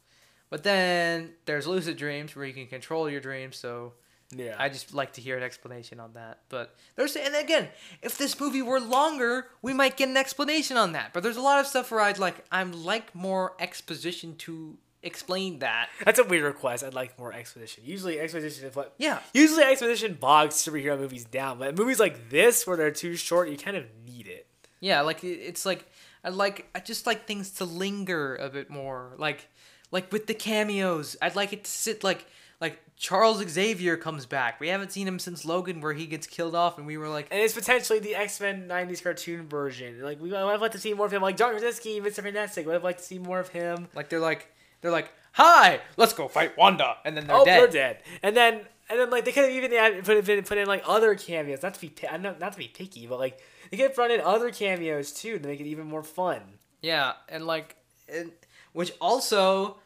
But 0.49 0.63
then 0.63 1.33
there's 1.45 1.67
lucid 1.67 1.97
dreams 1.97 2.35
where 2.35 2.45
you 2.45 2.53
can 2.53 2.67
control 2.67 3.09
your 3.09 3.19
dreams, 3.19 3.57
so 3.57 3.93
Yeah. 4.35 4.55
I 4.59 4.69
just 4.69 4.93
like 4.93 5.13
to 5.13 5.21
hear 5.21 5.37
an 5.37 5.43
explanation 5.43 5.99
on 5.99 6.13
that. 6.13 6.39
But 6.49 6.75
there's 6.95 7.15
and 7.15 7.35
again, 7.35 7.69
if 8.01 8.17
this 8.17 8.39
movie 8.39 8.61
were 8.61 8.79
longer, 8.79 9.47
we 9.61 9.73
might 9.73 9.97
get 9.97 10.09
an 10.09 10.17
explanation 10.17 10.77
on 10.77 10.91
that. 10.93 11.13
But 11.13 11.23
there's 11.23 11.37
a 11.37 11.41
lot 11.41 11.59
of 11.59 11.67
stuff 11.67 11.91
where 11.91 12.01
I'd 12.01 12.19
like 12.19 12.43
I'm 12.51 12.83
like 12.83 13.15
more 13.15 13.53
exposition 13.59 14.35
to 14.37 14.77
explain 15.01 15.59
that. 15.59 15.89
That's 16.03 16.19
a 16.19 16.23
weird 16.23 16.43
request. 16.43 16.83
I'd 16.83 16.93
like 16.93 17.17
more 17.17 17.33
exposition. 17.33 17.83
Usually, 17.85 18.19
exposition 18.19 18.67
is 18.67 18.75
what. 18.75 18.93
Yeah. 18.97 19.19
Usually, 19.33 19.63
exposition 19.63 20.15
bogs 20.19 20.55
superhero 20.55 20.99
movies 20.99 21.23
down, 21.23 21.59
but 21.59 21.77
movies 21.77 21.99
like 21.99 22.29
this, 22.29 22.67
where 22.67 22.77
they're 22.77 22.91
too 22.91 23.15
short, 23.15 23.49
you 23.49 23.57
kind 23.57 23.77
of 23.77 23.85
need 24.05 24.27
it. 24.27 24.47
Yeah, 24.79 25.01
like 25.01 25.23
it's 25.23 25.65
like 25.65 25.85
I 26.23 26.29
like 26.29 26.69
I 26.75 26.79
just 26.79 27.07
like 27.07 27.25
things 27.25 27.51
to 27.51 27.65
linger 27.65 28.35
a 28.35 28.49
bit 28.49 28.69
more. 28.69 29.15
Like 29.17 29.47
like 29.91 30.11
with 30.11 30.27
the 30.27 30.33
cameos, 30.33 31.15
I'd 31.21 31.35
like 31.35 31.53
it 31.53 31.63
to 31.63 31.71
sit 31.71 32.03
like 32.03 32.25
like 32.59 32.79
Charles 32.97 33.47
Xavier 33.47 33.95
comes 33.95 34.25
back. 34.25 34.59
We 34.59 34.69
haven't 34.69 34.91
seen 34.91 35.07
him 35.07 35.19
since 35.19 35.45
Logan, 35.45 35.81
where 35.81 35.93
he 35.93 36.07
gets 36.07 36.25
killed 36.25 36.55
off, 36.55 36.79
and 36.79 36.87
we 36.87 36.97
were 36.97 37.07
like, 37.07 37.27
And 37.29 37.39
it's 37.39 37.53
potentially 37.53 37.99
the 37.99 38.15
X 38.15 38.41
Men 38.41 38.67
'90s 38.67 39.03
cartoon 39.03 39.47
version. 39.47 40.01
Like 40.01 40.19
we, 40.19 40.33
I'd 40.35 40.59
like 40.59 40.71
to 40.71 40.79
see 40.79 40.93
more 40.93 41.05
of 41.05 41.13
him. 41.13 41.21
Like 41.21 41.37
John 41.37 41.51
Krasinski, 41.51 42.01
Mr. 42.01 42.23
Fantastic. 42.23 42.65
Would 42.65 42.73
have 42.73 42.83
liked 42.83 42.99
to 42.99 43.05
see 43.05 43.19
more 43.19 43.39
of 43.39 43.49
him. 43.49 43.87
like 43.93 44.09
they're 44.09 44.19
like 44.19 44.51
they're 44.81 44.91
like, 44.91 45.11
"Hi, 45.33 45.79
let's 45.95 46.13
go 46.13 46.27
fight 46.27 46.57
Wanda," 46.57 46.97
and 47.05 47.15
then 47.15 47.27
they're 47.27 47.35
oh, 47.35 47.45
dead. 47.45 47.61
they're 47.61 47.67
dead. 47.67 47.97
And 48.23 48.35
then 48.35 48.61
and 48.89 48.99
then 48.99 49.09
like 49.09 49.25
they 49.25 49.31
could 49.31 49.43
have 49.43 49.53
even 49.53 49.73
added, 49.73 50.03
put 50.03 50.29
in 50.29 50.43
put 50.43 50.57
in 50.57 50.67
like 50.67 50.83
other 50.87 51.13
cameos. 51.15 51.61
Not 51.61 51.75
to 51.75 51.81
be 51.81 51.93
not, 52.19 52.39
not 52.39 52.53
to 52.53 52.57
be 52.57 52.67
picky, 52.67 53.05
but 53.05 53.19
like 53.19 53.39
they 53.69 53.77
could 53.77 53.87
have 53.87 53.95
brought 53.95 54.11
in 54.11 54.21
other 54.21 54.49
cameos 54.49 55.11
too 55.11 55.37
to 55.37 55.47
make 55.47 55.59
it 55.59 55.67
even 55.67 55.85
more 55.85 56.03
fun. 56.03 56.41
Yeah, 56.81 57.13
and 57.27 57.45
like, 57.45 57.75
and, 58.07 58.31
which 58.73 58.93
also, 59.01 59.77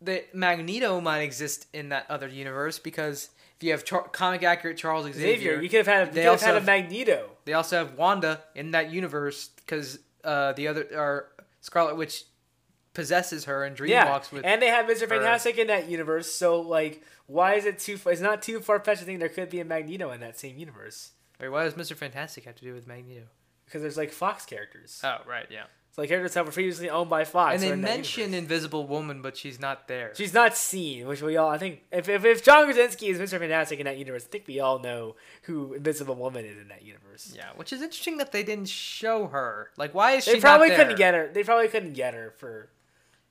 the 0.00 0.24
Magneto 0.32 1.00
might 1.00 1.20
exist 1.20 1.66
in 1.72 1.90
that 1.90 2.06
other 2.08 2.28
universe 2.28 2.78
because 2.78 3.30
if 3.56 3.64
you 3.64 3.72
have 3.72 3.84
Char- 3.84 4.08
comic 4.08 4.42
accurate 4.42 4.76
Charles 4.78 5.04
Xavier, 5.06 5.20
Xavier, 5.36 5.60
you 5.62 5.68
could 5.68 5.86
have 5.86 5.86
had 5.86 6.08
you 6.08 6.12
they 6.14 6.20
could 6.20 6.24
have 6.24 6.32
also 6.32 6.46
had 6.46 6.56
a 6.56 6.60
Magneto. 6.62 7.30
they 7.44 7.52
also 7.52 7.76
have 7.78 7.94
Wanda 7.98 8.40
in 8.54 8.70
that 8.70 8.90
universe 8.90 9.50
because 9.56 9.98
uh, 10.24 10.52
the 10.52 10.68
other 10.68 10.86
or 10.94 11.28
Scarlet 11.60 11.96
Witch 11.96 12.24
possesses 12.94 13.44
her 13.44 13.64
and 13.64 13.76
dream 13.76 13.92
Yeah, 13.92 14.08
walks 14.10 14.32
with. 14.32 14.44
and 14.44 14.60
they 14.60 14.68
have 14.68 14.86
Mister. 14.86 15.06
Fantastic 15.06 15.58
in 15.58 15.66
that 15.68 15.88
universe. 15.88 16.30
So 16.32 16.60
like, 16.60 17.02
why 17.26 17.54
is 17.54 17.64
it 17.66 17.78
too? 17.78 17.96
far? 17.96 18.12
It's 18.12 18.20
not 18.22 18.42
too 18.42 18.60
far 18.60 18.80
fetched 18.80 19.00
to 19.00 19.06
think 19.06 19.20
there 19.20 19.28
could 19.28 19.50
be 19.50 19.60
a 19.60 19.64
Magneto 19.64 20.10
in 20.10 20.20
that 20.20 20.38
same 20.38 20.58
universe 20.58 21.12
Wait, 21.40 21.48
why 21.48 21.64
does 21.64 21.76
Mister 21.76 21.94
Fantastic 21.94 22.44
have 22.44 22.56
to 22.56 22.64
do 22.64 22.74
with 22.74 22.86
Magneto? 22.86 23.26
because 23.66 23.82
there's 23.82 23.96
like 23.96 24.10
Fox 24.10 24.44
characters. 24.44 25.00
Oh, 25.04 25.18
right, 25.28 25.46
yeah. 25.48 25.64
It's 25.90 25.98
like 25.98 26.08
characters 26.08 26.34
that 26.34 26.46
were 26.46 26.52
previously 26.52 26.88
owned 26.88 27.10
by 27.10 27.24
Fox. 27.24 27.54
and 27.54 27.62
they 27.64 27.74
mention. 27.74 28.32
Invisible 28.32 28.86
Woman, 28.86 29.22
but 29.22 29.36
she's 29.36 29.58
not 29.58 29.88
there. 29.88 30.12
She's 30.14 30.32
not 30.32 30.56
seen, 30.56 31.08
which 31.08 31.20
we 31.20 31.36
all 31.36 31.50
I 31.50 31.58
think 31.58 31.82
if 31.90 32.08
if, 32.08 32.24
if 32.24 32.44
John 32.44 32.64
Krasinski 32.66 33.08
is 33.08 33.18
Mr. 33.18 33.40
Fantastic 33.40 33.80
in 33.80 33.86
that 33.86 33.98
universe, 33.98 34.24
I 34.24 34.28
think 34.30 34.46
we 34.46 34.60
all 34.60 34.78
know 34.78 35.16
who 35.42 35.74
Invisible 35.74 36.14
Woman 36.14 36.44
is 36.44 36.56
in 36.58 36.68
that 36.68 36.82
universe. 36.84 37.32
yeah, 37.36 37.48
which 37.56 37.72
is 37.72 37.82
interesting 37.82 38.18
that 38.18 38.30
they 38.30 38.44
didn't 38.44 38.68
show 38.68 39.26
her. 39.26 39.70
Like, 39.76 39.92
why 39.92 40.12
is 40.12 40.24
she? 40.24 40.34
They 40.34 40.40
probably 40.40 40.70
couldn't 40.70 40.96
get 40.96 41.12
her. 41.14 41.28
They 41.32 41.42
probably 41.42 41.66
couldn't 41.66 41.94
get 41.94 42.14
her 42.14 42.34
for. 42.36 42.68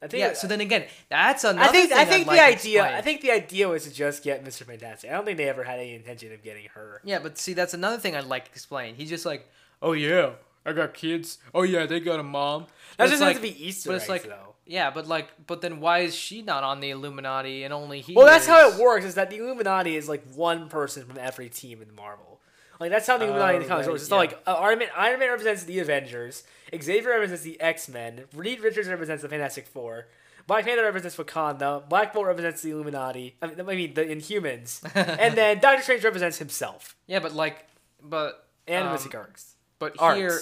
I 0.02 0.08
think. 0.08 0.20
Yeah. 0.20 0.34
So 0.34 0.48
then 0.48 0.60
again, 0.60 0.84
that's 1.10 1.46
another. 1.46 1.70
I 1.70 1.72
think 1.72 1.90
thing 1.90 1.98
I 1.98 2.02
I'd 2.02 2.08
think 2.10 2.28
like 2.28 2.38
the 2.38 2.44
idea 2.44 2.82
explained. 2.82 2.96
I 2.98 3.02
think 3.02 3.22
the 3.22 3.32
idea 3.32 3.68
was 3.70 3.84
to 3.86 3.94
just 3.94 4.22
get 4.22 4.44
Mr. 4.44 4.64
Fantastic. 4.64 5.10
I 5.10 5.14
don't 5.14 5.24
think 5.24 5.38
they 5.38 5.48
ever 5.48 5.64
had 5.64 5.80
any 5.80 5.94
intention 5.96 6.34
of 6.34 6.44
getting 6.44 6.66
her. 6.74 7.00
Yeah, 7.06 7.20
but 7.20 7.38
see, 7.38 7.54
that's 7.54 7.74
another 7.74 7.98
thing 7.98 8.18
I'd 8.18 8.26
like 8.26 8.46
to 8.46 8.52
explain. 8.52 8.96
He's 8.96 9.10
just 9.10 9.26
like, 9.26 9.50
oh 9.82 9.94
yeah, 9.94 10.32
I 10.66 10.74
got 10.74 10.94
kids. 10.94 11.38
Oh 11.54 11.64
yeah, 11.64 11.86
they 11.86 12.00
got 12.00 12.20
a 12.20 12.24
mom. 12.24 12.68
That 12.98 13.10
just 13.10 13.22
like, 13.22 13.34
have 13.34 13.44
to 13.44 13.54
be 13.54 13.68
Easter 13.68 13.90
but 13.90 13.96
eggs 13.96 14.04
it's 14.04 14.10
like, 14.10 14.24
though. 14.24 14.56
yeah, 14.66 14.92
but 14.92 15.08
like, 15.08 15.30
but 15.48 15.62
then 15.62 15.80
why 15.80 16.00
is 16.00 16.16
she 16.16 16.42
not 16.42 16.64
on 16.64 16.80
the 16.80 16.90
Illuminati 16.90 17.64
and 17.64 17.74
only 17.74 18.02
he? 18.02 18.14
Well, 18.14 18.26
that's 18.26 18.46
how 18.46 18.70
it 18.70 18.80
works. 18.80 19.06
Is 19.06 19.16
that 19.16 19.30
the 19.30 19.38
Illuminati 19.38 19.96
is 19.96 20.10
like 20.10 20.24
one 20.34 20.70
person 20.70 21.06
from 21.06 21.18
every 21.18 21.50
team 21.50 21.82
in 21.82 21.96
Marvel. 21.96 22.40
Like 22.80 22.92
that's 22.92 23.08
how 23.08 23.18
the 23.18 23.26
Illuminati 23.26 23.58
in 23.58 23.62
the 23.64 23.68
comics 23.68 23.88
right, 23.88 23.92
works. 23.94 24.04
It's 24.04 24.12
not 24.12 24.18
like 24.18 24.42
uh, 24.48 24.54
Iron 24.54 24.80
Man. 24.80 24.88
Iron 24.96 25.20
Man 25.20 25.30
represents 25.30 25.64
the 25.64 25.80
Avengers. 25.80 26.44
Xavier 26.78 27.12
represents 27.12 27.44
the 27.44 27.60
X 27.60 27.90
Men. 27.90 28.26
Reed 28.34 28.62
Richards 28.62 28.88
represents 28.88 29.22
the 29.22 29.30
Fantastic 29.30 29.68
Four. 29.68 30.08
Black 30.48 30.66
Panther 30.66 30.84
represents 30.84 31.16
Wakanda. 31.16 31.88
Black 31.88 32.12
Bolt 32.12 32.26
represents 32.26 32.64
the 32.64 32.72
Illuminati. 32.72 33.36
I 33.40 33.48
mean, 33.48 33.60
I 33.60 33.64
mean 33.64 33.94
the 33.94 34.04
Inhumans. 34.04 34.82
and 35.20 35.38
then 35.38 35.60
Doctor 35.60 35.84
Strange 35.84 36.04
represents 36.04 36.40
himself 36.40 36.96
Yeah, 37.06 37.20
but 37.20 37.34
like, 37.34 37.68
but 38.02 38.48
and 38.68 38.88
um, 38.88 38.94
Mystic 38.94 39.14
Arts. 39.14 39.56
But 39.80 39.96
Arcs. 39.98 40.18
here, 40.18 40.40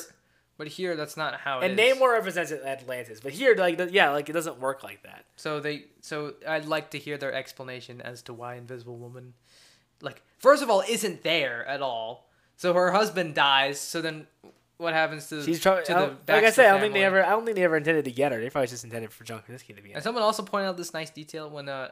but 0.58 0.68
here 0.68 0.96
that's 0.96 1.16
not 1.16 1.40
how 1.40 1.60
it 1.60 1.70
And 1.70 1.80
is. 1.80 1.98
Namor 1.98 2.14
represents 2.14 2.52
Atlantis. 2.52 3.20
But 3.20 3.32
here, 3.32 3.56
like, 3.56 3.78
the, 3.78 3.92
yeah, 3.92 4.10
like 4.10 4.30
it 4.30 4.34
doesn't 4.34 4.60
work 4.60 4.84
like 4.84 5.04
that. 5.04 5.26
So 5.36 5.60
they, 5.60 5.86
so 6.02 6.34
I'd 6.48 6.66
like 6.66 6.92
to 6.92 7.00
hear 7.00 7.18
their 7.18 7.34
explanation 7.34 8.02
as 8.02 8.22
to 8.24 8.34
why 8.34 8.56
Invisible 8.56 8.98
Woman, 8.98 9.34
like, 10.02 10.22
first 10.40 10.64
of 10.64 10.70
all, 10.70 10.84
isn't 10.88 11.24
there 11.24 11.66
at 11.68 11.82
all. 11.82 12.28
So 12.56 12.74
her 12.74 12.92
husband 12.92 13.36
dies. 13.36 13.80
So 13.80 14.02
then, 14.02 14.26
what 14.78 14.94
happens 14.94 15.28
to 15.30 15.44
She's 15.44 15.60
trying. 15.60 15.86
to 15.86 15.94
the 16.26 16.34
Like 16.34 16.44
I 16.44 16.50
said, 16.52 16.68
I 16.68 16.72
don't 16.72 16.82
think 16.82 16.94
they 16.94 17.04
ever. 17.04 17.24
I 17.24 17.30
don't 17.30 17.46
think 17.46 17.56
they 17.56 17.64
ever 17.64 17.78
intended 17.78 18.06
to 18.06 18.12
get 18.12 18.32
her. 18.32 18.40
They 18.40 18.50
probably 18.50 18.68
just 18.68 18.84
intended 18.84 19.12
for 19.12 19.24
John 19.24 19.42
Krasinski 19.42 19.74
to 19.74 19.82
be. 19.82 19.90
And 19.90 20.00
it. 20.00 20.04
someone 20.04 20.24
also 20.24 20.44
pointed 20.44 20.68
out 20.68 20.78
this 20.78 20.94
nice 20.94 21.10
detail 21.10 21.50
when 21.50 21.70
uh, 21.70 21.90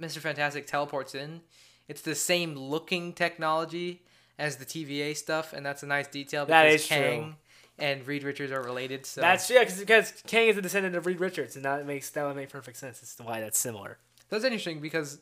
Mr. 0.00 0.18
Fantastic 0.18 0.66
teleports 0.66 1.14
in. 1.14 1.40
It's 1.88 2.02
the 2.02 2.14
same 2.14 2.54
looking 2.54 3.12
technology 3.12 4.02
as 4.38 4.56
the 4.56 4.64
TVA 4.64 5.16
stuff, 5.16 5.52
and 5.52 5.64
that's 5.66 5.82
a 5.82 5.86
nice 5.86 6.06
detail 6.08 6.44
because 6.46 6.52
That 6.62 6.66
is 6.72 6.86
Kang 6.86 7.22
true. 7.22 7.34
and 7.78 8.06
Reed 8.06 8.22
Richards 8.22 8.52
are 8.52 8.62
related. 8.62 9.04
So 9.06 9.20
That's 9.20 9.48
yeah, 9.50 9.64
cause, 9.64 9.78
because 9.80 10.12
Kang 10.26 10.48
is 10.48 10.56
a 10.56 10.62
descendant 10.62 10.94
of 10.94 11.06
Reed 11.06 11.20
Richards, 11.20 11.56
and 11.56 11.64
that 11.64 11.86
makes 11.86 12.10
that 12.10 12.24
would 12.26 12.36
make 12.36 12.48
perfect 12.50 12.76
sense 12.76 13.02
as 13.02 13.14
to 13.16 13.24
why 13.24 13.40
that's 13.40 13.58
similar. 13.58 13.98
that's 14.28 14.44
interesting 14.44 14.80
because 14.80 15.18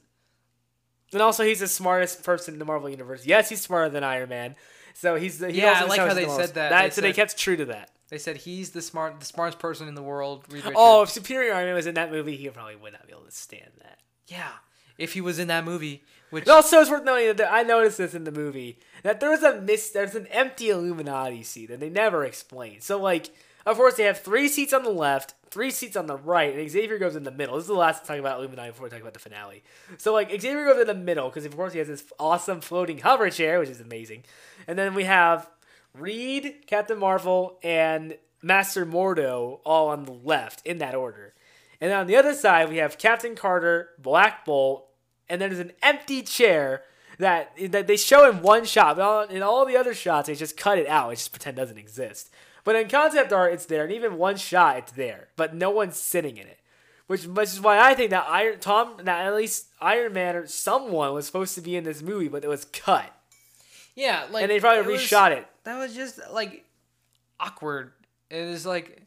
And 1.12 1.22
also, 1.22 1.44
he's 1.44 1.60
the 1.60 1.68
smartest 1.68 2.22
person 2.24 2.54
in 2.54 2.58
the 2.58 2.64
Marvel 2.66 2.90
universe. 2.90 3.24
Yes, 3.24 3.48
he's 3.48 3.60
smarter 3.62 3.88
than 3.88 4.02
Iron 4.04 4.28
Man. 4.28 4.56
So 4.94 5.14
he's 5.16 5.38
the 5.38 5.50
he 5.50 5.60
Yeah, 5.60 5.80
I 5.82 5.84
like 5.86 6.00
how 6.00 6.14
they 6.14 6.26
most. 6.26 6.36
said 6.36 6.54
that. 6.54 6.82
They 6.82 6.90
so 6.90 7.00
they 7.00 7.12
kept 7.12 7.36
true 7.38 7.56
to 7.56 7.66
that. 7.66 7.90
they 8.08 8.18
said 8.18 8.36
he's 8.38 8.70
the 8.70 8.82
smart, 8.82 9.18
the 9.20 9.26
smartest 9.26 9.58
person 9.58 9.88
in 9.88 9.94
the 9.94 10.02
world. 10.02 10.44
Reed 10.50 10.62
Richards. 10.64 10.74
Oh, 10.78 11.02
if 11.02 11.10
Superior 11.10 11.54
Iron 11.54 11.66
Man 11.66 11.74
was 11.74 11.86
in 11.86 11.94
that 11.94 12.10
movie, 12.10 12.36
he 12.36 12.48
probably 12.50 12.76
would 12.76 12.92
not 12.92 13.06
be 13.06 13.12
able 13.12 13.24
to 13.24 13.30
stand 13.30 13.70
that. 13.82 13.98
yeah. 14.26 14.48
If 14.98 15.12
he 15.12 15.20
was 15.20 15.38
in 15.38 15.48
that 15.48 15.62
movie, 15.66 16.02
which 16.30 16.44
It 16.44 16.48
also 16.48 16.80
is 16.80 16.90
worth 16.90 17.04
noting 17.04 17.36
that 17.36 17.52
I 17.52 17.62
noticed 17.62 17.98
this 17.98 18.14
in 18.14 18.24
the 18.24 18.32
movie 18.32 18.78
that 19.02 19.20
there 19.20 19.30
was 19.30 19.42
a 19.42 19.60
miss. 19.60 19.90
There's 19.90 20.14
an 20.14 20.26
empty 20.28 20.70
Illuminati 20.70 21.42
seat 21.42 21.66
that 21.66 21.80
they 21.80 21.90
never 21.90 22.24
explain. 22.24 22.80
So 22.80 23.00
like, 23.00 23.30
of 23.64 23.76
course, 23.76 23.94
they 23.94 24.04
have 24.04 24.20
three 24.20 24.48
seats 24.48 24.72
on 24.72 24.82
the 24.82 24.90
left, 24.90 25.34
three 25.50 25.70
seats 25.70 25.96
on 25.96 26.06
the 26.06 26.16
right, 26.16 26.56
and 26.56 26.70
Xavier 26.70 26.98
goes 26.98 27.16
in 27.16 27.24
the 27.24 27.30
middle. 27.30 27.56
This 27.56 27.64
is 27.64 27.68
the 27.68 27.74
last 27.74 28.02
to 28.02 28.08
talk 28.08 28.18
about 28.18 28.38
Illuminati 28.38 28.70
before 28.70 28.84
we 28.84 28.90
talk 28.90 29.00
about 29.00 29.14
the 29.14 29.20
finale. 29.20 29.62
So 29.98 30.12
like, 30.12 30.30
Xavier 30.30 30.64
goes 30.64 30.80
in 30.80 30.86
the 30.86 30.94
middle 30.94 31.28
because 31.28 31.44
of 31.44 31.56
course 31.56 31.72
he 31.72 31.78
has 31.78 31.88
this 31.88 32.04
awesome 32.18 32.60
floating 32.60 32.98
hover 32.98 33.30
chair, 33.30 33.58
which 33.58 33.68
is 33.68 33.80
amazing. 33.80 34.24
And 34.66 34.78
then 34.78 34.94
we 34.94 35.04
have 35.04 35.48
Reed, 35.94 36.64
Captain 36.66 36.98
Marvel, 36.98 37.58
and 37.62 38.18
Master 38.42 38.84
Mordo 38.86 39.60
all 39.64 39.88
on 39.88 40.04
the 40.04 40.12
left 40.12 40.64
in 40.66 40.78
that 40.78 40.94
order. 40.94 41.34
And 41.80 41.92
on 41.92 42.06
the 42.06 42.16
other 42.16 42.34
side, 42.34 42.68
we 42.68 42.76
have 42.76 42.98
Captain 42.98 43.34
Carter, 43.34 43.90
Black 43.98 44.44
Bolt, 44.44 44.86
and 45.28 45.40
then 45.40 45.50
there's 45.50 45.60
an 45.60 45.72
empty 45.82 46.22
chair 46.22 46.82
that 47.18 47.52
that 47.70 47.86
they 47.86 47.96
show 47.96 48.28
in 48.30 48.42
one 48.42 48.64
shot. 48.64 48.96
But 48.96 49.02
all, 49.02 49.22
in 49.22 49.42
all 49.42 49.64
the 49.66 49.76
other 49.76 49.94
shots, 49.94 50.26
they 50.28 50.34
just 50.34 50.56
cut 50.56 50.78
it 50.78 50.86
out. 50.86 51.08
They 51.08 51.14
just 51.16 51.32
pretend 51.32 51.58
it 51.58 51.60
doesn't 51.62 51.78
exist. 51.78 52.30
But 52.64 52.76
in 52.76 52.88
concept 52.88 53.32
art, 53.32 53.52
it's 53.52 53.66
there, 53.66 53.84
and 53.84 53.92
even 53.92 54.18
one 54.18 54.36
shot, 54.36 54.76
it's 54.78 54.92
there. 54.92 55.28
But 55.36 55.54
no 55.54 55.70
one's 55.70 55.96
sitting 55.96 56.36
in 56.36 56.48
it, 56.48 56.58
which, 57.06 57.24
which 57.24 57.50
is 57.50 57.60
why 57.60 57.78
I 57.78 57.94
think 57.94 58.10
that 58.10 58.26
Iron 58.28 58.58
Tom, 58.58 58.94
that 59.04 59.24
at 59.26 59.34
least 59.36 59.66
Iron 59.80 60.12
Man 60.12 60.34
or 60.34 60.46
someone 60.48 61.14
was 61.14 61.26
supposed 61.26 61.54
to 61.54 61.60
be 61.60 61.76
in 61.76 61.84
this 61.84 62.02
movie, 62.02 62.26
but 62.26 62.42
it 62.42 62.48
was 62.48 62.64
cut, 62.64 63.08
yeah, 63.94 64.26
like 64.32 64.42
and 64.42 64.50
they 64.50 64.58
probably 64.58 64.80
it 64.80 64.86
was- 64.96 65.00
reshot 65.02 65.30
it. 65.30 65.46
That 65.62 65.78
was 65.78 65.94
just 65.94 66.18
like 66.32 66.64
awkward. 67.38 67.92
It 68.30 68.38
is 68.38 68.66
like, 68.66 69.02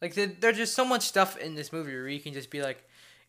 like 0.00 0.14
there- 0.14 0.26
there's 0.40 0.56
just 0.56 0.74
so 0.74 0.84
much 0.84 1.02
stuff 1.02 1.36
in 1.36 1.54
this 1.56 1.72
movie 1.72 1.92
where 1.92 2.08
you 2.08 2.20
can 2.20 2.32
just 2.32 2.50
be 2.50 2.62
like, 2.62 2.82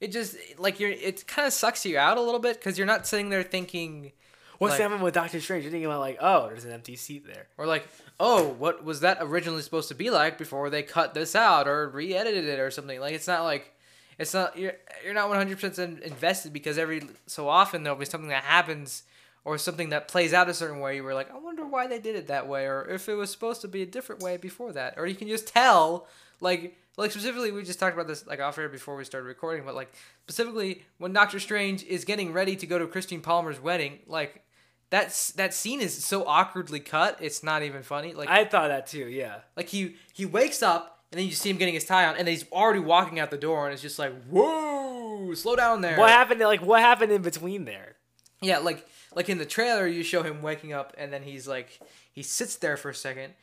it 0.06 0.12
just 0.12 0.38
like 0.58 0.80
you're. 0.80 0.92
It 0.92 1.28
kind 1.28 1.46
of 1.46 1.54
sucks 1.54 1.86
you 1.86 1.98
out 1.98 2.18
a 2.18 2.22
little 2.22 2.40
bit 2.40 2.56
because 2.56 2.78
you're 2.78 2.88
not 2.88 3.06
sitting 3.06 3.30
there 3.30 3.44
thinking. 3.44 4.12
What's 4.58 4.74
like- 4.74 4.82
happening 4.82 5.02
with 5.02 5.14
Doctor 5.14 5.42
Strange? 5.42 5.64
You're 5.64 5.72
thinking 5.72 5.88
about 5.88 6.00
like, 6.00 6.18
oh, 6.22 6.48
there's 6.48 6.64
an 6.64 6.72
empty 6.72 6.96
seat 6.96 7.28
there. 7.28 7.48
Or 7.58 7.66
like, 7.66 7.86
oh, 8.22 8.48
what 8.48 8.86
was 8.86 9.02
that 9.02 9.18
originally 9.20 9.62
supposed 9.62 9.90
to 9.90 9.96
be 9.96 10.10
like 10.10 10.38
before 10.38 10.70
they 10.70 10.82
cut 10.82 11.14
this 11.14 11.36
out 11.36 11.68
or 11.68 11.90
re-edited 11.90 12.46
it 12.46 12.60
or 12.60 12.72
something? 12.72 12.98
Like, 13.02 13.14
it's 13.14 13.28
not 13.28 13.44
like, 13.44 13.74
it's 14.18 14.34
not 14.34 14.58
you're 14.58 14.78
you're 15.04 15.14
not 15.14 15.28
one 15.28 15.38
hundred 15.38 15.60
percent 15.60 16.00
invested 16.02 16.54
because 16.54 16.78
every 16.78 17.04
so 17.28 17.50
often 17.50 17.84
there'll 17.84 18.00
be 18.00 18.06
something 18.06 18.30
that 18.30 18.46
happens 18.46 19.04
or 19.44 19.58
something 19.58 19.90
that 19.90 20.08
plays 20.08 20.34
out 20.34 20.48
a 20.48 20.54
certain 20.54 20.80
way. 20.80 21.02
Where 21.02 21.14
like, 21.14 21.32
I 21.34 21.38
wonder 21.38 21.66
why 21.66 21.88
they 21.88 22.00
did 22.00 22.16
it 22.16 22.28
that 22.28 22.48
way, 22.48 22.66
or 22.66 22.88
if 22.90 23.10
it 23.10 23.16
was 23.16 23.32
supposed 23.32 23.60
to 23.62 23.68
be 23.68 23.82
a 23.82 23.86
different 23.86 24.22
way 24.22 24.38
before 24.38 24.72
that, 24.72 24.94
or 24.98 25.06
you 25.06 25.16
can 25.16 25.28
just 25.28 25.48
tell, 25.48 26.08
like. 26.40 26.78
Like 26.98 27.12
specifically, 27.12 27.52
we 27.52 27.64
just 27.64 27.80
talked 27.80 27.94
about 27.94 28.08
this 28.08 28.26
like 28.26 28.40
off 28.40 28.58
air 28.58 28.70
before 28.70 28.96
we 28.96 29.04
started 29.04 29.28
recording, 29.28 29.66
but 29.66 29.76
like 29.76 29.94
specifically 30.24 30.84
when 30.98 31.12
Doctor 31.14 31.40
Strange 31.40 31.84
is 31.84 32.06
getting 32.06 32.32
ready 32.32 32.56
to 32.56 32.66
go 32.66 32.80
to 32.80 32.88
Christine 32.88 33.22
Palmer's 33.22 33.60
wedding, 33.60 34.00
like 34.08 34.44
that's 34.90 35.32
that 35.34 35.54
scene 35.54 35.82
is 35.82 36.06
so 36.06 36.26
awkwardly 36.26 36.80
cut. 36.80 37.18
It's 37.22 37.44
not 37.44 37.64
even 37.64 37.84
funny. 37.84 38.14
Like 38.14 38.30
I 38.30 38.46
thought 38.46 38.70
that 38.70 38.88
too. 38.88 39.08
Yeah. 39.08 39.40
like 39.58 39.68
he 39.68 39.96
he 40.14 40.26
wakes 40.26 40.64
up 40.64 40.96
and 41.12 41.20
then 41.20 41.28
you 41.28 41.34
see 41.34 41.50
him 41.50 41.58
getting 41.58 41.74
his 41.74 41.86
tie 41.86 42.06
on, 42.08 42.18
and 42.18 42.28
he's 42.28 42.44
already 42.52 42.80
walking 42.80 43.20
out 43.20 43.32
the 43.32 43.38
door, 43.38 43.66
and 43.66 43.74
it's 43.74 43.82
just 43.82 44.00
like 44.00 44.14
whoa, 44.26 45.34
slow 45.34 45.56
down 45.56 45.82
there. 45.82 45.98
What 45.98 46.10
happened? 46.10 46.42
Like, 46.42 46.62
what 46.62 46.82
happened 46.82 47.12
in 47.12 47.22
between 47.22 47.66
there? 47.66 47.96
Yeah, 48.42 48.60
like 48.60 48.86
like 49.16 49.30
in 49.30 49.38
the 49.38 49.46
trailer, 49.46 49.88
you 49.88 50.04
show 50.04 50.24
him 50.24 50.42
waking 50.42 50.74
up, 50.74 50.94
and 50.98 51.14
then 51.14 51.24
he's 51.24 51.48
like 51.48 51.80
he 52.12 52.22
sits 52.22 52.58
there 52.58 52.78
for 52.78 52.90
a 52.90 52.96
second, 52.96 53.34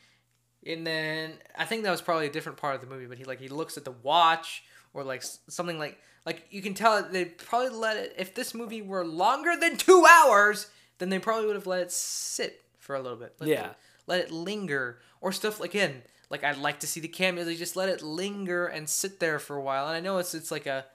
and 0.67 0.87
then 0.87 1.35
I 1.57 1.65
think 1.65 1.83
that 1.85 1.91
was 1.91 2.01
probably 2.03 2.27
a 2.27 2.31
different 2.33 2.59
part 2.59 2.75
of 2.75 2.81
the 2.81 2.87
movie, 2.87 3.07
but 3.07 3.19
he 3.19 3.25
like 3.25 3.41
he 3.41 3.49
looks 3.49 3.77
at 3.77 3.85
the 3.85 3.91
watch 4.03 4.65
or 4.95 5.05
like 5.05 5.23
something 5.49 5.79
like 5.79 5.99
like 6.27 6.47
you 6.51 6.63
can 6.63 6.75
tell 6.75 7.03
they 7.03 7.25
probably 7.25 7.71
let 7.71 7.97
it 7.97 8.15
if 8.19 8.35
this 8.35 8.55
movie 8.55 8.83
were 8.83 9.05
longer 9.05 9.55
than 9.59 9.77
two 9.77 10.07
hours, 10.09 10.69
then 10.99 11.09
they 11.09 11.19
probably 11.19 11.47
would 11.47 11.57
have 11.57 11.67
let 11.67 11.81
it 11.81 11.93
sit 11.93 12.63
for 12.79 12.95
a 12.95 13.01
little 13.01 13.19
bit. 13.19 13.35
Let 13.41 13.49
Yeah. 13.49 13.67
it, 13.71 13.77
let 14.07 14.21
it 14.21 14.31
linger 14.31 14.99
or 15.21 15.33
stuff 15.33 15.61
like 15.61 15.71
again. 15.71 16.03
Like 16.31 16.45
I'd 16.45 16.59
like 16.59 16.81
to 16.81 16.87
see 16.87 17.01
the 17.01 17.09
cameos. 17.09 17.47
They 17.47 17.57
just 17.57 17.77
let 17.77 17.89
it 17.89 18.01
linger 18.03 18.67
and 18.67 18.89
sit 18.89 19.21
there 19.21 19.39
for 19.39 19.57
a 19.57 19.61
while. 19.63 19.87
And 19.89 19.97
I 19.97 20.01
know 20.01 20.19
it's 20.19 20.35
it's 20.35 20.51
like 20.51 20.67
a, 20.67 20.87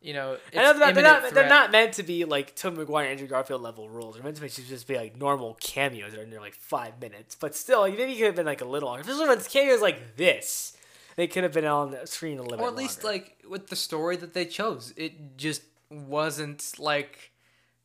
you 0.00 0.14
know, 0.14 0.38
it's 0.48 0.56
I 0.56 0.62
know 0.62 0.72
they're 0.72 0.80
not, 0.80 0.94
they're, 0.94 1.02
not, 1.02 1.34
they're 1.34 1.48
not 1.48 1.72
meant 1.72 1.94
to 1.94 2.02
be 2.02 2.24
like 2.24 2.54
Tobey 2.56 2.78
Maguire, 2.78 3.06
Andrew 3.06 3.26
Garfield 3.26 3.60
level 3.60 3.88
rules. 3.88 4.14
They're 4.14 4.24
meant 4.24 4.36
to 4.36 4.48
just 4.48 4.86
be 4.86 4.96
like 4.96 5.16
normal 5.18 5.54
cameos 5.60 6.12
that 6.12 6.20
are 6.20 6.22
in 6.22 6.30
there 6.30 6.40
like 6.40 6.54
five 6.54 7.00
minutes. 7.00 7.34
But 7.34 7.54
still, 7.54 7.80
like, 7.80 7.96
maybe 7.96 8.12
it 8.12 8.16
could 8.16 8.26
have 8.26 8.36
been 8.36 8.46
like 8.46 8.62
a 8.62 8.64
little 8.64 8.88
longer. 8.88 9.02
Especially 9.02 9.28
when 9.28 9.38
it's 9.38 9.48
cameos 9.48 9.82
like 9.82 10.16
this. 10.16 10.76
they 11.16 11.26
could 11.26 11.42
have 11.42 11.52
been 11.52 11.66
on 11.66 11.90
the 11.90 12.06
screen 12.06 12.38
a 12.38 12.42
little 12.42 12.64
or 12.64 12.68
at 12.68 12.76
least 12.76 13.04
like 13.04 13.36
with 13.48 13.66
the 13.68 13.76
story 13.76 14.16
that 14.16 14.32
they 14.32 14.46
chose 14.46 14.94
it 14.96 15.36
just 15.36 15.62
wasn't 15.90 16.72
like 16.78 17.30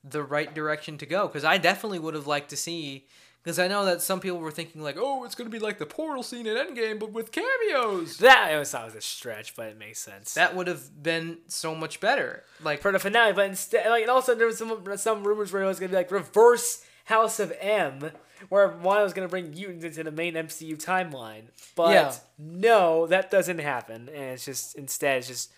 the 0.04 0.24
right 0.24 0.54
direction 0.54 0.98
to 0.98 1.06
go 1.06 1.28
because 1.28 1.44
i 1.44 1.58
definitely 1.58 2.00
would 2.00 2.14
have 2.14 2.28
liked 2.28 2.50
to 2.50 2.56
see 2.56 3.06
because 3.46 3.60
i 3.60 3.68
know 3.68 3.86
that 3.86 4.02
some 4.02 4.20
people 4.20 4.40
were 4.40 4.52
thinking 4.52 4.82
like 4.82 4.98
oh 5.00 5.24
it's 5.24 5.36
going 5.36 5.50
to 5.50 5.56
be 5.56 5.64
like 5.64 5.78
the 5.78 5.86
portal 5.86 6.24
scene 6.24 6.46
in 6.48 6.58
endgame 6.58 7.00
but 7.00 7.12
with 7.14 7.32
cameos 7.32 8.18
that 8.18 8.48
I 8.50 8.54
always 8.54 8.72
thought 8.72 8.86
was 8.86 8.96
a 8.96 9.02
stretch, 9.02 9.56
but 9.56 9.68
it 9.68 9.78
makes 9.78 10.00
sense. 10.00 10.34
that 10.34 10.56
would 10.56 10.68
have 10.68 11.02
been 11.04 11.38
so 11.48 11.74
much 11.76 12.00
better 12.00 12.44
like 12.64 12.82
for 12.82 12.92
the 12.92 13.00
finale, 13.00 13.32
but 13.34 13.46
instead, 13.48 13.88
like, 13.90 14.02
and 14.02 14.12
also 14.12 14.34
there 14.36 14.48
was 14.48 14.58
some 14.58 14.84
some 14.98 15.24
rumors 15.24 15.54
where 15.54 15.62
it 15.64 15.68
was 15.68 15.80
gonna 15.80 15.90
be 15.92 15.96
like 15.96 16.12
reverse 16.12 16.84
House 17.06 17.40
of 17.40 17.54
M, 17.62 18.12
where 18.50 18.68
Wanda 18.70 19.04
was 19.04 19.14
gonna 19.14 19.28
bring 19.28 19.52
mutants 19.52 19.86
into 19.86 20.04
the 20.04 20.12
main 20.12 20.34
MCU 20.34 20.76
timeline. 20.76 21.44
But 21.76 21.92
Yeah. 21.94 22.14
no, 22.40 23.06
that 23.08 23.30
doesn't 23.30 23.60
happen, 23.60 24.10
and 24.10 24.24
it's 24.34 24.46
just 24.46 24.76
instead 24.76 25.20
it's 25.20 25.28
just 25.28 25.52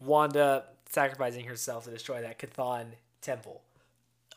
Wanda 0.00 0.64
sacrificing 0.88 1.46
herself 1.46 1.84
to 1.84 1.90
destroy 1.90 2.20
that 2.22 2.38
Chthon 2.38 2.92
temple. 3.20 3.62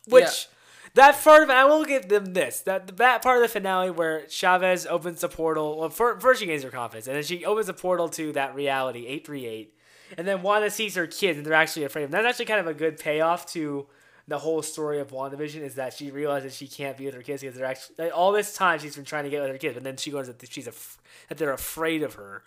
Which 0.07 0.23
Yeah. 0.23 0.56
That 0.93 1.21
part 1.23 1.43
of 1.43 1.49
I 1.49 1.65
will 1.65 1.85
give 1.85 2.09
them 2.09 2.33
this 2.33 2.61
that 2.61 2.97
that 2.97 3.21
part 3.21 3.37
of 3.37 3.41
the 3.43 3.49
finale 3.49 3.91
where 3.91 4.27
Chavez 4.27 4.85
opens 4.85 5.21
the 5.21 5.29
portal. 5.29 5.77
Well, 5.77 5.89
fir- 5.89 6.19
first 6.19 6.39
she 6.39 6.45
gains 6.45 6.63
her 6.63 6.69
confidence, 6.69 7.07
and 7.07 7.15
then 7.15 7.23
she 7.23 7.45
opens 7.45 7.67
the 7.67 7.73
portal 7.73 8.09
to 8.09 8.31
that 8.33 8.55
reality 8.55 9.05
eight 9.07 9.25
three 9.25 9.45
eight, 9.45 9.73
and 10.17 10.27
then 10.27 10.41
Wanda 10.41 10.69
sees 10.69 10.95
her 10.95 11.07
kids, 11.07 11.37
and 11.37 11.45
they're 11.45 11.53
actually 11.53 11.85
afraid 11.85 12.03
of 12.03 12.11
them. 12.11 12.23
That's 12.23 12.33
actually 12.33 12.45
kind 12.45 12.59
of 12.59 12.67
a 12.67 12.73
good 12.73 12.99
payoff 12.99 13.45
to 13.53 13.87
the 14.27 14.37
whole 14.37 14.61
story 14.61 14.99
of 14.99 15.11
WandaVision 15.11 15.61
is 15.61 15.75
that 15.75 15.93
she 15.93 16.11
realizes 16.11 16.53
she 16.55 16.67
can't 16.67 16.97
be 16.97 17.05
with 17.05 17.15
her 17.15 17.21
kids 17.21 17.41
because 17.41 17.55
they're 17.55 17.65
actually 17.65 17.95
like, 17.97 18.11
all 18.13 18.33
this 18.33 18.53
time 18.53 18.77
she's 18.77 18.95
been 18.95 19.05
trying 19.05 19.23
to 19.23 19.29
get 19.29 19.41
with 19.41 19.51
her 19.51 19.57
kids, 19.57 19.73
but 19.73 19.83
then 19.83 19.95
she 19.95 20.11
goes 20.11 20.27
that 20.27 20.51
she's 20.51 20.67
af- 20.67 20.97
that 21.29 21.37
they're 21.37 21.53
afraid 21.53 22.03
of 22.03 22.15
her. 22.15 22.43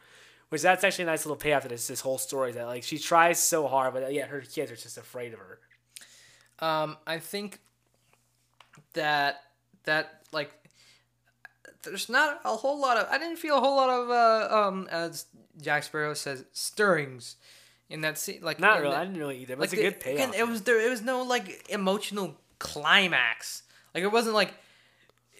Which 0.50 0.62
that's 0.62 0.82
actually 0.82 1.04
a 1.04 1.06
nice 1.06 1.24
little 1.24 1.36
payoff 1.36 1.62
to 1.62 1.68
this 1.68 1.86
this 1.86 2.00
whole 2.00 2.18
story 2.18 2.50
that 2.52 2.66
like 2.66 2.82
she 2.82 2.98
tries 2.98 3.38
so 3.38 3.68
hard, 3.68 3.94
but 3.94 4.12
yeah, 4.12 4.26
her 4.26 4.40
kids 4.40 4.72
are 4.72 4.76
just 4.76 4.98
afraid 4.98 5.32
of 5.32 5.38
her. 5.38 5.60
Um, 6.58 6.96
I 7.06 7.18
think 7.18 7.60
that 8.94 9.42
that 9.84 10.22
like 10.32 10.50
there's 11.82 12.08
not 12.08 12.40
a 12.44 12.56
whole 12.56 12.80
lot 12.80 12.96
of 12.96 13.06
I 13.10 13.18
didn't 13.18 13.36
feel 13.38 13.56
a 13.56 13.60
whole 13.60 13.76
lot 13.76 13.90
of 13.90 14.10
uh, 14.10 14.54
um 14.68 14.88
as 14.90 15.26
Jack 15.60 15.82
Sparrow 15.84 16.14
says 16.14 16.44
stirrings 16.52 17.36
in 17.88 18.02
that 18.02 18.18
scene 18.18 18.40
like 18.42 18.60
Not 18.60 18.80
really, 18.80 18.92
the- 18.92 18.96
I 19.00 19.04
didn't 19.04 19.18
really 19.18 19.38
either. 19.38 19.56
But 19.56 19.60
like 19.60 19.72
it's 19.72 19.72
a 19.72 19.76
the- 19.76 19.90
good 19.90 20.00
payoff. 20.00 20.14
again, 20.30 20.34
it 20.34 20.48
was 20.48 20.62
there 20.62 20.80
it 20.80 20.90
was 20.90 21.02
no 21.02 21.22
like 21.22 21.66
emotional 21.70 22.36
climax 22.58 23.62
like 23.94 24.04
it 24.04 24.12
wasn't 24.12 24.34
like 24.34 24.54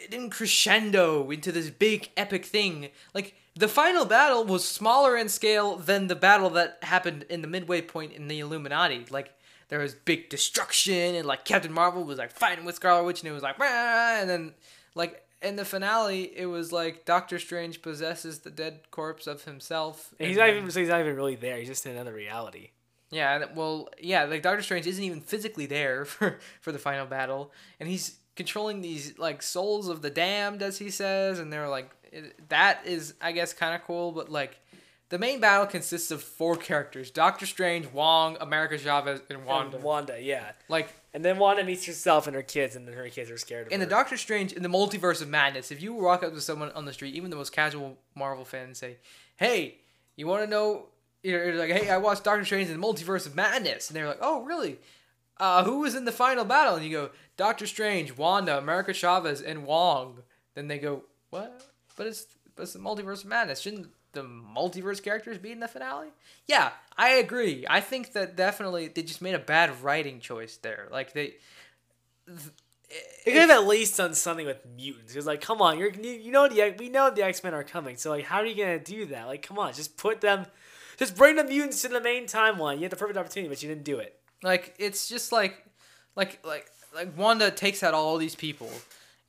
it 0.02 0.10
didn't 0.10 0.30
crescendo 0.30 1.30
into 1.30 1.52
this 1.52 1.68
big 1.70 2.10
epic 2.16 2.44
thing 2.46 2.88
like 3.14 3.34
the 3.54 3.68
final 3.68 4.06
battle 4.06 4.44
was 4.44 4.66
smaller 4.66 5.16
in 5.16 5.28
scale 5.28 5.76
than 5.76 6.06
the 6.06 6.16
battle 6.16 6.48
that 6.50 6.78
happened 6.82 7.24
in 7.28 7.42
the 7.42 7.46
midway 7.48 7.82
point 7.82 8.12
in 8.12 8.28
the 8.28 8.40
illuminati 8.40 9.04
like 9.10 9.34
there 9.70 9.78
was 9.78 9.94
big 9.94 10.28
destruction 10.28 11.14
and 11.14 11.26
like 11.26 11.44
captain 11.44 11.72
marvel 11.72 12.04
was 12.04 12.18
like 12.18 12.30
fighting 12.30 12.64
with 12.64 12.74
scarlet 12.74 13.04
witch 13.04 13.20
and 13.22 13.30
it 13.30 13.32
was 13.32 13.42
like 13.42 13.58
"Rah!" 13.58 14.20
and 14.20 14.28
then 14.28 14.52
like 14.94 15.24
in 15.42 15.56
the 15.56 15.64
finale 15.64 16.30
it 16.36 16.46
was 16.46 16.70
like 16.70 17.04
doctor 17.06 17.38
strange 17.38 17.80
possesses 17.80 18.40
the 18.40 18.50
dead 18.50 18.80
corpse 18.90 19.26
of 19.26 19.44
himself 19.44 20.12
And 20.20 20.28
he's 20.28 20.36
not 20.36 20.50
even 20.50 20.70
so 20.70 20.80
he's 20.80 20.90
not 20.90 21.00
even 21.00 21.16
really 21.16 21.36
there. 21.36 21.56
He's 21.56 21.68
just 21.68 21.86
in 21.86 21.92
another 21.92 22.12
reality. 22.12 22.70
yeah, 23.10 23.46
well, 23.54 23.88
yeah, 23.98 24.24
like 24.24 24.42
Doctor 24.42 24.62
Strange 24.62 24.86
isn't 24.86 25.02
even 25.02 25.20
physically 25.20 25.66
there 25.66 26.04
for 26.12 26.38
for 26.60 26.72
the 26.72 26.78
final 26.78 27.06
battle, 27.06 27.52
and 27.80 27.88
he's 27.88 28.18
controlling 28.36 28.82
these 28.82 29.18
like 29.18 29.42
souls 29.42 29.88
of 29.88 30.02
the 30.02 30.10
damned, 30.10 30.62
as 30.62 30.78
he 30.78 30.90
says, 30.90 31.38
and 31.38 31.52
they're 31.52 31.68
like 31.68 31.90
it, 32.12 32.48
that 32.50 32.82
is, 32.84 33.14
I 33.20 33.32
guess, 33.32 33.52
kind 33.52 33.74
of 33.74 33.82
cool, 33.86 34.12
but 34.12 34.28
like. 34.28 34.58
The 35.10 35.18
main 35.18 35.40
battle 35.40 35.66
consists 35.66 36.12
of 36.12 36.22
four 36.22 36.56
characters: 36.56 37.10
Doctor 37.10 37.44
Strange, 37.44 37.92
Wong, 37.92 38.36
America 38.40 38.78
Chavez, 38.78 39.20
and 39.28 39.44
Wanda. 39.44 39.76
And 39.76 39.84
Wanda, 39.84 40.22
yeah. 40.22 40.52
Like 40.68 40.88
And 41.12 41.24
then 41.24 41.38
Wanda 41.38 41.64
meets 41.64 41.84
herself 41.84 42.28
and 42.28 42.36
her 42.36 42.42
kids, 42.42 42.76
and 42.76 42.86
then 42.86 42.94
her 42.94 43.08
kids 43.08 43.28
are 43.28 43.36
scared 43.36 43.66
of 43.66 43.72
in 43.72 43.80
her. 43.80 43.86
the 43.86 43.90
Doctor 43.90 44.16
Strange 44.16 44.52
in 44.52 44.62
the 44.62 44.68
multiverse 44.68 45.20
of 45.20 45.28
madness, 45.28 45.72
if 45.72 45.82
you 45.82 45.92
walk 45.92 46.22
up 46.22 46.32
to 46.32 46.40
someone 46.40 46.70
on 46.72 46.84
the 46.84 46.92
street, 46.92 47.14
even 47.14 47.30
the 47.30 47.36
most 47.36 47.50
casual 47.52 47.98
Marvel 48.14 48.44
fan, 48.44 48.66
and 48.66 48.76
say, 48.76 48.98
"Hey, 49.36 49.78
you 50.14 50.28
want 50.28 50.44
to 50.44 50.50
know?" 50.50 50.86
You're 51.24 51.44
you're 51.44 51.56
like, 51.56 51.70
"Hey, 51.72 51.90
I 51.90 51.98
watched 51.98 52.22
Doctor 52.22 52.44
Strange 52.44 52.70
in 52.70 52.80
the 52.80 52.86
multiverse 52.86 53.26
of 53.26 53.34
madness," 53.34 53.90
and 53.90 53.96
they're 53.96 54.06
like, 54.06 54.20
"Oh, 54.20 54.42
really? 54.44 54.78
Uh, 55.38 55.64
who 55.64 55.80
was 55.80 55.96
in 55.96 56.04
the 56.04 56.12
final 56.12 56.44
battle?" 56.44 56.76
And 56.76 56.84
you 56.84 56.92
go, 56.92 57.10
"Doctor 57.36 57.66
Strange, 57.66 58.16
Wanda, 58.16 58.56
America 58.56 58.92
Chavez, 58.92 59.42
and 59.42 59.66
Wong." 59.66 60.22
Then 60.54 60.68
they 60.68 60.78
go, 60.78 61.02
"What? 61.30 61.66
But 61.96 62.06
it's 62.06 62.26
but 62.54 62.62
it's 62.62 62.74
the 62.74 62.78
multiverse 62.78 63.24
of 63.24 63.26
madness. 63.26 63.60
Shouldn't 63.60 63.88
the 64.12 64.22
multiverse 64.22 65.02
characters 65.02 65.38
be 65.38 65.52
in 65.52 65.60
the 65.60 65.68
finale?" 65.68 66.08
Yeah, 66.46 66.70
I 66.96 67.10
agree. 67.10 67.64
I 67.68 67.80
think 67.80 68.12
that 68.12 68.36
definitely 68.36 68.88
they 68.88 69.02
just 69.02 69.22
made 69.22 69.34
a 69.34 69.38
bad 69.38 69.82
writing 69.82 70.20
choice 70.20 70.56
there. 70.56 70.88
Like 70.90 71.12
they. 71.12 71.34
They 73.24 73.32
could 73.32 73.42
have 73.42 73.50
at 73.50 73.66
least 73.66 73.96
done 73.96 74.14
something 74.14 74.46
with 74.46 74.66
mutants. 74.76 75.12
Because 75.12 75.26
like, 75.26 75.40
come 75.40 75.62
on, 75.62 75.78
you're 75.78 75.92
you, 75.92 76.10
you 76.10 76.32
know 76.32 76.48
the 76.48 76.74
we 76.78 76.88
know 76.88 77.10
the 77.10 77.22
X 77.22 77.44
Men 77.44 77.54
are 77.54 77.62
coming. 77.62 77.96
So 77.96 78.10
like, 78.10 78.24
how 78.24 78.38
are 78.38 78.46
you 78.46 78.56
gonna 78.56 78.80
do 78.80 79.06
that? 79.06 79.26
Like, 79.26 79.42
come 79.42 79.58
on, 79.58 79.72
just 79.72 79.96
put 79.96 80.20
them, 80.20 80.46
just 80.98 81.16
bring 81.16 81.36
the 81.36 81.44
mutants 81.44 81.82
to 81.82 81.88
the 81.88 82.00
main 82.00 82.24
timeline. 82.24 82.76
You 82.76 82.82
had 82.82 82.92
the 82.92 82.96
perfect 82.96 83.16
opportunity, 83.16 83.48
but 83.48 83.62
you 83.62 83.68
didn't 83.68 83.84
do 83.84 83.98
it. 83.98 84.18
Like 84.42 84.74
it's 84.78 85.08
just 85.08 85.30
like 85.30 85.64
like 86.16 86.44
like 86.44 86.66
like 86.94 87.16
Wanda 87.16 87.50
takes 87.50 87.82
out 87.82 87.94
all 87.94 88.16
these 88.16 88.34
people 88.34 88.70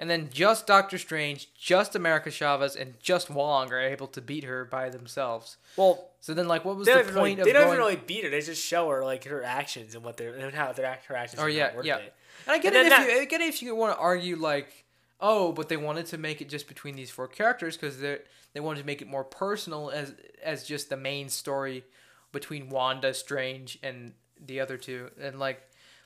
and 0.01 0.09
then 0.09 0.29
just 0.33 0.65
Doctor 0.67 0.97
Strange, 0.97 1.47
just 1.53 1.95
America 1.95 2.29
Chavez 2.31 2.75
and 2.75 2.99
just 2.99 3.29
Wong 3.29 3.71
are 3.71 3.79
able 3.79 4.07
to 4.07 4.19
beat 4.19 4.43
her 4.43 4.65
by 4.65 4.89
themselves. 4.89 5.55
Well, 5.77 6.09
So 6.19 6.33
then 6.33 6.47
like 6.49 6.65
what 6.65 6.75
was 6.75 6.87
the 6.87 6.93
don't, 6.95 7.05
really, 7.07 7.19
point 7.19 7.39
of 7.39 7.45
they 7.45 7.53
don't 7.53 7.61
going 7.67 7.75
even 7.75 7.85
really 7.85 7.95
beat 8.07 8.23
her. 8.25 8.29
They 8.31 8.41
just 8.41 8.65
show 8.65 8.89
her 8.89 9.05
like 9.05 9.23
her 9.25 9.43
actions 9.43 9.95
and 9.95 10.03
what 10.03 10.17
they're 10.17 10.33
and 10.33 10.53
how 10.53 10.73
their 10.73 10.97
her 11.07 11.15
actions. 11.15 11.39
Oh 11.39 11.43
are 11.43 11.49
yeah, 11.49 11.71
yeah. 11.83 11.97
it. 11.97 12.13
And 12.47 12.53
I 12.55 12.57
get 12.57 12.75
And 12.75 12.87
it 12.87 12.91
if 12.91 12.97
that- 12.97 13.07
you 13.09 13.21
I 13.21 13.25
get 13.25 13.41
it 13.41 13.47
if 13.47 13.61
you 13.61 13.75
want 13.75 13.95
to 13.95 13.99
argue 13.99 14.35
like 14.35 14.85
oh, 15.23 15.51
but 15.51 15.69
they 15.69 15.77
wanted 15.77 16.07
to 16.07 16.17
make 16.17 16.41
it 16.41 16.49
just 16.49 16.67
between 16.67 16.95
these 16.95 17.11
four 17.11 17.27
characters 17.27 17.77
cuz 17.77 17.99
they 17.99 18.17
they 18.53 18.59
wanted 18.59 18.79
to 18.79 18.85
make 18.87 19.01
it 19.03 19.07
more 19.07 19.23
personal 19.23 19.91
as 19.91 20.15
as 20.43 20.65
just 20.65 20.89
the 20.89 20.97
main 20.97 21.29
story 21.29 21.83
between 22.31 22.69
Wanda, 22.69 23.13
Strange 23.13 23.77
and 23.83 24.13
the 24.43 24.59
other 24.59 24.77
two. 24.77 25.11
And 25.21 25.39
like 25.39 25.61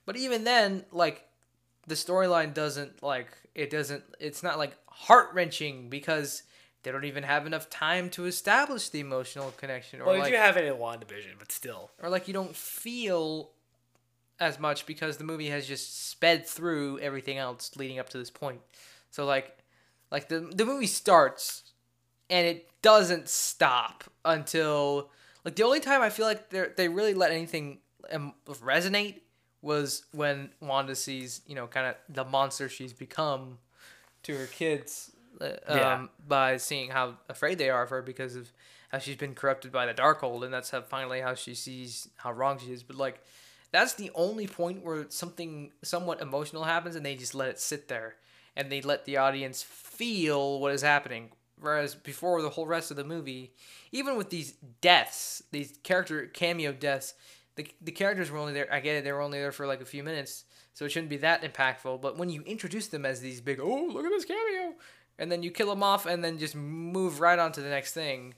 but 0.06 0.18
even 0.18 0.44
then 0.44 0.84
like 0.92 1.24
the 1.88 1.96
storyline 1.96 2.54
doesn't 2.54 3.02
like 3.04 3.28
it 3.54 3.70
doesn't 3.70 4.04
it's 4.20 4.44
not 4.44 4.58
like 4.58 4.76
heart 4.88 5.30
wrenching 5.34 5.90
because 5.90 6.44
they 6.84 6.92
don't 6.92 7.06
even 7.06 7.24
have 7.24 7.48
enough 7.48 7.70
time 7.70 8.10
to 8.12 8.26
establish 8.26 8.90
the 8.90 9.00
emotional 9.00 9.52
connection 9.58 10.02
or 10.02 10.06
Well, 10.06 10.20
like 10.20 10.30
you 10.32 10.38
do 10.38 10.42
have 10.42 10.56
it 10.56 10.66
in 10.66 10.76
WandaVision, 10.76 11.40
but 11.40 11.52
still. 11.52 11.90
or 12.02 12.10
like 12.10 12.28
you 12.28 12.34
don't 12.34 12.56
feel 12.56 13.50
as 14.40 14.60
much 14.60 14.86
because 14.86 15.18
the 15.18 15.24
movie 15.24 15.50
has 15.50 15.68
just 15.68 16.10
sped 16.10 16.46
through 16.48 17.00
everything 17.00 17.38
else 17.38 17.72
leading 17.76 17.98
up 18.00 18.10
to 18.10 18.18
this 18.18 18.30
point. 18.30 18.62
So 19.10 19.26
like 19.26 19.58
like 20.12 20.28
the 20.28 20.42
the 20.42 20.66
movie 20.66 20.88
starts 20.88 21.64
and 22.30 22.46
it 22.46 22.70
doesn't 22.82 23.30
stop 23.30 24.04
until 24.24 25.10
like 25.44 25.56
the 25.56 25.64
only 25.64 25.80
time 25.80 26.02
I 26.02 26.10
feel 26.10 26.26
like 26.26 26.50
they 26.50 26.68
they 26.76 26.88
really 26.88 27.14
let 27.14 27.32
anything 27.32 27.80
um, 28.12 28.34
resonate 28.48 29.22
was 29.66 30.06
when 30.12 30.52
Wanda 30.62 30.96
sees, 30.96 31.42
you 31.48 31.56
know, 31.56 31.66
kind 31.66 31.88
of 31.88 31.96
the 32.08 32.24
monster 32.24 32.70
she's 32.70 32.94
become 32.94 33.58
to 34.24 34.38
her 34.38 34.46
kids 34.46 35.12
uh, 35.42 35.46
um, 35.46 35.52
Yeah. 35.68 36.06
by 36.28 36.58
seeing 36.58 36.92
how 36.92 37.16
afraid 37.28 37.58
they 37.58 37.72
are 37.72 37.84
of 37.84 37.90
her 37.90 38.04
because 38.04 38.36
of 38.36 38.54
how 38.92 39.00
she's 39.00 39.16
been 39.16 39.34
corrupted 39.34 39.72
by 39.72 39.88
the 39.88 39.94
Darkhold, 39.94 40.46
and 40.46 40.54
that's 40.54 40.70
how 40.70 40.82
finally 40.82 41.20
how 41.20 41.34
she 41.34 41.56
sees 41.56 42.08
how 42.18 42.32
wrong 42.32 42.60
she 42.60 42.72
is. 42.72 42.84
But 42.84 42.96
like, 42.96 43.20
that's 43.72 43.96
the 43.96 44.12
only 44.14 44.46
point 44.46 44.86
where 44.86 45.08
something 45.10 45.72
somewhat 45.84 46.22
emotional 46.22 46.64
happens, 46.64 46.96
and 46.96 47.04
they 47.06 47.16
just 47.16 47.34
let 47.36 47.50
it 47.50 47.60
sit 47.60 47.88
there, 47.88 48.16
and 48.56 48.72
they 48.72 48.82
let 48.82 49.06
the 49.06 49.18
audience 49.18 49.64
feel 49.64 50.60
what 50.60 50.74
is 50.74 50.84
happening. 50.84 51.32
Whereas 51.60 51.96
before 51.96 52.42
the 52.44 52.50
whole 52.52 52.68
rest 52.68 52.92
of 52.92 52.98
the 52.98 53.04
movie, 53.04 53.52
even 53.92 54.16
with 54.16 54.30
these 54.30 54.54
deaths, 54.82 55.42
these 55.52 55.80
character 55.84 56.28
cameo 56.28 56.72
deaths, 56.72 57.16
the, 57.56 57.68
the 57.82 57.92
characters 57.92 58.30
were 58.32 58.38
only 58.38 58.54
there. 58.54 58.68
I 58.72 58.80
get 58.80 58.96
it, 58.98 59.04
they 59.04 59.12
were 59.12 59.22
only 59.22 59.40
there 59.40 59.52
for 59.52 59.66
like 59.68 59.82
a 59.82 59.86
few 59.86 60.04
minutes, 60.04 60.46
so 60.74 60.86
it 60.86 60.90
shouldn't 60.92 61.10
be 61.10 61.18
that 61.18 61.42
impactful. 61.42 62.02
But 62.02 62.18
when 62.18 62.30
you 62.30 62.42
introduce 62.44 62.88
them 62.88 63.06
as 63.06 63.22
these 63.22 63.42
big, 63.42 63.60
oh 63.62 63.88
look 63.92 64.06
at 64.06 64.10
this 64.12 64.26
cameo, 64.26 64.74
and 65.18 65.32
then 65.32 65.42
you 65.44 65.52
kill 65.52 65.70
them 65.70 65.84
off, 65.84 66.06
and 66.06 66.24
then 66.24 66.38
just 66.38 66.56
move 66.56 67.20
right 67.22 67.40
on 67.40 67.52
to 67.54 67.62
the 67.62 67.70
next 67.70 67.94
thing, 67.94 68.34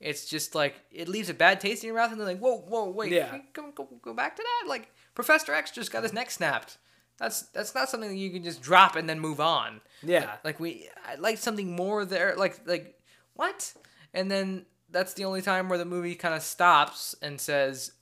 it's 0.00 0.26
just 0.26 0.54
like 0.54 0.74
it 0.90 1.08
leaves 1.08 1.28
a 1.28 1.34
bad 1.34 1.60
taste 1.60 1.82
in 1.84 1.88
your 1.88 1.96
mouth, 1.96 2.10
and 2.10 2.20
they're 2.20 2.26
like, 2.26 2.40
whoa, 2.40 2.58
whoa, 2.58 2.90
wait, 2.90 3.12
Yeah. 3.12 3.38
go, 3.52 3.70
go, 3.74 3.88
go 4.02 4.12
back 4.14 4.36
to 4.36 4.42
that. 4.42 4.68
Like 4.68 4.88
Professor 5.14 5.52
X 5.54 5.70
just 5.70 5.92
got 5.92 6.02
his 6.02 6.12
neck 6.12 6.30
snapped. 6.30 6.78
That's 7.18 7.42
that's 7.42 7.74
not 7.74 7.88
something 7.88 8.10
that 8.10 8.16
you 8.16 8.30
can 8.30 8.42
just 8.44 8.60
drop 8.60 8.94
and 8.96 9.08
then 9.08 9.20
move 9.20 9.40
on. 9.40 9.80
Yeah. 10.02 10.32
Like 10.44 10.60
we, 10.60 10.88
I 11.06 11.14
like 11.14 11.38
something 11.38 11.74
more 11.74 12.04
there. 12.04 12.34
Like 12.36 12.60
like 12.66 13.00
what? 13.34 13.72
And 14.12 14.30
then 14.30 14.66
that's 14.90 15.14
the 15.14 15.24
only 15.24 15.40
time 15.40 15.68
where 15.70 15.78
the 15.78 15.84
movie 15.86 16.14
kind 16.14 16.34
of 16.34 16.42
stops 16.42 17.14
and 17.22 17.40
says, 17.40 17.92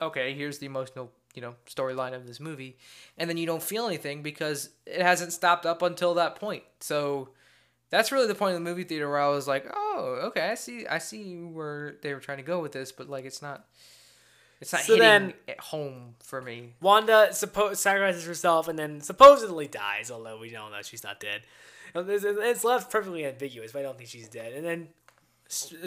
"Okay, 0.00 0.34
here's 0.34 0.58
the 0.58 0.66
emotional, 0.66 1.10
you 1.34 1.42
know, 1.42 1.54
storyline 1.68 2.14
of 2.14 2.26
this 2.26 2.40
movie," 2.40 2.76
and 3.18 3.28
then 3.28 3.36
you 3.36 3.46
don't 3.46 3.62
feel 3.62 3.86
anything 3.86 4.22
because 4.22 4.70
it 4.86 5.02
hasn't 5.02 5.32
stopped 5.32 5.66
up 5.66 5.82
until 5.82 6.14
that 6.14 6.36
point. 6.36 6.62
So 6.80 7.30
that's 7.90 8.12
really 8.12 8.26
the 8.28 8.34
point 8.34 8.54
of 8.54 8.62
the 8.62 8.68
movie 8.68 8.84
theater 8.84 9.08
where 9.08 9.18
I 9.20 9.28
was 9.28 9.48
like, 9.48 9.66
oh, 9.74 10.20
okay, 10.28 10.48
I 10.50 10.54
see, 10.54 10.86
I 10.86 10.98
see 10.98 11.34
where 11.36 11.96
they 12.02 12.14
were 12.14 12.20
trying 12.20 12.38
to 12.38 12.44
go 12.44 12.60
with 12.60 12.70
this, 12.72 12.92
but 12.92 13.08
like 13.10 13.24
it's 13.24 13.42
not, 13.42 13.64
it's 14.60 14.72
not 14.72 14.82
So 14.82 14.94
hitting 14.94 15.08
then- 15.08 15.34
at 15.48 15.58
home 15.58 16.14
for 16.22 16.40
me. 16.40 16.74
Wanda 16.80 17.28
suppo- 17.32 17.74
sacrifices 17.76 18.24
herself 18.26 18.68
and 18.68 18.78
then 18.78 19.00
supposedly 19.00 19.66
dies, 19.66 20.08
although 20.10 20.38
we 20.38 20.50
don't 20.50 20.70
know 20.70 20.82
she's 20.82 21.02
not 21.02 21.18
dead. 21.18 21.42
It's 21.92 22.22
it's 22.24 22.62
left 22.62 22.92
perfectly 22.92 23.24
ambiguous, 23.26 23.72
but 23.72 23.80
I 23.80 23.82
don't 23.82 23.96
think 23.98 24.08
she's 24.08 24.28
dead. 24.28 24.52
And 24.52 24.64
then 24.64 24.88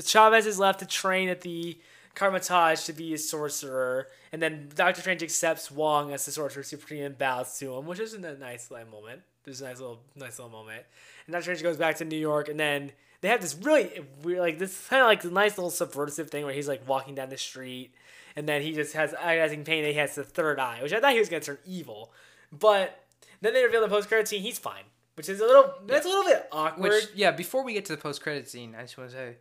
Chavez 0.06 0.45
is 0.45 0.60
left 0.60 0.80
to 0.80 0.85
train 0.85 1.30
at 1.30 1.40
the 1.40 1.80
Kamar-Taj 2.15 2.84
to 2.85 2.94
be 2.94 3.14
a 3.14 3.18
sorcerer, 3.18 4.07
and 4.31 4.41
then 4.41 4.69
Doctor 4.76 5.02
Strange 5.02 5.23
accepts 5.23 5.72
Wong 5.72 6.11
as 6.14 6.26
the 6.26 6.31
sorcerer 6.31 6.64
supreme 6.64 7.03
and 7.03 7.18
bows 7.18 7.57
to 7.60 7.76
him, 7.76 7.85
which 7.88 7.99
is 7.99 8.14
a 8.14 8.19
nice 8.19 8.69
little 8.69 8.88
moment. 8.88 9.22
There's 9.44 9.61
a 9.61 9.65
nice 9.65 9.80
little 9.80 9.99
nice 10.15 10.40
little 10.40 10.52
moment. 10.52 10.84
And 11.26 11.34
Doctor 11.34 11.44
Strange 11.44 11.64
goes 11.64 11.77
back 11.77 11.98
to 11.98 12.06
New 12.06 12.18
York, 12.18 12.49
and 12.49 12.60
then 12.60 12.91
they 13.22 13.30
have 13.30 13.41
this 13.41 13.56
really 13.56 14.06
weird, 14.22 14.40
like 14.40 14.60
this 14.60 14.88
kind 14.88 15.02
of 15.02 15.07
like 15.07 15.23
a 15.23 15.27
nice 15.27 15.57
little 15.57 15.72
subversive 15.72 16.30
thing 16.30 16.45
where 16.45 16.53
he's 16.53 16.68
like 16.68 16.88
walking 16.88 17.15
down 17.15 17.30
the 17.30 17.38
street, 17.38 17.94
and 18.35 18.48
then 18.48 18.61
he 18.61 18.73
just 18.73 18.94
has 18.94 19.14
agonizing 19.15 19.64
pain. 19.64 19.80
And 19.80 19.94
he 19.94 19.99
has 19.99 20.15
the 20.15 20.23
third 20.23 20.60
eye, 20.60 20.80
which 20.84 20.94
I 20.94 20.99
thought 20.99 21.14
he 21.14 21.19
was 21.19 21.30
gonna 21.30 21.41
turn 21.41 21.57
evil, 21.65 22.11
but 22.52 23.03
then 23.41 23.53
they 23.53 23.64
reveal 23.64 23.81
the 23.81 23.90
post 23.90 24.07
credit 24.07 24.27
scene. 24.27 24.41
He's 24.41 24.60
fine, 24.60 24.84
which 25.15 25.30
is 25.30 25.40
a 25.41 25.45
little 25.45 25.73
that's 25.88 26.06
a 26.06 26.10
little 26.10 26.26
bit 26.26 26.48
awkward. 26.52 26.91
Which 26.91 27.10
yeah, 27.15 27.31
before 27.31 27.64
we 27.64 27.73
get 27.73 27.85
to 27.85 27.95
the 27.95 28.02
post 28.02 28.22
credit 28.22 28.48
scene, 28.48 28.76
I 28.77 28.84
just 28.84 28.98
want 28.98 29.10
to 29.10 29.15
say 29.15 29.35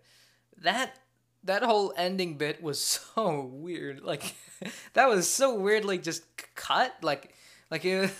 that 0.62 0.98
that 1.44 1.62
whole 1.62 1.92
ending 1.96 2.38
bit 2.38 2.62
was 2.62 2.80
so 3.14 3.40
weird. 3.52 4.02
Like 4.02 4.34
that 4.94 5.08
was 5.08 5.28
so 5.28 5.54
weirdly 5.54 5.98
just 5.98 6.24
cut. 6.54 6.94
Like 7.02 7.34
like 7.70 7.84
it, 7.84 8.10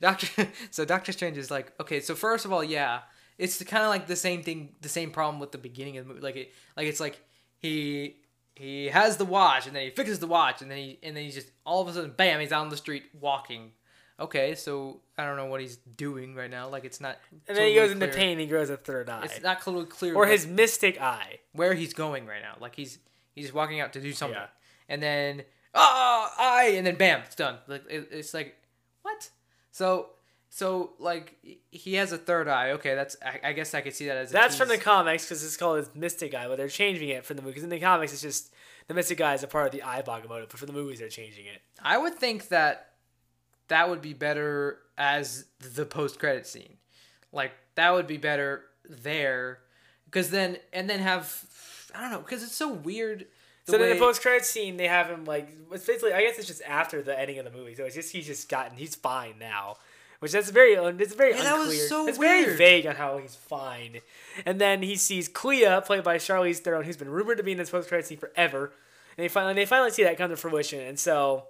Doctor. 0.00 0.48
So 0.70 0.84
Doctor 0.84 1.12
Strange 1.12 1.38
is 1.38 1.50
like 1.50 1.72
okay. 1.80 2.00
So 2.00 2.14
first 2.14 2.44
of 2.44 2.52
all, 2.52 2.62
yeah, 2.62 3.00
it's 3.36 3.62
kind 3.64 3.82
of 3.82 3.90
like 3.90 4.06
the 4.06 4.16
same 4.16 4.42
thing, 4.42 4.74
the 4.80 4.88
same 4.88 5.10
problem 5.10 5.40
with 5.40 5.52
the 5.52 5.58
beginning 5.58 5.96
of 5.98 6.06
the 6.06 6.08
movie. 6.14 6.24
Like 6.24 6.36
it, 6.36 6.52
like 6.76 6.86
it's 6.86 7.00
like 7.00 7.20
he 7.58 8.16
he 8.54 8.86
has 8.86 9.16
the 9.16 9.24
watch 9.24 9.66
and 9.66 9.76
then 9.76 9.84
he 9.84 9.90
fixes 9.90 10.18
the 10.18 10.26
watch 10.26 10.62
and 10.62 10.70
then 10.70 10.78
he 10.78 10.98
and 11.02 11.16
then 11.16 11.24
he's 11.24 11.34
just 11.34 11.50
all 11.64 11.80
of 11.82 11.88
a 11.88 11.92
sudden 11.92 12.12
bam 12.16 12.40
he's 12.40 12.52
out 12.52 12.62
on 12.62 12.68
the 12.68 12.76
street 12.76 13.04
walking. 13.20 13.72
Okay, 14.20 14.54
so 14.56 15.00
I 15.16 15.24
don't 15.24 15.36
know 15.36 15.46
what 15.46 15.60
he's 15.60 15.76
doing 15.76 16.34
right 16.34 16.50
now. 16.50 16.68
Like 16.68 16.84
it's 16.84 17.00
not. 17.00 17.18
and 17.46 17.56
then 17.56 17.68
he 17.68 17.74
goes 17.74 17.88
totally 17.90 18.04
into 18.06 18.16
pain. 18.18 18.32
And 18.32 18.40
he 18.40 18.46
grows 18.46 18.68
a 18.70 18.76
third 18.76 19.08
eye, 19.08 19.22
It's 19.24 19.42
not 19.42 19.62
totally 19.62 19.86
clear. 19.86 20.14
or 20.14 20.26
his 20.26 20.46
mystic 20.46 21.00
eye. 21.00 21.38
where 21.52 21.74
he's 21.74 21.94
going 21.94 22.26
right 22.26 22.42
now. 22.42 22.56
Like 22.60 22.74
he's 22.74 22.98
he's 23.34 23.52
walking 23.52 23.80
out 23.80 23.92
to 23.92 24.00
do 24.00 24.12
something, 24.12 24.36
Yeah. 24.38 24.46
and 24.88 25.02
then 25.02 25.42
ah 25.74 26.34
I 26.38 26.70
and 26.76 26.86
then 26.86 26.96
bam 26.96 27.20
it's 27.24 27.36
done. 27.36 27.58
Like 27.68 27.84
it, 27.88 28.08
it's 28.10 28.34
like 28.34 28.56
what? 29.02 29.30
So 29.70 30.10
so 30.50 30.94
like 30.98 31.36
he 31.70 31.94
has 31.94 32.10
a 32.10 32.18
third 32.18 32.48
eye. 32.48 32.72
Okay, 32.72 32.94
that's 32.96 33.16
I, 33.24 33.50
I 33.50 33.52
guess 33.52 33.72
I 33.74 33.82
could 33.82 33.94
see 33.94 34.06
that 34.06 34.16
as 34.16 34.30
a 34.30 34.32
That's 34.32 34.56
from 34.56 34.68
the 34.68 34.78
comics 34.78 35.24
because 35.26 35.44
it's 35.44 35.56
called 35.56 35.78
his 35.78 35.90
Mystic 35.94 36.34
Eye, 36.34 36.48
but 36.48 36.56
they're 36.56 36.68
changing 36.68 37.10
it 37.10 37.24
from 37.24 37.36
the 37.36 37.42
movie. 37.42 37.52
Because 37.52 37.64
in 37.64 37.70
the 37.70 37.78
comics, 37.78 38.12
it's 38.12 38.22
just 38.22 38.52
the 38.88 38.94
Mystic 38.94 39.20
Eye 39.20 39.34
is 39.34 39.42
a 39.44 39.46
part 39.46 39.66
of 39.66 39.72
the 39.72 39.82
Eye 39.82 39.98
of 40.00 40.06
Agamotto, 40.06 40.48
but 40.48 40.58
for 40.58 40.66
the 40.66 40.72
movies, 40.72 40.98
they're 40.98 41.08
changing 41.08 41.46
it. 41.46 41.60
I 41.82 41.98
would 41.98 42.14
think 42.14 42.48
that 42.48 42.87
that 43.68 43.88
would 43.88 44.02
be 44.02 44.12
better 44.14 44.78
as 44.96 45.44
the 45.74 45.84
post 45.86 46.18
credit 46.18 46.46
scene. 46.46 46.76
Like 47.32 47.52
that 47.74 47.92
would 47.92 48.06
be 48.06 48.16
better 48.16 48.64
there, 48.88 49.58
because 50.06 50.30
then 50.30 50.56
and 50.72 50.88
then 50.88 51.00
have 51.00 51.44
I 51.94 52.00
don't 52.02 52.10
know 52.10 52.20
because 52.20 52.42
it's 52.42 52.54
so 52.54 52.72
weird. 52.72 53.26
The 53.66 53.72
so 53.72 53.78
then 53.78 53.88
way- 53.88 53.92
the 53.94 54.00
post 54.00 54.22
credit 54.22 54.44
scene, 54.46 54.76
they 54.78 54.88
have 54.88 55.08
him 55.08 55.24
like 55.24 55.48
it's 55.72 55.86
basically 55.86 56.12
I 56.14 56.22
guess 56.22 56.38
it's 56.38 56.46
just 56.48 56.62
after 56.62 57.02
the 57.02 57.18
ending 57.18 57.38
of 57.38 57.44
the 57.44 57.50
movie, 57.50 57.74
so 57.74 57.84
it's 57.84 57.94
just 57.94 58.12
he's 58.12 58.26
just 58.26 58.48
gotten 58.48 58.78
he's 58.78 58.94
fine 58.94 59.34
now, 59.38 59.76
which 60.20 60.32
that's 60.32 60.48
very 60.50 60.72
it's 60.72 61.14
very 61.14 61.34
Yeah, 61.34 61.42
that 61.44 61.58
was 61.58 61.88
so 61.88 62.08
it's 62.08 62.16
very 62.18 62.46
weird. 62.46 62.56
vague 62.58 62.86
on 62.86 62.96
how 62.96 63.18
he's 63.18 63.36
fine, 63.36 64.00
and 64.46 64.58
then 64.58 64.82
he 64.82 64.96
sees 64.96 65.28
Clea 65.28 65.80
played 65.84 66.02
by 66.02 66.16
Charlize 66.16 66.58
Theron, 66.60 66.84
who's 66.84 66.96
been 66.96 67.10
rumored 67.10 67.36
to 67.36 67.42
be 67.42 67.52
in 67.52 67.58
this 67.58 67.68
post 67.70 67.88
credit 67.88 68.06
scene 68.06 68.16
forever, 68.18 68.72
and 69.18 69.24
they 69.24 69.28
finally 69.28 69.52
they 69.52 69.66
finally 69.66 69.90
see 69.90 70.02
that 70.04 70.16
come 70.16 70.30
to 70.30 70.36
fruition, 70.36 70.80
and 70.80 70.98
so. 70.98 71.44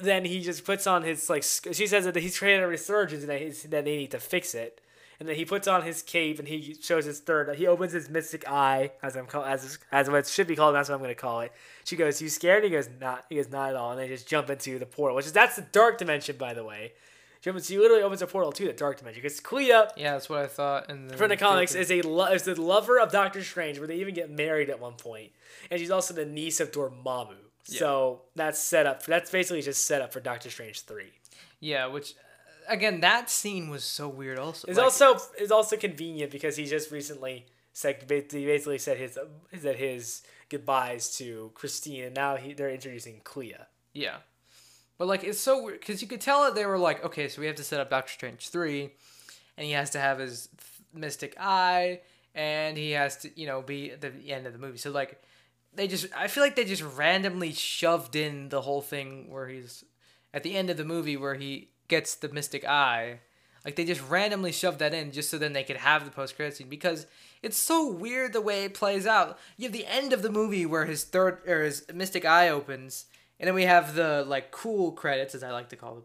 Then 0.00 0.24
he 0.24 0.40
just 0.40 0.64
puts 0.64 0.86
on 0.86 1.02
his 1.02 1.28
like. 1.28 1.42
She 1.42 1.86
says 1.86 2.04
that 2.04 2.16
he's 2.16 2.38
created 2.38 2.62
a 2.62 2.66
resurgence 2.66 3.22
and 3.22 3.30
that, 3.30 3.40
he's, 3.40 3.62
that 3.64 3.84
they 3.84 3.96
need 3.96 4.10
to 4.12 4.20
fix 4.20 4.54
it. 4.54 4.80
And 5.18 5.28
then 5.28 5.36
he 5.36 5.44
puts 5.44 5.68
on 5.68 5.82
his 5.82 6.02
cape 6.02 6.40
and 6.40 6.48
he 6.48 6.76
shows 6.80 7.04
his 7.04 7.20
third. 7.20 7.54
He 7.56 7.66
opens 7.66 7.92
his 7.92 8.08
mystic 8.08 8.48
eye, 8.48 8.90
as 9.02 9.16
I'm 9.16 9.26
call, 9.26 9.44
as 9.44 9.78
as 9.92 10.10
what 10.10 10.18
it 10.18 10.26
should 10.26 10.48
be 10.48 10.56
called. 10.56 10.74
That's 10.74 10.88
what 10.88 10.96
I'm 10.96 11.00
going 11.00 11.14
to 11.14 11.20
call 11.20 11.42
it. 11.42 11.52
She 11.84 11.94
goes, 11.96 12.20
"You 12.20 12.28
scared?" 12.28 12.64
He 12.64 12.70
goes, 12.70 12.88
"Not." 13.00 13.26
He 13.28 13.36
goes, 13.36 13.48
"Not 13.48 13.70
at 13.70 13.76
all." 13.76 13.92
And 13.92 14.00
they 14.00 14.08
just 14.08 14.26
jump 14.26 14.50
into 14.50 14.78
the 14.78 14.86
portal, 14.86 15.14
which 15.14 15.26
is 15.26 15.32
that's 15.32 15.56
the 15.56 15.62
dark 15.62 15.98
dimension, 15.98 16.36
by 16.36 16.54
the 16.54 16.64
way. 16.64 16.92
Jump 17.42 17.62
she 17.62 17.76
literally 17.76 18.04
opens 18.04 18.22
a 18.22 18.26
portal 18.28 18.52
to 18.52 18.66
the 18.66 18.72
dark 18.72 18.98
dimension 18.98 19.20
because 19.20 19.40
Clea 19.40 19.68
yeah, 19.68 19.86
that's 19.96 20.28
what 20.28 20.40
I 20.40 20.46
thought. 20.46 20.88
And 20.88 21.12
from 21.16 21.28
the 21.28 21.36
comics 21.36 21.74
is 21.74 21.90
a 21.90 22.00
lo- 22.02 22.32
is 22.32 22.44
the 22.44 22.60
lover 22.60 23.00
of 23.00 23.10
Doctor 23.10 23.42
Strange, 23.42 23.78
where 23.78 23.88
they 23.88 23.96
even 23.96 24.14
get 24.14 24.30
married 24.30 24.70
at 24.70 24.80
one 24.80 24.94
point, 24.94 25.32
and 25.70 25.80
she's 25.80 25.90
also 25.90 26.14
the 26.14 26.24
niece 26.24 26.60
of 26.60 26.70
Dormammu. 26.70 27.34
So 27.64 28.22
that's 28.34 28.58
set 28.58 28.86
up. 28.86 29.04
That's 29.04 29.30
basically 29.30 29.62
just 29.62 29.84
set 29.86 30.02
up 30.02 30.12
for 30.12 30.20
Doctor 30.20 30.50
Strange 30.50 30.82
three. 30.82 31.12
Yeah, 31.60 31.86
which 31.86 32.14
again, 32.68 33.00
that 33.00 33.30
scene 33.30 33.68
was 33.70 33.84
so 33.84 34.08
weird. 34.08 34.38
Also, 34.38 34.66
It's 34.68 34.78
like, 34.78 34.84
also 34.84 35.16
it's 35.38 35.52
also 35.52 35.76
convenient 35.76 36.30
because 36.32 36.56
he 36.56 36.64
just 36.66 36.90
recently 36.90 37.46
said 37.72 38.04
he 38.08 38.44
basically 38.44 38.78
said 38.78 38.98
his 38.98 39.18
said 39.60 39.76
his 39.76 40.22
goodbyes 40.48 41.16
to 41.16 41.50
Christine, 41.54 42.04
and 42.04 42.14
now 42.14 42.36
he 42.36 42.52
they're 42.52 42.68
introducing 42.70 43.20
Clea. 43.24 43.54
yeah, 43.94 44.16
but 44.98 45.06
like 45.08 45.22
it's 45.24 45.40
so 45.40 45.62
weird 45.62 45.80
because 45.80 46.02
you 46.02 46.08
could 46.08 46.20
tell 46.20 46.42
that 46.44 46.54
they 46.54 46.66
were 46.66 46.78
like, 46.78 47.04
okay, 47.04 47.28
so 47.28 47.40
we 47.40 47.46
have 47.46 47.56
to 47.56 47.64
set 47.64 47.80
up 47.80 47.90
Doctor 47.90 48.12
Strange 48.12 48.48
three, 48.48 48.90
and 49.56 49.64
he 49.66 49.72
has 49.72 49.90
to 49.90 49.98
have 50.00 50.18
his 50.18 50.48
mystic 50.92 51.34
eye, 51.40 52.00
and 52.34 52.76
he 52.76 52.90
has 52.90 53.16
to 53.18 53.30
you 53.40 53.46
know 53.46 53.62
be 53.62 53.92
at 53.92 54.00
the 54.00 54.12
end 54.32 54.46
of 54.46 54.52
the 54.52 54.58
movie. 54.58 54.78
So 54.78 54.90
like, 54.90 55.22
they 55.74 55.88
just 55.88 56.06
I 56.16 56.28
feel 56.28 56.42
like 56.42 56.56
they 56.56 56.64
just 56.64 56.82
randomly 56.82 57.52
shoved 57.52 58.16
in 58.16 58.48
the 58.48 58.62
whole 58.62 58.82
thing 58.82 59.30
where 59.30 59.48
he's 59.48 59.84
at 60.34 60.42
the 60.42 60.56
end 60.56 60.70
of 60.70 60.76
the 60.76 60.84
movie 60.84 61.16
where 61.16 61.34
he 61.34 61.70
gets 61.88 62.14
the 62.14 62.28
mystic 62.28 62.64
eye. 62.64 63.20
Like 63.64 63.76
they 63.76 63.84
just 63.84 64.02
randomly 64.08 64.50
shoved 64.50 64.80
that 64.80 64.92
in 64.92 65.12
just 65.12 65.30
so 65.30 65.38
then 65.38 65.52
they 65.52 65.62
could 65.62 65.76
have 65.76 66.04
the 66.04 66.10
post 66.10 66.34
credit 66.34 66.56
scene 66.56 66.68
because 66.68 67.06
it's 67.42 67.56
so 67.56 67.86
weird 67.86 68.32
the 68.32 68.40
way 68.40 68.64
it 68.64 68.74
plays 68.74 69.06
out. 69.06 69.38
You 69.56 69.64
have 69.64 69.72
the 69.72 69.86
end 69.86 70.12
of 70.12 70.22
the 70.22 70.30
movie 70.30 70.66
where 70.66 70.84
his 70.84 71.04
third 71.04 71.38
or 71.46 71.62
his 71.62 71.84
mystic 71.94 72.24
eye 72.24 72.48
opens, 72.48 73.06
and 73.38 73.46
then 73.46 73.54
we 73.54 73.64
have 73.64 73.94
the 73.94 74.24
like 74.26 74.50
cool 74.50 74.92
credits 74.92 75.34
as 75.34 75.44
I 75.44 75.52
like 75.52 75.68
to 75.68 75.76
call 75.76 75.94
them, 75.94 76.04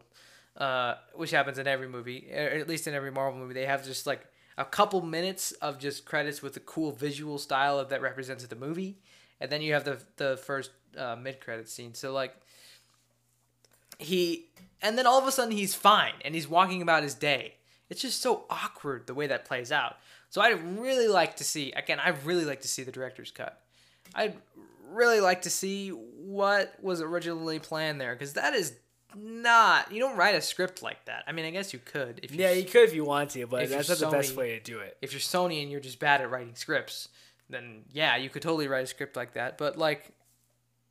uh, 0.56 0.94
which 1.14 1.32
happens 1.32 1.58
in 1.58 1.66
every 1.66 1.88
movie, 1.88 2.28
or 2.32 2.48
at 2.48 2.68
least 2.68 2.86
in 2.86 2.94
every 2.94 3.10
Marvel 3.10 3.40
movie. 3.40 3.54
They 3.54 3.66
have 3.66 3.84
just 3.84 4.06
like 4.06 4.24
a 4.56 4.64
couple 4.64 5.00
minutes 5.00 5.52
of 5.52 5.78
just 5.78 6.04
credits 6.04 6.42
with 6.42 6.56
a 6.56 6.60
cool 6.60 6.92
visual 6.92 7.38
style 7.38 7.78
of 7.78 7.88
that 7.88 8.02
represents 8.02 8.46
the 8.46 8.56
movie, 8.56 8.98
and 9.40 9.50
then 9.50 9.62
you 9.62 9.74
have 9.74 9.84
the 9.84 10.00
the 10.16 10.36
first 10.36 10.70
uh, 10.96 11.16
mid 11.16 11.40
credit 11.40 11.68
scene. 11.68 11.94
So 11.94 12.12
like 12.12 12.34
he 13.98 14.46
and 14.80 14.96
then 14.96 15.06
all 15.06 15.20
of 15.20 15.26
a 15.26 15.32
sudden 15.32 15.52
he's 15.52 15.74
fine 15.74 16.14
and 16.24 16.34
he's 16.34 16.48
walking 16.48 16.82
about 16.82 17.02
his 17.02 17.14
day. 17.14 17.54
It's 17.90 18.02
just 18.02 18.20
so 18.20 18.44
awkward 18.50 19.06
the 19.06 19.14
way 19.14 19.26
that 19.26 19.44
plays 19.44 19.72
out. 19.72 19.96
So 20.30 20.40
I'd 20.40 20.78
really 20.78 21.08
like 21.08 21.36
to 21.36 21.44
see 21.44 21.72
again, 21.72 22.00
I'd 22.00 22.24
really 22.24 22.44
like 22.44 22.62
to 22.62 22.68
see 22.68 22.82
the 22.82 22.92
director's 22.92 23.30
cut. 23.30 23.62
I'd 24.14 24.36
really 24.90 25.20
like 25.20 25.42
to 25.42 25.50
see 25.50 25.90
what 25.90 26.74
was 26.80 27.00
originally 27.00 27.58
planned 27.58 28.00
there 28.00 28.14
because 28.14 28.34
that 28.34 28.54
is 28.54 28.74
not 29.16 29.90
you 29.90 30.00
don't 30.00 30.16
write 30.16 30.34
a 30.34 30.40
script 30.40 30.82
like 30.82 31.04
that. 31.06 31.24
I 31.26 31.32
mean, 31.32 31.46
I 31.46 31.50
guess 31.50 31.72
you 31.72 31.78
could 31.78 32.20
if 32.22 32.32
you 32.32 32.42
Yeah, 32.42 32.52
you 32.52 32.64
could 32.64 32.84
if 32.84 32.94
you 32.94 33.04
want 33.04 33.30
to, 33.30 33.46
but 33.46 33.68
that's 33.68 33.88
not 33.88 33.98
the 33.98 34.10
best 34.10 34.36
way 34.36 34.50
to 34.58 34.60
do 34.60 34.80
it. 34.80 34.96
if 35.00 35.12
you're 35.12 35.20
Sony 35.20 35.62
and 35.62 35.70
you're 35.70 35.80
just 35.80 35.98
bad 35.98 36.20
at 36.20 36.30
writing 36.30 36.54
scripts, 36.54 37.08
then 37.50 37.84
yeah, 37.92 38.16
you 38.16 38.30
could 38.30 38.42
totally 38.42 38.68
write 38.68 38.84
a 38.84 38.86
script 38.86 39.16
like 39.16 39.34
that. 39.34 39.58
But 39.58 39.76
like, 39.78 40.10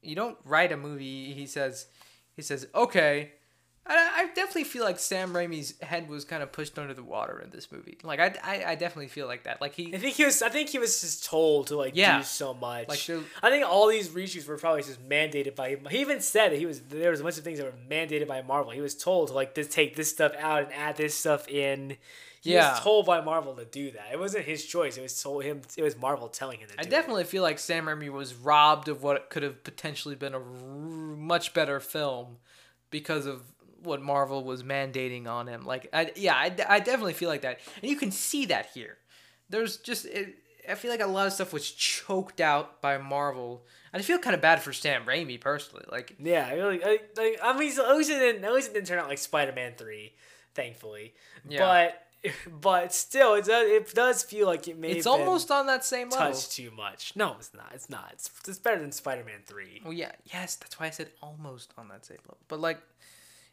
you 0.01 0.15
don't 0.15 0.37
write 0.45 0.71
a 0.71 0.77
movie. 0.77 1.33
He 1.33 1.45
says, 1.45 1.87
he 2.35 2.41
says, 2.41 2.67
okay. 2.73 3.31
I, 3.89 4.11
I 4.23 4.25
definitely 4.35 4.65
feel 4.65 4.83
like 4.83 4.99
Sam 4.99 5.31
Raimi's 5.31 5.79
head 5.81 6.09
was 6.09 6.25
kind 6.25 6.43
of 6.43 6.51
pushed 6.51 6.77
under 6.77 6.93
the 6.93 7.03
water 7.05 7.39
in 7.39 7.51
this 7.51 7.71
movie. 7.71 7.97
Like 8.03 8.19
I, 8.19 8.35
I, 8.43 8.71
I 8.71 8.75
definitely 8.75 9.07
feel 9.07 9.27
like 9.27 9.43
that. 9.45 9.61
Like 9.61 9.75
he, 9.75 9.95
I 9.95 9.97
think 9.97 10.15
he 10.15 10.25
was. 10.25 10.41
I 10.41 10.49
think 10.49 10.67
he 10.67 10.77
was 10.77 10.99
just 10.99 11.23
told 11.23 11.67
to 11.67 11.77
like 11.77 11.95
Yeah. 11.95 12.17
do 12.17 12.23
so 12.25 12.53
much. 12.53 12.89
Like, 12.89 12.99
I 13.41 13.49
think 13.49 13.65
all 13.65 13.87
these 13.87 14.09
reshoots 14.09 14.45
were 14.45 14.57
probably 14.57 14.81
just 14.83 15.07
mandated 15.07 15.55
by 15.55 15.69
him. 15.69 15.87
He 15.89 15.99
even 15.99 16.19
said 16.19 16.51
that 16.51 16.57
he 16.59 16.65
was 16.65 16.81
there 16.81 17.11
was 17.11 17.21
a 17.21 17.23
bunch 17.23 17.37
of 17.37 17.45
things 17.45 17.59
that 17.59 17.65
were 17.65 17.79
mandated 17.89 18.27
by 18.27 18.41
Marvel. 18.41 18.71
He 18.73 18.81
was 18.81 18.93
told 18.93 19.29
to 19.29 19.33
like 19.33 19.55
just 19.55 19.71
take 19.71 19.95
this 19.95 20.09
stuff 20.09 20.33
out 20.37 20.63
and 20.65 20.73
add 20.73 20.97
this 20.97 21.15
stuff 21.15 21.47
in. 21.47 21.95
He 22.41 22.53
Yeah. 22.53 22.71
was 22.71 22.79
told 22.81 23.05
by 23.05 23.21
Marvel 23.21 23.55
to 23.55 23.65
do 23.65 23.91
that. 23.91 24.09
It 24.11 24.19
wasn't 24.19 24.45
his 24.45 24.65
choice. 24.65 24.97
It 24.97 25.01
was 25.01 25.21
told 25.21 25.43
him. 25.43 25.61
It 25.75 25.83
was 25.83 25.97
Marvel 25.97 26.27
telling 26.29 26.59
him 26.59 26.69
to 26.69 26.79
I 26.79 26.83
definitely 26.83 27.23
feel 27.25 27.43
like 27.43 27.59
Sam 27.59 27.85
Raimi 27.85 28.09
was 28.09 28.35
robbed 28.35 28.87
of 28.87 29.03
what 29.03 29.29
could 29.29 29.43
have 29.43 29.63
potentially 29.63 30.15
been 30.15 30.33
a 30.33 30.39
r- 30.39 30.43
much 30.43 31.53
better 31.53 31.79
film 31.79 32.37
because 32.91 33.25
of 33.25 33.41
what 33.83 34.01
Marvel 34.01 34.43
was 34.43 34.63
mandating 34.63 35.27
on 35.27 35.47
him. 35.47 35.65
Like, 35.65 35.89
I, 35.93 36.11
yeah, 36.15 36.35
I, 36.35 36.45
I 36.67 36.79
definitely 36.79 37.13
feel 37.13 37.29
like 37.29 37.41
that, 37.41 37.59
and 37.81 37.89
you 37.89 37.95
can 37.97 38.11
see 38.11 38.45
that 38.47 38.67
here. 38.73 38.97
There's 39.49 39.77
just, 39.77 40.05
it, 40.05 40.35
I 40.69 40.75
feel 40.75 40.91
like 40.91 41.01
a 41.01 41.07
lot 41.07 41.27
of 41.27 41.33
stuff 41.33 41.53
was 41.53 41.69
choked 41.71 42.41
out 42.41 42.81
by 42.81 42.97
Marvel. 42.97 43.65
And 43.93 44.01
I 44.01 44.03
feel 44.03 44.19
kind 44.19 44.35
of 44.35 44.41
bad 44.41 44.61
for 44.61 44.73
Sam 44.73 45.05
Raimi 45.05 45.39
personally. 45.39 45.85
Like. 45.89 46.15
Yeah, 46.19 46.45
I 46.49 46.53
really. 46.55 46.83
I, 46.83 46.99
like, 47.15 47.39
I 47.41 47.57
mean, 47.57 47.71
at 47.79 47.95
least 47.95 48.09
it 48.09 48.19
didn't. 48.19 48.43
At 48.43 48.53
least 48.53 48.71
it 48.71 48.73
didn't 48.73 48.87
turn 48.87 48.99
out 48.99 49.07
like 49.07 49.17
Spider 49.17 49.53
Man 49.53 49.73
three, 49.77 50.13
thankfully. 50.55 51.13
Yeah. 51.47 51.59
But 51.59 52.01
but 52.61 52.93
still, 52.93 53.35
it 53.35 53.45
does 53.45 53.69
it 53.69 53.93
does 53.93 54.23
feel 54.23 54.47
like 54.47 54.67
it 54.67 54.77
may. 54.77 54.91
It's 54.91 55.07
almost 55.07 55.51
on 55.51 55.67
that 55.67 55.85
same 55.85 56.09
level. 56.09 56.27
touched 56.27 56.51
too 56.51 56.71
much. 56.71 57.13
No, 57.15 57.35
it's 57.39 57.53
not. 57.53 57.71
It's 57.73 57.89
not. 57.89 58.09
It's, 58.13 58.29
it's 58.47 58.59
better 58.59 58.79
than 58.79 58.91
Spider 58.91 59.23
Man 59.23 59.41
Three. 59.45 59.81
Well, 59.83 59.93
yeah, 59.93 60.11
yes, 60.25 60.55
that's 60.55 60.79
why 60.79 60.87
I 60.87 60.89
said 60.89 61.09
almost 61.21 61.73
on 61.77 61.87
that 61.89 62.05
same 62.05 62.17
level. 62.25 62.37
But 62.47 62.59
like, 62.59 62.79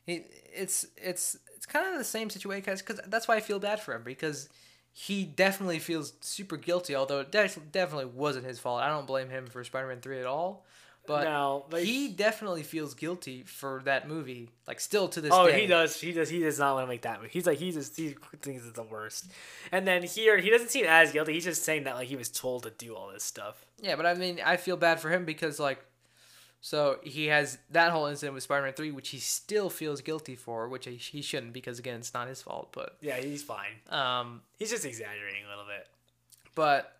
it, 0.06 0.30
it's 0.54 0.86
it's 0.96 1.36
it's 1.54 1.66
kind 1.66 1.86
of 1.92 1.98
the 1.98 2.04
same 2.04 2.30
situation 2.30 2.62
because 2.64 3.00
that's 3.06 3.28
why 3.28 3.36
I 3.36 3.40
feel 3.40 3.58
bad 3.58 3.80
for 3.80 3.94
him 3.94 4.02
because 4.04 4.48
he 4.92 5.24
definitely 5.24 5.78
feels 5.78 6.14
super 6.20 6.56
guilty. 6.56 6.94
Although 6.94 7.20
it 7.20 7.32
def- 7.32 7.58
definitely 7.72 8.06
wasn't 8.06 8.46
his 8.46 8.58
fault. 8.58 8.82
I 8.82 8.88
don't 8.88 9.06
blame 9.06 9.28
him 9.28 9.46
for 9.46 9.62
Spider-Man 9.64 10.00
Three 10.00 10.20
at 10.20 10.26
all. 10.26 10.64
But 11.06 11.24
No, 11.24 11.66
but 11.68 11.85
he 11.85 12.09
definitely 12.09 12.62
feels 12.62 12.94
guilty 12.94 13.43
for 13.43 13.82
that 13.85 14.09
movie. 14.09 14.48
Like 14.66 14.81
still 14.81 15.09
to 15.09 15.20
this 15.20 15.31
day. 15.31 15.36
Oh, 15.36 15.47
day. 15.48 15.60
he 15.60 15.66
does. 15.66 16.01
He 16.01 16.12
does. 16.12 16.31
He 16.31 16.39
does 16.40 16.59
not 16.59 16.74
want 16.74 16.85
to 16.86 16.89
make 16.89 17.02
that 17.02 17.18
movie. 17.20 17.31
He's 17.32 17.47
like 17.47 17.59
he 17.59 17.72
just 17.72 17.97
he 17.97 18.16
thinks 18.40 18.64
it's 18.64 18.72
the 18.74 18.82
worst. 18.82 19.26
And 19.70 19.86
then 19.86 20.02
here, 20.02 20.39
he 20.39 20.48
doesn't 20.51 20.70
seem 20.70 20.86
as 20.86 21.12
guilty. 21.12 21.35
He's 21.35 21.44
just 21.44 21.62
saying 21.64 21.85
that 21.85 21.97
like 21.97 22.09
he 22.09 22.16
was 22.16 22.31
told 22.31 22.62
to 22.62 22.70
do 22.70 22.94
all 22.97 23.10
this 23.12 23.22
stuff. 23.22 23.64
Yeah, 23.82 23.97
but 23.97 24.06
I 24.06 24.14
mean, 24.14 24.40
I 24.44 24.56
feel 24.56 24.76
bad 24.78 24.98
for 25.01 25.10
him 25.10 25.24
because 25.26 25.60
like, 25.60 25.85
so 26.62 26.98
he 27.02 27.26
has 27.26 27.59
that 27.72 27.93
whole 27.93 28.06
incident 28.06 28.32
with 28.32 28.43
Spider-Man 28.44 28.72
Three, 28.72 28.90
which 28.90 29.10
he 29.10 29.18
still 29.18 29.68
feels 29.68 30.01
guilty 30.01 30.36
for, 30.36 30.68
which 30.70 30.86
he, 30.86 30.97
he 30.97 31.20
shouldn't 31.20 31.52
because 31.52 31.78
again, 31.78 31.97
it's 31.98 32.14
not 32.14 32.28
his 32.28 32.40
fault. 32.40 32.70
But 32.72 32.97
Yeah, 33.02 33.16
he's 33.18 33.43
fine. 33.43 33.72
um, 33.90 34.40
He's 34.59 34.70
just 34.70 34.86
exaggerating 34.86 35.44
a 35.44 35.48
little 35.51 35.66
bit. 35.66 35.86
but 36.55 36.97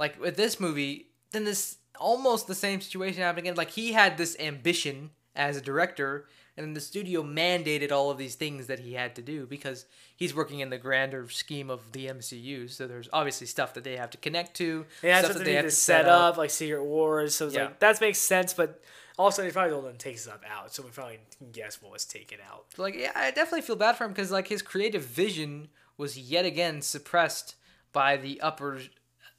like 0.00 0.20
with 0.20 0.36
this 0.36 0.58
movie, 0.58 1.06
then 1.30 1.44
this 1.44 1.76
almost 1.98 2.46
the 2.46 2.54
same 2.54 2.80
situation 2.80 3.22
happened 3.22 3.46
again. 3.46 3.56
Like 3.56 3.70
he 3.70 3.92
had 3.92 4.16
this 4.18 4.36
ambition 4.38 5.10
as 5.36 5.56
a 5.56 5.60
director, 5.60 6.26
and 6.56 6.66
then 6.66 6.74
the 6.74 6.80
studio 6.80 7.22
mandated 7.22 7.92
all 7.92 8.10
of 8.10 8.18
these 8.18 8.34
things 8.34 8.66
that 8.66 8.80
he 8.80 8.94
had 8.94 9.14
to 9.16 9.22
do 9.22 9.46
because 9.46 9.86
he's 10.16 10.34
working 10.34 10.60
in 10.60 10.70
the 10.70 10.78
grander 10.78 11.28
scheme 11.28 11.70
of 11.70 11.92
the 11.92 12.06
MCU. 12.06 12.68
So 12.68 12.86
there's 12.86 13.08
obviously 13.12 13.46
stuff 13.46 13.74
that 13.74 13.84
they 13.84 13.96
have 13.96 14.10
to 14.10 14.18
connect 14.18 14.54
to, 14.56 14.84
They 15.02 15.10
had 15.10 15.24
stuff 15.24 15.36
something 15.36 15.62
to 15.62 15.70
set 15.70 16.06
up, 16.06 16.36
like 16.36 16.50
Secret 16.50 16.84
Wars. 16.84 17.34
So 17.34 17.46
it's 17.46 17.54
Yeah. 17.54 17.64
like 17.66 17.78
that 17.80 18.00
makes 18.00 18.18
sense, 18.18 18.52
but 18.52 18.82
also 19.18 19.42
they 19.42 19.50
probably 19.50 19.70
don't 19.70 19.98
take 19.98 20.18
stuff 20.18 20.40
out, 20.48 20.74
so 20.74 20.82
we 20.82 20.90
probably 20.90 21.20
can 21.38 21.50
guess 21.52 21.80
what 21.80 21.92
was 21.92 22.04
taken 22.04 22.38
out. 22.50 22.66
Like 22.76 22.94
yeah, 22.96 23.12
I 23.14 23.30
definitely 23.30 23.62
feel 23.62 23.76
bad 23.76 23.96
for 23.96 24.04
him 24.04 24.10
because 24.10 24.30
like 24.30 24.48
his 24.48 24.62
creative 24.62 25.04
vision 25.04 25.68
was 25.96 26.18
yet 26.18 26.44
again 26.44 26.82
suppressed 26.82 27.54
by 27.92 28.16
the 28.16 28.40
upper 28.40 28.80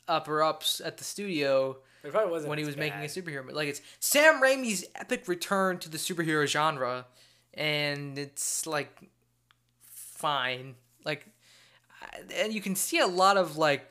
upper 0.07 0.41
ups 0.43 0.81
at 0.83 0.97
the 0.97 1.03
studio 1.03 1.77
It 2.03 2.11
probably 2.11 2.31
wasn't 2.31 2.49
when 2.49 2.57
he 2.57 2.63
as 2.63 2.67
was 2.67 2.77
making 2.77 3.01
a 3.01 3.05
superhero 3.05 3.43
movie. 3.43 3.53
Like 3.53 3.67
it's 3.67 3.81
Sam 3.99 4.41
Raimi's 4.41 4.85
epic 4.95 5.27
return 5.27 5.77
to 5.79 5.89
the 5.89 5.97
superhero 5.97 6.47
genre, 6.47 7.05
and 7.53 8.17
it's 8.17 8.65
like 8.65 9.09
fine. 9.83 10.75
Like, 11.05 11.27
and 12.35 12.53
you 12.53 12.61
can 12.61 12.75
see 12.75 12.99
a 12.99 13.07
lot 13.07 13.37
of 13.37 13.57
like 13.57 13.85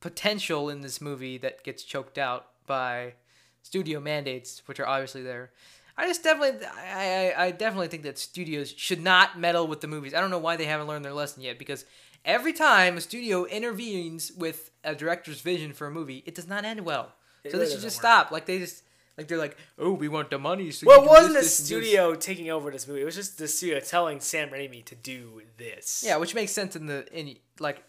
potential 0.00 0.68
in 0.68 0.82
this 0.82 1.00
movie 1.00 1.38
that 1.38 1.64
gets 1.64 1.82
choked 1.82 2.18
out 2.18 2.46
by 2.66 3.14
studio 3.62 4.00
mandates, 4.00 4.62
which 4.66 4.78
are 4.78 4.86
obviously 4.86 5.22
there. 5.22 5.50
I 5.96 6.06
just 6.06 6.24
definitely, 6.24 6.66
I, 6.66 7.32
I, 7.36 7.44
I 7.46 7.50
definitely 7.52 7.88
think 7.88 8.02
that 8.02 8.18
studios 8.18 8.74
should 8.76 9.00
not 9.00 9.38
meddle 9.38 9.66
with 9.66 9.80
the 9.80 9.86
movies. 9.86 10.12
I 10.12 10.20
don't 10.20 10.30
know 10.30 10.38
why 10.38 10.56
they 10.56 10.64
haven't 10.64 10.88
learned 10.88 11.04
their 11.04 11.12
lesson 11.12 11.42
yet, 11.42 11.58
because 11.58 11.84
every 12.24 12.52
time 12.52 12.96
a 12.96 13.00
studio 13.00 13.44
intervenes 13.44 14.32
with 14.32 14.72
a 14.82 14.94
director's 14.94 15.40
vision 15.40 15.72
for 15.72 15.86
a 15.86 15.92
movie, 15.92 16.24
it 16.26 16.34
does 16.34 16.48
not 16.48 16.64
end 16.64 16.80
well. 16.80 17.12
It 17.44 17.52
so 17.52 17.58
really 17.58 17.66
they 17.68 17.72
should 17.74 17.82
just 17.82 17.96
work. 17.98 18.02
stop. 18.02 18.30
Like 18.30 18.46
they 18.46 18.58
just, 18.58 18.82
like 19.16 19.28
they're 19.28 19.38
like, 19.38 19.56
oh, 19.78 19.92
we 19.92 20.08
want 20.08 20.30
the 20.30 20.38
money. 20.38 20.70
So 20.70 20.86
Well, 20.86 21.02
it 21.02 21.08
wasn't 21.08 21.34
the 21.34 21.40
this, 21.40 21.58
this, 21.58 21.70
and 21.70 21.82
this." 21.82 21.86
studio 21.88 22.14
taking 22.14 22.50
over 22.50 22.70
this 22.70 22.88
movie. 22.88 23.02
It 23.02 23.04
was 23.04 23.14
just 23.14 23.38
the 23.38 23.46
studio 23.48 23.80
telling 23.80 24.20
Sam 24.20 24.48
Raimi 24.50 24.84
to 24.86 24.94
do 24.94 25.42
this. 25.56 26.02
Yeah, 26.06 26.16
which 26.16 26.34
makes 26.34 26.52
sense 26.52 26.74
in 26.74 26.86
the 26.86 27.06
in 27.16 27.36
like 27.60 27.82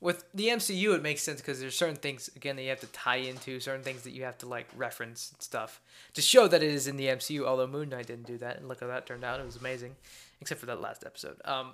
with 0.00 0.24
the 0.32 0.48
MCU. 0.48 0.94
It 0.94 1.02
makes 1.02 1.22
sense 1.22 1.40
because 1.40 1.58
there's 1.58 1.74
certain 1.76 1.96
things 1.96 2.30
again 2.36 2.54
that 2.56 2.62
you 2.62 2.68
have 2.68 2.80
to 2.80 2.86
tie 2.88 3.16
into, 3.16 3.58
certain 3.58 3.82
things 3.82 4.02
that 4.02 4.12
you 4.12 4.22
have 4.24 4.38
to 4.38 4.46
like 4.46 4.68
reference 4.76 5.32
and 5.32 5.42
stuff 5.42 5.80
to 6.14 6.22
show 6.22 6.46
that 6.46 6.62
it 6.62 6.70
is 6.70 6.86
in 6.86 6.96
the 6.96 7.06
MCU. 7.06 7.44
Although 7.44 7.66
Moon 7.66 7.88
Knight 7.88 8.06
didn't 8.06 8.26
do 8.26 8.38
that, 8.38 8.58
and 8.58 8.68
look 8.68 8.80
how 8.80 8.86
that 8.86 9.06
turned 9.06 9.24
out. 9.24 9.40
It 9.40 9.46
was 9.46 9.56
amazing, 9.56 9.96
except 10.40 10.60
for 10.60 10.66
that 10.66 10.80
last 10.80 11.04
episode. 11.04 11.36
Um, 11.44 11.72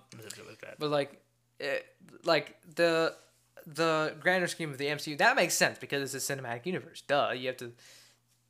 but 0.78 0.88
like, 0.90 1.20
it, 1.60 1.84
like 2.24 2.56
the 2.76 3.14
the 3.66 4.14
grander 4.20 4.46
scheme 4.46 4.70
of 4.70 4.78
the 4.78 4.86
MCU 4.86 5.16
that 5.18 5.36
makes 5.36 5.54
sense 5.54 5.78
because 5.78 6.14
it's 6.14 6.30
a 6.30 6.36
cinematic 6.36 6.66
universe. 6.66 7.02
Duh, 7.06 7.32
you 7.34 7.46
have 7.48 7.56
to 7.58 7.72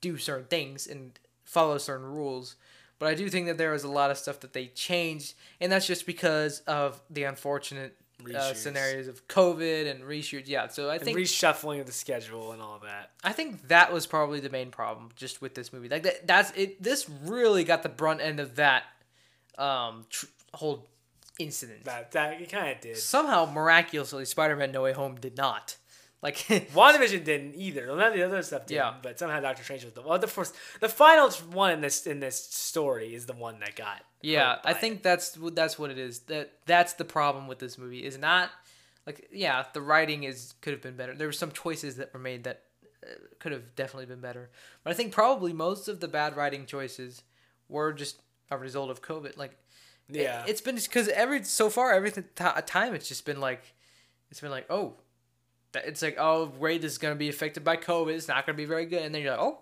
do 0.01 0.19
certain 0.19 0.47
things 0.47 0.87
and 0.87 1.19
follow 1.45 1.79
certain 1.79 2.07
rules. 2.07 2.57
But 2.99 3.09
I 3.09 3.15
do 3.15 3.29
think 3.29 3.47
that 3.49 3.59
there 3.59 3.73
was 3.73 3.85
a 3.85 3.89
lot 3.89 4.11
of 4.11 4.19
stuff 4.19 4.41
that 4.41 4.53
they 4.53 4.69
changed, 4.69 5.35
and 5.61 5.71
that's 5.71 5.87
just 5.87 6.07
because 6.07 6.61
of 6.61 7.01
the 7.11 7.25
unfortunate 7.25 7.97
uh, 8.35 8.55
scenarios 8.55 9.09
of 9.09 9.27
COVID 9.27 9.91
and 9.91 10.05
reshoots. 10.05 10.45
Yeah, 10.47 10.69
so 10.69 10.89
I 10.89 10.95
And 10.95 11.03
think 11.05 11.19
reshuffling 11.19 11.81
of 11.81 11.87
the 11.87 11.93
schedule 11.93 12.53
and 12.53 12.63
all 12.63 12.79
that. 12.85 13.11
I 13.23 13.33
think 13.33 13.69
that 13.69 13.93
was 13.93 14.07
probably 14.07 14.41
the 14.41 14.49
main 14.49 14.71
problem 14.71 15.11
just 15.17 15.43
with 15.43 15.55
this 15.55 15.73
movie. 15.73 15.89
Like 15.89 16.05
that, 16.05 16.27
that's 16.27 16.53
it. 16.53 16.83
This 16.83 17.11
really 17.25 17.65
got 17.65 17.83
the 17.83 17.89
brunt 17.89 18.21
end 18.21 18.41
of 18.41 18.57
that 18.57 18.85
um 19.59 20.07
tr- 20.11 20.27
whole 20.53 20.87
incident. 21.39 21.85
That 21.85 22.13
that 22.13 22.41
it 22.41 22.51
kind 22.51 22.71
of 22.75 22.81
did. 22.81 22.97
Somehow, 22.97 23.51
miraculously, 23.51 24.25
Spider-Man: 24.25 24.73
No 24.73 24.83
Way 24.83 24.93
Home 24.93 25.17
did 25.17 25.37
not. 25.37 25.77
Like, 26.23 26.37
WandaVision 26.75 27.23
didn't 27.23 27.55
either. 27.55 27.87
None 27.87 28.01
of 28.01 28.15
the 28.15 28.23
other 28.23 28.43
stuff 28.43 28.65
did. 28.65 28.77
Yeah. 28.77 28.95
But 29.03 29.19
somehow 29.19 29.41
Doctor 29.41 29.63
Strange 29.63 29.85
was 29.85 29.93
the 29.93 30.01
well. 30.01 30.19
The 30.19 30.27
first, 30.27 30.55
the 30.81 30.89
final 30.89 31.31
one 31.53 31.73
in 31.73 31.81
this 31.83 32.07
in 32.07 32.21
this 32.21 32.43
story 32.43 33.15
is 33.15 33.27
the 33.27 33.35
one 33.35 33.61
that 33.61 33.77
got. 33.77 34.03
Yeah, 34.23 34.57
I 34.65 34.71
it. 34.71 34.79
think 34.79 35.03
that's 35.03 35.37
what 35.37 35.55
that's 35.55 35.79
what 35.79 35.91
it 35.91 35.99
is. 35.99 36.21
That 36.21 36.51
that's 36.65 36.95
the 36.95 37.05
problem 37.05 37.47
with 37.47 37.59
this 37.59 37.77
movie 37.77 38.05
is 38.05 38.17
not 38.17 38.51
like 39.07 39.29
yeah, 39.33 39.65
the 39.75 39.83
writing 39.83 40.25
is 40.25 40.55
could 40.63 40.73
have 40.73 40.81
been 40.81 40.97
better. 40.97 41.15
There 41.15 41.29
were 41.29 41.33
some 41.33 41.53
choices 41.53 41.97
that 41.97 42.15
were 42.15 42.21
made 42.21 42.45
that 42.45 42.63
uh, 43.05 43.11
could 43.39 43.53
have 43.53 43.75
definitely 43.77 44.07
been 44.07 44.23
better. 44.23 44.51
But 44.83 44.93
I 44.93 44.95
think 44.95 45.13
probably 45.13 45.53
most 45.53 45.89
of 45.89 46.01
the 46.01 46.09
bad 46.09 46.37
writing 46.37 46.65
choices 46.65 47.23
were 47.69 47.93
just 47.93 48.23
a 48.51 48.57
result 48.57 48.91
of 48.91 49.03
COVID. 49.03 49.37
Like 49.37 49.59
it- 50.09 50.17
Yeah. 50.23 50.45
it's 50.47 50.61
been 50.61 50.77
because 50.77 51.09
every 51.09 51.45
so 51.45 51.71
far 51.71 51.93
every 51.93 52.11
time 52.13 52.95
it's 52.95 53.09
just 53.09 53.25
been 53.25 53.41
like 53.41 53.63
it's 54.31 54.41
been 54.41 54.51
like 54.51 54.67
oh 54.71 54.95
that 55.73 55.87
it's 55.87 56.03
like 56.03 56.17
oh 56.19 56.53
wait 56.59 56.83
this 56.83 56.93
is 56.93 56.99
gonna 56.99 57.15
be 57.15 57.29
affected 57.29 57.65
by 57.65 57.77
COVID. 57.77 58.15
It's 58.15 58.29
not 58.29 58.47
gonna 58.47 58.57
be 58.57 58.65
very 58.65 58.87
good, 58.87 59.03
and 59.03 59.15
then 59.15 59.23
you're 59.23 59.33
like 59.33 59.41
oh 59.41 59.61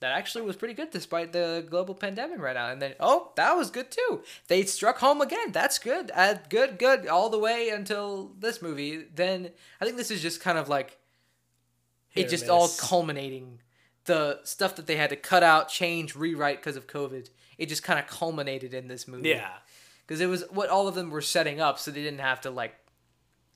that 0.00 0.12
actually 0.12 0.42
was 0.44 0.56
pretty 0.56 0.74
good 0.74 0.90
despite 0.90 1.32
the 1.32 1.64
global 1.70 1.94
pandemic 1.94 2.38
right 2.38 2.56
now. 2.56 2.68
And 2.68 2.82
then, 2.82 2.94
oh, 3.00 3.32
that 3.36 3.56
was 3.56 3.70
good 3.70 3.90
too. 3.90 4.22
They 4.48 4.64
struck 4.64 4.98
home 4.98 5.22
again. 5.22 5.50
That's 5.52 5.78
good. 5.78 6.10
Uh, 6.12 6.34
good, 6.50 6.78
good, 6.78 7.06
all 7.06 7.30
the 7.30 7.38
way 7.38 7.70
until 7.70 8.32
this 8.38 8.60
movie. 8.60 9.04
Then 9.14 9.50
I 9.80 9.84
think 9.86 9.96
this 9.96 10.10
is 10.10 10.20
just 10.20 10.42
kind 10.42 10.58
of 10.58 10.68
like 10.68 10.98
Hit 12.10 12.26
it 12.26 12.30
just 12.30 12.48
all 12.50 12.68
culminating. 12.80 13.60
The 14.04 14.40
stuff 14.44 14.76
that 14.76 14.86
they 14.86 14.96
had 14.96 15.08
to 15.10 15.16
cut 15.16 15.42
out, 15.42 15.70
change, 15.70 16.14
rewrite 16.14 16.58
because 16.60 16.76
of 16.76 16.86
COVID, 16.86 17.30
it 17.56 17.66
just 17.70 17.82
kind 17.82 17.98
of 17.98 18.06
culminated 18.06 18.74
in 18.74 18.88
this 18.88 19.08
movie. 19.08 19.30
Yeah. 19.30 19.52
Because 20.06 20.20
it 20.20 20.26
was 20.26 20.44
what 20.50 20.68
all 20.68 20.88
of 20.88 20.94
them 20.94 21.10
were 21.10 21.20
setting 21.20 21.60
up, 21.60 21.78
so 21.78 21.90
they 21.90 22.02
didn't 22.02 22.20
have 22.20 22.40
to 22.42 22.50
like 22.50 22.74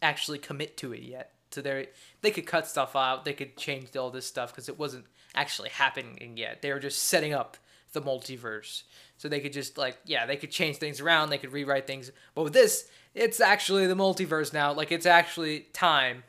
actually 0.00 0.38
commit 0.38 0.76
to 0.78 0.92
it 0.92 1.02
yet. 1.02 1.32
So 1.50 1.62
they 1.62 1.88
they 2.20 2.30
could 2.30 2.46
cut 2.46 2.66
stuff 2.66 2.96
out, 2.96 3.24
they 3.24 3.32
could 3.32 3.56
change 3.56 3.96
all 3.96 4.10
this 4.10 4.26
stuff 4.26 4.52
because 4.52 4.68
it 4.68 4.78
wasn't 4.78 5.06
actually 5.34 5.70
happening 5.70 6.36
yet. 6.36 6.62
They 6.62 6.72
were 6.72 6.78
just 6.78 7.02
setting 7.04 7.32
up 7.32 7.56
the 7.92 8.02
multiverse, 8.02 8.82
so 9.16 9.28
they 9.28 9.40
could 9.40 9.52
just 9.52 9.78
like 9.78 9.98
yeah, 10.04 10.26
they 10.26 10.36
could 10.36 10.50
change 10.50 10.76
things 10.76 11.00
around, 11.00 11.30
they 11.30 11.38
could 11.38 11.52
rewrite 11.52 11.86
things. 11.86 12.10
But 12.34 12.44
with 12.44 12.52
this, 12.52 12.88
it's 13.14 13.40
actually 13.40 13.86
the 13.86 13.96
multiverse 13.96 14.52
now. 14.52 14.72
Like 14.72 14.92
it's 14.92 15.06
actually 15.06 15.60
time. 15.72 16.24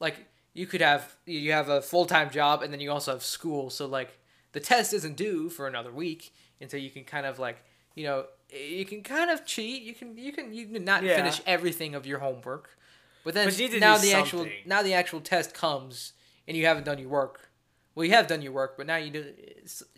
Like 0.00 0.26
you 0.54 0.66
could 0.66 0.80
have 0.80 1.16
you 1.26 1.52
have 1.52 1.68
a 1.68 1.82
full 1.82 2.06
time 2.06 2.30
job 2.30 2.62
and 2.62 2.72
then 2.72 2.80
you 2.80 2.90
also 2.90 3.12
have 3.12 3.22
school. 3.22 3.70
So 3.70 3.86
like 3.86 4.18
the 4.52 4.60
test 4.60 4.92
isn't 4.92 5.16
due 5.16 5.48
for 5.48 5.66
another 5.66 5.92
week 5.92 6.34
until 6.60 6.80
you 6.80 6.90
can 6.90 7.04
kind 7.04 7.26
of 7.26 7.38
like 7.38 7.62
you 7.94 8.04
know 8.04 8.26
you 8.50 8.84
can 8.84 9.02
kind 9.02 9.30
of 9.30 9.44
cheat. 9.44 9.82
You 9.82 9.94
can 9.94 10.16
you 10.16 10.32
can 10.32 10.52
you 10.52 10.66
can 10.66 10.84
not 10.84 11.02
Yeah. 11.02 11.16
finish 11.16 11.40
everything 11.46 11.94
of 11.94 12.06
your 12.06 12.18
homework, 12.18 12.76
but 13.24 13.34
then 13.34 13.46
But 13.46 13.80
now 13.80 13.98
the 13.98 14.12
actual 14.14 14.46
now 14.66 14.82
the 14.82 14.94
actual 14.94 15.20
test 15.20 15.54
comes 15.54 16.12
and 16.46 16.56
you 16.56 16.66
haven't 16.66 16.84
done 16.84 16.98
your 16.98 17.08
work. 17.08 17.50
Well, 17.94 18.06
you 18.06 18.12
have 18.12 18.26
done 18.26 18.40
your 18.40 18.52
work, 18.52 18.76
but 18.76 18.86
now 18.86 18.96
you 18.96 19.10
do 19.10 19.32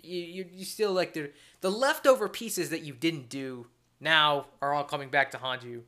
you 0.03 0.21
you, 0.21 0.47
you 0.53 0.65
still 0.65 0.93
like 0.93 1.13
the 1.15 1.31
the 1.61 1.71
leftover 1.71 2.29
pieces 2.29 2.71
that 2.71 2.83
you 2.83 2.93
didn't 2.93 3.29
do 3.29 3.67
now 4.01 4.47
are 4.61 4.75
all 4.75 4.85
coming 4.85 5.09
back 5.11 5.31
to 5.33 5.39
haunt 5.39 5.63
you. 5.63 5.85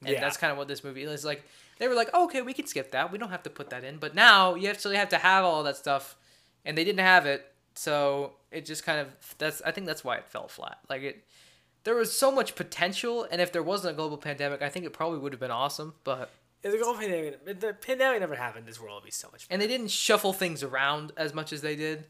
And 0.00 0.10
Yeah. 0.14 0.20
that's 0.20 0.36
kind 0.36 0.52
of 0.52 0.58
what 0.58 0.68
this 0.68 0.84
movie 0.84 1.02
is 1.02 1.24
like. 1.24 1.42
They 1.78 1.88
were 1.88 1.94
like, 1.94 2.10
oh, 2.14 2.24
okay, 2.24 2.42
we 2.42 2.54
can 2.54 2.66
skip 2.66 2.92
that. 2.92 3.10
We 3.12 3.18
don't 3.18 3.30
have 3.30 3.42
to 3.44 3.50
put 3.50 3.70
that 3.70 3.82
in. 3.84 3.98
But 3.98 4.14
now 4.14 4.54
you 4.54 4.68
actually 4.68 4.96
have 4.96 5.08
to 5.10 5.18
have 5.18 5.44
all 5.44 5.62
that 5.64 5.76
stuff, 5.76 6.16
and 6.64 6.76
they 6.78 6.84
didn't 6.84 7.04
have 7.04 7.26
it, 7.26 7.52
so 7.74 8.34
it 8.52 8.64
just 8.64 8.84
kind 8.84 9.00
of 9.00 9.08
that's. 9.38 9.60
I 9.62 9.70
think 9.72 9.86
that's 9.86 10.04
why 10.04 10.16
it 10.16 10.28
fell 10.28 10.46
flat. 10.48 10.78
Like 10.88 11.02
it, 11.02 11.24
there 11.84 11.94
was 11.94 12.16
so 12.16 12.30
much 12.30 12.54
potential, 12.54 13.26
and 13.30 13.40
if 13.40 13.52
there 13.52 13.62
wasn't 13.62 13.94
a 13.94 13.96
global 13.96 14.16
pandemic, 14.18 14.62
I 14.62 14.68
think 14.68 14.84
it 14.84 14.92
probably 14.92 15.18
would 15.18 15.32
have 15.32 15.40
been 15.40 15.50
awesome. 15.50 15.94
But 16.04 16.30
If 16.62 16.72
the 16.72 16.78
global 16.78 16.98
pandemic, 17.00 17.40
if 17.46 17.60
the 17.60 17.72
pandemic 17.72 18.20
never 18.20 18.34
happened, 18.34 18.66
this 18.66 18.80
world 18.80 18.96
would 19.02 19.06
be 19.06 19.10
so 19.10 19.28
much. 19.32 19.46
and 19.50 19.60
they 19.62 19.66
didn't 19.66 19.90
shuffle 19.90 20.32
things 20.32 20.62
around 20.62 21.12
as 21.16 21.34
much 21.34 21.52
as 21.52 21.62
they 21.62 21.76
did, 21.76 22.04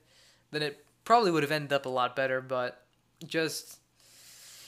then 0.51 0.63
it 0.63 0.85
probably 1.05 1.31
would 1.31 1.43
have 1.43 1.53
ended 1.53 1.73
up 1.73 1.87
a 1.87 1.89
lot 1.91 2.17
better. 2.17 2.41
But 2.41 2.83
just 3.27 3.79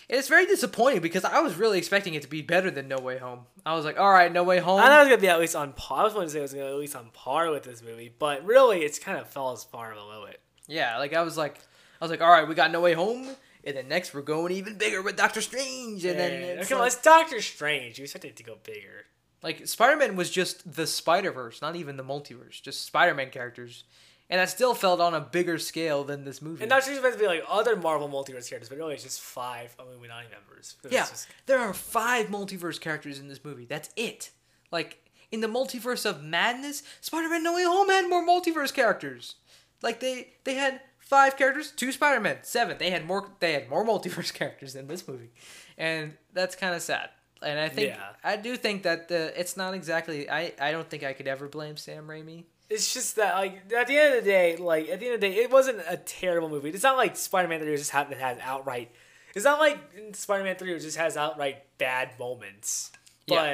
it's 0.09 0.28
very 0.28 0.44
disappointing 0.47 1.01
because 1.01 1.24
I 1.24 1.39
was 1.40 1.55
really 1.56 1.78
expecting 1.78 2.14
it 2.14 2.22
to 2.22 2.28
be 2.28 2.43
better 2.43 2.70
than 2.70 2.89
No 2.89 2.98
Way 2.98 3.18
Home. 3.18 3.40
I 3.64 3.74
was 3.77 3.85
like, 3.85 3.98
all 3.98 4.10
right, 4.12 4.32
No 4.32 4.43
Way 4.43 4.59
Home. 4.59 4.81
I 4.81 4.86
thought 4.86 5.01
it 5.01 5.05
was 5.05 5.09
gonna 5.10 5.20
be 5.22 5.28
at 5.28 5.39
least 5.39 5.55
on 5.56 5.72
par. 5.72 6.01
I 6.01 6.05
was 6.05 6.14
going 6.14 6.27
to 6.27 6.32
say 6.32 6.40
it 6.40 6.43
was 6.43 6.52
gonna 6.52 6.66
be 6.66 6.72
at 6.72 6.78
least 6.78 6.97
on 6.97 7.10
par 7.12 7.51
with 7.51 7.62
this 7.62 7.82
movie, 7.82 8.12
but 8.18 8.44
really, 8.44 8.81
it's 8.81 8.98
kind 8.98 9.18
of 9.18 9.28
falls 9.28 9.64
far 9.64 9.94
below 9.94 10.24
it. 10.24 10.40
Yeah, 10.66 10.98
like 10.98 11.12
I 11.14 11.22
was 11.22 11.36
like, 11.36 11.59
I 12.01 12.05
was 12.05 12.10
like, 12.10 12.20
all 12.20 12.31
right, 12.31 12.47
we 12.48 12.55
got 12.55 12.70
No 12.72 12.81
Way 12.81 12.94
Home, 12.94 13.28
and 13.65 13.77
then 13.77 13.89
next 13.89 14.15
we're 14.15 14.23
going 14.23 14.53
even 14.53 14.77
bigger 14.78 15.03
with 15.03 15.16
Doctor 15.16 15.41
Strange, 15.41 16.05
and 16.05 16.19
then 16.19 16.32
it's 16.32 16.66
okay, 16.66 16.74
well, 16.74 16.85
like, 16.85 16.93
it's 16.93 17.03
Doctor 17.03 17.41
Strange. 17.41 17.99
You 17.99 18.05
expected 18.05 18.28
it 18.28 18.37
to 18.37 18.43
go 18.43 18.57
bigger. 18.62 19.07
like 19.43 19.66
Spider 19.66 19.97
Man 19.97 20.16
was 20.16 20.31
just 20.31 20.74
the 20.74 20.87
Spider 20.87 21.32
Verse, 21.32 21.61
not 21.62 21.77
even 21.77 21.97
the 21.97 22.05
multiverse, 22.05 22.61
just 22.62 22.85
Spider 22.85 23.15
Man 23.15 23.31
characters, 23.31 23.85
and 24.28 24.41
that 24.41 24.49
still 24.49 24.74
felt 24.74 25.01
on 25.01 25.15
a 25.15 25.20
bigger 25.20 25.59
scale 25.59 26.05
than 26.05 26.24
this 26.24 26.41
movie. 26.41 26.62
And 26.62 26.70
Doctor 26.70 26.85
Strange 26.85 27.03
meant 27.03 27.15
to 27.15 27.20
be 27.20 27.27
like 27.27 27.43
oh, 27.49 27.61
other 27.61 27.77
Marvel 27.77 28.09
multiverse 28.09 28.49
characters, 28.49 28.69
but 28.69 28.78
really 28.78 28.95
it's 28.95 29.05
just 29.05 29.20
five 29.20 29.74
Illuminati 29.78 30.28
members. 30.31 30.77
It's 30.85 30.93
yeah, 30.93 31.07
just- 31.07 31.28
there 31.47 31.59
are 31.59 31.74
five 31.74 32.27
multiverse 32.27 32.81
characters 32.81 33.19
in 33.19 33.28
this 33.28 33.45
movie. 33.45 33.66
That's 33.66 33.91
it. 33.97 34.31
Like 34.70 34.99
in 35.32 35.41
the 35.41 35.49
multiverse 35.49 36.09
of 36.09 36.23
madness, 36.23 36.82
Spider 37.01 37.28
Man 37.28 37.43
No 37.43 37.55
Way 37.55 37.65
Home 37.65 37.89
had 37.89 38.09
more 38.09 38.27
multiverse 38.27 38.73
characters. 38.73 39.37
Like 39.82 40.01
they 40.01 40.32
they 40.45 40.55
had 40.55 40.81
five 41.11 41.37
characters, 41.37 41.70
two 41.73 41.93
Spider 41.93 42.20
Man, 42.20 42.39
seven. 42.43 42.78
They 42.78 42.91
had 42.91 43.05
more 43.07 43.28
they 43.41 43.53
had 43.53 43.69
more 43.69 43.85
multiverse 43.93 44.32
characters 44.32 44.74
in 44.74 44.87
this 44.87 45.07
movie, 45.07 45.31
and 45.77 46.15
that's 46.32 46.57
kind 46.57 46.74
of 46.74 46.81
sad. 46.81 47.11
And 47.43 47.59
I 47.59 47.69
think 47.69 47.89
Yeah. 47.89 48.03
I 48.24 48.37
do 48.37 48.57
think 48.57 48.85
that 48.85 49.09
the 49.09 49.39
it's 49.39 49.57
not 49.57 49.74
exactly 49.74 50.31
I 50.31 50.53
I 50.61 50.73
don't 50.73 50.89
think 50.89 51.03
I 51.05 51.12
could 51.12 51.28
ever 51.28 51.49
blame 51.49 51.77
Sam 51.77 52.07
Raimi. 52.07 52.45
It's 52.70 52.95
just 52.95 53.16
that, 53.16 53.35
like, 53.35 53.73
at 53.77 53.89
the 53.89 53.99
end 53.99 54.15
of 54.19 54.24
the 54.24 54.31
day, 54.31 54.57
like, 54.57 54.89
at 54.91 55.01
the 55.01 55.07
end 55.07 55.15
of 55.16 55.20
the 55.20 55.28
day, 55.28 55.35
it 55.43 55.51
wasn't 55.51 55.81
a 55.89 55.97
terrible 55.97 56.49
movie. 56.49 56.70
It's 56.70 56.85
not 56.85 56.97
like 56.97 57.16
Spider 57.16 57.49
Man 57.49 57.59
3 57.61 57.77
just 57.77 57.91
have, 57.91 58.09
has 58.12 58.39
outright. 58.41 58.93
It's 59.35 59.45
not 59.45 59.59
like 59.59 59.77
Spider 60.15 60.45
Man 60.45 60.55
3 60.55 60.78
just 60.78 60.97
has 60.97 61.16
outright 61.16 61.65
bad 61.78 62.11
moments. 62.16 62.93
But 63.27 63.35
Yeah. 63.35 63.53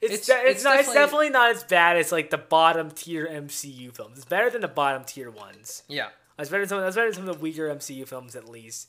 it's, 0.00 0.14
It's- 0.14 0.26
de- 0.26 0.32
it's, 0.32 0.50
it's 0.56 0.64
not, 0.64 0.80
it's 0.80 0.88
definitely- 0.88 0.94
definitely 0.94 1.30
not 1.30 1.50
as 1.54 1.62
bad 1.62 1.96
as, 1.96 2.10
like, 2.10 2.30
the 2.30 2.38
bottom 2.38 2.90
tier 2.90 3.24
MCU 3.24 3.92
films. 3.94 4.16
It's 4.18 4.26
better 4.26 4.50
than 4.50 4.62
the 4.62 4.66
bottom 4.68 5.04
tier 5.04 5.30
ones. 5.30 5.84
Yeah. 5.86 6.08
It's 6.38 6.50
better 6.50 6.62
than 6.62 6.68
some, 6.68 6.80
that's 6.80 6.96
better 6.96 7.08
than 7.10 7.14
some 7.20 7.28
of 7.28 7.36
the 7.36 7.40
weaker 7.42 7.68
MCU 7.68 8.06
films, 8.08 8.34
at 8.36 8.48
least. 8.48 8.88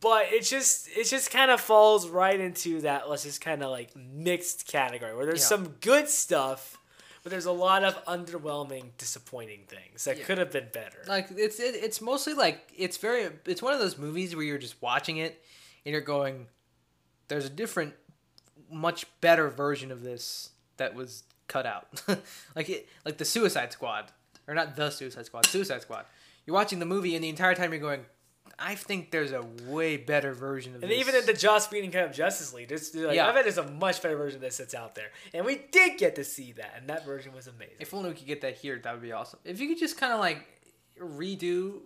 But 0.00 0.32
it 0.32 0.42
just 0.44 0.88
it 0.96 1.04
just 1.06 1.30
kind 1.30 1.50
of 1.50 1.60
falls 1.60 2.08
right 2.08 2.38
into 2.38 2.80
that 2.82 3.08
let's 3.08 3.22
just 3.22 3.40
kind 3.40 3.62
of 3.62 3.70
like 3.70 3.94
mixed 3.96 4.66
category 4.66 5.14
where 5.14 5.26
there's 5.26 5.40
Yeah. 5.42 5.46
some 5.48 5.68
good 5.80 6.08
stuff, 6.08 6.78
but 7.22 7.30
there's 7.30 7.44
a 7.46 7.52
lot 7.52 7.84
of 7.84 8.02
underwhelming, 8.06 8.90
disappointing 8.98 9.64
things 9.68 10.04
that 10.04 10.18
Yeah. 10.18 10.24
could 10.24 10.38
have 10.38 10.50
been 10.50 10.68
better. 10.72 11.04
Like 11.06 11.28
it's 11.30 11.60
it, 11.60 11.74
it's 11.76 12.00
mostly 12.00 12.32
like 12.34 12.70
it's 12.76 12.96
very 12.96 13.28
it's 13.46 13.62
one 13.62 13.72
of 13.72 13.78
those 13.78 13.96
movies 13.98 14.34
where 14.34 14.44
you're 14.44 14.58
just 14.58 14.80
watching 14.82 15.18
it 15.18 15.42
and 15.84 15.92
you're 15.92 16.00
going, 16.00 16.46
there's 17.28 17.44
a 17.46 17.50
different, 17.50 17.94
much 18.70 19.06
better 19.20 19.48
version 19.50 19.90
of 19.92 20.02
this 20.02 20.50
that 20.78 20.94
was 20.94 21.24
cut 21.46 21.66
out, 21.66 21.86
like 22.56 22.68
it 22.68 22.88
like 23.04 23.18
the 23.18 23.24
Suicide 23.24 23.72
Squad 23.72 24.10
or 24.48 24.54
not 24.54 24.76
the 24.76 24.90
Suicide 24.90 25.26
Squad, 25.26 25.46
Suicide 25.46 25.82
Squad. 25.82 26.06
You're 26.46 26.54
watching 26.54 26.78
the 26.78 26.86
movie 26.86 27.14
and 27.14 27.24
the 27.24 27.28
entire 27.28 27.54
time 27.54 27.72
you're 27.72 27.80
going, 27.80 28.04
I 28.58 28.74
think 28.74 29.10
there's 29.10 29.32
a 29.32 29.42
way 29.66 29.96
better 29.96 30.32
version 30.34 30.74
of 30.74 30.82
and 30.82 30.90
this. 30.92 31.00
even 31.00 31.14
in 31.14 31.26
the 31.26 31.32
Joss 31.32 31.70
Whedon 31.70 31.90
kind 31.90 32.04
of 32.04 32.12
Justice 32.12 32.52
League, 32.52 32.68
there's 32.68 32.94
like, 32.94 33.16
Yeah. 33.16 33.28
I 33.28 33.32
bet 33.32 33.44
there's 33.44 33.58
a 33.58 33.68
much 33.70 34.00
better 34.02 34.16
version 34.16 34.36
of 34.36 34.42
this 34.42 34.58
that's 34.58 34.74
out 34.74 34.94
there, 34.94 35.08
and 35.32 35.44
we 35.44 35.62
did 35.72 35.98
get 35.98 36.14
to 36.16 36.24
see 36.24 36.52
that, 36.52 36.74
and 36.78 36.88
that 36.88 37.04
version 37.04 37.32
was 37.34 37.46
amazing. 37.46 37.76
If 37.80 37.92
only 37.94 38.10
we 38.10 38.14
could 38.14 38.26
get 38.26 38.42
that 38.42 38.56
here, 38.56 38.78
that 38.82 38.92
would 38.92 39.02
be 39.02 39.12
awesome. 39.12 39.40
If 39.44 39.60
you 39.60 39.68
could 39.68 39.78
just 39.78 39.98
kind 39.98 40.12
of 40.12 40.20
like 40.20 40.46
redo 41.00 41.80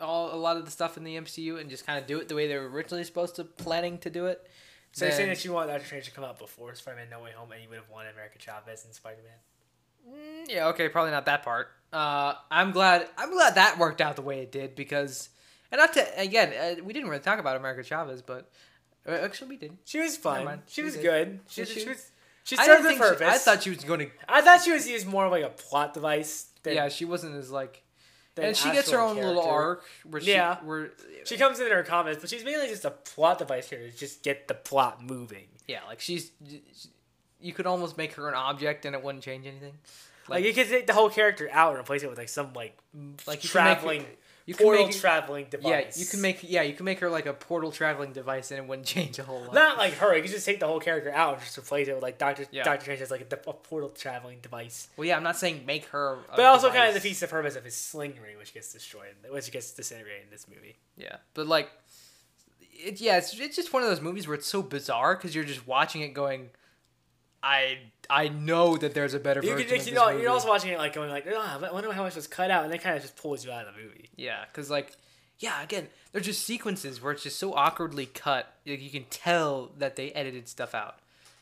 all 0.00 0.34
a 0.34 0.36
lot 0.36 0.56
of 0.56 0.64
the 0.64 0.70
stuff 0.70 0.96
in 0.96 1.04
the 1.04 1.16
MCU 1.16 1.60
and 1.60 1.68
just 1.70 1.86
kind 1.86 1.98
of 1.98 2.06
do 2.06 2.18
it 2.18 2.28
the 2.28 2.34
way 2.34 2.46
they 2.48 2.56
were 2.56 2.68
originally 2.68 3.04
supposed 3.04 3.36
to 3.36 3.44
planning 3.44 3.98
to 3.98 4.10
do 4.10 4.26
it. 4.26 4.46
so 4.92 5.04
you're 5.06 5.12
saying 5.14 5.28
that 5.28 5.44
you 5.44 5.52
want 5.52 5.68
Doctor 5.70 5.86
Strange 5.86 6.04
to 6.06 6.10
come 6.10 6.24
out 6.24 6.38
before 6.38 6.74
Spider-Man 6.74 7.08
No 7.10 7.20
Way 7.20 7.32
Home, 7.36 7.50
and 7.52 7.62
you 7.62 7.68
would 7.68 7.78
have 7.78 7.90
wanted 7.90 8.12
America 8.12 8.38
Chavez 8.38 8.84
and 8.84 8.94
Spider-Man. 8.94 10.14
Mm, 10.46 10.50
yeah, 10.52 10.66
okay, 10.68 10.88
probably 10.88 11.10
not 11.10 11.26
that 11.26 11.42
part. 11.42 11.68
Uh, 11.92 12.34
I'm 12.50 12.72
glad. 12.72 13.08
I'm 13.16 13.30
glad 13.32 13.54
that 13.54 13.78
worked 13.78 14.00
out 14.00 14.16
the 14.16 14.22
way 14.22 14.40
it 14.40 14.52
did 14.52 14.74
because, 14.74 15.28
and 15.70 15.78
not 15.78 15.92
to 15.94 16.20
again, 16.20 16.52
uh, 16.80 16.84
we 16.84 16.92
didn't 16.92 17.08
really 17.08 17.22
talk 17.22 17.38
about 17.38 17.56
America 17.56 17.82
Chavez, 17.82 18.22
but 18.22 18.50
uh, 19.08 19.12
actually 19.12 19.48
we 19.50 19.56
did. 19.56 19.76
She 19.84 20.00
was 20.00 20.16
fun. 20.16 20.44
mind. 20.44 20.62
She 20.66 20.82
was 20.82 20.94
did. 20.94 21.02
good. 21.02 21.40
She, 21.48 21.64
she, 21.64 21.80
she? 21.80 21.88
was. 21.88 22.10
She 22.44 22.56
served 22.56 22.84
the 22.84 22.92
she- 22.92 22.98
purpose. 22.98 23.22
I 23.22 23.38
thought 23.38 23.62
she 23.62 23.70
was 23.70 23.82
going 23.84 24.00
to. 24.00 24.10
I 24.28 24.40
thought 24.42 24.62
she 24.62 24.72
was 24.72 24.88
used 24.88 25.06
more 25.06 25.26
of 25.26 25.32
like 25.32 25.44
a 25.44 25.48
plot 25.48 25.94
device. 25.94 26.48
Than, 26.62 26.74
Yeah, 26.74 26.88
she 26.88 27.04
wasn't 27.04 27.34
as 27.36 27.50
like. 27.50 27.82
And 28.38 28.54
she 28.54 28.70
gets 28.70 28.90
her 28.90 29.00
own 29.00 29.16
little 29.16 29.40
arc 29.42 29.82
where 30.04 30.20
she, 30.20 30.32
Yeah. 30.32 30.58
where 30.62 30.90
She 31.24 31.38
comes 31.38 31.58
in 31.58 31.70
her 31.70 31.82
comments, 31.82 32.20
but 32.20 32.28
she's 32.28 32.44
mainly 32.44 32.68
just 32.68 32.84
a 32.84 32.90
plot 32.90 33.38
device 33.38 33.70
here 33.70 33.78
to 33.78 33.90
just 33.96 34.22
get 34.22 34.46
the 34.46 34.52
plot 34.54 35.02
moving. 35.02 35.46
yeah, 35.66 35.80
like 35.88 36.00
she's. 36.00 36.32
You 37.40 37.52
could 37.54 37.66
almost 37.66 37.96
make 37.96 38.12
her 38.14 38.28
an 38.28 38.34
object 38.34 38.84
and 38.84 38.94
it 38.94 39.02
wouldn't 39.02 39.24
change 39.24 39.46
anything. 39.46 39.72
Like, 40.28 40.44
you 40.44 40.52
could 40.52 40.68
take 40.68 40.86
the 40.86 40.92
whole 40.92 41.10
character 41.10 41.48
out 41.52 41.70
and 41.72 41.80
replace 41.80 42.02
it 42.02 42.08
with 42.10 42.18
like 42.18 42.28
some 42.28 42.52
like 42.54 42.76
Like 43.26 43.40
can 43.40 43.48
traveling, 43.48 44.04
you 44.44 44.54
can 44.54 44.64
portal 44.64 44.86
make- 44.86 44.96
traveling 44.96 45.46
device. 45.50 45.96
Yeah, 45.96 46.00
you 46.00 46.06
can 46.06 46.20
make 46.20 46.38
yeah 46.42 46.62
you 46.62 46.72
can 46.74 46.84
make 46.84 47.00
her 47.00 47.10
like 47.10 47.26
a 47.26 47.32
portal 47.32 47.72
traveling 47.72 48.12
device 48.12 48.50
and 48.50 48.58
it 48.60 48.66
wouldn't 48.68 48.86
change 48.96 49.18
a 49.18 49.22
whole 49.24 49.40
lot. 49.42 49.54
not 49.54 49.76
like 49.78 49.94
her. 49.94 50.14
You 50.16 50.22
could 50.22 50.30
just 50.30 50.46
take 50.46 50.60
the 50.60 50.66
whole 50.66 50.80
character 50.80 51.12
out 51.12 51.34
and 51.34 51.42
just 51.42 51.58
replace 51.58 51.88
it 51.88 51.94
with 51.94 52.02
like 52.02 52.18
Doctor 52.18 52.46
Yeah. 52.50 52.62
Doctor 52.64 52.82
Strange 52.82 53.00
as 53.00 53.10
like 53.10 53.22
a, 53.32 53.50
a 53.50 53.52
portal 53.52 53.88
traveling 53.90 54.38
device. 54.40 54.88
well, 54.96 55.06
yeah, 55.06 55.16
I'm 55.16 55.22
not 55.24 55.36
saying 55.36 55.64
make 55.66 55.86
her. 55.86 56.14
a 56.32 56.36
But 56.36 56.44
also 56.44 56.68
kind 56.68 56.78
of 56.88 56.94
device. 56.94 57.02
defeats 57.02 57.20
the 57.20 57.26
purpose 57.28 57.56
of 57.56 57.64
his 57.64 57.74
sling 57.76 58.14
ring, 58.22 58.36
which 58.38 58.54
gets 58.54 58.72
destroyed, 58.72 59.14
which 59.30 59.50
gets 59.52 59.70
disintegrated 59.72 60.24
in 60.24 60.30
this 60.30 60.46
movie. 60.48 60.76
Yeah, 60.96 61.16
but 61.34 61.46
like, 61.46 61.70
it 62.72 63.00
yeah, 63.00 63.16
it's 63.18 63.38
it's 63.38 63.56
just 63.56 63.72
one 63.72 63.82
of 63.82 63.88
those 63.88 64.00
movies 64.00 64.26
where 64.28 64.34
it's 64.34 64.46
so 64.46 64.62
bizarre 64.62 65.16
because 65.16 65.34
you're 65.34 65.44
just 65.44 65.66
watching 65.66 66.02
it 66.02 66.14
going, 66.14 66.50
I 67.46 67.78
I 68.10 68.28
know 68.28 68.76
that 68.76 68.94
there's 68.94 69.14
a 69.14 69.20
better 69.20 69.40
You 69.42 69.52
version 69.52 69.68
could, 69.68 69.80
of 69.80 69.86
you 69.88 69.94
know, 69.94 70.08
you're 70.10 70.30
also 70.30 70.48
watching 70.48 70.70
it 70.72 70.78
like 70.78 70.94
going 70.94 71.10
like, 71.10 71.26
oh, 71.30 71.60
I 71.62 71.72
wonder 71.72 71.92
how 71.92 72.02
much 72.02 72.14
was 72.16 72.26
cut 72.26 72.50
out, 72.50 72.64
and 72.64 72.72
that 72.72 72.82
kind 72.82 72.96
of 72.96 73.02
just 73.02 73.16
pulls 73.16 73.44
you 73.44 73.50
out 73.52 73.66
of 73.66 73.74
the 73.74 73.80
movie. 73.82 74.08
yeah, 74.16 74.44
because 74.48 74.70
like. 74.70 74.92
Yeah, 75.38 75.62
again, 75.62 75.88
they're 76.12 76.22
just 76.22 76.44
sequences 76.46 77.02
where 77.02 77.12
it's 77.12 77.22
just 77.22 77.38
so 77.38 77.52
awkwardly 77.52 78.06
cut. 78.06 78.50
Like 78.66 78.80
you 78.80 78.88
can 78.88 79.04
tell 79.10 79.70
that 79.76 79.94
they 79.94 80.10
edited 80.12 80.48
stuff 80.48 80.74
out, 80.74 80.94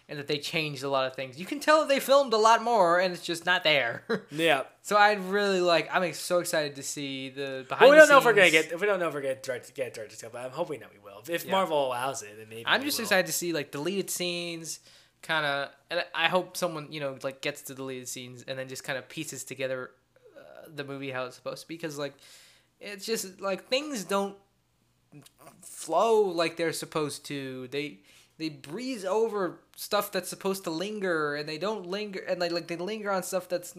and 0.09 0.19
that 0.19 0.27
they 0.27 0.39
changed 0.39 0.83
a 0.83 0.89
lot 0.89 1.07
of 1.07 1.15
things. 1.15 1.39
You 1.39 1.47
can 1.47 1.61
tell 1.61 1.79
that 1.79 1.89
they 1.89 2.01
filmed 2.01 2.33
a 2.33 2.37
lot 2.37 2.61
more, 2.61 2.99
and 2.99 3.15
it's 3.15 3.23
just 3.25 3.47
not 3.47 3.63
there. 3.63 4.03
Yeah. 4.33 4.63
so 4.83 4.97
I'd 4.97 5.21
really 5.21 5.61
like. 5.61 5.89
I'm 5.95 6.13
so 6.13 6.41
excited 6.41 6.75
to 6.75 6.83
see 6.83 7.29
the 7.31 7.67
behind. 7.69 7.83
Well, 7.83 7.91
we 7.93 7.97
don't 7.97 8.09
know 8.09 8.19
if 8.19 8.25
we're 8.25 8.33
gonna 8.33 8.51
get. 8.51 8.81
We 8.81 8.85
don't 8.85 8.99
know 8.99 9.07
if 9.07 9.15
we're 9.15 9.23
gonna 9.23 9.37
direct 9.37 9.73
get 9.77 9.95
director's 9.95 10.21
cut, 10.21 10.33
but 10.33 10.41
I'm 10.45 10.51
hoping 10.51 10.81
that 10.81 10.91
we 10.93 10.99
will. 10.99 11.23
If 11.29 11.45
Yeah. 11.45 11.53
Marvel 11.53 11.87
allows 11.87 12.23
it, 12.23 12.37
then 12.37 12.49
maybe. 12.49 12.65
I'm 12.67 12.83
just 12.83 12.99
will. 12.99 13.05
excited 13.05 13.27
to 13.27 13.33
see 13.33 13.53
like 13.53 13.71
deleted 13.71 14.11
scenes, 14.11 14.81
kind 15.25 15.45
of, 15.45 15.71
and 15.91 16.05
I 16.15 16.29
hope 16.29 16.57
someone 16.57 16.87
you 16.93 17.01
know 17.01 17.19
like 17.25 17.41
gets 17.41 17.63
to 17.63 17.69
the 17.73 17.75
deleted 17.75 18.07
scenes 18.09 18.45
and 18.47 18.57
then 18.59 18.69
just 18.69 18.85
kind 18.85 18.97
of 18.99 19.09
pieces 19.09 19.43
together 19.43 19.91
uh, 20.39 20.69
the 20.73 20.85
movie 20.85 21.11
how 21.11 21.25
it's 21.25 21.35
supposed 21.37 21.63
to 21.63 21.69
be 21.69 21.75
because 21.75 21.99
like 21.99 22.15
it's 22.81 23.05
just 23.05 23.41
like 23.41 23.69
things 23.69 24.05
don't 24.05 24.37
flow 25.63 26.21
like 26.23 26.57
they're 26.57 26.73
supposed 26.73 27.25
to. 27.27 27.69
They 27.69 27.99
they 28.39 28.49
breeze 28.49 29.05
over 29.05 29.61
stuff 29.77 30.11
that's 30.13 30.29
supposed 30.29 30.65
to 30.65 30.71
linger 30.71 31.35
and 31.37 31.49
they 31.49 31.59
don't 31.59 31.87
linger 31.87 32.21
and 32.29 32.41
like 32.41 32.53
like 32.53 32.67
they 32.69 32.77
linger 32.77 33.11
on 33.11 33.23
stuff 33.23 33.49
that's 33.49 33.77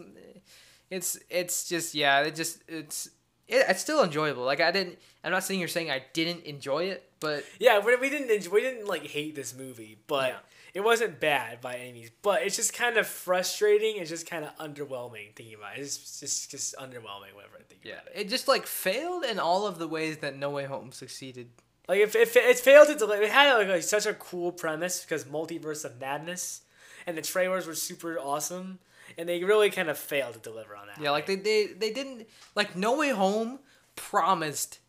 it's 0.90 1.18
it's 1.30 1.68
just 1.68 1.94
yeah 1.94 2.20
it 2.22 2.34
just 2.34 2.62
it's 2.68 3.06
it, 3.48 3.64
it's 3.68 3.80
still 3.80 4.02
enjoyable 4.04 4.44
like 4.44 4.60
i 4.60 4.70
didn't 4.70 4.98
i'm 5.24 5.30
not 5.32 5.42
sitting 5.44 5.58
here 5.58 5.68
saying 5.68 5.90
i 5.90 6.02
didn't 6.14 6.44
enjoy 6.44 6.84
it 6.84 7.10
but 7.20 7.44
Yeah, 7.58 7.78
we, 7.84 7.96
we 7.96 8.10
didn't. 8.10 8.30
enjoy- 8.30 8.50
We 8.52 8.60
didn't 8.60 8.86
like 8.86 9.06
hate 9.06 9.34
this 9.34 9.54
movie, 9.56 9.96
but 10.06 10.28
Yeah. 10.30 10.38
It 10.76 10.84
wasn't 10.84 11.18
bad 11.20 11.60
by 11.62 11.76
any 11.76 11.92
means. 11.92 12.10
But 12.22 12.42
it's 12.42 12.56
just 12.56 12.74
kind 12.74 12.96
of 12.98 13.06
frustrating. 13.06 13.96
It's 13.96 14.10
just 14.10 14.28
kind 14.28 14.44
of 14.44 14.54
underwhelming 14.58 15.34
thinking 15.34 15.54
about 15.54 15.78
it. 15.78 15.80
It's 15.80 15.96
just 15.96 16.20
just, 16.20 16.50
just 16.50 16.76
underwhelming 16.76 17.32
whenever 17.34 17.56
I 17.58 17.62
think 17.68 17.80
Yeah, 17.82 17.94
about 17.94 18.14
it. 18.14 18.20
it 18.20 18.28
just 18.28 18.46
like 18.46 18.66
failed 18.66 19.24
in 19.24 19.38
all 19.38 19.66
of 19.66 19.78
the 19.78 19.88
ways 19.88 20.18
that 20.18 20.36
No 20.36 20.50
Way 20.50 20.64
Home 20.64 20.92
succeeded. 20.92 21.48
Like 21.88 22.00
if, 22.00 22.14
if 22.14 22.36
it 22.36 22.58
failed 22.58 22.88
to 22.88 22.94
deliver, 22.94 23.22
it 23.22 23.30
had 23.30 23.54
like, 23.54 23.68
like 23.68 23.82
such 23.82 24.06
a 24.06 24.14
cool 24.14 24.52
premise 24.52 25.02
because 25.02 25.24
multiverse 25.24 25.84
of 25.84 25.98
madness, 26.00 26.62
and 27.06 27.16
the 27.16 27.22
trailers 27.22 27.66
were 27.66 27.74
super 27.76 28.18
awesome, 28.18 28.78
and 29.16 29.28
they 29.28 29.42
really 29.44 29.70
kind 29.70 29.88
of 29.88 29.96
failed 29.96 30.34
to 30.34 30.40
deliver 30.40 30.76
on 30.76 30.88
that. 30.88 31.00
Yeah, 31.00 31.12
like 31.12 31.26
they 31.26 31.36
they, 31.36 31.66
they 31.68 31.92
didn't 31.92 32.26
like 32.54 32.76
No 32.76 32.96
Way 32.98 33.10
Home 33.10 33.60
promised 33.94 34.80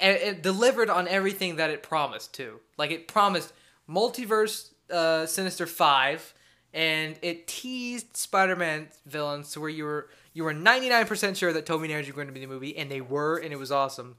it, 0.00 0.20
it 0.22 0.42
delivered 0.42 0.90
on 0.90 1.06
everything 1.06 1.56
that 1.56 1.70
it 1.70 1.82
promised 1.82 2.34
to. 2.34 2.60
Like 2.76 2.90
it 2.90 3.06
promised 3.08 3.52
multiverse 3.88 4.70
uh 4.92 5.26
Sinister 5.26 5.66
5 5.66 6.34
and 6.74 7.18
it 7.22 7.46
teased 7.46 8.16
Spider-Man 8.16 8.88
villains 9.06 9.50
to 9.52 9.60
where 9.60 9.70
you 9.70 9.84
were 9.84 10.08
you 10.34 10.44
were 10.44 10.52
99% 10.52 11.36
sure 11.36 11.52
that 11.52 11.64
Tobey 11.64 11.84
and 11.86 11.94
Andrew 11.94 12.12
were 12.12 12.16
going 12.16 12.28
to 12.28 12.32
be 12.32 12.42
in 12.42 12.48
the 12.48 12.54
movie 12.54 12.76
and 12.76 12.90
they 12.90 13.00
were 13.00 13.38
and 13.38 13.52
it 13.52 13.58
was 13.58 13.72
awesome. 13.72 14.16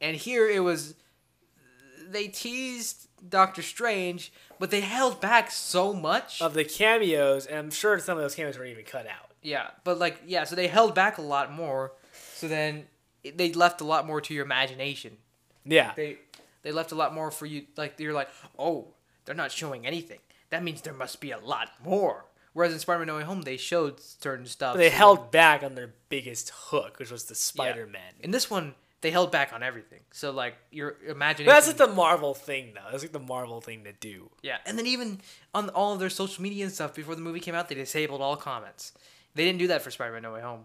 And 0.00 0.16
here 0.16 0.48
it 0.48 0.60
was 0.60 0.94
they 2.08 2.28
teased 2.28 3.08
Doctor 3.28 3.62
Strange, 3.62 4.32
but 4.58 4.70
they 4.70 4.80
held 4.80 5.20
back 5.20 5.50
so 5.50 5.92
much. 5.92 6.40
of 6.42 6.54
the 6.54 6.64
cameos, 6.64 7.46
and 7.46 7.58
I'm 7.58 7.70
sure 7.70 7.98
some 7.98 8.16
of 8.18 8.22
those 8.24 8.34
cameos 8.34 8.58
were 8.58 8.64
even 8.64 8.84
cut 8.84 9.06
out. 9.06 9.30
Yeah, 9.42 9.68
but 9.84 9.98
like 9.98 10.22
yeah, 10.26 10.44
so 10.44 10.56
they 10.56 10.66
held 10.66 10.94
back 10.94 11.18
a 11.18 11.22
lot 11.22 11.52
more. 11.52 11.92
So 12.34 12.48
then 12.48 12.86
they 13.22 13.52
left 13.52 13.80
a 13.80 13.84
lot 13.84 14.06
more 14.06 14.20
to 14.20 14.34
your 14.34 14.44
imagination. 14.44 15.18
Yeah, 15.64 15.92
They 15.94 16.18
They 16.62 16.72
left 16.72 16.92
a 16.92 16.94
lot 16.94 17.14
more 17.14 17.30
for 17.30 17.46
you. 17.46 17.66
Like 17.76 17.94
you're 17.98 18.14
like, 18.14 18.28
oh, 18.58 18.88
they're 19.30 19.36
not 19.36 19.52
showing 19.52 19.86
anything. 19.86 20.18
That 20.50 20.64
means 20.64 20.82
there 20.82 20.92
must 20.92 21.20
be 21.20 21.30
a 21.30 21.38
lot 21.38 21.68
more. 21.84 22.24
Whereas 22.52 22.72
in 22.72 22.80
Spider-Man: 22.80 23.06
No 23.06 23.16
Way 23.16 23.22
Home, 23.22 23.42
they 23.42 23.56
showed 23.56 24.00
certain 24.00 24.44
stuff. 24.44 24.76
They 24.76 24.90
so 24.90 24.96
held 24.96 25.30
back 25.30 25.62
on 25.62 25.76
their 25.76 25.94
biggest 26.08 26.50
hook, 26.52 26.98
which 26.98 27.12
was 27.12 27.26
the. 27.26 27.36
Spider-Man. 27.36 28.14
In 28.18 28.32
this 28.32 28.50
one, 28.50 28.74
they 29.02 29.12
held 29.12 29.30
back 29.30 29.52
on 29.52 29.62
everything. 29.62 30.00
So 30.10 30.32
like 30.32 30.56
your 30.72 30.96
imagination. 31.06 31.46
But 31.46 31.52
that's 31.52 31.68
like 31.68 31.76
the 31.76 31.94
Marvel 31.94 32.34
thing, 32.34 32.72
though. 32.74 32.90
That's 32.90 33.04
like 33.04 33.12
the 33.12 33.20
Marvel 33.20 33.60
thing 33.60 33.84
to 33.84 33.92
do. 33.92 34.30
Yeah, 34.42 34.58
and 34.66 34.76
then 34.76 34.88
even 34.88 35.20
on 35.54 35.68
all 35.68 35.92
of 35.92 36.00
their 36.00 36.10
social 36.10 36.42
media 36.42 36.64
and 36.64 36.74
stuff 36.74 36.92
before 36.92 37.14
the 37.14 37.22
movie 37.22 37.38
came 37.38 37.54
out, 37.54 37.68
they 37.68 37.76
disabled 37.76 38.20
all 38.20 38.34
comments. 38.34 38.94
They 39.36 39.44
didn't 39.44 39.60
do 39.60 39.68
that 39.68 39.82
for 39.82 39.92
Spider-Man: 39.92 40.22
No 40.22 40.32
Way 40.32 40.40
Home. 40.40 40.64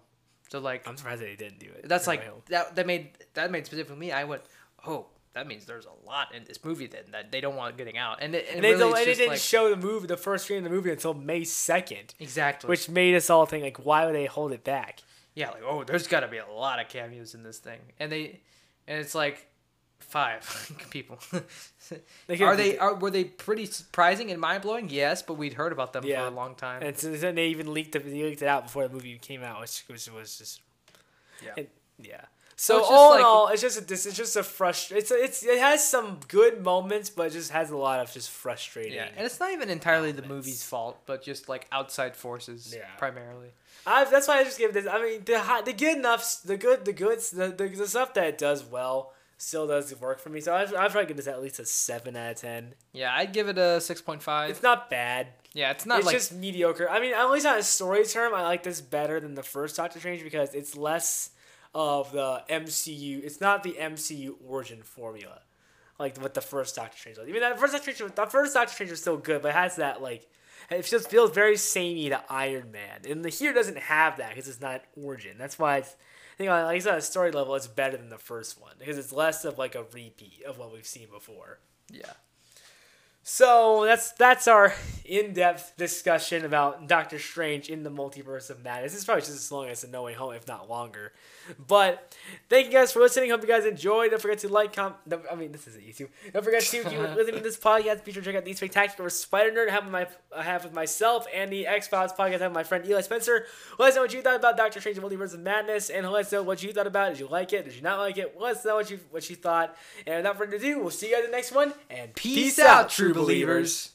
So 0.49 0.57
like 0.59 0.87
I'm 0.87 0.97
surprised 0.97 1.21
they 1.21 1.35
didn't 1.35 1.59
do 1.59 1.67
it. 1.67 1.87
that's 1.87 2.07
No 2.07 2.13
like 2.13 2.45
that. 2.47 2.75
That 2.75 2.87
made 2.87 3.11
that 3.35 3.51
made 3.51 3.67
specifically 3.67 3.99
me. 3.99 4.11
I 4.11 4.23
went, 4.23 4.41
oh, 4.87 5.05
that 5.35 5.47
means 5.47 5.65
there's 5.65 5.85
a 5.85 6.07
lot 6.07 6.33
in 6.33 6.43
this 6.45 6.63
movie 6.63 6.87
then 6.87 7.03
that 7.11 7.31
they 7.31 7.39
don't 7.39 7.55
want 7.55 7.77
getting 7.77 7.97
out. 7.97 8.17
And, 8.21 8.33
it, 8.33 8.47
and, 8.51 8.61
really 8.61 8.81
and 8.81 8.93
they 8.95 9.05
didn't 9.05 9.27
like, 9.29 9.39
show 9.39 9.69
the 9.69 9.77
movie, 9.77 10.07
the 10.07 10.17
first 10.17 10.45
screen 10.45 10.59
of 10.59 10.63
the 10.63 10.69
movie 10.71 10.91
until 10.91 11.13
May 11.13 11.41
2nd, 11.41 12.15
exactly. 12.19 12.67
which 12.67 12.89
made 12.89 13.15
us 13.15 13.29
all 13.29 13.45
think, 13.45 13.63
like, 13.63 13.85
why 13.85 14.05
would 14.05 14.15
they 14.15 14.25
hold 14.25 14.51
it 14.51 14.63
back? 14.63 15.01
yeah, 15.35 15.51
like 15.51 15.63
oh, 15.67 15.83
there's 15.83 16.07
got 16.07 16.21
to 16.21 16.27
be 16.27 16.37
a 16.37 16.47
lot 16.47 16.79
of 16.79 16.87
cameos 16.87 17.35
in 17.35 17.43
this 17.43 17.59
thing, 17.59 17.79
and 17.99 18.11
they, 18.11 18.39
and 18.87 18.99
it's 18.99 19.13
like 19.13 19.45
five 19.99 20.71
people. 20.89 21.19
They 22.27 22.41
are 22.41 22.55
they 22.55 22.77
are 22.77 22.95
were 22.95 23.11
they 23.11 23.25
pretty 23.25 23.65
surprising 23.65 24.31
and 24.31 24.39
mind 24.39 24.63
blowing? 24.63 24.89
Yes, 24.89 25.21
but 25.21 25.33
we'd 25.33 25.53
heard 25.53 25.71
about 25.71 25.93
them 25.93 26.05
Yeah. 26.05 26.21
for 26.21 26.27
a 26.27 26.35
long 26.35 26.55
time. 26.55 26.81
And 26.81 26.97
so 26.97 27.11
then 27.11 27.35
they 27.35 27.47
even 27.47 27.73
leaked 27.73 27.95
it, 27.95 28.05
they 28.05 28.23
leaked 28.23 28.41
it 28.41 28.47
out 28.47 28.63
before 28.63 28.87
the 28.87 28.93
movie 28.93 29.17
came 29.17 29.43
out, 29.43 29.59
which 29.59 29.83
was, 29.89 30.09
was 30.09 30.37
just 30.37 30.61
yeah. 31.43 31.65
Yeah. 31.99 32.21
So, 32.57 32.79
it's 32.79 32.87
all 32.89 33.15
in 33.17 33.21
all, 33.23 33.47
it's 33.49 33.61
just 33.61 33.77
a, 33.77 33.81
this 33.81 34.05
it's 34.05 34.15
just 34.15 34.35
a 34.37 34.43
frustration. 34.43 34.97
It's 34.97 35.11
a, 35.11 35.21
it's 35.21 35.43
it 35.43 35.59
has 35.59 35.85
some 35.85 36.19
good 36.29 36.63
moments, 36.63 37.09
but 37.09 37.27
it 37.27 37.33
just 37.33 37.51
has 37.51 37.69
a 37.69 37.75
lot 37.77 37.99
of 37.99 38.11
just 38.13 38.29
frustrating. 38.29 38.93
Yeah, 38.93 39.09
and 39.17 39.25
it's 39.25 39.39
not 39.41 39.51
even 39.51 39.69
entirely 39.69 40.13
the 40.13 40.21
movie's 40.21 40.63
fault, 40.63 40.97
but 41.05 41.21
just 41.21 41.49
like 41.49 41.67
outside 41.71 42.15
forces 42.15 42.73
Yeah. 42.75 42.85
primarily. 42.97 43.49
I, 43.85 44.05
that's 44.05 44.27
why 44.27 44.39
I 44.39 44.43
just 44.45 44.57
give 44.57 44.73
this. 44.73 44.87
I 44.87 45.01
mean, 45.01 45.21
the 45.25 45.61
the 45.65 45.73
good 45.73 45.97
enough, 45.97 46.41
the 46.43 46.55
good, 46.57 46.85
the 46.85 46.93
goods, 46.93 47.31
the, 47.31 47.49
the 47.49 47.67
the 47.67 47.87
stuff 47.87 48.13
that 48.13 48.25
it 48.25 48.37
does 48.37 48.63
well 48.63 49.11
still 49.37 49.67
does 49.67 49.93
work 49.99 50.19
for 50.19 50.29
me. 50.29 50.39
So 50.39 50.53
I 50.53 50.61
I 50.63 50.87
probably 50.87 51.07
give 51.07 51.17
this 51.17 51.27
at 51.27 51.41
least 51.41 51.59
a 51.59 51.65
seven 51.65 52.15
out 52.15 52.31
of 52.31 52.37
ten. 52.37 52.73
Yeah, 52.93 53.13
I'd 53.13 53.33
give 53.33 53.49
it 53.49 53.57
a 53.57 53.81
six 53.81 54.01
point 54.01 54.23
five. 54.23 54.49
It's 54.49 54.63
not 54.63 54.89
bad. 54.89 55.27
Yeah, 55.53 55.71
it's 55.71 55.85
not 55.85 55.97
it's 55.99 56.05
like 56.07 56.15
just 56.15 56.33
mediocre. 56.33 56.89
I 56.89 56.99
mean, 57.01 57.13
at 57.13 57.29
least 57.29 57.45
on 57.45 57.57
a 57.57 57.63
story 57.63 58.05
term, 58.05 58.33
I 58.33 58.43
like 58.43 58.63
this 58.63 58.79
better 58.81 59.19
than 59.19 59.35
the 59.35 59.43
first 59.43 59.75
Doctor 59.75 59.99
Strange 59.99 60.23
because 60.23 60.53
it's 60.55 60.75
less 60.77 61.31
of 61.75 62.13
the 62.13 62.41
MCU. 62.49 63.21
It's 63.23 63.41
not 63.41 63.61
the 63.61 63.73
MCU 63.73 64.35
origin 64.47 64.81
formula, 64.81 65.41
like 65.99 66.17
what 66.17 66.33
the 66.33 66.41
first 66.41 66.75
Doctor 66.75 66.97
Strange. 66.97 67.19
I 67.19 67.25
mean, 67.25 67.41
that 67.41 67.59
first 67.59 67.73
Doctor 67.73 67.93
Strange, 67.93 68.15
the 68.15 68.25
first 68.25 68.53
Doctor 68.53 68.73
Strange 68.73 68.91
was 68.91 69.01
still 69.01 69.17
good, 69.17 69.41
but 69.43 69.49
it 69.49 69.55
has 69.55 69.75
that 69.75 70.01
like. 70.01 70.27
It 70.71 70.83
just 70.83 71.11
feels 71.11 71.29
very 71.29 71.57
samey 71.57 72.09
to 72.09 72.23
Iron 72.27 72.71
Man, 72.71 73.01
and 73.07 73.23
the 73.23 73.29
here 73.29 73.53
doesn't 73.53 73.77
have 73.77 74.17
that 74.17 74.29
because 74.29 74.47
it's 74.47 74.61
not 74.61 74.81
origin. 74.99 75.37
That's 75.37 75.59
why 75.59 75.77
it's, 75.77 75.95
I 76.33 76.37
think 76.37 76.49
like 76.49 76.65
I 76.65 76.79
said, 76.79 76.97
a 76.97 77.01
story 77.01 77.31
level, 77.31 77.53
it's 77.53 77.67
better 77.67 77.97
than 77.97 78.09
the 78.09 78.17
first 78.17 78.59
one 78.59 78.71
because 78.79 78.97
it's 78.97 79.11
less 79.11 79.45
of 79.45 79.59
like 79.59 79.75
a 79.75 79.83
repeat 79.83 80.41
of 80.47 80.57
what 80.57 80.73
we've 80.73 80.87
seen 80.87 81.07
before. 81.11 81.59
yeah. 81.91 82.13
So 83.27 83.85
that's 83.85 84.11
that's 84.11 84.47
our 84.47 84.75
in-depth 85.05 85.77
discussion 85.77 86.45
about 86.45 86.87
Doctor 86.87 87.17
Strange 87.17 87.69
in 87.71 87.81
the 87.81 87.89
Multiverse 87.89 88.51
of 88.51 88.63
Madness. 88.63 88.91
This 88.91 89.01
is 89.01 89.05
probably 89.05 89.21
just 89.21 89.33
as 89.33 89.51
long 89.51 89.67
as 89.67 89.81
the 89.81 89.87
No 89.87 90.03
Way 90.03 90.13
Home, 90.13 90.35
if 90.35 90.47
not 90.47 90.69
longer. 90.69 91.11
But 91.67 92.15
thank 92.49 92.67
you 92.67 92.71
guys 92.71 92.91
for 92.91 92.99
listening. 92.99 93.31
Hope 93.31 93.41
you 93.41 93.47
guys 93.47 93.65
enjoyed. 93.65 94.11
Don't 94.11 94.21
forget 94.21 94.39
to 94.39 94.49
like, 94.49 94.75
com- 94.75 94.93
no, 95.07 95.21
I 95.31 95.35
mean, 95.35 95.51
this 95.51 95.67
isn't 95.67 95.83
YouTube. 95.83 96.09
Don't 96.33 96.43
forget 96.43 96.61
to 96.61 96.77
if 96.77 96.91
you're 96.91 97.07
listening 97.15 97.37
to 97.37 97.41
this 97.41 97.57
podcast, 97.57 98.03
be 98.03 98.11
sure 98.11 98.21
to 98.21 98.29
check 98.29 98.35
out 98.35 98.45
the 98.45 98.53
Spectacular 98.53 99.09
Spider 99.09 99.51
Nerd. 99.51 99.69
I 99.69 99.71
have 99.71 99.83
with 99.85 99.91
my 99.91 100.07
I 100.35 100.43
have 100.43 100.63
with 100.63 100.73
myself 100.73 101.25
and 101.33 101.51
the 101.51 101.65
X 101.65 101.87
Files 101.87 102.13
podcast. 102.13 102.19
I 102.19 102.43
have 102.43 102.51
with 102.51 102.53
my 102.53 102.63
friend 102.63 102.85
Eli 102.85 103.01
Spencer. 103.01 103.45
Let 103.79 103.89
us 103.89 103.95
know 103.95 104.03
what 104.03 104.13
you 104.13 104.21
thought 104.21 104.35
about 104.35 104.55
Doctor 104.55 104.79
Strange 104.79 104.97
in 104.99 105.03
the 105.03 105.09
Multiverse 105.09 105.33
of 105.33 105.39
Madness, 105.39 105.89
and 105.89 106.07
let 106.11 106.27
us 106.27 106.31
know 106.31 106.43
what 106.43 106.61
you 106.61 106.71
thought 106.73 106.87
about 106.87 107.09
it. 107.09 107.11
Did 107.13 107.21
you 107.21 107.27
like 107.27 107.53
it? 107.53 107.65
Did 107.65 107.75
you 107.75 107.81
not 107.81 107.97
like 107.97 108.19
it? 108.19 108.35
Let 108.39 108.57
us 108.57 108.65
know 108.65 108.75
what 108.75 108.91
you 108.91 108.99
what 109.09 109.27
you 109.29 109.35
thought. 109.35 109.75
And 110.05 110.17
without 110.17 110.37
further 110.37 110.57
ado, 110.57 110.79
we'll 110.79 110.91
see 110.91 111.09
you 111.09 111.15
guys 111.15 111.25
in 111.25 111.31
the 111.31 111.37
next 111.37 111.51
one. 111.51 111.73
And 111.89 112.13
Peace 112.13 112.59
out, 112.59 112.89
true 112.89 113.14
believers. 113.15 113.91